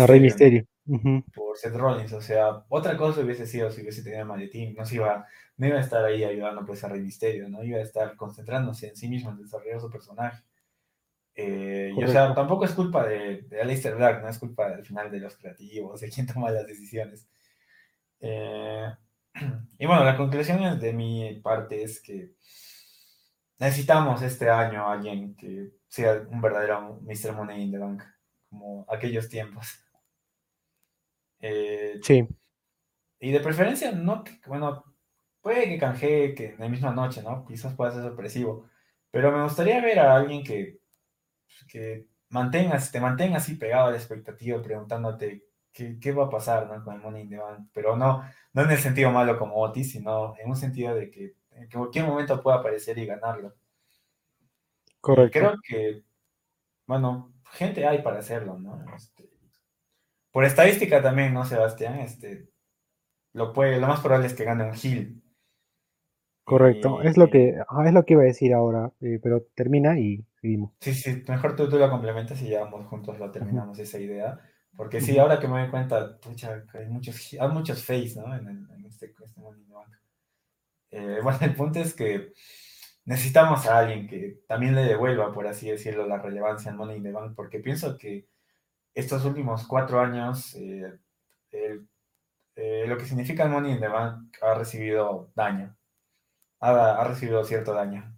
Por 0.85 1.57
Seth 1.57 1.75
Rollins, 1.75 2.11
o 2.11 2.21
sea, 2.21 2.65
otra 2.67 2.97
cosa 2.97 3.21
hubiese 3.21 3.47
sido 3.47 3.71
si 3.71 3.81
hubiese 3.81 4.03
tenido 4.03 4.21
el 4.21 4.27
maletín, 4.27 4.75
no, 4.75 4.85
se 4.85 4.95
iba, 4.95 5.25
no 5.55 5.67
iba 5.67 5.77
a 5.77 5.81
estar 5.81 6.03
ahí 6.03 6.23
ayudando 6.23 6.65
pues 6.65 6.83
a 6.83 6.89
Rey 6.89 7.01
Mysterio, 7.01 7.47
no 7.47 7.63
iba 7.63 7.79
a 7.79 7.83
estar 7.83 8.15
concentrándose 8.17 8.89
en 8.89 8.95
sí 8.97 9.07
mismo 9.07 9.31
en 9.31 9.37
desarrollar 9.37 9.79
su 9.79 9.89
personaje. 9.89 10.43
Eh, 11.35 11.93
y 11.95 12.03
o 12.03 12.07
sea, 12.07 12.33
tampoco 12.35 12.65
es 12.65 12.73
culpa 12.73 13.07
de, 13.07 13.43
de 13.43 13.61
Aleister 13.61 13.95
Black, 13.95 14.21
no 14.21 14.29
es 14.29 14.37
culpa 14.37 14.67
al 14.67 14.85
final 14.85 15.09
de 15.09 15.19
los 15.19 15.35
creativos, 15.37 16.01
de 16.01 16.09
quien 16.09 16.27
toma 16.27 16.51
las 16.51 16.67
decisiones. 16.67 17.27
Eh, 18.19 18.87
y 19.79 19.85
bueno, 19.85 20.03
la 20.03 20.17
conclusión 20.17 20.79
de 20.79 20.93
mi 20.93 21.39
parte 21.41 21.81
es 21.81 22.01
que 22.01 22.31
necesitamos 23.57 24.21
este 24.21 24.49
año 24.49 24.87
a 24.87 24.93
alguien 24.93 25.35
que 25.35 25.71
sea 25.87 26.25
un 26.29 26.41
verdadero 26.41 26.99
Mr. 27.01 27.33
Money 27.33 27.63
in 27.63 27.71
the 27.71 27.77
Bank, 27.77 28.03
como 28.49 28.85
aquellos 28.89 29.29
tiempos. 29.29 29.79
Eh, 31.45 31.99
sí. 32.01 32.25
Y 33.19 33.31
de 33.31 33.39
preferencia, 33.41 33.91
no, 33.91 34.23
bueno, 34.47 34.85
puede 35.41 35.65
que 35.67 35.77
canjee 35.77 36.33
que 36.33 36.51
en 36.51 36.59
la 36.59 36.69
misma 36.69 36.91
noche, 36.91 37.21
¿no? 37.21 37.45
Quizás 37.45 37.75
pueda 37.75 37.91
ser 37.91 38.01
sorpresivo. 38.01 38.65
Pero 39.11 39.31
me 39.31 39.43
gustaría 39.43 39.81
ver 39.81 39.99
a 39.99 40.15
alguien 40.15 40.43
que, 40.43 40.79
que 41.67 42.07
mantenga, 42.29 42.79
te 42.79 42.99
mantenga 43.01 43.37
así 43.37 43.55
pegado 43.55 43.87
a 43.87 43.91
la 43.91 43.97
expectativa, 43.97 44.61
preguntándote 44.61 45.45
qué, 45.73 46.11
va 46.13 46.25
a 46.25 46.29
pasar 46.29 46.67
con 46.83 46.95
el 46.95 47.01
Money 47.01 47.23
in 47.23 47.29
the 47.29 47.37
Bank, 47.37 47.69
pero 47.73 47.97
no, 47.97 48.23
no 48.53 48.61
en 48.61 48.71
el 48.71 48.77
sentido 48.77 49.11
malo 49.11 49.37
como 49.37 49.57
Otis, 49.57 49.91
sino 49.91 50.35
en 50.37 50.49
un 50.49 50.55
sentido 50.55 50.95
de 50.95 51.11
que 51.11 51.35
en 51.51 51.69
cualquier 51.69 52.05
momento 52.05 52.41
pueda 52.41 52.57
aparecer 52.57 52.97
y 52.97 53.05
ganarlo. 53.05 53.53
Correcto. 55.01 55.39
creo 55.39 55.55
que, 55.61 56.03
bueno, 56.87 57.33
gente 57.51 57.85
hay 57.85 58.01
para 58.01 58.19
hacerlo, 58.19 58.57
¿no? 58.57 58.81
Este, 58.95 59.32
por 60.33 60.45
estadística 60.45 61.01
también, 61.01 61.33
¿no, 61.33 61.45
Sebastián? 61.45 61.99
Este, 61.99 62.49
lo, 63.33 63.53
puede, 63.53 63.79
lo 63.79 63.87
más 63.87 64.01
probable 64.01 64.27
es 64.27 64.33
que 64.33 64.43
gane 64.43 64.65
un 64.65 64.75
Hill. 64.75 65.23
Correcto, 66.43 67.01
es, 67.03 67.15
lo 67.15 67.29
que, 67.29 67.49
es 67.85 67.93
lo 67.93 68.03
que 68.03 68.13
iba 68.13 68.23
a 68.23 68.25
decir 68.25 68.53
ahora, 68.53 68.91
eh, 68.99 69.19
pero 69.21 69.43
termina 69.55 69.97
y 69.97 70.25
seguimos. 70.41 70.73
Sí, 70.81 70.93
sí, 70.93 71.23
mejor 71.29 71.55
tú, 71.55 71.69
tú 71.69 71.77
lo 71.77 71.89
complementas 71.89 72.41
y 72.41 72.49
ya 72.49 72.65
juntos 72.65 73.17
lo 73.17 73.31
terminamos 73.31 73.79
esa 73.79 73.99
idea. 73.99 74.39
Porque 74.75 74.99
sí, 74.99 75.17
ahora 75.19 75.39
que 75.39 75.47
me 75.47 75.61
doy 75.61 75.69
cuenta, 75.69 76.17
pucha, 76.19 76.65
hay 76.73 76.87
muchos, 76.87 77.37
hay 77.39 77.49
muchos 77.49 77.85
face, 77.85 78.15
¿no? 78.17 78.35
En, 78.35 78.47
en 78.47 78.85
este, 78.85 79.13
este 79.23 79.39
Money 79.39 79.63
Bank. 79.67 79.93
Eh, 80.89 81.19
bueno, 81.21 81.37
el 81.41 81.55
punto 81.55 81.79
es 81.79 81.93
que 81.93 82.33
necesitamos 83.05 83.67
a 83.67 83.77
alguien 83.79 84.07
que 84.07 84.41
también 84.47 84.73
le 84.73 84.83
devuelva, 84.83 85.31
por 85.31 85.45
así 85.45 85.69
decirlo, 85.69 86.07
la 86.07 86.17
relevancia 86.17 86.71
al 86.71 86.77
Money 86.77 86.97
in 86.97 87.03
the 87.03 87.11
Bank, 87.11 87.33
porque 87.35 87.59
pienso 87.59 87.97
que 87.97 88.27
estos 88.93 89.25
últimos 89.25 89.67
cuatro 89.67 89.99
años, 89.99 90.55
eh, 90.55 90.99
eh, 91.51 92.85
lo 92.87 92.97
que 92.97 93.05
significa 93.05 93.43
el 93.43 93.49
Money 93.49 93.73
in 93.73 93.79
the 93.79 93.87
Bank 93.87 94.37
ha 94.41 94.53
recibido 94.53 95.31
daño, 95.35 95.75
ha, 96.59 97.01
ha 97.01 97.03
recibido 97.03 97.43
cierto 97.43 97.73
daño, 97.73 98.17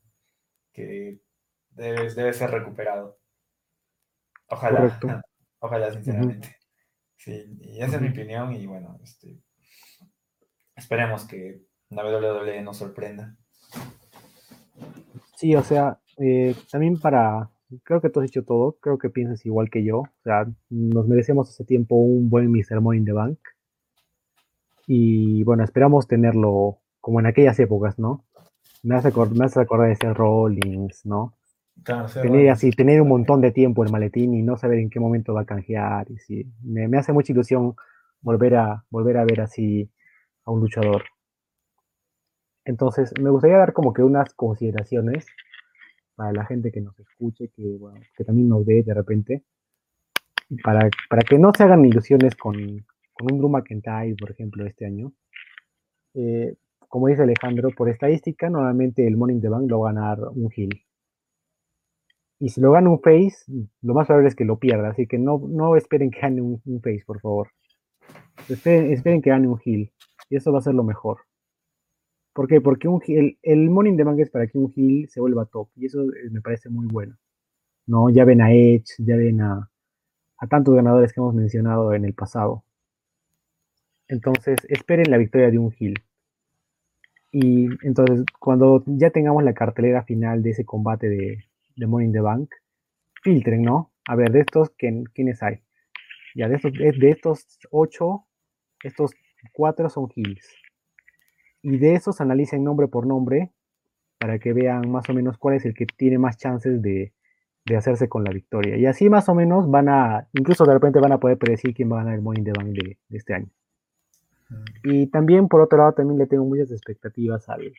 que 0.74 1.22
debe, 1.70 2.14
debe 2.14 2.34
ser 2.34 2.52
recuperado. 2.52 3.20
Ojalá. 4.50 5.00
Ojalá, 5.60 5.92
sinceramente. 5.92 6.58
Sí, 7.18 7.58
y 7.60 7.82
esa 7.82 7.96
es 7.96 8.02
mi 8.02 8.10
opinión 8.10 8.54
y 8.54 8.68
bueno, 8.68 9.00
este, 9.02 9.42
esperemos 10.76 11.26
que 11.26 11.64
la 11.90 12.04
WWE 12.04 12.62
nos 12.62 12.78
sorprenda. 12.78 13.36
Sí, 15.36 15.56
o 15.56 15.64
sea, 15.64 16.00
eh, 16.20 16.56
también 16.70 17.00
para, 17.00 17.50
creo 17.84 18.02
que 18.02 18.10
tú 18.10 18.20
has 18.20 18.28
dicho 18.28 18.44
todo, 18.44 18.78
creo 18.80 18.98
que 18.98 19.10
piensas 19.10 19.46
igual 19.46 19.70
que 19.70 19.84
yo, 19.84 20.00
o 20.00 20.24
sea, 20.24 20.48
nos 20.70 21.08
merecemos 21.08 21.50
hace 21.50 21.66
tiempo 21.66 21.96
un 21.96 22.30
buen 22.30 22.52
Mr. 22.52 22.82
Money 22.82 23.00
in 23.00 23.06
the 23.06 23.12
Bank. 23.12 23.40
Y 24.88 25.44
bueno, 25.44 25.64
esperamos 25.64 26.08
tenerlo 26.08 26.80
como 27.02 27.20
en 27.20 27.26
aquellas 27.26 27.60
épocas, 27.60 27.98
¿no? 27.98 28.24
Me 28.84 28.96
hace, 28.96 29.12
me 29.34 29.46
hace 29.46 29.60
acordar 29.60 29.90
de 29.90 29.96
ser 29.96 30.14
Rollins, 30.14 31.06
¿no? 31.06 31.34
tener 32.22 32.50
así, 32.50 32.72
tener 32.72 33.02
un 33.02 33.10
montón 33.10 33.42
de 33.42 33.52
tiempo 33.52 33.84
el 33.84 33.92
maletín 33.92 34.34
y 34.34 34.42
no 34.42 34.58
saber 34.58 34.80
en 34.80 34.90
qué 34.90 35.00
momento 35.00 35.34
va 35.34 35.42
a 35.42 35.46
canjear. 35.46 36.10
Y 36.10 36.18
sí, 36.20 36.52
me, 36.64 36.88
me, 36.88 36.98
hace 36.98 37.12
mucha 37.12 37.34
ilusión 37.34 37.76
volver 38.22 38.56
a, 38.56 38.86
volver 38.90 39.18
a 39.18 39.26
ver 39.26 39.42
así 39.42 39.90
a 40.46 40.52
un 40.52 40.62
luchador. 40.62 41.04
Entonces, 42.64 43.14
me 43.22 43.30
gustaría 43.30 43.58
dar 43.58 43.74
como 43.74 43.94
que 43.94 44.04
unas 44.04 44.34
consideraciones 44.34 45.28
para 46.16 46.32
la 46.34 46.46
gente 46.46 46.72
que 46.72 46.82
nos 46.82 46.98
escuche, 47.00 47.50
que, 47.56 47.78
bueno, 47.78 48.00
que 48.16 48.24
también 48.24 48.50
nos 48.50 48.66
ve 48.66 48.84
de 48.84 48.94
repente, 48.94 49.44
para, 50.64 50.90
para 51.10 51.22
que 51.24 51.40
no 51.40 51.52
se 51.56 51.64
hagan 51.64 51.86
ilusiones 51.86 52.36
con, 52.36 52.56
con 53.14 53.32
un 53.32 53.38
Drew 53.38 53.50
McIntyre, 53.50 54.16
por 54.20 54.32
ejemplo, 54.32 54.66
este 54.66 54.86
año. 54.86 55.14
Eh, 56.14 56.56
como 56.88 57.08
dice 57.08 57.24
Alejandro, 57.24 57.70
por 57.76 57.90
estadística, 57.90 58.50
normalmente 58.50 59.06
el 59.06 59.16
in 59.16 59.42
the 59.42 59.50
Bank 59.50 59.70
lo 59.70 59.82
va 59.82 59.90
a 59.90 59.94
ganar 59.94 60.20
un 60.34 60.50
Hill. 60.56 60.82
Y 62.40 62.50
si 62.50 62.62
lo 62.62 62.72
gana 62.72 62.90
un 62.90 63.00
face, 63.00 63.52
lo 63.82 63.94
más 63.94 64.08
probable 64.08 64.30
es 64.30 64.36
que 64.36 64.46
lo 64.46 64.60
pierda. 64.60 64.90
Así 64.90 65.08
que 65.08 65.18
no, 65.18 65.42
no 65.48 65.76
esperen 65.76 66.12
que 66.12 66.20
gane 66.20 66.42
un, 66.42 66.62
face, 66.82 67.04
por 67.06 67.20
favor. 67.22 67.50
Esperen, 68.50 69.22
que 69.22 69.30
gane 69.30 69.48
un 69.48 69.60
Hill. 69.64 69.92
Y 70.30 70.36
eso 70.36 70.52
va 70.52 70.60
a 70.60 70.62
ser 70.62 70.74
lo 70.74 70.84
mejor. 70.84 71.20
¿Por 72.36 72.50
qué? 72.50 72.60
Porque 72.60 72.90
un, 72.90 73.02
el, 73.08 73.38
el 73.44 73.96
the 73.96 74.04
Bank 74.04 74.20
es 74.20 74.30
para 74.30 74.46
que 74.48 74.58
un 74.58 74.70
Hill 74.76 75.08
se 75.08 75.22
vuelva 75.22 75.46
top. 75.46 75.70
Y 75.78 75.86
eso 75.86 76.04
eh, 76.04 76.30
me 76.30 76.42
parece 76.42 76.70
muy 76.70 76.86
bueno. 76.86 77.16
¿no? 77.88 78.10
Ya 78.10 78.26
ven 78.26 78.42
a 78.42 78.52
Edge, 78.52 78.96
ya 78.98 79.16
ven 79.16 79.40
a, 79.40 79.72
a 80.38 80.48
tantos 80.48 80.76
ganadores 80.76 81.14
que 81.14 81.22
hemos 81.22 81.34
mencionado 81.34 81.94
en 81.94 82.04
el 82.04 82.14
pasado. 82.14 82.66
Entonces, 84.10 84.58
esperen 84.68 85.10
la 85.10 85.18
victoria 85.18 85.50
de 85.50 85.60
un 85.60 85.74
Hill. 85.80 85.96
Y 87.32 87.70
entonces, 87.88 88.26
cuando 88.38 88.84
ya 88.86 89.12
tengamos 89.12 89.42
la 89.42 89.54
cartelera 89.54 90.04
final 90.04 90.44
de 90.44 90.50
ese 90.50 90.66
combate 90.66 91.08
de, 91.08 91.46
de 91.78 91.88
Money 91.88 92.12
the 92.12 92.20
Bank, 92.20 92.50
filtren, 93.24 93.62
¿no? 93.62 93.94
A 94.10 94.16
ver, 94.18 94.34
de 94.34 94.42
estos, 94.42 94.72
¿quiénes 94.78 95.42
hay? 95.42 95.62
Ya, 96.36 96.50
de 96.50 96.56
estos, 96.58 96.74
de 96.74 97.10
estos 97.10 97.60
ocho, 97.72 98.26
estos 98.84 99.14
cuatro 99.54 99.90
son 99.90 100.10
Hills. 100.14 100.65
Y 101.66 101.80
de 101.80 101.96
esos 101.96 102.22
analicen 102.22 102.64
nombre 102.64 102.88
por 102.88 103.08
nombre 103.08 103.50
para 104.20 104.38
que 104.38 104.54
vean 104.54 104.88
más 104.92 105.10
o 105.10 105.16
menos 105.16 105.40
cuál 105.40 105.56
es 105.56 105.66
el 105.66 105.74
que 105.74 105.88
tiene 105.88 106.20
más 106.20 106.38
chances 106.38 106.80
de, 106.80 107.12
de 107.66 107.76
hacerse 107.76 108.08
con 108.08 108.24
la 108.24 108.30
victoria. 108.30 108.78
Y 108.78 108.86
así 108.86 109.10
más 109.10 109.28
o 109.30 109.34
menos 109.34 109.68
van 109.72 109.90
a, 109.90 110.28
incluso 110.34 110.64
de 110.66 110.74
repente 110.74 111.00
van 111.00 111.14
a 111.14 111.20
poder 111.20 111.40
predecir 111.40 111.74
quién 111.74 111.92
va 111.92 111.96
a 111.96 112.04
ganar 112.04 112.20
el 112.20 112.22
Money 112.22 112.42
in 112.42 112.46
the 112.46 112.52
Bank 112.56 112.68
de 112.70 112.98
este 113.10 113.34
año. 113.34 113.50
Y 114.84 115.08
también, 115.08 115.48
por 115.48 115.60
otro 115.62 115.80
lado, 115.80 115.94
también 115.94 116.20
le 116.20 116.28
tengo 116.28 116.46
muchas 116.46 116.70
expectativas 116.70 117.50
al, 117.50 117.74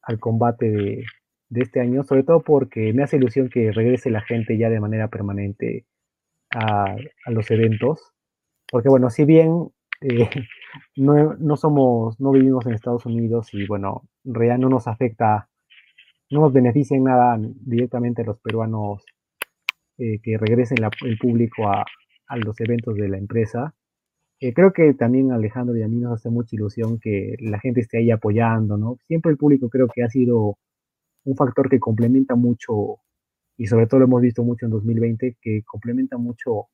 al 0.00 0.18
combate 0.18 0.70
de, 0.70 1.04
este 1.50 1.80
año, 1.80 2.02
sobre 2.02 2.22
todo 2.22 2.40
porque 2.40 2.94
me 2.94 3.02
hace 3.02 3.18
ilusión 3.18 3.50
que 3.50 3.72
regrese 3.72 4.08
la 4.08 4.22
gente 4.22 4.56
ya 4.56 4.70
de 4.70 4.80
manera 4.80 5.08
permanente 5.08 5.84
a, 6.48 6.96
los 7.26 7.50
eventos. 7.50 8.00
Porque 8.70 8.88
bueno, 8.88 9.10
si 9.10 9.26
bien 9.26 9.70
eh, 10.00 10.30
no, 10.96 11.56
somos, 11.56 12.20
no 12.20 12.30
vivimos 12.32 12.66
en 12.66 12.74
Estados 12.74 13.06
Unidos 13.06 13.52
y 13.52 13.66
bueno, 13.66 14.02
real 14.24 14.60
no 14.60 14.68
nos 14.68 14.86
afecta, 14.88 15.48
no 16.30 16.40
nos 16.42 16.52
beneficia 16.52 16.96
en 16.96 17.04
nada 17.04 17.38
directamente 17.40 18.22
a 18.22 18.26
los 18.26 18.38
peruanos 18.40 19.04
eh, 19.98 20.20
que 20.22 20.38
regresen 20.38 20.78
el 21.02 21.18
público 21.18 21.68
a, 21.68 21.84
a 22.28 22.36
los 22.36 22.60
eventos 22.60 22.94
de 22.94 23.08
la 23.08 23.18
empresa, 23.18 23.74
eh, 24.40 24.54
creo 24.54 24.72
que 24.72 24.94
también 24.94 25.32
Alejandro 25.32 25.76
y 25.76 25.82
a 25.82 25.88
mí 25.88 25.98
nos 25.98 26.14
hace 26.14 26.30
mucha 26.30 26.56
ilusión 26.56 26.98
que 26.98 27.36
la 27.40 27.60
gente 27.60 27.80
esté 27.80 27.98
ahí 27.98 28.10
apoyando, 28.10 28.78
¿no? 28.78 28.96
Siempre 29.06 29.30
el 29.32 29.36
público 29.36 29.68
creo 29.68 29.86
que 29.88 30.02
ha 30.02 30.08
sido 30.08 30.56
un 31.24 31.36
factor 31.36 31.68
que 31.70 31.80
complementa 31.80 32.36
mucho, 32.36 32.98
y 33.58 33.66
sobre 33.66 33.86
todo 33.86 34.00
lo 34.00 34.06
hemos 34.06 34.22
visto 34.22 34.42
mucho 34.44 34.66
en 34.66 34.72
2020, 34.72 35.36
que 35.42 35.62
complementa 35.64 36.16
mucho 36.18 36.68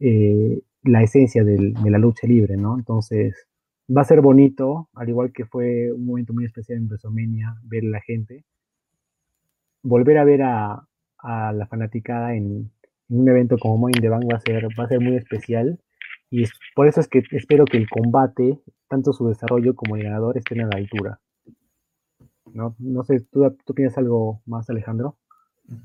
eh, 0.00 0.60
la 0.82 1.02
esencia 1.02 1.44
de 1.44 1.74
la 1.90 1.98
lucha 1.98 2.26
libre, 2.26 2.56
¿no? 2.56 2.78
Entonces, 2.78 3.46
va 3.94 4.02
a 4.02 4.04
ser 4.04 4.20
bonito, 4.20 4.88
al 4.94 5.08
igual 5.08 5.32
que 5.32 5.44
fue 5.44 5.92
un 5.92 6.06
momento 6.06 6.32
muy 6.32 6.44
especial 6.44 6.78
en 6.78 6.86
WrestleMania, 6.86 7.56
ver 7.62 7.84
a 7.84 7.88
la 7.88 8.00
gente, 8.00 8.44
volver 9.82 10.18
a 10.18 10.24
ver 10.24 10.42
a, 10.42 10.86
la 11.22 11.66
fanaticada 11.68 12.34
en, 12.34 12.70
un 13.08 13.28
evento 13.28 13.58
como 13.58 13.76
Money 13.76 14.00
the 14.00 14.08
Bank 14.08 14.24
va 14.32 14.36
a 14.36 14.40
ser, 14.40 14.68
va 14.78 14.84
a 14.84 14.88
ser 14.88 15.00
muy 15.00 15.16
especial 15.16 15.80
y 16.30 16.44
por 16.76 16.86
eso 16.86 17.00
es 17.00 17.08
que 17.08 17.22
espero 17.32 17.64
que 17.64 17.76
el 17.76 17.90
combate, 17.90 18.60
tanto 18.88 19.12
su 19.12 19.26
desarrollo 19.28 19.74
como 19.74 19.96
el 19.96 20.04
ganador, 20.04 20.38
estén 20.38 20.60
a 20.60 20.66
la 20.66 20.76
altura. 20.76 21.20
No, 22.52 22.76
no 22.78 23.02
sé, 23.02 23.20
¿tú, 23.20 23.56
¿tú 23.64 23.74
piensas 23.74 23.98
algo 23.98 24.42
más, 24.46 24.70
Alejandro? 24.70 25.18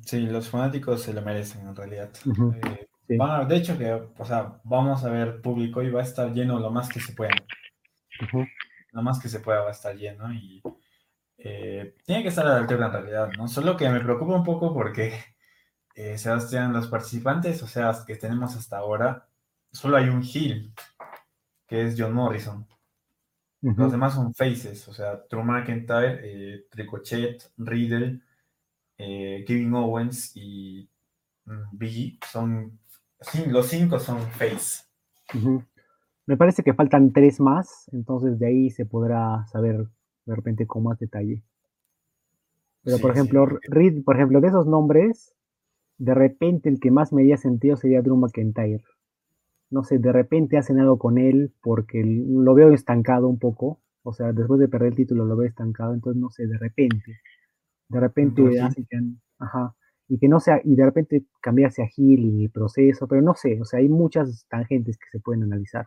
Sí, 0.01 0.19
los 0.19 0.49
fanáticos 0.49 1.01
se 1.01 1.13
lo 1.13 1.21
merecen 1.23 1.67
en 1.67 1.75
realidad. 1.75 2.09
Eh, 2.25 2.87
de 3.07 3.55
hecho, 3.55 3.77
que, 3.77 3.91
o 4.17 4.25
sea, 4.25 4.59
vamos 4.63 5.03
a 5.03 5.09
ver 5.09 5.41
público 5.41 5.81
y 5.83 5.89
va 5.89 6.01
a 6.01 6.03
estar 6.03 6.31
lleno 6.33 6.59
lo 6.59 6.71
más 6.71 6.89
que 6.89 6.99
se 6.99 7.13
pueda. 7.13 7.35
Lo 8.91 9.01
más 9.01 9.19
que 9.19 9.29
se 9.29 9.39
pueda 9.39 9.61
va 9.61 9.69
a 9.69 9.71
estar 9.71 9.95
lleno 9.95 10.33
y 10.33 10.61
eh, 11.37 11.95
tiene 12.05 12.23
que 12.23 12.29
estar 12.29 12.45
a 12.45 12.49
la 12.49 12.57
altura 12.57 12.87
en 12.87 12.91
realidad, 12.93 13.29
¿no? 13.37 13.47
Solo 13.47 13.75
que 13.75 13.89
me 13.89 13.99
preocupa 13.99 14.35
un 14.35 14.43
poco 14.43 14.73
porque, 14.73 15.13
eh, 15.95 16.17
Sebastián, 16.17 16.73
los 16.73 16.87
participantes, 16.87 17.61
o 17.63 17.67
sea, 17.67 17.93
que 18.05 18.15
tenemos 18.15 18.55
hasta 18.55 18.77
ahora, 18.77 19.27
solo 19.71 19.97
hay 19.97 20.09
un 20.09 20.23
heel, 20.23 20.73
que 21.67 21.83
es 21.83 21.95
John 21.97 22.13
Morrison. 22.13 22.67
Los 23.61 23.91
demás 23.91 24.13
son 24.13 24.33
faces, 24.35 24.87
o 24.87 24.93
sea, 24.93 25.23
Drew 25.27 25.43
McIntyre, 25.43 26.19
eh, 26.23 26.67
Ricochet, 26.71 27.51
Riddle, 27.57 28.21
eh, 28.97 29.43
Kevin 29.47 29.73
Owens 29.73 30.35
y 30.35 30.87
mm, 31.45 31.63
Biggie 31.71 32.19
son, 32.31 32.79
los 33.47 33.67
cinco 33.67 33.99
son 33.99 34.19
face. 34.31 34.83
Me 36.25 36.37
parece 36.37 36.63
que 36.63 36.73
faltan 36.73 37.13
tres 37.13 37.39
más, 37.39 37.89
entonces 37.91 38.39
de 38.39 38.47
ahí 38.47 38.69
se 38.71 38.85
podrá 38.85 39.45
saber 39.47 39.87
de 40.25 40.35
repente 40.35 40.65
con 40.65 40.83
más 40.83 40.99
detalle. 40.99 41.43
Pero 42.83 42.99
por 42.99 43.11
ejemplo, 43.11 43.47
por 44.05 44.15
ejemplo, 44.15 44.41
de 44.41 44.47
esos 44.47 44.67
nombres, 44.67 45.35
de 45.97 46.13
repente 46.13 46.69
el 46.69 46.79
que 46.79 46.91
más 46.91 47.13
me 47.13 47.21
haría 47.21 47.37
sentido 47.37 47.77
sería 47.77 48.01
Drew 48.01 48.17
McIntyre 48.17 48.83
no 49.69 49.83
sé, 49.83 49.99
de 49.99 50.11
repente 50.11 50.57
hacen 50.57 50.79
algo 50.79 50.97
con 50.97 51.17
él 51.17 51.53
porque 51.61 52.03
lo 52.03 52.53
veo 52.53 52.71
estancado 52.71 53.27
un 53.27 53.39
poco, 53.39 53.81
o 54.03 54.13
sea, 54.13 54.31
después 54.31 54.59
de 54.59 54.67
perder 54.67 54.89
el 54.89 54.95
título 54.95 55.25
lo 55.25 55.35
veo 55.35 55.47
estancado, 55.47 55.93
entonces 55.93 56.21
no 56.21 56.29
sé, 56.29 56.47
de 56.47 56.57
repente, 56.57 57.19
de 57.89 57.99
repente 57.99 58.61
hacen 58.61 59.21
ajá, 59.39 59.75
y 60.07 60.19
que 60.19 60.27
no 60.27 60.39
sea, 60.39 60.61
y 60.63 60.75
de 60.75 60.85
repente 60.85 61.25
cambiarse 61.41 61.83
a 61.83 61.87
Gil 61.87 62.25
y 62.25 62.45
el 62.45 62.51
proceso, 62.51 63.07
pero 63.07 63.21
no 63.21 63.35
sé, 63.35 63.59
o 63.61 63.65
sea, 63.65 63.79
hay 63.79 63.89
muchas 63.89 64.45
tangentes 64.47 64.97
que 64.97 65.09
se 65.11 65.19
pueden 65.19 65.43
analizar. 65.43 65.85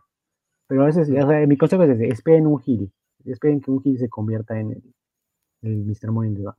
Pero 0.67 0.83
a 0.83 0.85
veces, 0.85 1.09
mi 1.09 1.57
consejo 1.57 1.83
es 1.83 1.91
ese, 1.91 2.07
esperen 2.09 2.47
un 2.47 2.59
Gil, 2.59 2.91
esperen 3.25 3.61
que 3.61 3.71
un 3.71 3.81
Gil 3.81 3.97
se 3.97 4.09
convierta 4.09 4.59
en 4.59 4.71
el, 4.71 4.83
el 5.61 5.85
Mr. 5.85 6.11
Money 6.11 6.31
in 6.31 6.37
the 6.37 6.43
Bank. 6.43 6.57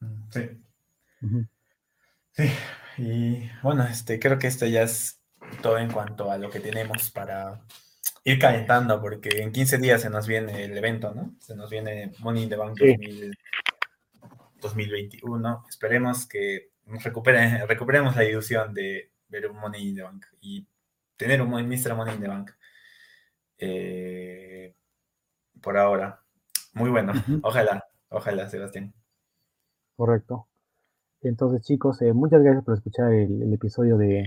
Mm, 0.00 0.30
sí. 0.30 0.40
Sí, 2.32 2.48
y 2.98 3.50
bueno, 3.62 3.84
este, 3.84 4.18
creo 4.18 4.38
que 4.38 4.46
esto 4.46 4.66
ya 4.66 4.82
es 4.82 5.20
todo 5.62 5.78
en 5.78 5.90
cuanto 5.90 6.30
a 6.30 6.38
lo 6.38 6.50
que 6.50 6.60
tenemos 6.60 7.10
para 7.10 7.60
ir 8.24 8.38
calentando, 8.38 9.00
porque 9.00 9.42
en 9.42 9.52
15 9.52 9.78
días 9.78 10.02
se 10.02 10.10
nos 10.10 10.26
viene 10.26 10.64
el 10.64 10.76
evento, 10.76 11.12
¿no? 11.14 11.34
Se 11.40 11.54
nos 11.54 11.70
viene 11.70 12.12
Money 12.20 12.44
in 12.44 12.48
the 12.48 12.56
Bank 12.56 12.78
2021. 14.60 15.64
Esperemos 15.68 16.26
que 16.26 16.70
nos 16.86 17.02
recupere, 17.02 17.66
recuperemos 17.66 18.16
la 18.16 18.24
ilusión 18.24 18.74
de 18.74 19.12
ver 19.28 19.50
un 19.50 19.58
Money 19.58 19.88
in 19.88 19.96
the 19.96 20.02
Bank 20.02 20.26
y 20.40 20.66
tener 21.16 21.42
un 21.42 21.50
Mr. 21.50 21.94
Money 21.94 22.14
in 22.14 22.20
the 22.20 22.28
Bank. 22.28 22.50
Eh, 23.58 24.74
por 25.60 25.76
ahora. 25.76 26.20
Muy 26.74 26.90
bueno. 26.90 27.12
Ojalá, 27.42 27.84
ojalá, 28.08 28.48
Sebastián. 28.48 28.94
Correcto. 29.96 30.48
Entonces, 31.22 31.62
chicos, 31.66 32.00
eh, 32.00 32.12
muchas 32.14 32.42
gracias 32.42 32.64
por 32.64 32.74
escuchar 32.74 33.12
el, 33.12 33.52
episodio 33.52 33.98
de, 33.98 34.26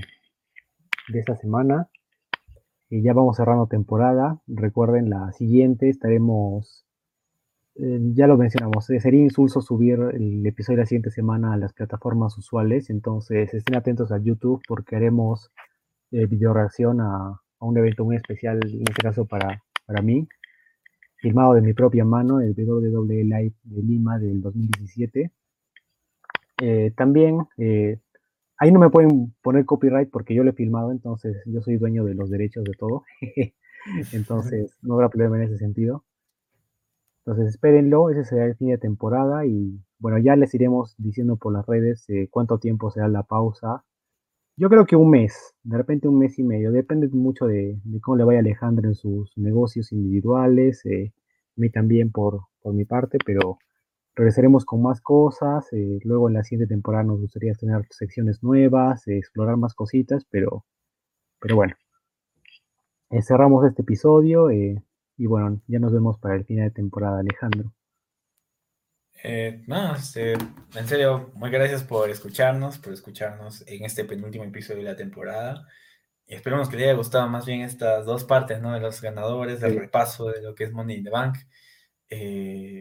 esta 1.14 1.36
semana. 1.36 1.90
Y 2.90 3.02
ya 3.02 3.14
vamos 3.14 3.38
cerrando 3.38 3.66
temporada. 3.66 4.40
Recuerden, 4.46 5.10
la 5.10 5.32
siguiente 5.32 5.90
estaremos, 5.90 6.83
eh, 7.76 8.00
ya 8.14 8.28
lo 8.28 8.38
mencionamos, 8.38 8.90
eh, 8.90 9.00
sería 9.00 9.22
insulso 9.22 9.62
subir 9.62 10.00
el 10.14 10.46
episodio 10.46 10.78
de 10.78 10.84
la 10.84 10.88
siguiente 10.88 11.12
semana 11.12 11.54
a 11.54 11.58
las 11.58 11.74
plataformas 11.74 12.38
usuales. 12.38 12.90
Entonces, 12.90 13.54
estén 13.54 13.76
atentos 13.76 14.12
a 14.12 14.20
YouTube 14.20 14.62
porque 14.68 14.96
haremos 14.96 15.52
video 16.12 16.54
reacción 16.54 17.02
a, 17.02 17.42
a, 17.60 17.66
un 17.66 17.76
evento 17.78 18.06
muy 18.06 18.16
especial, 18.16 18.60
en 18.64 18.82
este 18.82 19.02
caso 19.02 19.26
para, 19.26 19.64
para 19.88 20.04
mí, 20.04 20.28
filmado 21.18 21.56
de 21.56 21.62
mi 21.62 21.74
propia 21.74 22.06
mano, 22.06 22.40
el 22.40 22.54
WWE 22.54 23.24
Live 23.24 23.56
de 23.64 23.82
Lima 23.82 24.20
del 24.20 24.42
2017 24.42 25.32
eh, 26.62 26.94
también 26.96 27.40
eh, 27.58 28.00
ahí 28.58 28.72
no 28.72 28.80
me 28.80 28.90
pueden 28.90 29.34
poner 29.42 29.66
copyright 29.66 30.10
porque 30.10 30.34
yo 30.34 30.44
lo 30.44 30.52
he 30.52 30.54
filmado, 30.54 30.92
entonces 30.92 31.42
yo 31.46 31.62
soy 31.62 31.78
dueño 31.78 32.06
de 32.06 32.14
los 32.14 32.30
derechos 32.30 32.64
de 32.64 32.74
todo. 32.74 33.04
entonces 34.14 34.78
no 34.82 34.94
habrá 34.94 35.10
problema 35.10 35.38
en 35.38 35.44
ese 35.44 35.58
sentido. 35.58 36.06
Entonces 37.26 37.54
espérenlo, 37.54 38.10
ese 38.10 38.26
será 38.26 38.46
el 38.46 38.56
fin 38.56 38.70
de 38.70 38.78
temporada 38.78 39.46
y 39.46 39.80
bueno, 40.00 40.18
ya 40.18 40.36
les 40.36 40.54
iremos 40.54 40.96
diciendo 40.98 41.38
por 41.38 41.54
las 41.54 41.66
redes 41.66 42.06
eh, 42.10 42.28
cuánto 42.30 42.60
tiempo 42.60 42.92
será 42.92 43.08
la 43.08 43.24
pausa. 43.24 43.84
Yo 44.56 44.70
creo 44.70 44.86
que 44.86 44.96
un 44.96 45.10
mes, 45.10 45.56
de 45.64 45.78
repente 45.78 46.08
un 46.08 46.20
mes 46.20 46.38
y 46.38 46.44
medio, 46.44 46.72
depende 46.72 47.08
mucho 47.10 47.48
de, 47.48 47.80
cómo 48.02 48.18
le 48.18 48.24
vaya 48.24 48.40
Alejandro 48.40 48.88
en 48.88 48.96
sus 48.96 49.36
negocios 49.38 49.92
individuales, 49.92 50.86
eh, 50.86 51.14
mí 51.56 51.70
también 51.70 52.12
por, 52.12 52.42
por 52.62 52.74
mi 52.74 52.86
parte, 52.86 53.18
pero 53.26 53.58
regresaremos 54.16 54.66
con 54.66 54.82
más 54.82 55.02
cosas. 55.02 55.72
Eh, 55.74 56.00
luego 56.04 56.28
en 56.30 56.36
la 56.36 56.44
siguiente 56.44 56.74
temporada 56.74 57.04
nos 57.04 57.20
gustaría 57.22 57.54
tener 57.54 57.82
secciones 57.90 58.44
nuevas, 58.44 59.08
eh, 59.08 59.18
explorar 59.18 59.58
más 59.58 59.74
cositas, 59.74 60.26
pero, 60.30 60.66
pero 61.40 61.56
bueno. 61.56 61.76
Cerramos 63.22 63.64
este 63.66 63.84
episodio 63.84 64.50
y 65.18 65.26
bueno, 65.26 65.62
ya 65.68 65.80
nos 65.80 65.94
vemos 65.94 66.18
para 66.20 66.36
el 66.36 66.46
final 66.46 66.70
de 66.70 66.72
temporada, 66.72 67.20
Alejandro. 67.20 67.74
no, 69.68 69.96
este, 69.96 70.34
en 70.34 70.88
serio, 70.88 71.32
muy 71.36 71.50
gracias 71.50 71.84
por 71.84 72.10
escucharnos, 72.10 72.78
por 72.80 72.94
escucharnos 72.94 73.64
en 73.68 73.86
este 73.86 74.06
penúltimo 74.06 74.44
episodio 74.44 74.80
de 74.84 74.90
la 74.90 74.96
temporada. 74.96 75.68
Y 76.26 76.36
esperemos 76.36 76.70
que 76.70 76.78
les 76.78 76.86
haya 76.86 76.96
gustado 76.98 77.28
más 77.28 77.46
bien 77.46 77.62
estas 77.62 78.06
dos 78.06 78.24
partes, 78.24 78.62
¿no? 78.62 78.74
De 78.74 78.80
los 78.80 79.02
ganadores, 79.02 79.60
del 79.62 79.78
repaso 79.78 80.30
de 80.30 80.42
lo 80.42 80.56
que 80.56 80.66
es 80.66 80.72
Money 80.72 80.98
in 80.98 81.04
the 81.04 81.10
Bank. 81.10 81.38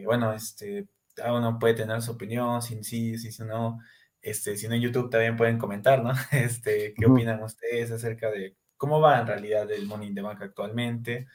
bueno, 0.05 0.33
este, 0.33 0.87
cada 1.13 1.33
uno 1.37 1.59
puede 1.59 1.75
tener 1.75 2.01
su 2.01 2.11
opinión, 2.11 2.61
si 2.61 2.83
sí, 2.83 3.17
si, 3.17 3.31
si 3.31 3.43
no, 3.43 3.79
este, 4.21 4.57
si 4.57 4.67
no 4.67 4.75
en 4.75 4.81
YouTube 4.81 5.09
también 5.09 5.37
pueden 5.37 5.57
comentar, 5.57 6.03
¿no? 6.03 6.13
Este, 6.31 6.93
¿qué 6.95 7.05
opinan 7.05 7.43
ustedes 7.43 7.91
acerca 7.91 8.31
de 8.31 8.55
cómo 8.77 8.99
va 8.99 9.19
en 9.19 9.27
realidad 9.27 9.71
el 9.71 9.85
Money 9.85 10.09
in 10.09 10.15
the 10.15 10.21
Bank 10.21 10.41
actualmente, 10.41 11.27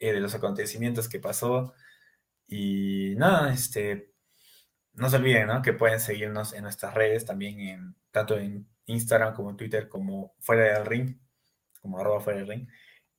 eh, 0.00 0.12
de 0.12 0.20
los 0.20 0.34
acontecimientos 0.34 1.08
que 1.08 1.20
pasó? 1.20 1.74
Y 2.46 3.14
nada, 3.16 3.52
este, 3.52 4.12
no 4.94 5.08
se 5.08 5.16
olviden, 5.16 5.46
¿no? 5.46 5.62
Que 5.62 5.72
pueden 5.72 6.00
seguirnos 6.00 6.52
en 6.54 6.64
nuestras 6.64 6.94
redes, 6.94 7.24
también 7.24 7.60
en, 7.60 7.96
tanto 8.10 8.38
en 8.38 8.68
Instagram 8.86 9.34
como 9.34 9.50
en 9.50 9.56
Twitter, 9.56 9.88
como 9.88 10.34
fuera 10.40 10.74
del 10.74 10.86
ring, 10.86 11.16
como 11.80 11.98
arroba 11.98 12.20
fuera 12.20 12.40
del 12.40 12.48
ring. 12.48 12.68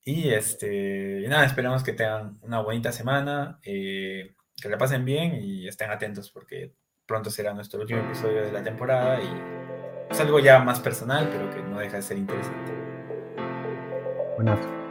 Y 0.04 0.30
este, 0.30 1.24
nada, 1.28 1.46
esperamos 1.46 1.82
que 1.82 1.92
tengan 1.94 2.38
una 2.42 2.60
bonita 2.60 2.92
semana. 2.92 3.60
Eh, 3.64 4.34
que 4.60 4.68
la 4.68 4.78
pasen 4.78 5.04
bien 5.04 5.34
y 5.42 5.66
estén 5.66 5.90
atentos 5.90 6.30
porque 6.30 6.74
pronto 7.06 7.30
será 7.30 7.52
nuestro 7.52 7.80
último 7.80 8.00
episodio 8.00 8.42
de 8.42 8.52
la 8.52 8.62
temporada 8.62 9.20
y 9.20 10.10
es 10.10 10.20
algo 10.20 10.38
ya 10.38 10.58
más 10.60 10.80
personal, 10.80 11.28
pero 11.30 11.50
que 11.50 11.62
no 11.62 11.80
deja 11.80 11.96
de 11.96 12.02
ser 12.02 12.18
interesante. 12.18 12.72
Buenas. 14.36 14.81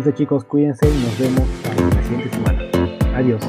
Listo 0.00 0.12
chicos, 0.12 0.44
cuídense 0.44 0.88
y 0.88 0.98
nos 1.04 1.18
vemos 1.18 1.46
la 1.94 2.02
siguiente 2.02 2.30
semana. 2.30 2.62
Adiós. 3.14 3.42